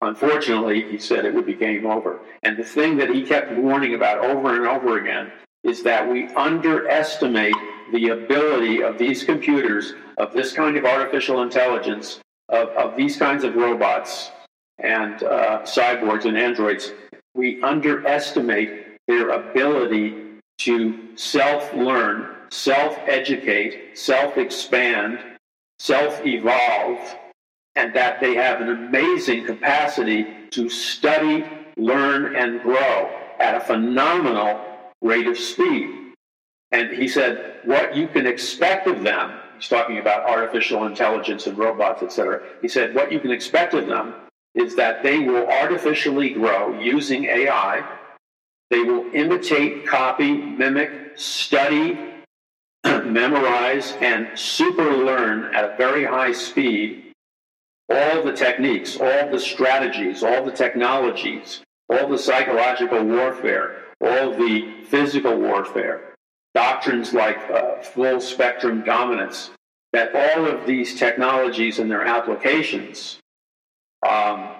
Unfortunately, 0.00 0.88
he 0.88 0.98
said 0.98 1.24
it 1.24 1.34
would 1.34 1.46
be 1.46 1.54
game 1.54 1.86
over. 1.86 2.20
And 2.42 2.56
the 2.56 2.64
thing 2.64 2.96
that 2.98 3.10
he 3.10 3.22
kept 3.22 3.52
warning 3.52 3.94
about 3.94 4.24
over 4.24 4.54
and 4.54 4.66
over 4.66 4.98
again 4.98 5.32
is 5.64 5.82
that 5.82 6.08
we 6.08 6.28
underestimate 6.34 7.56
the 7.92 8.10
ability 8.10 8.82
of 8.82 8.96
these 8.96 9.24
computers, 9.24 9.94
of 10.18 10.32
this 10.32 10.52
kind 10.52 10.76
of 10.76 10.84
artificial 10.84 11.42
intelligence, 11.42 12.20
of, 12.48 12.68
of 12.70 12.96
these 12.96 13.16
kinds 13.16 13.42
of 13.44 13.56
robots 13.56 14.30
and 14.78 15.22
uh, 15.24 15.62
cyborgs 15.62 16.26
and 16.26 16.38
androids. 16.38 16.92
We 17.34 17.60
underestimate 17.62 18.98
their 19.08 19.30
ability 19.30 20.14
to 20.58 21.16
self 21.16 21.72
learn, 21.74 22.36
self 22.50 22.96
educate, 23.06 23.98
self 23.98 24.38
expand, 24.38 25.18
self 25.78 26.24
evolve, 26.24 27.16
and 27.78 27.94
that 27.94 28.20
they 28.20 28.34
have 28.34 28.60
an 28.60 28.70
amazing 28.70 29.46
capacity 29.46 30.26
to 30.50 30.68
study, 30.68 31.44
learn, 31.76 32.34
and 32.34 32.60
grow 32.60 33.08
at 33.38 33.54
a 33.54 33.60
phenomenal 33.60 34.60
rate 35.00 35.28
of 35.28 35.38
speed. 35.38 35.88
And 36.72 36.90
he 36.90 37.06
said, 37.06 37.60
what 37.64 37.94
you 37.94 38.08
can 38.08 38.26
expect 38.26 38.88
of 38.88 39.04
them, 39.04 39.38
he's 39.56 39.68
talking 39.68 39.98
about 39.98 40.28
artificial 40.28 40.86
intelligence 40.86 41.46
and 41.46 41.56
robots, 41.56 42.02
etc. 42.02 42.42
He 42.60 42.66
said, 42.66 42.96
what 42.96 43.12
you 43.12 43.20
can 43.20 43.30
expect 43.30 43.74
of 43.74 43.86
them 43.86 44.12
is 44.56 44.74
that 44.74 45.04
they 45.04 45.20
will 45.20 45.46
artificially 45.46 46.30
grow 46.30 46.76
using 46.80 47.26
AI. 47.26 47.88
They 48.70 48.82
will 48.82 49.06
imitate, 49.14 49.86
copy, 49.86 50.32
mimic, 50.32 51.16
study, 51.16 51.96
memorize, 52.84 53.92
and 54.00 54.36
super 54.36 54.96
learn 54.96 55.54
at 55.54 55.64
a 55.64 55.76
very 55.76 56.04
high 56.04 56.32
speed 56.32 57.04
all 57.90 58.22
the 58.22 58.32
techniques, 58.32 58.98
all 59.00 59.30
the 59.30 59.40
strategies, 59.40 60.22
all 60.22 60.44
the 60.44 60.52
technologies, 60.52 61.62
all 61.88 62.08
the 62.08 62.18
psychological 62.18 63.02
warfare, 63.02 63.84
all 64.00 64.32
the 64.32 64.84
physical 64.84 65.38
warfare, 65.38 66.14
doctrines 66.54 67.14
like 67.14 67.38
uh, 67.50 67.80
full 67.80 68.20
spectrum 68.20 68.84
dominance, 68.84 69.50
that 69.92 70.14
all 70.14 70.46
of 70.46 70.66
these 70.66 70.98
technologies 70.98 71.78
and 71.78 71.90
their 71.90 72.04
applications 72.04 73.18
um, 74.06 74.50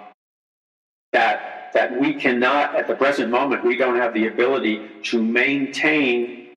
that 1.13 1.71
that 1.73 1.99
we 1.99 2.13
cannot 2.15 2.75
at 2.75 2.87
the 2.87 2.95
present 2.95 3.29
moment 3.29 3.63
we 3.63 3.77
don't 3.77 3.97
have 3.97 4.13
the 4.13 4.27
ability 4.27 4.87
to 5.03 5.21
maintain 5.21 6.47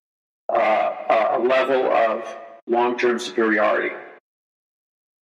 uh, 0.49 0.95
a 1.33 1.39
level 1.39 1.85
of 1.93 2.37
long-term 2.67 3.19
superiority. 3.19 3.95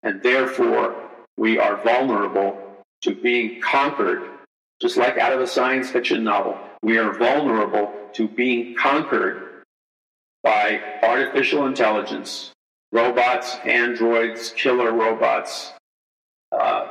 And 0.03 0.21
therefore 0.21 1.08
we 1.39 1.57
are 1.57 1.81
vulnerable 1.83 2.61
to 3.01 3.15
being 3.15 3.61
conquered, 3.61 4.29
just 4.81 4.97
like 4.97 5.17
out 5.17 5.31
of 5.31 5.39
a 5.39 5.47
science 5.47 5.89
fiction 5.89 6.21
novel. 6.21 6.57
We 6.83 6.97
are 6.97 7.17
vulnerable 7.17 7.93
to 8.13 8.27
being 8.27 8.75
conquered 8.75 9.63
by 10.43 10.81
artificial 11.01 11.65
intelligence, 11.65 12.51
robots, 12.91 13.55
androids, 13.63 14.53
killer 14.57 14.91
robots, 14.91 15.71
uh, 16.51 16.87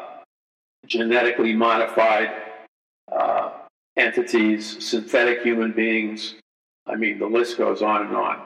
genetically 0.87 1.53
modified 1.53 2.31
uh, 3.13 3.51
entities, 3.99 4.83
synthetic 4.83 5.43
human 5.43 5.73
beings. 5.73 6.37
I 6.87 6.95
mean, 6.95 7.19
the 7.19 7.27
list 7.27 7.59
goes 7.59 7.83
on 7.83 8.07
and 8.07 8.17
on. 8.17 8.41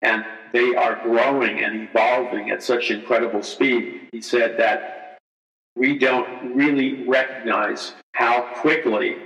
And 0.00 0.24
they 0.54 0.74
are 0.74 1.02
growing 1.02 1.62
and 1.62 1.82
evolving 1.82 2.50
at 2.50 2.62
such 2.62 2.90
incredible 2.90 3.42
speed. 3.42 4.08
He 4.10 4.22
said 4.22 4.58
that 4.58 5.03
we 5.76 5.98
don't 5.98 6.54
really 6.54 7.04
recognize 7.04 7.94
how 8.12 8.42
quickly 8.60 9.16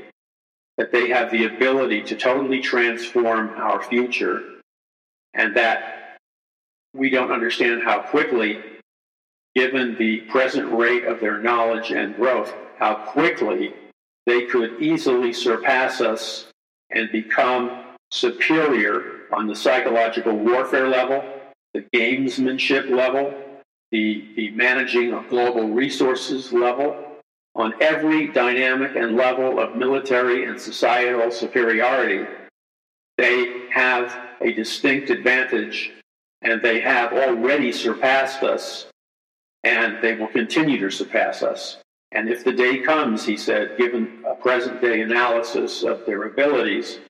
that 0.76 0.92
they 0.92 1.08
have 1.08 1.30
the 1.30 1.44
ability 1.44 2.02
to 2.02 2.16
totally 2.16 2.60
transform 2.60 3.50
our 3.56 3.82
future 3.82 4.42
and 5.34 5.56
that 5.56 6.18
we 6.94 7.10
don't 7.10 7.32
understand 7.32 7.82
how 7.82 8.00
quickly 8.00 8.62
given 9.54 9.96
the 9.98 10.20
present 10.22 10.72
rate 10.72 11.04
of 11.04 11.20
their 11.20 11.38
knowledge 11.38 11.90
and 11.90 12.16
growth 12.16 12.54
how 12.78 12.94
quickly 12.94 13.74
they 14.26 14.46
could 14.46 14.80
easily 14.80 15.32
surpass 15.32 16.00
us 16.00 16.46
and 16.90 17.10
become 17.10 17.84
superior 18.10 19.26
on 19.32 19.46
the 19.46 19.56
psychological 19.56 20.34
warfare 20.34 20.88
level 20.88 21.22
the 21.74 21.84
gamesmanship 21.94 22.88
level 22.88 23.34
the, 23.90 24.24
the 24.36 24.50
managing 24.50 25.12
of 25.12 25.28
global 25.28 25.68
resources 25.70 26.52
level, 26.52 26.96
on 27.54 27.74
every 27.80 28.28
dynamic 28.28 28.94
and 28.94 29.16
level 29.16 29.58
of 29.58 29.76
military 29.76 30.44
and 30.44 30.60
societal 30.60 31.30
superiority, 31.30 32.24
they 33.16 33.68
have 33.70 34.16
a 34.40 34.52
distinct 34.52 35.10
advantage 35.10 35.92
and 36.42 36.62
they 36.62 36.80
have 36.80 37.12
already 37.12 37.72
surpassed 37.72 38.44
us 38.44 38.86
and 39.64 39.98
they 40.02 40.14
will 40.14 40.28
continue 40.28 40.78
to 40.78 40.90
surpass 40.90 41.42
us. 41.42 41.78
And 42.12 42.28
if 42.28 42.44
the 42.44 42.52
day 42.52 42.78
comes, 42.78 43.24
he 43.26 43.36
said, 43.36 43.76
given 43.76 44.22
a 44.26 44.34
present 44.34 44.80
day 44.80 45.02
analysis 45.02 45.82
of 45.82 46.06
their 46.06 46.24
abilities, 46.24 47.00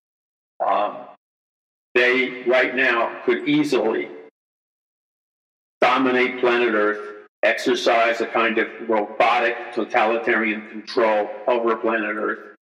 um, 0.67 0.97
they 1.95 2.43
right 2.45 2.75
now 2.75 3.21
could 3.25 3.49
easily 3.49 4.09
dominate 5.99 6.39
planet 6.39 6.75
Earth, 6.75 7.27
exercise 7.43 8.21
a 8.21 8.27
kind 8.27 8.59
of 8.59 8.69
robotic 8.89 9.57
totalitarian 9.73 10.69
control 10.69 11.29
over 11.49 11.75
planet 11.75 12.15
Earth. 12.15 12.55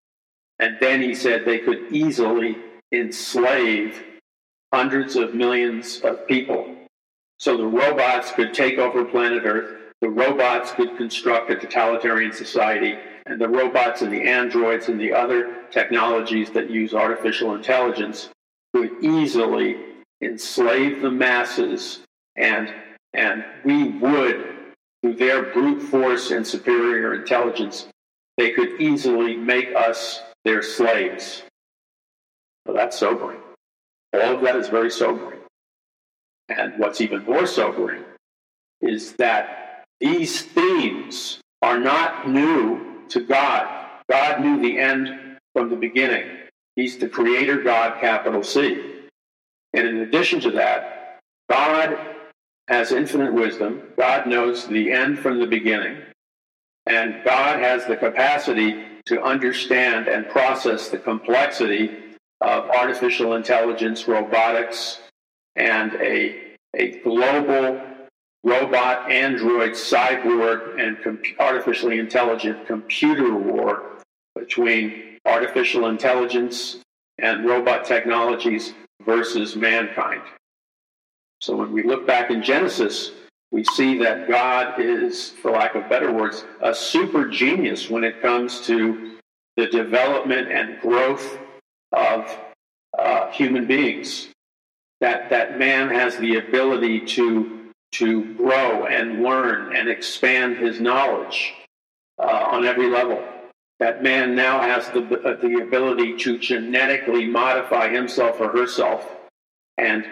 And 0.60 0.78
then 0.80 1.02
he 1.02 1.14
said 1.14 1.44
they 1.44 1.60
could 1.60 1.92
easily 1.92 2.56
enslave 2.94 4.02
hundreds 4.74 5.18
of 5.18 5.36
millions 5.36 6.00
of 6.00 6.26
people. 6.28 6.74
So 7.38 7.58
the 7.58 7.68
robots 7.68 8.32
could 8.32 8.54
take 8.54 8.78
over 8.78 9.04
planet 9.04 9.44
Earth, 9.44 9.82
the 10.00 10.10
robots 10.10 10.72
could 10.72 10.96
construct 10.96 11.52
a 11.52 11.58
totalitarian 11.58 12.32
society, 12.32 12.98
and 13.26 13.42
the 13.42 13.50
robots 13.50 14.02
and 14.02 14.14
the 14.14 14.30
androids 14.30 14.88
and 14.88 14.98
the 14.98 15.12
other 15.12 15.66
technologies 15.72 16.52
that 16.52 16.70
use 16.70 16.94
artificial 16.94 17.54
intelligence 17.54 18.30
could 18.74 18.92
easily 19.04 19.76
enslave 20.22 21.02
the 21.02 21.12
masses 21.12 22.00
and 22.38 22.74
and 23.16 23.46
we 23.64 23.90
would 23.90 24.56
through 25.02 25.16
their 25.16 25.44
brute 25.54 25.82
force 25.82 26.32
and 26.32 26.46
superior 26.46 27.14
intelligence 27.14 27.88
they 28.38 28.52
could 28.52 28.82
easily 28.82 29.38
make 29.38 29.74
us 29.74 30.22
their 30.44 30.62
slaves. 30.62 31.44
Well 32.66 32.76
that's 32.76 33.00
sobering. 33.00 33.40
All 34.14 34.36
of 34.36 34.42
that 34.42 34.56
is 34.58 34.68
very 34.68 34.92
sobering. 34.92 35.40
And 36.50 36.74
what's 36.78 37.02
even 37.02 37.24
more 37.24 37.48
sobering 37.48 38.04
is 38.82 39.14
that 39.14 39.86
these 40.00 40.42
themes 40.42 41.40
are 41.62 41.80
not 41.80 42.30
new 42.30 43.06
to 43.10 43.22
god. 43.22 43.88
God 44.10 44.42
knew 44.42 44.62
the 44.62 44.78
end 44.78 45.38
from 45.54 45.70
the 45.70 45.76
beginning. 45.76 46.28
He's 46.76 46.98
the 46.98 47.08
creator 47.08 47.62
God, 47.62 48.02
capital 48.02 48.44
C. 48.44 49.08
And 49.74 49.88
in 49.88 49.98
addition 50.00 50.42
to 50.42 50.52
that, 50.52 51.20
God 51.50 52.15
has 52.68 52.92
infinite 52.92 53.34
wisdom. 53.34 53.82
God 53.98 54.28
knows 54.28 54.68
the 54.68 54.92
end 54.92 55.20
from 55.20 55.40
the 55.40 55.48
beginning. 55.48 55.98
And 56.86 57.24
God 57.24 57.60
has 57.60 57.86
the 57.86 57.96
capacity 57.96 58.84
to 59.06 59.22
understand 59.22 60.08
and 60.08 60.28
process 60.30 60.90
the 60.90 60.98
complexity 60.98 61.92
of 62.42 62.70
artificial 62.70 63.36
intelligence, 63.36 64.08
robotics, 64.08 65.00
and 65.56 65.94
a, 65.96 66.56
a 66.76 67.00
global 67.00 67.82
robot, 68.44 69.12
android, 69.12 69.72
cyborg, 69.72 70.80
and 70.80 71.02
com- 71.04 71.22
artificially 71.40 72.00
intelligent 72.00 72.68
computer 72.68 73.34
war 73.36 73.84
between 74.36 75.18
artificial 75.26 75.88
intelligence 75.88 76.78
and 77.18 77.46
robot 77.46 77.86
technologies 77.86 78.74
versus 79.06 79.56
mankind. 79.56 80.22
So 81.46 81.56
when 81.56 81.72
we 81.72 81.84
look 81.84 82.08
back 82.08 82.32
in 82.32 82.42
Genesis, 82.42 83.12
we 83.52 83.64
see 83.64 84.00
that 84.00 84.28
God 84.28 84.80
is, 84.80 85.30
for 85.30 85.52
lack 85.52 85.76
of 85.76 85.88
better 85.88 86.12
words, 86.12 86.44
a 86.60 86.74
super 86.74 87.30
genius 87.30 87.88
when 87.88 88.04
it 88.04 88.20
comes 88.20 88.62
to 88.62 89.18
the 89.56 89.68
development 89.68 90.52
and 90.52 90.82
growth 90.82 91.38
of 91.92 92.36
uh, 92.98 93.30
human 93.30 93.68
beings. 93.68 94.30
That, 95.02 95.30
that 95.30 95.60
man 95.60 95.90
has 95.90 96.18
the 96.18 96.38
ability 96.38 97.02
to, 97.02 97.70
to 97.92 98.34
grow 98.34 98.88
and 98.88 99.22
learn 99.22 99.76
and 99.76 99.88
expand 99.88 100.58
his 100.58 100.82
knowledge 100.82 101.54
uh, 102.18 102.48
on 102.54 102.66
every 102.66 102.90
level 102.90 103.24
that 103.80 104.02
man 104.02 104.34
now 104.34 104.62
has 104.62 104.88
the, 104.90 105.02
the 105.44 105.62
ability 105.62 106.18
to 106.18 106.40
genetically 106.40 107.28
modify 107.28 107.90
himself 107.90 108.40
or 108.40 108.50
herself. 108.50 109.06
And 109.78 110.06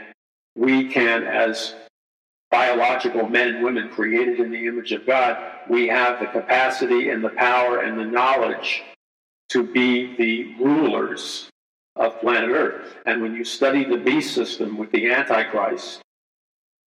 we 0.56 0.90
can, 0.90 1.24
as 1.24 1.76
biological 2.52 3.28
men 3.28 3.56
and 3.56 3.64
women 3.64 3.90
created 3.90 4.40
in 4.40 4.52
the 4.52 4.68
image 4.68 4.92
of 4.92 5.06
God, 5.06 5.38
we 5.70 5.88
have 5.88 6.20
the 6.20 6.28
capacity 6.28 7.10
and 7.10 7.24
the 7.24 7.30
power 7.30 7.80
and 7.80 8.00
the 8.00 8.06
knowledge 8.06 8.84
to 9.50 9.64
be 9.64 10.16
the 10.16 10.56
rulers 10.64 11.50
of 11.96 12.20
planet 12.22 12.50
Earth. 12.50 12.96
And 13.06 13.22
when 13.22 13.36
you 13.36 13.44
study 13.44 13.84
the 13.84 13.98
beast 13.98 14.34
system 14.34 14.78
with 14.78 14.92
the 14.92 15.12
Antichrist 15.12 16.02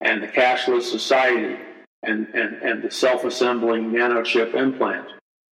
and 0.01 0.21
the 0.21 0.27
cashless 0.27 0.83
society 0.83 1.57
and, 2.03 2.27
and, 2.33 2.61
and 2.61 2.83
the 2.83 2.91
self 2.91 3.23
assembling 3.23 3.91
nanochip 3.91 4.53
implant, 4.53 5.07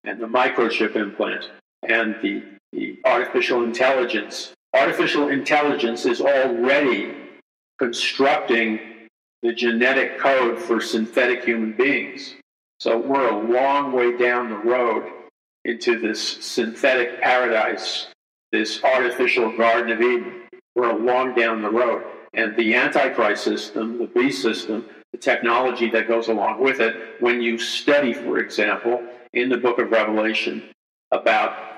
and 0.04 0.20
the 0.20 0.28
microchip 0.28 0.96
implant 0.96 1.50
and 1.84 2.16
the, 2.22 2.44
the 2.72 3.00
artificial 3.06 3.64
intelligence. 3.64 4.54
Artificial 4.74 5.30
intelligence 5.30 6.06
is 6.06 6.22
already 6.22 7.16
constructing 7.80 8.80
the 9.42 9.54
genetic 9.54 10.20
code 10.20 10.60
for 10.60 10.82
synthetic 10.82 11.46
human 11.46 11.72
beings. 11.74 12.36
So 12.80 12.98
we're 12.98 13.30
a 13.30 13.52
long 13.52 13.94
way 13.94 14.18
down 14.18 14.50
the 14.50 14.58
road 14.58 15.10
into 15.66 16.00
this 16.00 16.22
synthetic 16.22 17.22
paradise, 17.22 18.08
this 18.52 18.84
artificial 18.84 19.56
Garden 19.58 19.92
of 19.92 20.02
Eden. 20.02 20.44
We're 20.76 20.92
a 20.92 20.98
long 20.98 21.36
down 21.36 21.62
the 21.62 21.72
road. 21.72 22.04
And 22.34 22.56
the 22.56 22.76
Antichrist 22.76 23.44
system, 23.44 23.98
the 23.98 24.08
beast 24.08 24.42
system, 24.42 24.86
the 25.12 25.18
technology 25.18 25.90
that 25.90 26.08
goes 26.08 26.28
along 26.28 26.62
with 26.62 26.80
it, 26.80 26.96
when 27.20 27.42
you 27.42 27.58
study, 27.58 28.14
for 28.14 28.40
example, 28.40 29.02
in 29.34 29.50
the 29.50 29.58
book 29.58 29.80
of 29.80 29.92
Revelation 29.92 30.70
about 31.12 31.69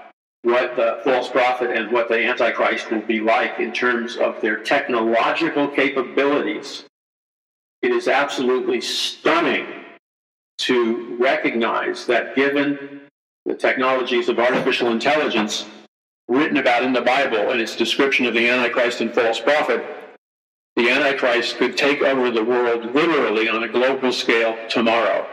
what 0.43 0.76
the 0.76 0.99
false 1.03 1.30
prophet 1.30 1.72
and 1.72 1.91
what 1.91 2.09
the 2.09 2.26
Antichrist 2.26 2.89
will 2.89 3.01
be 3.01 3.19
like 3.19 3.59
in 3.59 3.72
terms 3.72 4.18
of 4.18 4.41
their 4.41 4.57
technological 4.57 5.68
capabilities. 5.68 6.85
It 7.81 7.91
is 7.91 8.07
absolutely 8.07 8.81
stunning 8.81 9.68
to 10.59 11.18
recognize 11.19 12.05
that 12.07 12.35
given 12.35 13.01
the 13.45 13.55
technologies 13.55 14.30
of 14.30 14.39
artificial 14.39 14.91
intelligence 14.91 15.65
written 16.27 16.57
about 16.57 16.84
in 16.84 16.93
the 16.93 17.01
Bible 17.01 17.51
and 17.51 17.59
its 17.59 17.76
description 17.76 18.26
of 18.26 18.34
the 18.34 18.47
Antichrist 18.47 19.01
and 19.01 19.13
false 19.13 19.39
prophet, 19.39 19.84
the 20.76 20.89
Antichrist 20.89 21.57
could 21.57 21.76
take 21.77 22.01
over 22.01 22.31
the 22.31 22.43
world 22.43 22.93
literally 22.95 23.49
on 23.49 23.63
a 23.63 23.68
global 23.68 24.11
scale 24.11 24.57
tomorrow. 24.69 25.27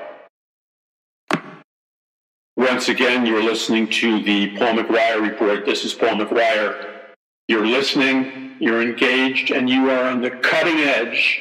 Once 2.58 2.88
again, 2.88 3.24
you're 3.24 3.40
listening 3.40 3.86
to 3.86 4.20
the 4.24 4.48
Paul 4.56 4.74
McGuire 4.74 5.22
Report. 5.22 5.64
This 5.64 5.84
is 5.84 5.94
Paul 5.94 6.16
McGuire. 6.16 7.04
You're 7.46 7.64
listening, 7.64 8.56
you're 8.58 8.82
engaged, 8.82 9.52
and 9.52 9.70
you 9.70 9.88
are 9.88 10.10
on 10.10 10.22
the 10.22 10.30
cutting 10.30 10.78
edge 10.78 11.40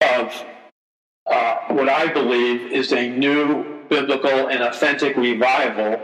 of 0.00 0.44
uh, 1.26 1.56
what 1.70 1.88
I 1.88 2.06
believe 2.12 2.70
is 2.70 2.92
a 2.92 3.08
new 3.08 3.82
biblical 3.88 4.46
and 4.46 4.62
authentic 4.62 5.16
revival, 5.16 6.00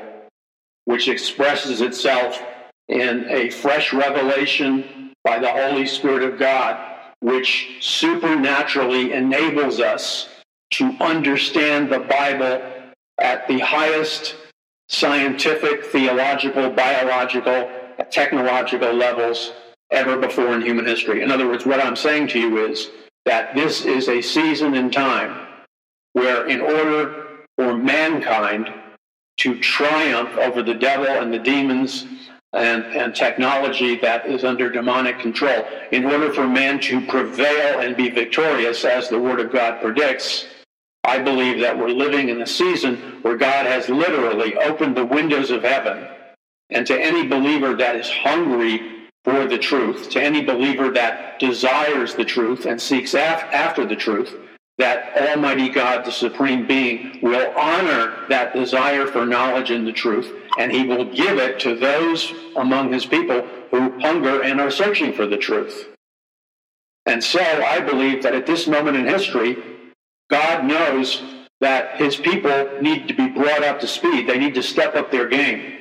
which 0.85 1.07
expresses 1.07 1.81
itself 1.81 2.43
in 2.89 3.25
a 3.31 3.51
fresh 3.51 3.93
revelation 3.93 5.13
by 5.23 5.39
the 5.39 5.49
Holy 5.53 5.87
Spirit 5.87 6.25
of 6.25 6.41
God, 6.41 6.77
which 7.21 7.77
supernaturally 7.81 9.13
enables 9.13 9.79
us 9.79 10.29
to 10.73 10.87
understand 10.99 11.93
the 11.93 12.01
Bible 12.01 12.78
at 13.19 13.47
the 13.49 13.59
highest 13.59 14.37
scientific, 14.89 15.85
theological, 15.85 16.71
biological, 16.71 17.71
technological 18.11 18.93
levels 18.93 19.53
ever 19.91 20.17
before 20.17 20.55
in 20.55 20.63
human 20.63 20.87
history. 20.87 21.23
In 21.23 21.31
other 21.31 21.47
words, 21.47 21.67
what 21.67 21.85
I'm 21.85 21.97
saying 21.97 22.29
to 22.29 22.39
you 22.39 22.67
is 22.67 22.91
that 23.25 23.55
this 23.55 23.85
is 23.85 24.09
a 24.09 24.23
season 24.23 24.75
in 24.75 24.91
time 24.91 25.47
where, 26.13 26.47
in 26.47 26.61
order 26.61 27.27
for 27.57 27.77
mankind 27.77 28.73
to 29.39 29.59
triumph 29.61 30.37
over 30.39 30.63
the 30.63 30.75
devil 30.75 31.07
and 31.07 31.33
the 31.33 31.39
demons 31.39 32.07
and, 32.53 32.85
and 32.85 33.15
technology 33.15 33.97
that 33.97 34.27
is 34.27 34.45
under 34.45 34.71
demonic 34.71 35.19
control, 35.19 35.67
in 35.93 36.05
order 36.07 36.33
for 36.33 36.47
man 36.47 36.81
to 36.81 37.05
prevail 37.07 37.81
and 37.81 37.97
be 37.97 38.09
victorious, 38.09 38.85
as 38.85 39.09
the 39.09 39.19
Word 39.19 39.41
of 39.41 39.53
God 39.53 39.81
predicts, 39.81 40.47
I 41.05 41.19
believe 41.19 41.61
that 41.61 41.79
we're 41.79 41.89
living 41.89 42.29
in 42.29 42.43
a 42.43 42.47
season 42.47 42.97
where 43.23 43.37
God 43.37 43.67
has 43.67 43.89
literally 43.89 44.57
opened 44.57 44.97
the 44.97 45.05
windows 45.07 45.51
of 45.51 45.63
heaven. 45.63 46.07
And 46.71 46.87
to 46.87 47.01
any 47.01 47.27
believer 47.27 47.75
that 47.77 47.97
is 47.97 48.11
hungry 48.11 49.07
for 49.25 49.47
the 49.47 49.59
truth, 49.59 50.11
to 50.11 50.23
any 50.23 50.43
believer 50.43 50.91
that 50.91 51.39
desires 51.39 52.15
the 52.15 52.25
truth 52.25 52.67
and 52.67 52.81
seeks 52.81 53.15
af- 53.15 53.45
after 53.53 53.87
the 53.87 53.97
truth, 53.97 54.35
that 54.77 55.17
Almighty 55.17 55.69
God, 55.69 56.05
the 56.05 56.13
Supreme 56.13 56.67
Being, 56.67 57.19
will 57.23 57.53
honor 57.57 58.27
that 58.29 58.55
desire 58.55 59.07
for 59.07 59.27
knowledge 59.27 59.71
and 59.71 59.87
the 59.87 59.93
truth, 59.93 60.33
and 60.59 60.71
He 60.71 60.87
will 60.87 61.05
give 61.05 61.39
it 61.39 61.59
to 61.61 61.75
those 61.75 62.33
among 62.57 62.93
His 62.93 63.05
people 63.05 63.47
who 63.71 63.99
hunger 64.01 64.43
and 64.43 64.61
are 64.61 64.71
searching 64.71 65.13
for 65.13 65.27
the 65.27 65.37
truth. 65.37 65.89
And 67.07 67.25
so 67.25 67.41
I 67.41 67.81
believe 67.81 68.23
that 68.23 68.35
at 68.35 68.47
this 68.47 68.67
moment 68.67 68.97
in 68.97 69.07
history, 69.07 69.57
God 70.29 70.65
knows 70.65 71.23
that 71.61 71.97
his 71.97 72.17
people 72.17 72.69
need 72.81 73.09
to 73.09 73.15
be 73.15 73.29
brought 73.29 73.65
up 73.65 73.81
to 73.81 73.87
speed. 73.87 74.29
They 74.29 74.39
need 74.39 74.55
to 74.55 74.63
step 74.63 74.95
up 74.95 75.11
their 75.11 75.29
game. 75.29 75.75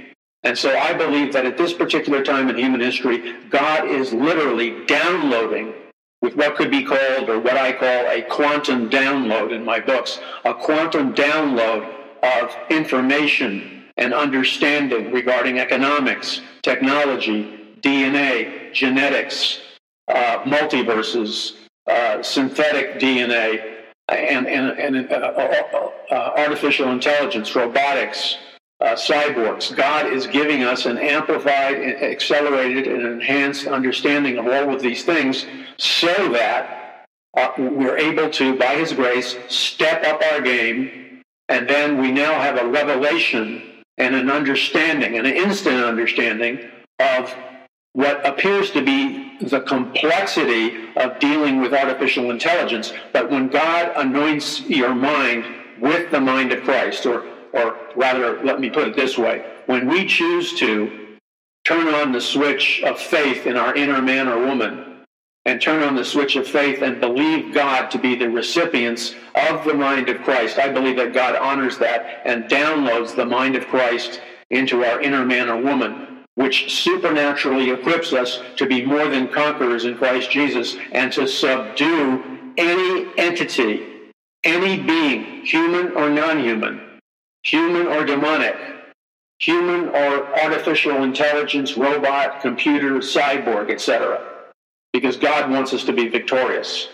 And 0.44 0.58
so 0.58 0.78
I 0.78 0.94
believe 0.94 1.34
that 1.34 1.46
at 1.46 1.58
this 1.58 1.74
particular 1.74 2.24
time 2.24 2.50
in 2.50 2.58
human 2.58 2.80
history, 2.80 3.36
God 3.50 3.88
is 3.88 4.14
literally 4.14 4.86
downloading 4.86 5.74
with 6.22 6.36
what 6.36 6.56
could 6.56 6.72
be 6.72 6.84
called, 6.84 7.30
or 7.30 7.40
what 7.40 7.58
I 7.58 7.74
call 7.74 8.08
a 8.08 8.24
quantum 8.24 8.90
download 8.90 9.52
in 9.52 9.64
my 9.64 9.80
books, 9.80 10.20
a 10.46 10.54
quantum 10.54 11.14
download 11.14 11.94
of 12.24 12.56
information 12.70 13.84
and 13.98 14.14
understanding 14.14 15.12
regarding 15.12 15.60
economics, 15.60 16.42
technology, 16.64 17.76
DNA, 17.82 18.74
genetics, 18.74 19.60
uh, 20.08 20.40
multiverses, 20.44 21.56
uh, 21.88 22.22
synthetic 22.24 23.00
DNA, 23.00 23.77
and, 24.10 24.48
and, 24.48 24.80
and 24.80 25.12
uh, 25.12 25.16
uh, 25.16 26.16
artificial 26.38 26.92
intelligence, 26.92 27.56
robotics, 27.56 28.38
uh, 28.80 28.94
cyborgs. 28.94 29.76
God 29.76 30.14
is 30.14 30.28
giving 30.28 30.64
us 30.64 30.86
an 30.86 30.98
amplified, 30.98 31.76
accelerated, 31.76 32.88
and 32.88 33.06
enhanced 33.06 33.68
understanding 33.68 34.38
of 34.38 34.46
all 34.46 34.74
of 34.74 34.82
these 34.82 35.04
things 35.04 35.46
so 35.78 36.32
that 36.32 37.06
uh, 37.36 37.52
we're 37.58 37.98
able 37.98 38.30
to, 38.30 38.58
by 38.58 38.76
His 38.76 38.94
grace, 38.94 39.36
step 39.48 40.04
up 40.06 40.22
our 40.32 40.42
game, 40.42 41.22
and 41.50 41.68
then 41.68 42.00
we 42.00 42.12
now 42.12 42.40
have 42.40 42.58
a 42.58 42.68
revelation 42.68 43.64
and 43.98 44.16
an 44.16 44.30
understanding, 44.30 45.18
an 45.18 45.26
instant 45.26 45.84
understanding 45.84 46.70
of 47.00 47.34
what 47.98 48.24
appears 48.28 48.70
to 48.70 48.80
be 48.84 49.40
the 49.42 49.62
complexity 49.62 50.88
of 50.98 51.18
dealing 51.18 51.60
with 51.60 51.74
artificial 51.74 52.30
intelligence. 52.30 52.94
But 53.12 53.32
when 53.32 53.48
God 53.48 53.92
anoints 53.96 54.62
your 54.62 54.94
mind 54.94 55.44
with 55.80 56.12
the 56.12 56.22
mind 56.22 56.52
of 56.52 56.64
Christ, 56.64 57.08
or 57.08 57.26
or 57.54 57.76
rather, 57.96 58.44
let 58.44 58.60
me 58.60 58.70
put 58.70 58.88
it 58.88 58.96
this 58.96 59.18
way 59.18 59.44
when 59.66 59.88
we 59.88 60.06
choose 60.06 60.54
to 60.60 61.18
turn 61.66 61.88
on 61.88 62.12
the 62.12 62.22
switch 62.22 62.84
of 62.84 63.00
faith 63.00 63.48
in 63.48 63.58
our 63.58 63.76
inner 63.76 64.00
man 64.00 64.28
or 64.28 64.46
woman, 64.46 65.02
and 65.46 65.60
turn 65.60 65.82
on 65.82 65.96
the 65.96 66.06
switch 66.06 66.36
of 66.36 66.48
faith 66.48 66.84
and 66.84 67.02
believe 67.02 67.52
God 67.52 67.90
to 67.90 67.98
be 67.98 68.14
the 68.14 68.30
recipients 68.30 69.16
of 69.34 69.66
the 69.66 69.74
mind 69.74 70.08
of 70.08 70.22
Christ, 70.22 70.60
I 70.60 70.70
believe 70.70 70.98
that 70.98 71.14
God 71.14 71.36
honors 71.36 71.80
that 71.80 72.22
and 72.26 72.44
downloads 72.44 73.16
the 73.16 73.26
mind 73.26 73.56
of 73.56 73.66
Christ 73.66 74.22
into 74.52 74.84
our 74.84 75.02
inner 75.02 75.26
man 75.26 75.50
or 75.50 75.60
woman, 75.60 76.07
which 76.38 76.72
supernaturally 76.72 77.72
equips 77.72 78.14
us 78.14 78.42
to 78.58 78.68
be 78.68 78.86
more 78.86 79.08
than 79.08 79.28
conquerors 79.28 79.86
in 79.86 79.98
Christ 79.98 80.30
Jesus 80.30 80.78
and 80.92 81.12
to 81.14 81.28
subdue 81.28 82.54
any 82.56 83.08
entity, 83.18 84.12
any 84.44 84.78
being, 84.78 85.44
human 85.44 85.94
or 85.94 86.12
non 86.12 86.40
human, 86.40 87.00
human 87.42 87.88
or 87.88 88.06
demonic, 88.06 88.56
human 89.40 89.90
or 89.90 90.40
artificial 90.40 91.02
intelligence, 91.02 91.76
robot, 91.76 92.40
computer, 92.42 93.00
cyborg, 93.00 93.72
etc. 93.72 94.24
Because 94.94 95.18
God 95.18 95.50
wants 95.50 95.74
us 95.74 95.86
to 95.86 95.94
be 95.94 96.08
victorious. 96.08 96.88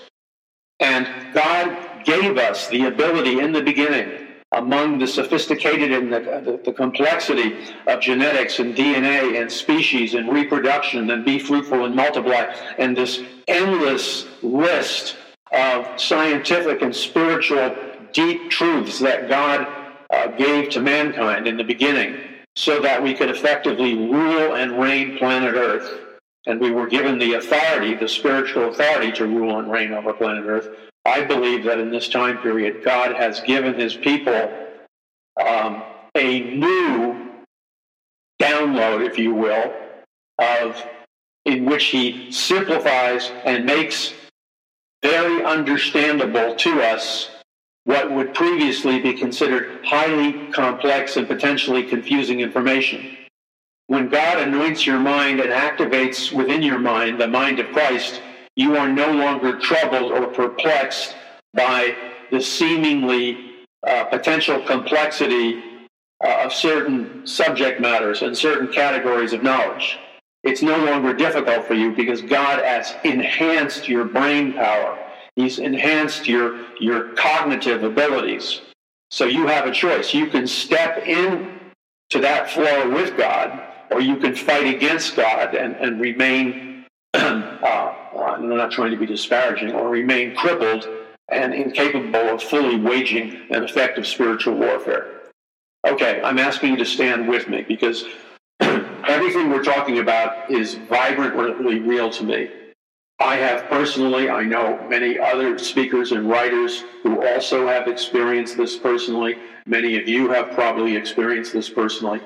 And 0.79 1.05
God 1.33 2.05
gave 2.05 2.37
us 2.37 2.69
the 2.69 2.85
ability 2.85 3.41
in 3.41 3.51
the 3.51 3.61
beginning, 3.61 4.22
among 4.53 4.99
the 4.99 5.07
sophisticated 5.07 5.91
and 5.91 6.13
the, 6.13 6.19
the, 6.19 6.61
the, 6.65 6.73
complexity 6.73 7.55
of 7.87 7.99
genetics 7.99 8.59
and 8.59 8.75
DNA 8.75 9.41
and 9.41 9.51
species 9.51 10.13
and 10.13 10.31
reproduction 10.31 11.09
and 11.09 11.25
be 11.25 11.39
fruitful 11.39 11.85
and 11.85 11.95
multiply, 11.95 12.53
and 12.77 12.95
this 12.95 13.21
endless 13.47 14.27
list 14.41 15.15
of 15.51 15.99
scientific 15.99 16.81
and 16.81 16.95
spiritual 16.95 17.75
deep 18.11 18.49
truths 18.49 18.99
that 18.99 19.27
God 19.27 19.67
uh, 20.11 20.27
gave 20.37 20.69
to 20.69 20.81
mankind 20.81 21.47
in 21.47 21.57
the 21.57 21.63
beginning 21.63 22.17
so 22.55 22.79
that 22.81 23.01
we 23.01 23.13
could 23.13 23.29
effectively 23.29 23.95
rule 23.95 24.55
and 24.55 24.79
reign 24.79 25.17
planet 25.17 25.55
Earth. 25.55 25.99
And 26.45 26.59
we 26.59 26.71
were 26.71 26.87
given 26.87 27.17
the 27.17 27.33
authority, 27.33 27.95
the 27.95 28.07
spiritual 28.07 28.69
authority 28.69 29.11
to 29.13 29.25
rule 29.25 29.59
and 29.59 29.71
reign 29.71 29.93
over 29.93 30.13
planet 30.13 30.45
Earth. 30.45 30.67
I 31.05 31.23
believe 31.23 31.65
that 31.65 31.79
in 31.79 31.91
this 31.91 32.07
time 32.07 32.37
period, 32.37 32.83
God 32.83 33.15
has 33.15 33.41
given 33.41 33.73
his 33.73 33.95
people 33.95 34.51
um, 35.45 35.83
a 36.15 36.39
new 36.39 37.29
download, 38.41 39.05
if 39.05 39.17
you 39.17 39.33
will, 39.33 39.73
of 40.39 40.83
in 41.45 41.65
which 41.65 41.85
he 41.85 42.31
simplifies 42.31 43.31
and 43.43 43.65
makes 43.65 44.13
very 45.01 45.43
understandable 45.43 46.55
to 46.55 46.81
us 46.81 47.29
what 47.83 48.09
would 48.09 48.33
previously 48.33 48.99
be 49.01 49.13
considered 49.13 49.85
highly 49.85 50.47
complex 50.53 51.17
and 51.17 51.27
potentially 51.27 51.83
confusing 51.83 52.39
information. 52.39 53.17
When 53.87 54.07
God 54.07 54.37
anoints 54.39 54.85
your 54.85 54.99
mind 54.99 55.41
and 55.41 55.49
activates 55.49 56.31
within 56.31 56.63
your 56.63 56.79
mind 56.79 57.19
the 57.19 57.27
mind 57.27 57.59
of 57.59 57.67
Christ, 57.73 58.21
you 58.55 58.77
are 58.77 58.89
no 58.89 59.11
longer 59.11 59.59
troubled 59.59 60.11
or 60.11 60.27
perplexed 60.27 61.15
by 61.53 61.95
the 62.31 62.41
seemingly 62.41 63.51
uh, 63.85 64.05
potential 64.05 64.61
complexity 64.61 65.61
uh, 66.23 66.43
of 66.45 66.53
certain 66.53 67.25
subject 67.27 67.81
matters 67.81 68.21
and 68.21 68.37
certain 68.37 68.67
categories 68.67 69.33
of 69.33 69.43
knowledge. 69.43 69.97
It's 70.43 70.61
no 70.61 70.77
longer 70.77 71.13
difficult 71.13 71.65
for 71.65 71.73
you 71.73 71.95
because 71.95 72.21
God 72.21 72.63
has 72.63 72.95
enhanced 73.03 73.87
your 73.87 74.05
brain 74.05 74.53
power 74.53 74.97
He's 75.35 75.59
enhanced 75.59 76.27
your, 76.27 76.59
your 76.79 77.13
cognitive 77.13 77.83
abilities. 77.83 78.61
So 79.09 79.25
you 79.25 79.47
have 79.47 79.65
a 79.65 79.71
choice. 79.71 80.13
You 80.13 80.27
can 80.27 80.47
step 80.47 81.07
in 81.07 81.59
to 82.11 82.19
that 82.19 82.51
flow 82.51 82.89
with 82.89 83.17
God, 83.17 83.61
or 83.91 84.01
you 84.01 84.17
can 84.17 84.35
fight 84.35 84.67
against 84.67 85.15
God 85.15 85.55
and, 85.55 85.75
and 85.77 85.99
remain, 85.99 86.72
uh, 87.13 87.93
I'm 88.17 88.49
not 88.49 88.71
trying 88.71 88.91
to 88.91 88.97
be 88.97 89.05
disparaging, 89.05 89.73
or 89.73 89.89
remain 89.89 90.35
crippled 90.35 90.87
and 91.29 91.53
incapable 91.53 92.29
of 92.29 92.43
fully 92.43 92.79
waging 92.79 93.47
an 93.49 93.63
effective 93.63 94.05
spiritual 94.05 94.55
warfare. 94.55 95.21
Okay, 95.87 96.21
I'm 96.21 96.39
asking 96.39 96.71
you 96.71 96.77
to 96.77 96.85
stand 96.85 97.27
with 97.27 97.47
me 97.49 97.63
because 97.67 98.05
everything 98.59 99.49
we're 99.49 99.63
talking 99.63 99.99
about 99.99 100.49
is 100.49 100.75
vibrantly 100.75 101.79
real 101.79 102.09
to 102.11 102.23
me. 102.23 102.49
I 103.19 103.35
have 103.35 103.69
personally, 103.69 104.29
I 104.29 104.43
know 104.43 104.85
many 104.89 105.19
other 105.19 105.57
speakers 105.57 106.11
and 106.11 106.29
writers 106.29 106.83
who 107.03 107.25
also 107.25 107.67
have 107.67 107.87
experienced 107.87 108.57
this 108.57 108.75
personally. 108.75 109.37
Many 109.65 109.97
of 109.97 110.07
you 110.09 110.29
have 110.31 110.51
probably 110.51 110.95
experienced 110.95 111.53
this 111.53 111.69
personally. 111.69 112.21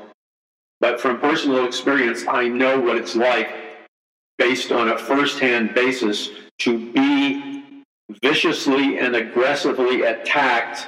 But 0.79 1.01
from 1.01 1.19
personal 1.19 1.65
experience, 1.65 2.25
I 2.27 2.47
know 2.47 2.79
what 2.79 2.97
it's 2.97 3.15
like 3.15 3.66
based 4.37 4.71
on 4.71 4.89
a 4.89 4.97
firsthand 4.97 5.73
basis 5.73 6.29
to 6.59 6.91
be 6.91 7.83
viciously 8.21 8.97
and 8.99 9.15
aggressively 9.15 10.03
attacked 10.03 10.87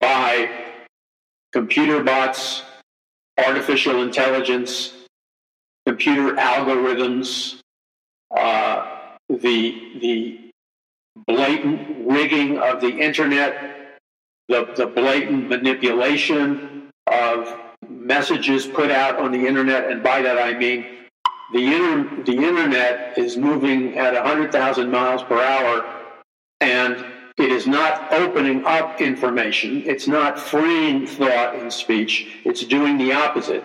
by 0.00 0.50
computer 1.52 2.02
bots, 2.02 2.62
artificial 3.38 4.02
intelligence, 4.02 4.94
computer 5.86 6.34
algorithms, 6.34 7.60
uh, 8.36 9.14
the 9.28 9.98
the 10.00 10.50
blatant 11.26 12.06
rigging 12.06 12.58
of 12.58 12.80
the 12.80 12.88
internet, 12.88 13.98
the, 14.48 14.72
the 14.76 14.86
blatant 14.86 15.48
manipulation 15.48 16.90
of 17.06 17.58
messages 17.88 18.66
put 18.66 18.90
out 18.90 19.18
on 19.18 19.32
the 19.32 19.46
internet, 19.46 19.90
and 19.90 20.02
by 20.02 20.22
that 20.22 20.38
I 20.38 20.56
mean 20.56 20.86
the 21.52 21.64
inter, 21.64 22.22
the 22.24 22.36
internet 22.36 23.16
is 23.16 23.36
moving 23.36 23.98
at 23.98 24.14
100,000 24.14 24.90
miles 24.90 25.22
per 25.22 25.40
hour, 25.40 25.84
and 26.60 27.04
it 27.38 27.50
is 27.50 27.66
not 27.66 28.12
opening 28.12 28.64
up 28.64 29.00
information. 29.00 29.82
It's 29.86 30.08
not 30.08 30.38
freeing 30.38 31.06
thought 31.06 31.54
and 31.54 31.72
speech. 31.72 32.36
It's 32.44 32.64
doing 32.64 32.98
the 32.98 33.12
opposite. 33.12 33.64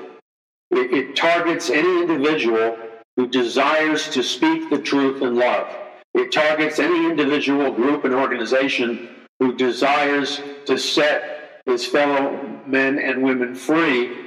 It, 0.71 0.93
it 0.93 1.15
targets 1.15 1.69
any 1.69 2.01
individual 2.01 2.77
who 3.17 3.27
desires 3.27 4.09
to 4.09 4.23
speak 4.23 4.69
the 4.69 4.79
truth 4.79 5.21
in 5.21 5.35
love. 5.35 5.67
It 6.13 6.31
targets 6.31 6.79
any 6.79 7.09
individual, 7.09 7.71
group, 7.71 8.05
and 8.05 8.13
organization 8.13 9.09
who 9.39 9.55
desires 9.55 10.41
to 10.65 10.77
set 10.77 11.61
his 11.65 11.85
fellow 11.85 12.61
men 12.67 12.99
and 12.99 13.23
women 13.23 13.55
free 13.55 14.23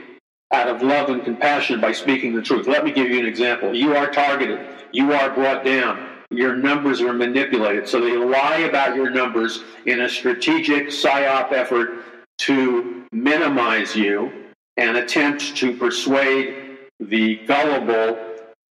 out 0.53 0.69
of 0.69 0.83
love 0.83 1.09
and 1.09 1.25
compassion 1.25 1.81
by 1.81 1.93
speaking 1.93 2.35
the 2.35 2.43
truth. 2.43 2.67
Let 2.67 2.85
me 2.85 2.93
give 2.93 3.11
you 3.11 3.19
an 3.19 3.27
example. 3.27 3.75
You 3.75 3.97
are 3.97 4.11
targeted, 4.11 4.61
you 4.93 5.13
are 5.13 5.31
brought 5.31 5.65
down, 5.65 6.09
your 6.31 6.57
numbers 6.57 7.01
are 7.01 7.13
manipulated. 7.13 7.89
So 7.89 8.01
they 8.01 8.17
lie 8.17 8.59
about 8.59 8.97
your 8.97 9.11
numbers 9.11 9.63
in 9.87 10.03
a 10.03 10.09
strategic 10.09 10.89
psyop 10.89 11.53
effort 11.53 12.05
to 12.39 13.05
minimize 13.13 13.97
you 13.97 14.31
and 14.77 14.97
attempt 14.97 15.57
to 15.57 15.77
persuade 15.77 16.79
the 17.01 17.37
gullible 17.47 18.19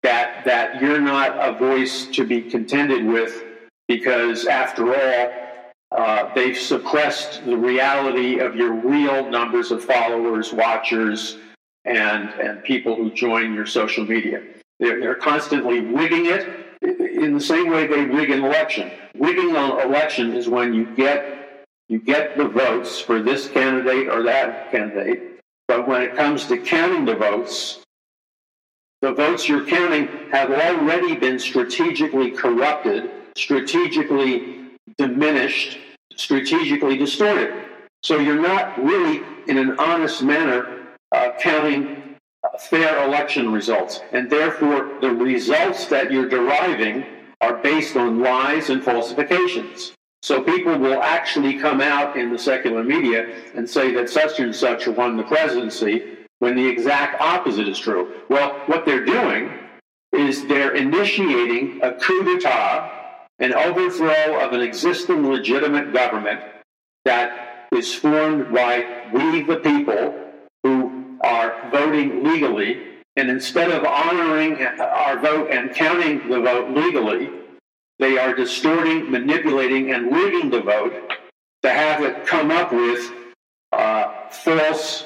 that 0.04 0.46
that 0.46 0.82
you're 0.82 1.02
not 1.02 1.36
a 1.40 1.58
voice 1.58 2.06
to 2.08 2.26
be 2.26 2.42
contended 2.42 3.06
with 3.06 3.44
because 3.88 4.46
after 4.46 4.96
all 4.96 5.34
uh, 5.92 6.34
they've 6.34 6.58
suppressed 6.58 7.44
the 7.46 7.58
reality 7.58 8.40
of 8.40 8.56
your 8.56 8.74
real 8.74 9.30
numbers 9.30 9.72
of 9.72 9.84
followers 9.84 10.54
watchers 10.54 11.38
and, 11.86 12.30
and 12.40 12.64
people 12.64 12.96
who 12.96 13.12
join 13.12 13.54
your 13.54 13.66
social 13.66 14.06
media. 14.06 14.42
They're, 14.80 15.00
they're 15.00 15.16
constantly 15.16 15.80
rigging 15.80 16.26
it 16.26 16.66
in 16.82 17.34
the 17.34 17.40
same 17.40 17.70
way 17.70 17.88
they 17.88 18.06
rig 18.06 18.30
an 18.30 18.44
election. 18.44 18.92
Rigging 19.16 19.56
an 19.56 19.80
election 19.82 20.34
is 20.34 20.50
when 20.50 20.74
you 20.74 20.86
get 20.96 21.66
you 21.88 22.00
get 22.00 22.36
the 22.36 22.48
votes 22.48 23.00
for 23.00 23.22
this 23.22 23.48
candidate 23.48 24.08
or 24.08 24.24
that 24.24 24.72
candidate, 24.72 25.40
but 25.68 25.88
when 25.88 26.02
it 26.02 26.16
comes 26.16 26.48
to 26.48 26.58
counting 26.58 27.06
the 27.06 27.16
votes, 27.16 27.84
the 29.02 29.14
votes 29.14 29.48
you're 29.48 29.66
counting 29.66 30.08
have 30.32 30.50
already 30.50 31.16
been 31.16 31.38
strategically 31.38 32.32
corrupted, 32.32 33.12
strategically 33.38 34.72
diminished, 34.98 35.78
strategically 36.16 36.98
distorted. 36.98 37.54
So 38.02 38.18
you're 38.18 38.42
not 38.42 38.84
really, 38.84 39.22
in 39.48 39.60
an 39.60 39.78
honest 39.80 40.24
manner, 40.24 40.75
counting 41.40 42.18
uh, 42.44 42.58
fair 42.58 43.04
election 43.06 43.52
results. 43.52 44.02
And 44.12 44.30
therefore, 44.30 44.98
the 45.02 45.12
results 45.12 45.88
that 45.88 46.12
you're 46.12 46.30
deriving 46.30 47.06
are 47.42 47.58
based 47.58 47.96
on 47.96 48.22
lies 48.22 48.70
and 48.70 48.84
falsifications. 48.84 49.94
So 50.22 50.42
people 50.42 50.78
will 50.78 51.04
actually 51.04 51.60
come 51.60 51.82
out 51.82 52.18
in 52.18 52.32
the 52.32 52.40
secular 52.40 52.84
media 52.84 53.28
and 53.54 53.70
say 53.70 53.94
that 53.94 54.10
such 54.10 54.40
and 54.40 54.56
such 54.56 54.88
won 54.88 55.18
the 55.18 55.24
presidency 55.24 56.18
when 56.40 56.56
the 56.56 56.68
exact 56.68 57.22
opposite 57.22 57.68
is 57.68 57.78
true. 57.78 58.12
Well, 58.30 58.60
what 58.66 58.86
they're 58.86 59.06
doing 59.06 59.52
is 60.12 60.48
they're 60.48 60.74
initiating 60.74 61.80
a 61.84 61.94
coup 61.94 62.24
d'etat, 62.24 63.28
an 63.40 63.54
overthrow 63.54 64.40
of 64.40 64.54
an 64.54 64.62
existing 64.62 65.28
legitimate 65.28 65.94
government 65.94 66.42
that 67.04 67.68
is 67.72 67.94
formed 67.94 68.54
by 68.54 69.08
we, 69.14 69.44
the 69.44 69.58
people, 69.58 70.25
voting 71.72 72.24
legally. 72.24 72.82
And 73.18 73.30
instead 73.30 73.72
of 73.72 73.86
honoring 73.86 74.62
our 74.66 75.20
vote 75.20 75.50
and 75.50 75.74
counting 75.74 76.28
the 76.30 76.42
vote 76.42 76.72
legally, 76.72 77.30
they 78.00 78.18
are 78.18 78.34
distorting, 78.36 79.10
manipulating, 79.10 79.92
and 79.92 80.12
rigging 80.12 80.50
the 80.50 80.62
vote 80.62 80.94
to 81.64 81.70
have 81.70 82.04
it 82.04 82.26
come 82.26 82.52
up 82.52 82.74
with 82.74 83.12
uh, 83.72 84.30
false 84.30 85.06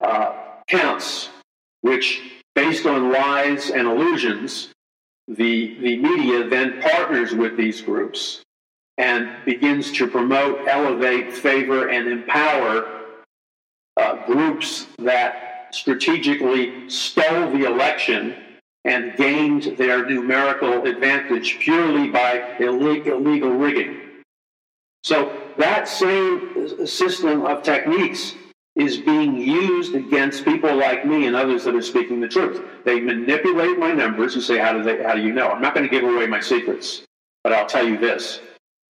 uh, 0.00 0.34
counts, 0.66 1.30
which, 1.82 2.20
based 2.54 2.84
on 2.86 3.12
lies 3.12 3.70
and 3.70 3.86
illusions, 3.86 4.72
the, 5.28 5.76
the 5.80 5.96
media 5.98 6.48
then 6.48 6.80
partners 6.82 7.32
with 7.32 7.56
these 7.56 7.80
groups 7.80 8.42
and 8.98 9.30
begins 9.44 9.92
to 9.92 10.06
promote, 10.06 10.66
elevate, 10.68 11.32
favor, 11.32 11.88
and 11.88 12.08
empower 12.08 13.00
uh, 13.96 14.26
groups 14.26 14.86
that 14.98 15.49
strategically 15.72 16.88
stole 16.88 17.50
the 17.50 17.64
election 17.64 18.34
and 18.84 19.16
gained 19.16 19.76
their 19.76 20.06
numerical 20.06 20.84
advantage 20.84 21.58
purely 21.60 22.08
by 22.08 22.56
illegal, 22.58 23.18
rigging. 23.18 24.00
So 25.02 25.36
that 25.58 25.88
same 25.88 26.86
system 26.86 27.44
of 27.44 27.62
techniques 27.62 28.34
is 28.76 28.98
being 28.98 29.36
used 29.36 29.94
against 29.94 30.44
people 30.44 30.74
like 30.74 31.04
me 31.04 31.26
and 31.26 31.36
others 31.36 31.64
that 31.64 31.74
are 31.74 31.82
speaking 31.82 32.20
the 32.20 32.28
truth. 32.28 32.62
They 32.84 33.00
manipulate 33.00 33.78
my 33.78 33.92
numbers 33.92 34.34
and 34.34 34.42
say, 34.42 34.58
"How 34.58 34.72
do 34.72 34.82
they? 34.82 35.02
How 35.02 35.14
do 35.14 35.22
you 35.22 35.32
know?" 35.32 35.48
I'm 35.50 35.60
not 35.60 35.74
going 35.74 35.86
to 35.86 35.90
give 35.90 36.04
away 36.04 36.26
my 36.26 36.40
secrets, 36.40 37.02
but 37.42 37.52
I'll 37.52 37.66
tell 37.66 37.86
you 37.86 37.98
this: 37.98 38.40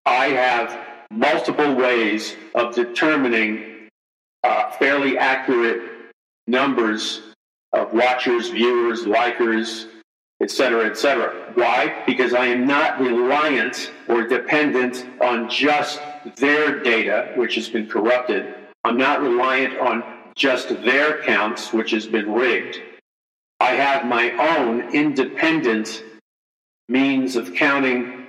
I 0.06 0.26
have 0.26 0.78
multiple 1.10 1.74
ways 1.74 2.36
of 2.54 2.74
determining 2.74 3.88
uh, 4.44 4.70
fairly 4.72 5.18
accurate 5.18 5.89
numbers 6.46 7.22
of 7.72 7.92
watchers, 7.92 8.50
viewers, 8.50 9.04
likers, 9.04 9.86
etc., 10.42 10.86
etc. 10.86 11.52
Why? 11.54 12.02
Because 12.06 12.34
I 12.34 12.46
am 12.46 12.66
not 12.66 13.00
reliant 13.00 13.92
or 14.08 14.26
dependent 14.26 15.06
on 15.20 15.48
just 15.48 16.00
their 16.36 16.82
data, 16.82 17.32
which 17.36 17.54
has 17.54 17.68
been 17.68 17.86
corrupted. 17.86 18.54
I'm 18.84 18.96
not 18.96 19.20
reliant 19.20 19.78
on 19.78 20.02
just 20.34 20.68
their 20.84 21.22
counts, 21.22 21.72
which 21.72 21.90
has 21.90 22.06
been 22.06 22.32
rigged. 22.32 22.80
I 23.60 23.72
have 23.72 24.06
my 24.06 24.30
own 24.56 24.94
independent 24.94 26.02
means 26.88 27.36
of 27.36 27.54
counting 27.54 28.19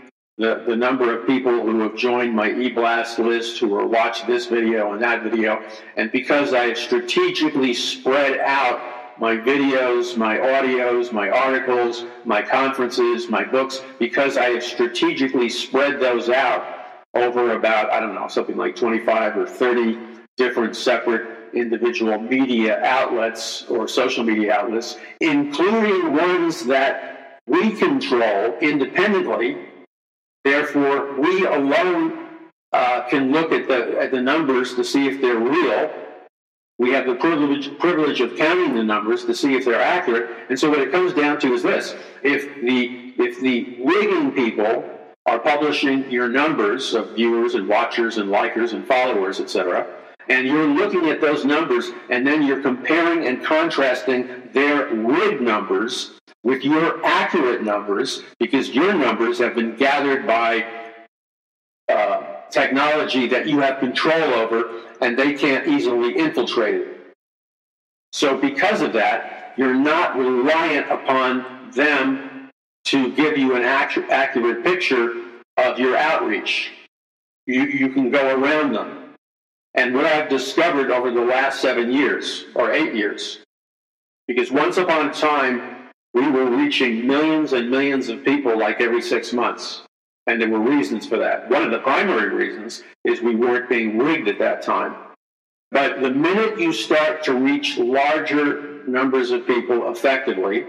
the, 0.41 0.63
the 0.65 0.75
number 0.75 1.15
of 1.15 1.27
people 1.27 1.51
who 1.51 1.81
have 1.81 1.95
joined 1.95 2.35
my 2.35 2.49
eBlast 2.49 3.19
list, 3.19 3.59
who 3.59 3.75
are 3.75 3.85
watching 3.85 4.27
this 4.27 4.47
video 4.47 4.91
and 4.93 5.01
that 5.01 5.21
video. 5.21 5.63
And 5.97 6.11
because 6.11 6.53
I 6.53 6.69
have 6.69 6.77
strategically 6.77 7.75
spread 7.75 8.39
out 8.39 9.19
my 9.19 9.37
videos, 9.37 10.17
my 10.17 10.37
audios, 10.37 11.11
my 11.11 11.29
articles, 11.29 12.05
my 12.25 12.41
conferences, 12.41 13.29
my 13.29 13.43
books, 13.43 13.83
because 13.99 14.35
I 14.35 14.45
have 14.45 14.63
strategically 14.63 15.47
spread 15.47 15.99
those 15.99 16.27
out 16.27 16.65
over 17.13 17.55
about, 17.55 17.91
I 17.91 17.99
don't 17.99 18.15
know, 18.15 18.27
something 18.27 18.57
like 18.57 18.75
25 18.75 19.37
or 19.37 19.45
30 19.45 19.99
different 20.37 20.75
separate 20.75 21.53
individual 21.53 22.17
media 22.17 22.81
outlets 22.83 23.65
or 23.69 23.87
social 23.87 24.23
media 24.23 24.55
outlets, 24.55 24.97
including 25.19 26.13
ones 26.13 26.65
that 26.65 27.41
we 27.45 27.71
control 27.73 28.57
independently. 28.59 29.67
Therefore, 30.43 31.19
we 31.19 31.45
alone 31.45 32.27
uh, 32.73 33.07
can 33.09 33.31
look 33.31 33.51
at 33.51 33.67
the, 33.67 33.99
at 33.99 34.11
the 34.11 34.21
numbers 34.21 34.75
to 34.75 34.83
see 34.83 35.07
if 35.07 35.21
they're 35.21 35.37
real 35.37 35.91
we 36.81 36.89
have 36.93 37.05
the 37.05 37.13
privilege, 37.13 37.77
privilege 37.77 38.21
of 38.21 38.35
counting 38.35 38.73
the 38.73 38.83
numbers 38.83 39.23
to 39.25 39.35
see 39.35 39.53
if 39.53 39.65
they're 39.65 39.79
accurate. 39.79 40.31
And 40.49 40.59
so 40.59 40.67
what 40.67 40.79
it 40.79 40.91
comes 40.91 41.13
down 41.13 41.39
to 41.41 41.53
is 41.53 41.61
this. 41.61 41.93
If 42.23 42.55
the, 42.55 43.13
if 43.19 43.39
the 43.39 43.77
rigging 43.85 44.31
people 44.31 44.83
are 45.27 45.37
publishing 45.37 46.09
your 46.09 46.27
numbers 46.27 46.95
of 46.95 47.11
viewers 47.11 47.53
and 47.53 47.67
watchers 47.67 48.17
and 48.17 48.29
likers 48.29 48.73
and 48.73 48.83
followers, 48.83 49.39
etc., 49.39 49.85
and 50.27 50.47
you're 50.47 50.65
looking 50.65 51.05
at 51.05 51.21
those 51.21 51.45
numbers 51.45 51.91
and 52.09 52.25
then 52.25 52.41
you're 52.41 52.63
comparing 52.63 53.27
and 53.27 53.43
contrasting 53.43 54.49
their 54.51 54.87
rigged 54.87 55.41
numbers 55.41 56.19
with 56.43 56.63
your 56.63 57.03
accurate 57.05 57.63
numbers 57.63 58.23
because 58.39 58.69
your 58.69 58.93
numbers 58.93 59.37
have 59.39 59.55
been 59.55 59.75
gathered 59.75 60.25
by 60.25 60.65
uh, 61.87 62.41
technology 62.49 63.27
that 63.27 63.47
you 63.47 63.59
have 63.59 63.79
control 63.79 64.33
over 64.33 64.83
and 65.01 65.17
they 65.17 65.33
can't 65.33 65.67
easily 65.67 66.17
infiltrate 66.17 66.75
it. 66.75 66.87
So, 68.13 68.37
because 68.37 68.81
of 68.81 68.93
that, 68.93 69.53
you're 69.57 69.73
not 69.73 70.17
reliant 70.17 70.91
upon 70.91 71.71
them 71.71 72.49
to 72.85 73.11
give 73.13 73.37
you 73.37 73.55
an 73.55 73.63
accurate 73.63 74.63
picture 74.63 75.13
of 75.57 75.79
your 75.79 75.95
outreach. 75.95 76.71
You, 77.45 77.63
you 77.63 77.89
can 77.89 78.11
go 78.11 78.35
around 78.37 78.73
them. 78.73 79.15
And 79.73 79.95
what 79.95 80.05
I've 80.05 80.29
discovered 80.29 80.91
over 80.91 81.11
the 81.11 81.21
last 81.21 81.61
seven 81.61 81.91
years 81.91 82.45
or 82.55 82.71
eight 82.71 82.93
years, 82.93 83.39
because 84.27 84.51
once 84.51 84.77
upon 84.77 85.09
a 85.09 85.13
time, 85.13 85.80
we 86.13 86.29
were 86.29 86.49
reaching 86.49 87.07
millions 87.07 87.53
and 87.53 87.69
millions 87.69 88.09
of 88.09 88.25
people 88.25 88.57
like 88.57 88.81
every 88.81 89.01
six 89.01 89.33
months. 89.33 89.83
And 90.27 90.41
there 90.41 90.49
were 90.49 90.59
reasons 90.59 91.07
for 91.07 91.17
that. 91.17 91.49
One 91.49 91.63
of 91.63 91.71
the 91.71 91.79
primary 91.79 92.33
reasons 92.33 92.83
is 93.03 93.21
we 93.21 93.35
weren't 93.35 93.69
being 93.69 93.97
rigged 93.97 94.27
at 94.27 94.39
that 94.39 94.61
time. 94.61 94.95
But 95.71 96.01
the 96.01 96.11
minute 96.11 96.59
you 96.59 96.73
start 96.73 97.23
to 97.23 97.33
reach 97.33 97.77
larger 97.77 98.83
numbers 98.87 99.31
of 99.31 99.47
people 99.47 99.89
effectively, 99.91 100.65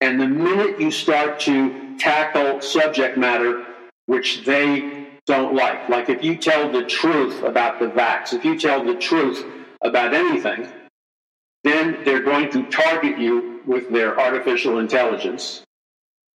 and 0.00 0.20
the 0.20 0.28
minute 0.28 0.80
you 0.80 0.90
start 0.90 1.40
to 1.40 1.96
tackle 1.98 2.60
subject 2.60 3.18
matter 3.18 3.64
which 4.06 4.44
they 4.44 5.08
don't 5.26 5.54
like, 5.54 5.88
like 5.88 6.08
if 6.08 6.22
you 6.22 6.36
tell 6.36 6.70
the 6.70 6.84
truth 6.84 7.42
about 7.42 7.80
the 7.80 7.86
vax, 7.86 8.32
if 8.32 8.44
you 8.44 8.58
tell 8.58 8.84
the 8.84 8.94
truth 8.94 9.44
about 9.82 10.14
anything, 10.14 10.68
then 11.64 11.98
they're 12.04 12.22
going 12.22 12.50
to 12.52 12.62
target 12.70 13.18
you 13.18 13.55
with 13.66 13.90
their 13.90 14.18
artificial 14.18 14.78
intelligence. 14.78 15.62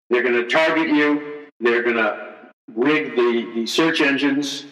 They're 0.09 0.23
going 0.23 0.35
to 0.35 0.47
target 0.47 0.89
you. 0.89 1.47
They're 1.59 1.83
going 1.83 1.97
to 1.97 2.31
rig 2.75 3.15
the, 3.15 3.51
the 3.55 3.65
search 3.65 4.01
engines, 4.01 4.65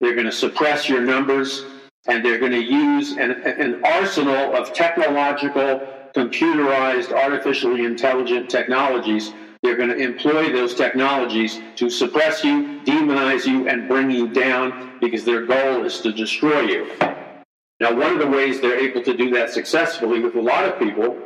they're 0.00 0.14
going 0.14 0.26
to 0.26 0.32
suppress 0.32 0.88
your 0.88 1.00
numbers, 1.00 1.64
and 2.06 2.24
they're 2.24 2.38
going 2.38 2.52
to 2.52 2.62
use 2.62 3.12
an, 3.12 3.32
an 3.32 3.84
arsenal 3.84 4.54
of 4.54 4.72
technological, 4.72 5.86
computerized, 6.14 7.12
artificially 7.12 7.84
intelligent 7.84 8.48
technologies. 8.48 9.32
They're 9.62 9.76
going 9.76 9.90
to 9.90 9.96
employ 9.96 10.52
those 10.52 10.74
technologies 10.74 11.60
to 11.76 11.90
suppress 11.90 12.44
you, 12.44 12.80
demonize 12.84 13.44
you, 13.46 13.68
and 13.68 13.88
bring 13.88 14.10
you 14.10 14.28
down 14.28 14.98
because 15.00 15.24
their 15.24 15.44
goal 15.46 15.84
is 15.84 16.00
to 16.00 16.12
destroy 16.12 16.60
you. 16.60 16.90
Now, 17.80 17.94
one 17.94 18.12
of 18.12 18.18
the 18.18 18.26
ways 18.26 18.60
they're 18.60 18.78
able 18.78 19.02
to 19.02 19.16
do 19.16 19.30
that 19.30 19.50
successfully 19.50 20.20
with 20.20 20.34
a 20.34 20.40
lot 20.40 20.64
of 20.64 20.78
people 20.78 21.16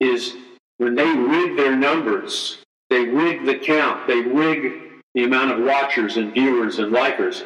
is 0.00 0.34
when 0.78 0.94
they 0.94 1.06
rig 1.06 1.56
their 1.56 1.76
numbers, 1.76 2.58
they 2.90 3.04
rig 3.04 3.44
the 3.44 3.58
count, 3.58 4.06
they 4.06 4.20
rig 4.20 4.80
the 5.14 5.24
amount 5.24 5.52
of 5.52 5.64
watchers 5.64 6.16
and 6.16 6.32
viewers 6.32 6.78
and 6.78 6.92
likers. 6.92 7.44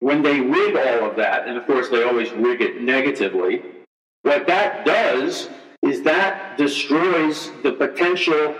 When 0.00 0.22
they 0.22 0.40
rig 0.40 0.76
all 0.76 1.10
of 1.10 1.16
that, 1.16 1.46
and 1.46 1.56
of 1.56 1.66
course 1.66 1.88
they 1.88 2.02
always 2.02 2.30
rig 2.32 2.60
it 2.60 2.82
negatively, 2.82 3.62
what 4.22 4.46
that 4.46 4.84
does 4.84 5.48
is 5.82 6.02
that 6.02 6.58
destroys 6.58 7.50
the 7.62 7.72
potential 7.72 8.54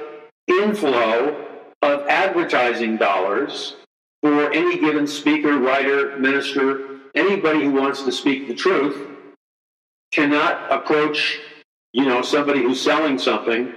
inflow 0.46 1.46
of 1.82 2.06
advertising 2.08 2.96
dollars 2.96 3.76
for 4.22 4.52
any 4.52 4.78
given 4.78 5.06
speaker, 5.06 5.58
writer, 5.58 6.16
minister, 6.18 7.00
anybody 7.14 7.64
who 7.64 7.72
wants 7.72 8.02
to 8.02 8.12
speak 8.12 8.48
the 8.48 8.54
truth 8.54 9.08
cannot 10.12 10.70
approach, 10.72 11.40
you 11.92 12.04
know, 12.04 12.22
somebody 12.22 12.62
who's 12.62 12.80
selling 12.80 13.18
something 13.18 13.72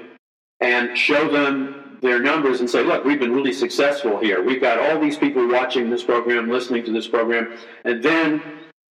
and 0.60 0.98
show 0.98 1.30
them 1.32 1.98
their 2.02 2.20
numbers 2.20 2.60
and 2.60 2.70
say, 2.70 2.84
look, 2.84 3.06
we've 3.06 3.20
been 3.20 3.34
really 3.34 3.54
successful 3.54 4.20
here. 4.20 4.44
We've 4.44 4.62
got 4.62 4.80
all 4.80 5.00
these 5.00 5.18
people 5.18 5.48
watching 5.48 5.90
this 5.90 6.04
program, 6.04 6.50
listening 6.50 6.84
to 6.86 6.92
this 6.92 7.08
program. 7.08 7.58
And 7.86 8.04
then 8.04 8.42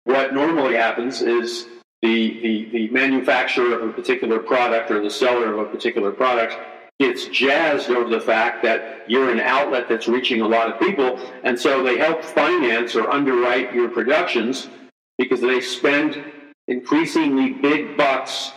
what 0.04 0.34
normally 0.34 0.74
happens 0.74 1.22
is 1.22 1.66
the, 2.02 2.40
the, 2.40 2.68
the 2.70 2.88
manufacturer 2.90 3.78
of 3.78 3.88
a 3.88 3.92
particular 3.92 4.38
product 4.38 4.90
or 4.90 5.02
the 5.02 5.10
seller 5.10 5.52
of 5.52 5.58
a 5.58 5.70
particular 5.70 6.12
product 6.12 6.56
gets 7.00 7.26
jazzed 7.26 7.90
over 7.90 8.10
the 8.10 8.20
fact 8.20 8.62
that 8.62 9.08
you're 9.08 9.30
an 9.30 9.40
outlet 9.40 9.88
that's 9.88 10.08
reaching 10.08 10.40
a 10.40 10.48
lot 10.48 10.70
of 10.70 10.78
people. 10.80 11.18
And 11.44 11.58
so 11.58 11.82
they 11.82 11.96
help 11.96 12.24
finance 12.24 12.94
or 12.94 13.08
underwrite 13.10 13.72
your 13.72 13.88
productions 13.88 14.68
because 15.16 15.40
they 15.40 15.60
spend 15.60 16.22
increasingly 16.66 17.52
big 17.52 17.96
bucks 17.96 18.52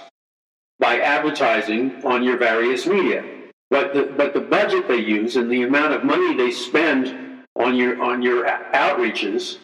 by 0.82 1.00
advertising 1.00 2.04
on 2.04 2.24
your 2.24 2.38
various 2.38 2.86
media. 2.86 3.24
But 3.70 3.94
the, 3.94 4.04
but 4.18 4.34
the 4.34 4.42
budget 4.42 4.90
they 4.90 4.98
use 4.98 5.38
and 5.38 5.50
the 5.50 5.64
amount 5.64 5.94
of 5.94 6.04
money 6.04 6.36
they 6.36 6.52
spend 6.52 7.46
on 7.56 7.76
your, 7.76 8.02
on 8.02 8.22
your 8.22 8.46
outreaches 8.74 9.60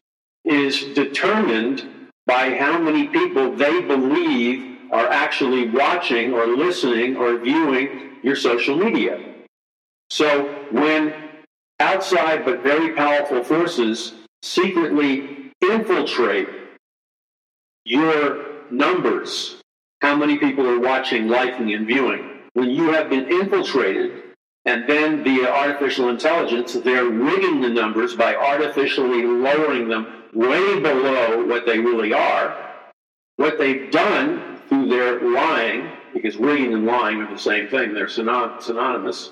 is 0.46 0.86
determined 0.94 1.86
by 2.26 2.56
how 2.56 2.80
many 2.80 3.08
people 3.08 3.54
they 3.56 3.82
believe 3.82 4.78
are 4.92 5.08
actually 5.08 5.68
watching 5.70 6.34
or 6.34 6.48
listening 6.48 7.18
or 7.18 7.38
viewing 7.38 8.18
your 8.24 8.36
social 8.36 8.78
media. 8.78 9.20
So 10.10 10.66
when 10.72 11.14
outside 11.80 12.46
but 12.46 12.64
very 12.64 12.96
powerful 12.96 13.44
forces 13.44 14.14
secretly 14.42 15.52
infiltrate 15.62 16.48
your 17.84 18.46
numbers, 18.72 19.62
how 20.08 20.16
many 20.16 20.38
people 20.38 20.66
are 20.66 20.80
watching, 20.80 21.28
liking, 21.28 21.74
and 21.74 21.86
viewing, 21.86 22.40
when 22.54 22.70
you 22.70 22.94
have 22.94 23.10
been 23.10 23.30
infiltrated 23.30 24.24
and 24.64 24.88
then 24.88 25.22
via 25.22 25.50
artificial 25.50 26.08
intelligence, 26.08 26.72
they're 26.76 27.10
rigging 27.10 27.60
the 27.60 27.68
numbers 27.68 28.16
by 28.16 28.34
artificially 28.34 29.24
lowering 29.24 29.90
them 29.90 30.08
way 30.34 30.80
below 30.80 31.46
what 31.46 31.66
they 31.66 31.80
really 31.80 32.14
are. 32.14 32.74
What 33.36 33.58
they've 33.58 33.92
done 33.92 34.62
through 34.70 34.88
their 34.88 35.20
lying, 35.30 35.90
because 36.14 36.38
rigging 36.38 36.74
and 36.74 36.86
lying 36.86 37.22
are 37.22 37.30
the 37.30 37.38
same 37.38 37.68
thing, 37.68 37.94
they're 37.94 38.08
synonymous. 38.08 39.32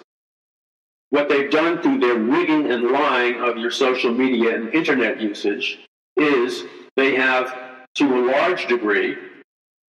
What 1.10 1.30
they've 1.30 1.50
done 1.50 1.82
through 1.82 2.00
their 2.00 2.20
rigging 2.20 2.70
and 2.70 2.92
lying 2.92 3.42
of 3.42 3.56
your 3.56 3.72
social 3.72 4.14
media 4.14 4.54
and 4.56 4.74
internet 4.74 5.22
usage 5.22 5.80
is 6.18 6.66
they 6.98 7.16
have, 7.16 7.88
to 7.96 8.14
a 8.14 8.26
large 8.30 8.68
degree, 8.68 9.16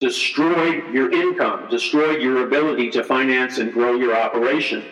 destroyed 0.01 0.85
your 0.93 1.11
income, 1.11 1.69
destroyed 1.71 2.21
your 2.21 2.47
ability 2.47 2.91
to 2.91 3.05
finance 3.05 3.59
and 3.59 3.73
grow 3.73 3.95
your 3.95 4.17
operation, 4.17 4.85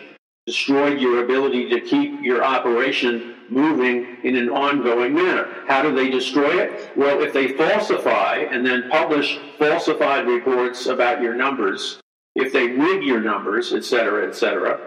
destroyed 0.47 0.99
your 0.99 1.23
ability 1.23 1.69
to 1.69 1.81
keep 1.81 2.21
your 2.21 2.43
operation 2.43 3.35
moving 3.49 4.17
in 4.23 4.35
an 4.35 4.49
ongoing 4.49 5.13
manner. 5.13 5.47
How 5.67 5.83
do 5.83 5.93
they 5.93 6.09
destroy 6.09 6.59
it? 6.61 6.91
Well, 6.97 7.21
if 7.21 7.33
they 7.33 7.49
falsify 7.49 8.45
and 8.51 8.65
then 8.65 8.89
publish 8.89 9.39
falsified 9.59 10.25
reports 10.25 10.87
about 10.87 11.21
your 11.21 11.35
numbers, 11.35 11.99
if 12.35 12.51
they 12.51 12.67
rig 12.67 13.03
your 13.03 13.21
numbers, 13.21 13.73
et 13.73 13.83
cetera, 13.83 14.27
et 14.27 14.35
cetera, 14.35 14.79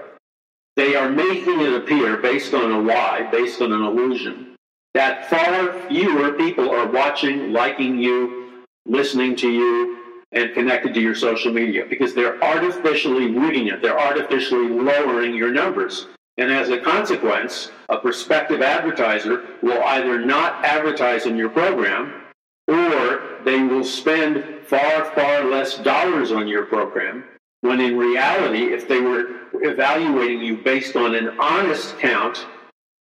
they 0.74 0.96
are 0.96 1.08
making 1.08 1.60
it 1.60 1.72
appear 1.72 2.16
based 2.16 2.54
on 2.54 2.72
a 2.72 2.80
lie, 2.80 3.28
based 3.30 3.62
on 3.62 3.72
an 3.72 3.82
illusion, 3.82 4.56
that 4.94 5.30
far 5.30 5.72
fewer 5.88 6.32
people 6.32 6.70
are 6.70 6.88
watching, 6.88 7.52
liking 7.52 7.98
you, 7.98 8.64
listening 8.86 9.36
to 9.36 9.50
you, 9.50 9.97
and 10.32 10.54
connected 10.54 10.94
to 10.94 11.00
your 11.00 11.14
social 11.14 11.52
media 11.52 11.84
because 11.88 12.14
they're 12.14 12.42
artificially 12.42 13.30
rigging 13.30 13.68
it. 13.68 13.80
They're 13.80 13.98
artificially 13.98 14.68
lowering 14.68 15.34
your 15.34 15.50
numbers. 15.50 16.06
And 16.36 16.52
as 16.52 16.68
a 16.68 16.78
consequence, 16.78 17.70
a 17.88 17.98
prospective 17.98 18.62
advertiser 18.62 19.46
will 19.62 19.82
either 19.82 20.24
not 20.24 20.64
advertise 20.64 21.26
in 21.26 21.36
your 21.36 21.48
program 21.48 22.22
or 22.68 23.38
they 23.44 23.62
will 23.62 23.82
spend 23.82 24.66
far, 24.66 25.06
far 25.12 25.44
less 25.44 25.78
dollars 25.78 26.30
on 26.30 26.46
your 26.46 26.66
program. 26.66 27.24
When 27.62 27.80
in 27.80 27.96
reality, 27.96 28.72
if 28.72 28.86
they 28.86 29.00
were 29.00 29.48
evaluating 29.54 30.42
you 30.42 30.58
based 30.58 30.94
on 30.94 31.14
an 31.14 31.40
honest 31.40 31.98
count 31.98 32.46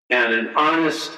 and 0.09 0.33
an 0.33 0.55
honest, 0.55 1.11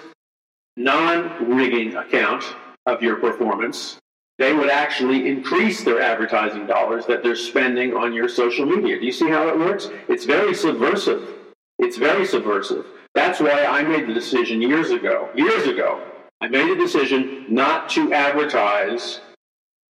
non 0.75 1.55
rigging 1.55 1.95
account 1.95 2.43
of 2.85 3.01
your 3.01 3.17
performance, 3.17 3.97
they 4.39 4.53
would 4.53 4.69
actually 4.69 5.27
increase 5.27 5.83
their 5.83 6.01
advertising 6.01 6.65
dollars 6.65 7.05
that 7.05 7.21
they're 7.21 7.35
spending 7.35 7.93
on 7.93 8.13
your 8.13 8.29
social 8.29 8.65
media. 8.65 8.97
Do 8.97 9.05
you 9.05 9.11
see 9.11 9.29
how 9.29 9.49
it 9.49 9.59
works? 9.59 9.89
It's 10.07 10.25
very 10.25 10.55
subversive. 10.55 11.35
It's 11.77 11.97
very 11.97 12.25
subversive. 12.25 12.85
That's 13.13 13.41
why 13.41 13.65
I 13.65 13.83
made 13.83 14.07
the 14.07 14.13
decision 14.13 14.61
years 14.61 14.91
ago, 14.91 15.29
years 15.35 15.67
ago, 15.67 16.01
I 16.41 16.47
made 16.47 16.69
a 16.71 16.75
decision 16.75 17.45
not 17.49 17.89
to 17.89 18.13
advertise, 18.13 19.19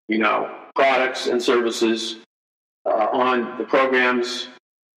you 0.09 0.19
know, 0.19 0.51
products 0.75 1.27
and 1.27 1.43
services 1.43 2.17
uh, 2.87 3.09
on 3.13 3.59
the 3.59 3.65
programs, 3.65 4.49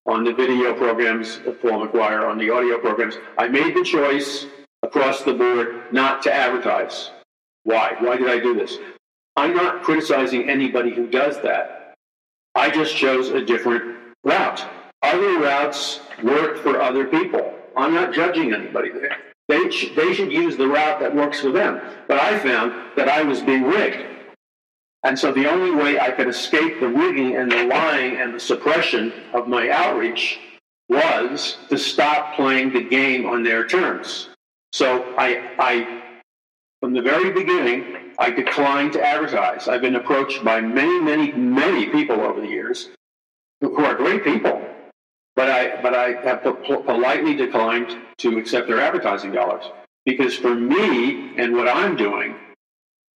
on 0.05 0.23
the 0.23 0.33
video 0.33 0.73
programs 0.73 1.41
of 1.45 1.61
Paul 1.61 1.85
McGuire, 1.85 2.25
on 2.25 2.37
the 2.37 2.49
audio 2.49 2.77
programs. 2.79 3.15
I 3.37 3.49
made 3.49 3.75
the 3.75 3.83
choice 3.83 4.45
across 4.81 5.23
the 5.23 5.33
board 5.33 5.91
not 5.91 6.21
to 6.23 6.33
advertise. 6.33 7.11
Why? 7.63 7.95
Why 7.99 8.15
did 8.15 8.29
I 8.29 8.39
do 8.39 8.53
this? 8.53 8.77
I'm 9.35 9.55
not 9.55 9.83
criticizing 9.83 10.49
anybody 10.49 10.93
who 10.93 11.07
does 11.07 11.41
that. 11.41 11.93
I 12.55 12.69
just 12.69 12.95
chose 12.95 13.29
a 13.29 13.43
different 13.43 13.95
route. 14.23 14.65
Other 15.01 15.39
routes 15.39 16.01
work 16.23 16.57
for 16.57 16.81
other 16.81 17.05
people. 17.05 17.53
I'm 17.75 17.93
not 17.93 18.13
judging 18.13 18.53
anybody 18.53 18.91
there. 18.91 19.17
They, 19.47 19.69
sh- 19.69 19.91
they 19.95 20.13
should 20.13 20.31
use 20.31 20.57
the 20.57 20.67
route 20.67 20.99
that 20.99 21.15
works 21.15 21.39
for 21.41 21.51
them. 21.51 21.81
But 22.07 22.19
I 22.19 22.37
found 22.39 22.73
that 22.95 23.09
I 23.09 23.23
was 23.23 23.41
being 23.41 23.63
rigged. 23.63 24.05
And 25.03 25.17
so 25.17 25.31
the 25.31 25.49
only 25.49 25.71
way 25.71 25.99
I 25.99 26.11
could 26.11 26.27
escape 26.27 26.79
the 26.79 26.87
rigging 26.87 27.35
and 27.35 27.51
the 27.51 27.63
lying 27.63 28.17
and 28.17 28.35
the 28.35 28.39
suppression 28.39 29.11
of 29.33 29.47
my 29.47 29.69
outreach 29.69 30.39
was 30.89 31.57
to 31.69 31.77
stop 31.77 32.35
playing 32.35 32.73
the 32.73 32.83
game 32.83 33.25
on 33.25 33.43
their 33.43 33.65
terms. 33.65 34.29
So 34.73 35.15
I, 35.17 35.49
I 35.57 36.01
from 36.81 36.93
the 36.93 37.01
very 37.01 37.31
beginning, 37.31 38.00
I 38.21 38.29
declined 38.29 38.93
to 38.93 39.03
advertise. 39.03 39.67
I've 39.67 39.81
been 39.81 39.95
approached 39.95 40.43
by 40.43 40.61
many, 40.61 40.99
many, 40.99 41.31
many 41.31 41.87
people 41.87 42.21
over 42.21 42.39
the 42.39 42.47
years 42.47 42.91
who 43.61 43.83
are 43.83 43.95
great 43.95 44.23
people, 44.23 44.61
but 45.35 45.49
I, 45.49 45.81
but 45.81 45.95
I 45.95 46.21
have 46.21 46.43
politely 46.43 47.35
declined 47.35 47.97
to 48.19 48.37
accept 48.37 48.67
their 48.67 48.79
advertising 48.79 49.31
dollars. 49.31 49.65
Because 50.05 50.35
for 50.35 50.53
me 50.53 51.35
and 51.37 51.55
what 51.55 51.67
I'm 51.67 51.95
doing, 51.95 52.35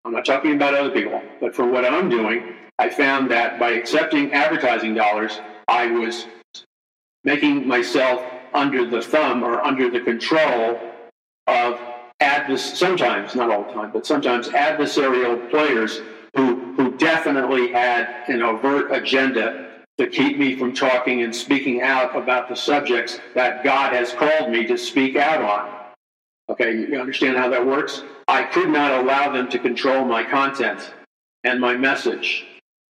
I'm 0.06 0.12
not 0.12 0.26
talking 0.26 0.56
about 0.56 0.74
other 0.74 0.90
people, 0.90 1.22
but 1.40 1.56
for 1.56 1.68
what 1.68 1.86
I'm 1.86 2.10
doing, 2.10 2.56
I 2.80 2.90
found 2.90 3.30
that 3.30 3.60
by 3.60 3.74
accepting 3.74 4.34
advertising 4.34 4.96
dollars, 4.96 5.40
I 5.68 5.86
was 5.86 6.26
making 7.24 7.68
myself 7.68 8.24
under 8.56 8.90
the 8.90 9.04
thumb 9.04 9.44
or 9.44 9.64
under 9.64 9.88
the 9.88 10.00
control 10.00 10.80
of 11.46 11.80
advers- 12.22 12.78
sometimes, 12.78 13.36
not 13.36 13.52
all 13.52 13.64
the 13.64 13.74
time, 13.74 13.92
but 13.92 14.06
sometimes 14.06 14.50
adversarial 14.50 15.50
players 15.50 16.02
who, 16.36 16.74
who 16.76 16.92
definitely 16.98 17.72
had 17.72 18.24
an 18.28 18.42
overt 18.42 18.92
agenda 18.92 19.70
to 19.98 20.08
keep 20.08 20.38
me 20.38 20.58
from 20.58 20.74
talking 20.74 21.24
and 21.24 21.34
speaking 21.34 21.82
out 21.82 22.16
about 22.16 22.50
the 22.50 22.56
subjects 22.56 23.20
that 23.34 23.64
God 23.64 23.94
has 23.94 24.14
called 24.14 24.52
me 24.52 24.66
to 24.68 24.78
speak 24.78 25.16
out 25.16 25.42
on. 25.42 25.72
Okay, 26.50 26.76
you 26.76 27.00
understand 27.00 27.38
how 27.38 27.50
that 27.50 27.66
works? 27.66 28.04
I 28.28 28.44
could 28.44 28.70
not 28.70 29.02
allow 29.02 29.32
them 29.32 29.50
to 29.50 29.60
control 29.60 30.06
my 30.06 30.24
content 30.24 30.94
and 31.44 31.60
my 31.60 31.76
message. 31.76 32.46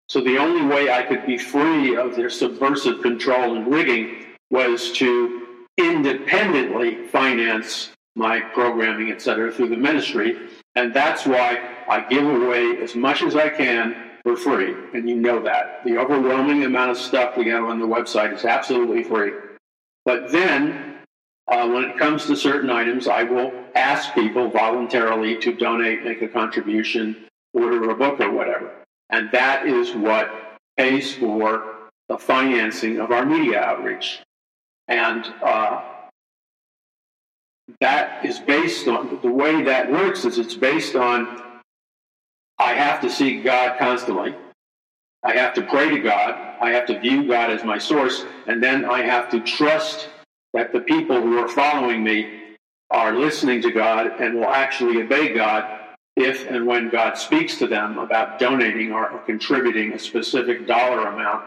So 0.10 0.22
the 0.22 0.38
only 0.38 0.66
way 0.66 0.92
I 0.92 1.04
could 1.04 1.26
be 1.26 1.38
free 1.38 1.96
of 1.96 2.16
their 2.16 2.30
subversive 2.30 3.02
control 3.02 3.56
and 3.56 3.68
rigging 3.72 4.26
was 4.50 4.92
to 4.94 5.68
independently 5.78 7.08
finance 7.08 7.92
my 8.16 8.40
programming, 8.40 9.12
et 9.12 9.22
cetera, 9.22 9.52
through 9.52 9.70
the 9.70 9.78
ministry. 9.78 10.38
And 10.76 10.94
that's 10.94 11.26
why 11.26 11.60
I 11.90 12.02
give 12.02 12.26
away 12.26 12.78
as 12.82 12.96
much 12.96 13.22
as 13.22 13.36
I 13.36 13.50
can 13.50 13.96
for 14.24 14.36
free. 14.36 14.74
And 14.94 15.08
you 15.08 15.16
know 15.16 15.42
that. 15.44 15.84
The 15.86 15.98
overwhelming 15.98 16.64
amount 16.64 16.92
of 16.92 16.98
stuff 16.98 17.38
we 17.38 17.48
have 17.50 17.66
on 17.66 17.80
the 17.80 17.88
website 17.88 18.34
is 18.34 18.46
absolutely 18.46 19.04
free. 19.04 19.34
But 20.06 20.32
then, 20.32 20.96
uh, 21.48 21.68
when 21.68 21.84
it 21.84 21.98
comes 21.98 22.26
to 22.26 22.36
certain 22.36 22.70
items, 22.70 23.08
I 23.08 23.24
will 23.24 23.54
ask 23.76 24.14
people 24.14 24.50
voluntarily 24.50 25.38
to 25.38 25.54
donate, 25.54 26.04
make 26.04 26.22
a 26.22 26.28
contribution, 26.28 27.28
order 27.54 27.90
a 27.90 27.96
book 27.96 28.20
or 28.20 28.32
whatever. 28.32 28.72
And 29.10 29.30
that 29.32 29.68
is 29.68 29.94
what 29.94 30.32
pays 30.78 31.16
for 31.16 31.76
the 32.10 32.18
financing 32.18 33.00
of 33.00 33.12
our 33.12 33.26
media 33.26 33.62
outreach. 33.62 34.22
And 34.88 35.26
uh, 35.44 35.82
that 37.82 38.26
is 38.26 38.40
based 38.40 38.88
on 38.88 39.20
the 39.22 39.32
way 39.32 39.64
that 39.64 39.92
works 39.92 40.26
is 40.26 40.38
it's 40.38 40.56
based 40.56 40.96
on 40.96 41.42
I 42.58 42.74
have 42.74 43.02
to 43.02 43.10
seek 43.10 43.44
God 43.44 43.78
constantly. 43.78 44.34
I 45.24 45.34
have 45.36 45.54
to 45.56 45.62
pray 45.64 45.90
to 45.90 46.00
God. 46.00 46.56
I 46.62 46.70
have 46.72 46.86
to 46.88 47.00
view 47.00 47.28
God 47.28 47.50
as 47.50 47.64
my 47.64 47.78
source. 47.78 48.26
And 48.48 48.64
then 48.64 48.86
I 48.86 49.02
have 49.02 49.30
to 49.32 49.40
trust 49.42 50.10
that 50.54 50.72
the 50.72 50.80
people 50.80 51.20
who 51.20 51.38
are 51.38 51.48
following 51.48 52.04
me 52.04 52.42
are 52.92 53.14
listening 53.14 53.62
to 53.64 53.72
God 53.72 54.22
and 54.22 54.36
will 54.36 54.46
actually 54.46 55.02
obey 55.02 55.34
God 55.34 55.80
if 56.16 56.50
and 56.50 56.66
when 56.66 56.90
God 56.90 57.18
speaks 57.18 57.58
to 57.58 57.68
them 57.68 57.98
about 57.98 58.40
donating 58.40 58.94
or, 58.94 59.20
contributing 59.26 59.94
a 59.94 60.00
specific 60.00 60.66
dollar 60.66 61.08
amount 61.08 61.46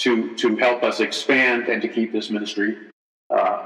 to, 0.00 0.34
to 0.36 0.56
help 0.56 0.82
us 0.82 1.00
expand 1.00 1.68
and 1.68 1.80
to 1.80 1.88
keep 1.88 2.12
this 2.12 2.28
ministry 2.28 2.76
uh, 3.30 3.61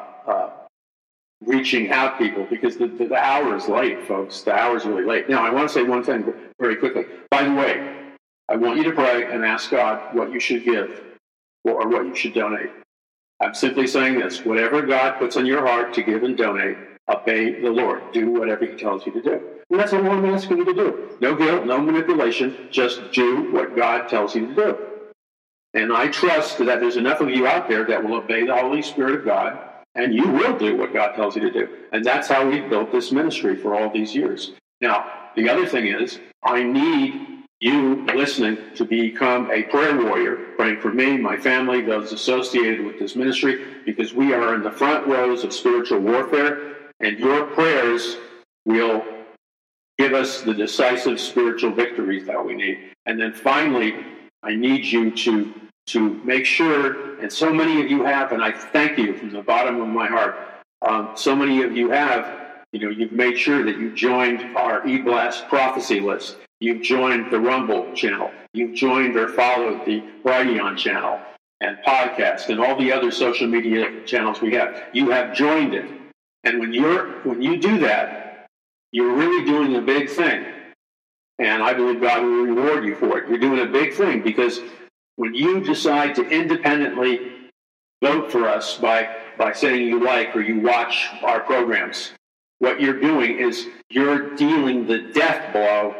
reaching 1.45 1.91
out 1.91 2.19
people 2.19 2.47
because 2.49 2.77
the, 2.77 2.87
the, 2.87 3.07
the, 3.07 3.17
hour 3.17 3.55
is 3.57 3.69
late, 3.69 4.07
folks. 4.07 4.41
The 4.43 4.53
hour 4.53 4.77
is 4.77 4.85
really 4.85 5.05
late. 5.05 5.29
Now, 5.29 5.45
I 5.45 5.51
want 5.51 5.69
to 5.69 5.75
say 5.75 5.83
one 5.83 6.03
thing 6.03 6.33
very 6.59 6.77
quickly. 6.77 7.05
By 7.31 7.45
the 7.45 7.53
way, 7.53 8.15
I 8.49 8.57
want 8.57 8.79
you 8.79 8.85
to 8.85 8.93
pray 8.93 9.31
and 9.33 9.45
ask 9.45 9.71
God 9.71 10.15
what 10.15 10.33
you 10.33 10.41
should 10.41 10.65
give 10.65 11.03
or 11.65 11.89
what 11.89 12.07
you 12.07 12.15
should 12.15 12.35
donate. 12.35 12.71
I'm 13.41 13.55
simply 13.55 13.87
saying 13.87 14.19
this 14.19 14.45
whatever 14.45 14.83
God 14.83 15.19
puts 15.19 15.37
on 15.37 15.45
your 15.45 15.67
heart 15.67 15.93
to 15.95 16.03
give 16.03 16.23
and 16.23 16.39
donate, 16.39 16.79
obey 17.09 17.61
the 17.61 17.71
Lord. 17.71 18.13
Do 18.13 18.31
whatever 18.31 18.65
He 18.65 18.77
tells 18.77 19.05
you 19.05 19.13
to 19.13 19.23
do. 19.23 19.41
And 19.71 19.81
that's 19.81 19.93
all 19.93 20.09
I'm 20.09 20.25
asking 20.27 20.59
you 20.59 20.65
to 20.65 20.75
do. 20.75 21.19
No 21.21 21.35
guilt, 21.35 21.67
no 21.67 21.79
manipulation. 21.81 22.69
Just 22.71 23.13
do 23.13 23.53
what 23.53 23.77
God 23.77 24.09
tells 24.09 24.35
you 24.35 24.47
to 24.47 24.55
do. 24.55 24.79
And 25.75 25.93
I 25.93 26.09
trust 26.09 26.59
that 26.59 26.81
there's 26.81 26.97
enough 26.97 27.21
of 27.21 27.29
you 27.29 27.47
out 27.47 27.69
there 27.69 27.85
that 27.85 28.03
will 28.03 28.15
obey 28.15 28.47
the 28.47 28.57
Holy 28.57 28.81
Spirit 28.81 29.17
of 29.17 29.25
God 29.27 29.59
and 29.97 30.15
you 30.15 30.29
will 30.29 30.57
do 30.59 30.77
what 30.77 30.93
God 30.93 31.15
tells 31.15 31.37
you 31.37 31.43
to 31.43 31.51
do. 31.51 31.69
And 31.93 32.05
that's 32.05 32.29
how 32.29 32.49
we've 32.49 32.69
built 32.69 32.93
this 32.93 33.11
ministry 33.11 33.57
for 33.57 33.75
all 33.75 33.91
these 33.91 34.15
years. 34.15 34.53
Now, 34.81 35.11
the 35.35 35.49
other 35.49 35.67
thing 35.67 35.87
is, 35.87 36.19
I 36.45 36.63
need 36.63 37.45
you 37.61 38.05
listening 38.15 38.59
to 38.77 38.85
become 38.85 39.51
a 39.51 39.63
prayer 39.65 39.97
warrior, 39.97 40.37
praying 40.57 40.81
for 40.81 40.93
me, 40.93 41.17
my 41.17 41.37
family, 41.37 41.81
those 41.81 42.13
associated 42.13 42.85
with 42.85 42.99
this 42.99 43.17
ministry, 43.17 43.65
because 43.87 44.13
we 44.13 44.35
are 44.35 44.55
in 44.55 44.63
the 44.63 44.71
front 44.71 45.07
rows 45.07 45.43
of 45.43 45.53
spiritual 45.53 46.01
warfare, 46.01 46.77
and 47.01 47.19
your 47.19 47.47
prayers 47.47 48.19
will 48.67 49.03
give 49.99 50.13
us 50.13 50.43
the 50.43 50.53
decisive 50.53 51.19
spiritual 51.19 51.73
victories 51.73 52.27
that 52.27 52.45
we 52.45 52.55
need. 52.55 52.79
And 53.07 53.19
then 53.19 53.33
finally, 53.33 53.95
I 54.43 54.55
need 54.55 54.85
you 54.85 55.11
to 55.11 55.55
to 55.87 56.21
make 56.25 56.45
sure, 56.45 57.06
and 57.21 57.33
so 57.33 57.53
many 57.53 57.83
of 57.83 57.91
you 57.91 58.05
have, 58.05 58.33
and 58.33 58.43
I 58.43 58.53
thank 58.53 58.99
you 58.99 59.15
from 59.15 59.31
the 59.31 59.43
bottom 59.43 59.81
of 59.81 59.89
my 59.89 60.07
heart. 60.07 60.37
Um, 60.83 61.11
so 61.15 61.35
many 61.35 61.63
of 61.63 61.77
you 61.77 61.91
have, 61.91 62.65
you 62.73 62.81
know, 62.81 62.91
you've 62.91 63.13
made 63.13 63.39
sure 63.39 63.65
that 63.65 63.79
you've 63.79 63.95
joined 63.95 64.57
our 64.57 64.83
eBlast 64.83 65.49
prophecy 65.49 66.01
list. 66.01 66.37
You've 66.61 66.83
joined 66.83 67.31
the 67.31 67.41
Rumble 67.41 67.93
channel. 67.95 68.31
You've 68.53 68.75
joined 68.75 69.17
or 69.17 69.29
followed 69.29 69.85
the 69.85 70.03
Brighteon 70.25 70.77
channel 70.77 71.19
and 71.61 71.79
podcast 71.87 72.49
and 72.49 72.61
all 72.61 72.79
the 72.79 72.93
other 72.93 73.11
social 73.11 73.47
media 73.47 74.05
channels 74.05 74.41
we 74.41 74.55
have. 74.55 74.85
You 74.93 75.11
have 75.11 75.35
joined 75.35 75.75
it. 75.75 75.91
And 76.45 76.61
when 76.61 76.73
you're 76.73 77.21
when 77.23 77.43
you 77.43 77.57
do 77.57 77.79
that, 77.81 78.47
you're 78.93 79.15
really 79.15 79.45
doing 79.45 79.77
a 79.77 79.81
big 79.81 80.09
thing. 80.09 80.45
And 81.39 81.63
I 81.63 81.75
believe 81.75 82.01
God 82.01 82.23
will 82.23 82.45
reward 82.45 82.85
you 82.85 82.95
for 82.95 83.19
it. 83.19 83.29
You're 83.29 83.39
doing 83.39 83.61
a 83.61 83.67
big 83.71 83.93
thing 83.93 84.23
because 84.23 84.61
when 85.17 85.35
you 85.35 85.61
decide 85.61 86.15
to 86.15 86.29
independently 86.29 87.33
vote 88.03 88.31
for 88.31 88.49
us 88.49 88.79
by, 88.79 89.09
by 89.39 89.53
saying 89.53 89.87
you 89.87 90.05
like 90.05 90.35
or 90.37 90.41
you 90.41 90.61
watch 90.61 91.09
our 91.23 91.41
programs, 91.41 92.13
what 92.59 92.81
you're 92.81 93.01
doing 93.01 93.39
is 93.39 93.69
you're 93.91 94.35
dealing 94.37 94.87
the 94.87 95.11
death 95.13 95.53
blow 95.53 95.95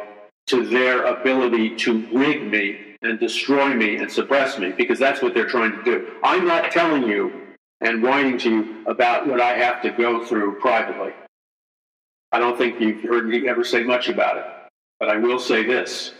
to 0.47 0.65
their 0.65 1.05
ability 1.05 1.75
to 1.75 2.07
rig 2.13 2.49
me 2.49 2.95
and 3.01 3.19
destroy 3.19 3.73
me 3.73 3.97
and 3.97 4.11
suppress 4.11 4.57
me 4.57 4.71
because 4.71 4.97
that's 4.97 5.21
what 5.21 5.33
they're 5.33 5.47
trying 5.47 5.71
to 5.71 5.83
do. 5.83 6.07
I'm 6.23 6.45
not 6.45 6.71
telling 6.71 7.03
you 7.03 7.47
and 7.81 8.01
whining 8.01 8.37
to 8.39 8.49
you 8.49 8.85
about 8.87 9.27
what 9.27 9.39
I 9.39 9.53
have 9.53 9.81
to 9.83 9.91
go 9.91 10.25
through 10.25 10.59
privately. 10.59 11.13
I 12.31 12.39
don't 12.39 12.57
think 12.57 12.79
you've 12.81 13.03
heard 13.03 13.27
me 13.27 13.47
ever 13.47 13.63
say 13.63 13.83
much 13.83 14.09
about 14.09 14.37
it, 14.37 14.45
but 14.99 15.09
I 15.09 15.17
will 15.17 15.39
say 15.39 15.63
this 15.63 16.13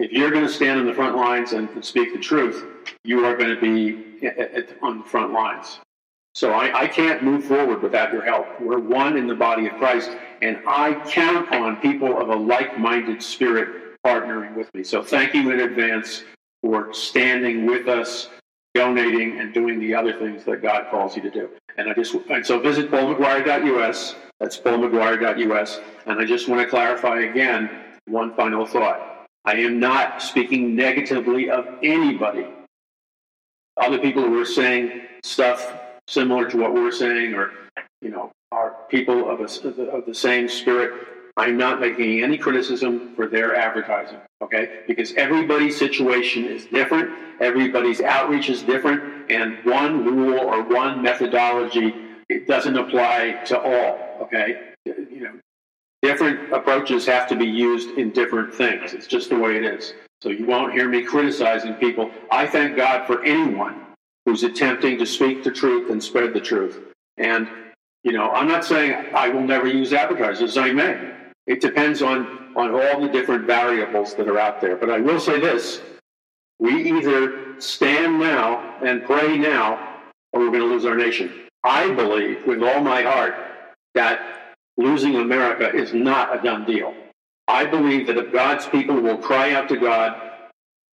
if 0.00 0.12
you're 0.12 0.30
going 0.30 0.46
to 0.46 0.52
stand 0.52 0.80
on 0.80 0.86
the 0.86 0.94
front 0.94 1.14
lines 1.14 1.52
and 1.52 1.68
speak 1.84 2.14
the 2.14 2.18
truth, 2.18 2.64
you 3.04 3.24
are 3.26 3.36
going 3.36 3.54
to 3.54 3.60
be 3.60 4.26
on 4.82 4.98
the 4.98 5.04
front 5.04 5.32
lines. 5.32 5.78
So 6.34 6.52
I, 6.52 6.82
I, 6.82 6.86
can't 6.86 7.22
move 7.22 7.44
forward 7.44 7.82
without 7.82 8.12
your 8.12 8.22
help. 8.22 8.46
We're 8.60 8.78
one 8.78 9.16
in 9.16 9.26
the 9.26 9.34
body 9.34 9.66
of 9.66 9.74
Christ, 9.74 10.10
and 10.40 10.58
I 10.66 10.94
count 11.10 11.52
on 11.52 11.76
people 11.76 12.18
of 12.18 12.28
a 12.28 12.36
like 12.36 12.78
minded 12.78 13.20
spirit 13.20 14.00
partnering 14.06 14.54
with 14.54 14.72
me. 14.72 14.84
So 14.84 15.02
thank 15.02 15.34
you 15.34 15.50
in 15.50 15.60
advance 15.60 16.22
for 16.62 16.94
standing 16.94 17.66
with 17.66 17.88
us, 17.88 18.30
donating, 18.74 19.40
and 19.40 19.52
doing 19.52 19.80
the 19.80 19.94
other 19.94 20.18
things 20.18 20.44
that 20.44 20.62
God 20.62 20.86
calls 20.90 21.16
you 21.16 21.22
to 21.22 21.30
do. 21.30 21.50
And 21.76 21.90
I 21.90 21.94
just 21.94 22.14
and 22.14 22.46
so 22.46 22.60
visit 22.60 22.90
paulmcguire.us. 22.90 24.14
That's 24.38 24.56
paulmcguire.us. 24.56 25.80
And 26.06 26.20
I 26.20 26.24
just 26.24 26.48
want 26.48 26.62
to 26.62 26.68
clarify 26.68 27.22
again 27.22 27.68
one 28.06 28.34
final 28.34 28.64
thought. 28.64 29.09
I 29.44 29.54
am 29.54 29.80
not 29.80 30.22
speaking 30.22 30.76
negatively 30.76 31.50
of 31.50 31.66
anybody. 31.82 32.46
Other 33.76 33.98
people 33.98 34.22
who 34.22 34.40
are 34.40 34.46
saying 34.46 35.02
stuff 35.22 35.74
similar 36.08 36.48
to 36.50 36.56
what 36.58 36.74
we're 36.74 36.92
saying, 36.92 37.34
or 37.34 37.52
you 38.02 38.10
know, 38.10 38.32
are 38.52 38.76
people 38.88 39.30
of, 39.30 39.40
a, 39.40 39.82
of 39.90 40.06
the 40.06 40.14
same 40.14 40.48
spirit. 40.48 41.06
I'm 41.36 41.56
not 41.56 41.80
making 41.80 42.22
any 42.22 42.36
criticism 42.36 43.14
for 43.14 43.26
their 43.26 43.54
advertising, 43.54 44.18
okay? 44.42 44.80
Because 44.86 45.14
everybody's 45.14 45.78
situation 45.78 46.44
is 46.44 46.66
different, 46.66 47.10
everybody's 47.40 48.00
outreach 48.00 48.50
is 48.50 48.62
different, 48.62 49.30
and 49.30 49.56
one 49.64 50.04
rule 50.04 50.40
or 50.40 50.62
one 50.62 51.00
methodology 51.00 51.94
it 52.28 52.46
doesn't 52.46 52.76
apply 52.76 53.42
to 53.46 53.58
all, 53.58 54.18
okay? 54.22 54.69
Different 56.02 56.52
approaches 56.52 57.04
have 57.06 57.28
to 57.28 57.36
be 57.36 57.46
used 57.46 57.98
in 57.98 58.10
different 58.10 58.54
things. 58.54 58.94
It's 58.94 59.06
just 59.06 59.28
the 59.28 59.38
way 59.38 59.56
it 59.56 59.64
is. 59.64 59.94
So 60.22 60.30
you 60.30 60.46
won't 60.46 60.72
hear 60.72 60.88
me 60.88 61.02
criticizing 61.02 61.74
people. 61.74 62.10
I 62.30 62.46
thank 62.46 62.76
God 62.76 63.06
for 63.06 63.22
anyone 63.24 63.86
who's 64.24 64.42
attempting 64.42 64.98
to 64.98 65.06
speak 65.06 65.44
the 65.44 65.50
truth 65.50 65.90
and 65.90 66.02
spread 66.02 66.32
the 66.32 66.40
truth. 66.40 66.80
And, 67.16 67.48
you 68.02 68.12
know, 68.12 68.30
I'm 68.30 68.48
not 68.48 68.64
saying 68.64 69.14
I 69.14 69.28
will 69.28 69.42
never 69.42 69.66
use 69.66 69.92
advertisers. 69.92 70.56
I 70.56 70.72
may. 70.72 71.12
It 71.46 71.60
depends 71.60 72.02
on, 72.02 72.52
on 72.56 72.70
all 72.70 73.00
the 73.00 73.08
different 73.08 73.46
variables 73.46 74.14
that 74.14 74.28
are 74.28 74.38
out 74.38 74.60
there. 74.60 74.76
But 74.76 74.90
I 74.90 75.00
will 75.00 75.20
say 75.20 75.40
this 75.40 75.80
we 76.58 76.90
either 76.98 77.58
stand 77.58 78.20
now 78.20 78.76
and 78.84 79.04
pray 79.04 79.38
now, 79.38 80.02
or 80.32 80.40
we're 80.40 80.48
going 80.48 80.60
to 80.60 80.66
lose 80.66 80.84
our 80.84 80.96
nation. 80.96 81.48
I 81.64 81.92
believe 81.94 82.46
with 82.46 82.62
all 82.62 82.80
my 82.80 83.02
heart 83.02 83.34
that 83.94 84.39
losing 84.80 85.16
America 85.16 85.74
is 85.74 85.92
not 85.92 86.36
a 86.36 86.42
done 86.42 86.64
deal. 86.64 86.94
I 87.46 87.64
believe 87.64 88.06
that 88.06 88.16
if 88.16 88.32
God's 88.32 88.66
people 88.66 89.00
will 89.00 89.18
cry 89.18 89.52
out 89.52 89.68
to 89.68 89.76
God 89.76 90.20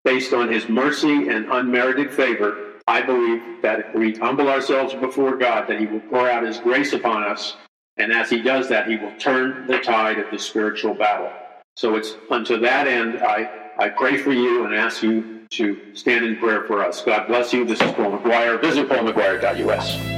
based 0.03 0.33
on 0.33 0.51
his 0.51 0.67
mercy 0.67 1.27
and 1.29 1.51
unmerited 1.51 2.11
favor, 2.11 2.73
I 2.87 3.01
believe 3.01 3.61
that 3.61 3.79
if 3.79 3.95
we 3.95 4.13
humble 4.13 4.47
ourselves 4.47 4.93
before 4.93 5.35
God, 5.37 5.67
that 5.67 5.79
he 5.79 5.85
will 5.85 5.99
pour 5.99 6.29
out 6.29 6.43
his 6.43 6.59
grace 6.59 6.93
upon 6.93 7.23
us. 7.23 7.57
And 7.97 8.13
as 8.13 8.29
he 8.29 8.41
does 8.41 8.69
that, 8.69 8.87
he 8.87 8.95
will 8.95 9.15
turn 9.17 9.67
the 9.67 9.79
tide 9.79 10.19
of 10.19 10.31
the 10.31 10.39
spiritual 10.39 10.93
battle. 10.93 11.31
So 11.75 11.95
it's 11.95 12.15
unto 12.29 12.57
that 12.59 12.87
end, 12.87 13.19
I, 13.19 13.71
I 13.77 13.89
pray 13.89 14.17
for 14.17 14.31
you 14.31 14.65
and 14.65 14.73
ask 14.73 15.03
you 15.03 15.45
to 15.51 15.77
stand 15.93 16.25
in 16.25 16.37
prayer 16.37 16.63
for 16.63 16.83
us. 16.83 17.03
God 17.03 17.27
bless 17.27 17.53
you. 17.53 17.65
This 17.65 17.81
is 17.81 17.91
Paul 17.91 18.17
McGuire. 18.17 18.59
Visit 18.61 18.89
paulmcguire.us. 18.89 20.16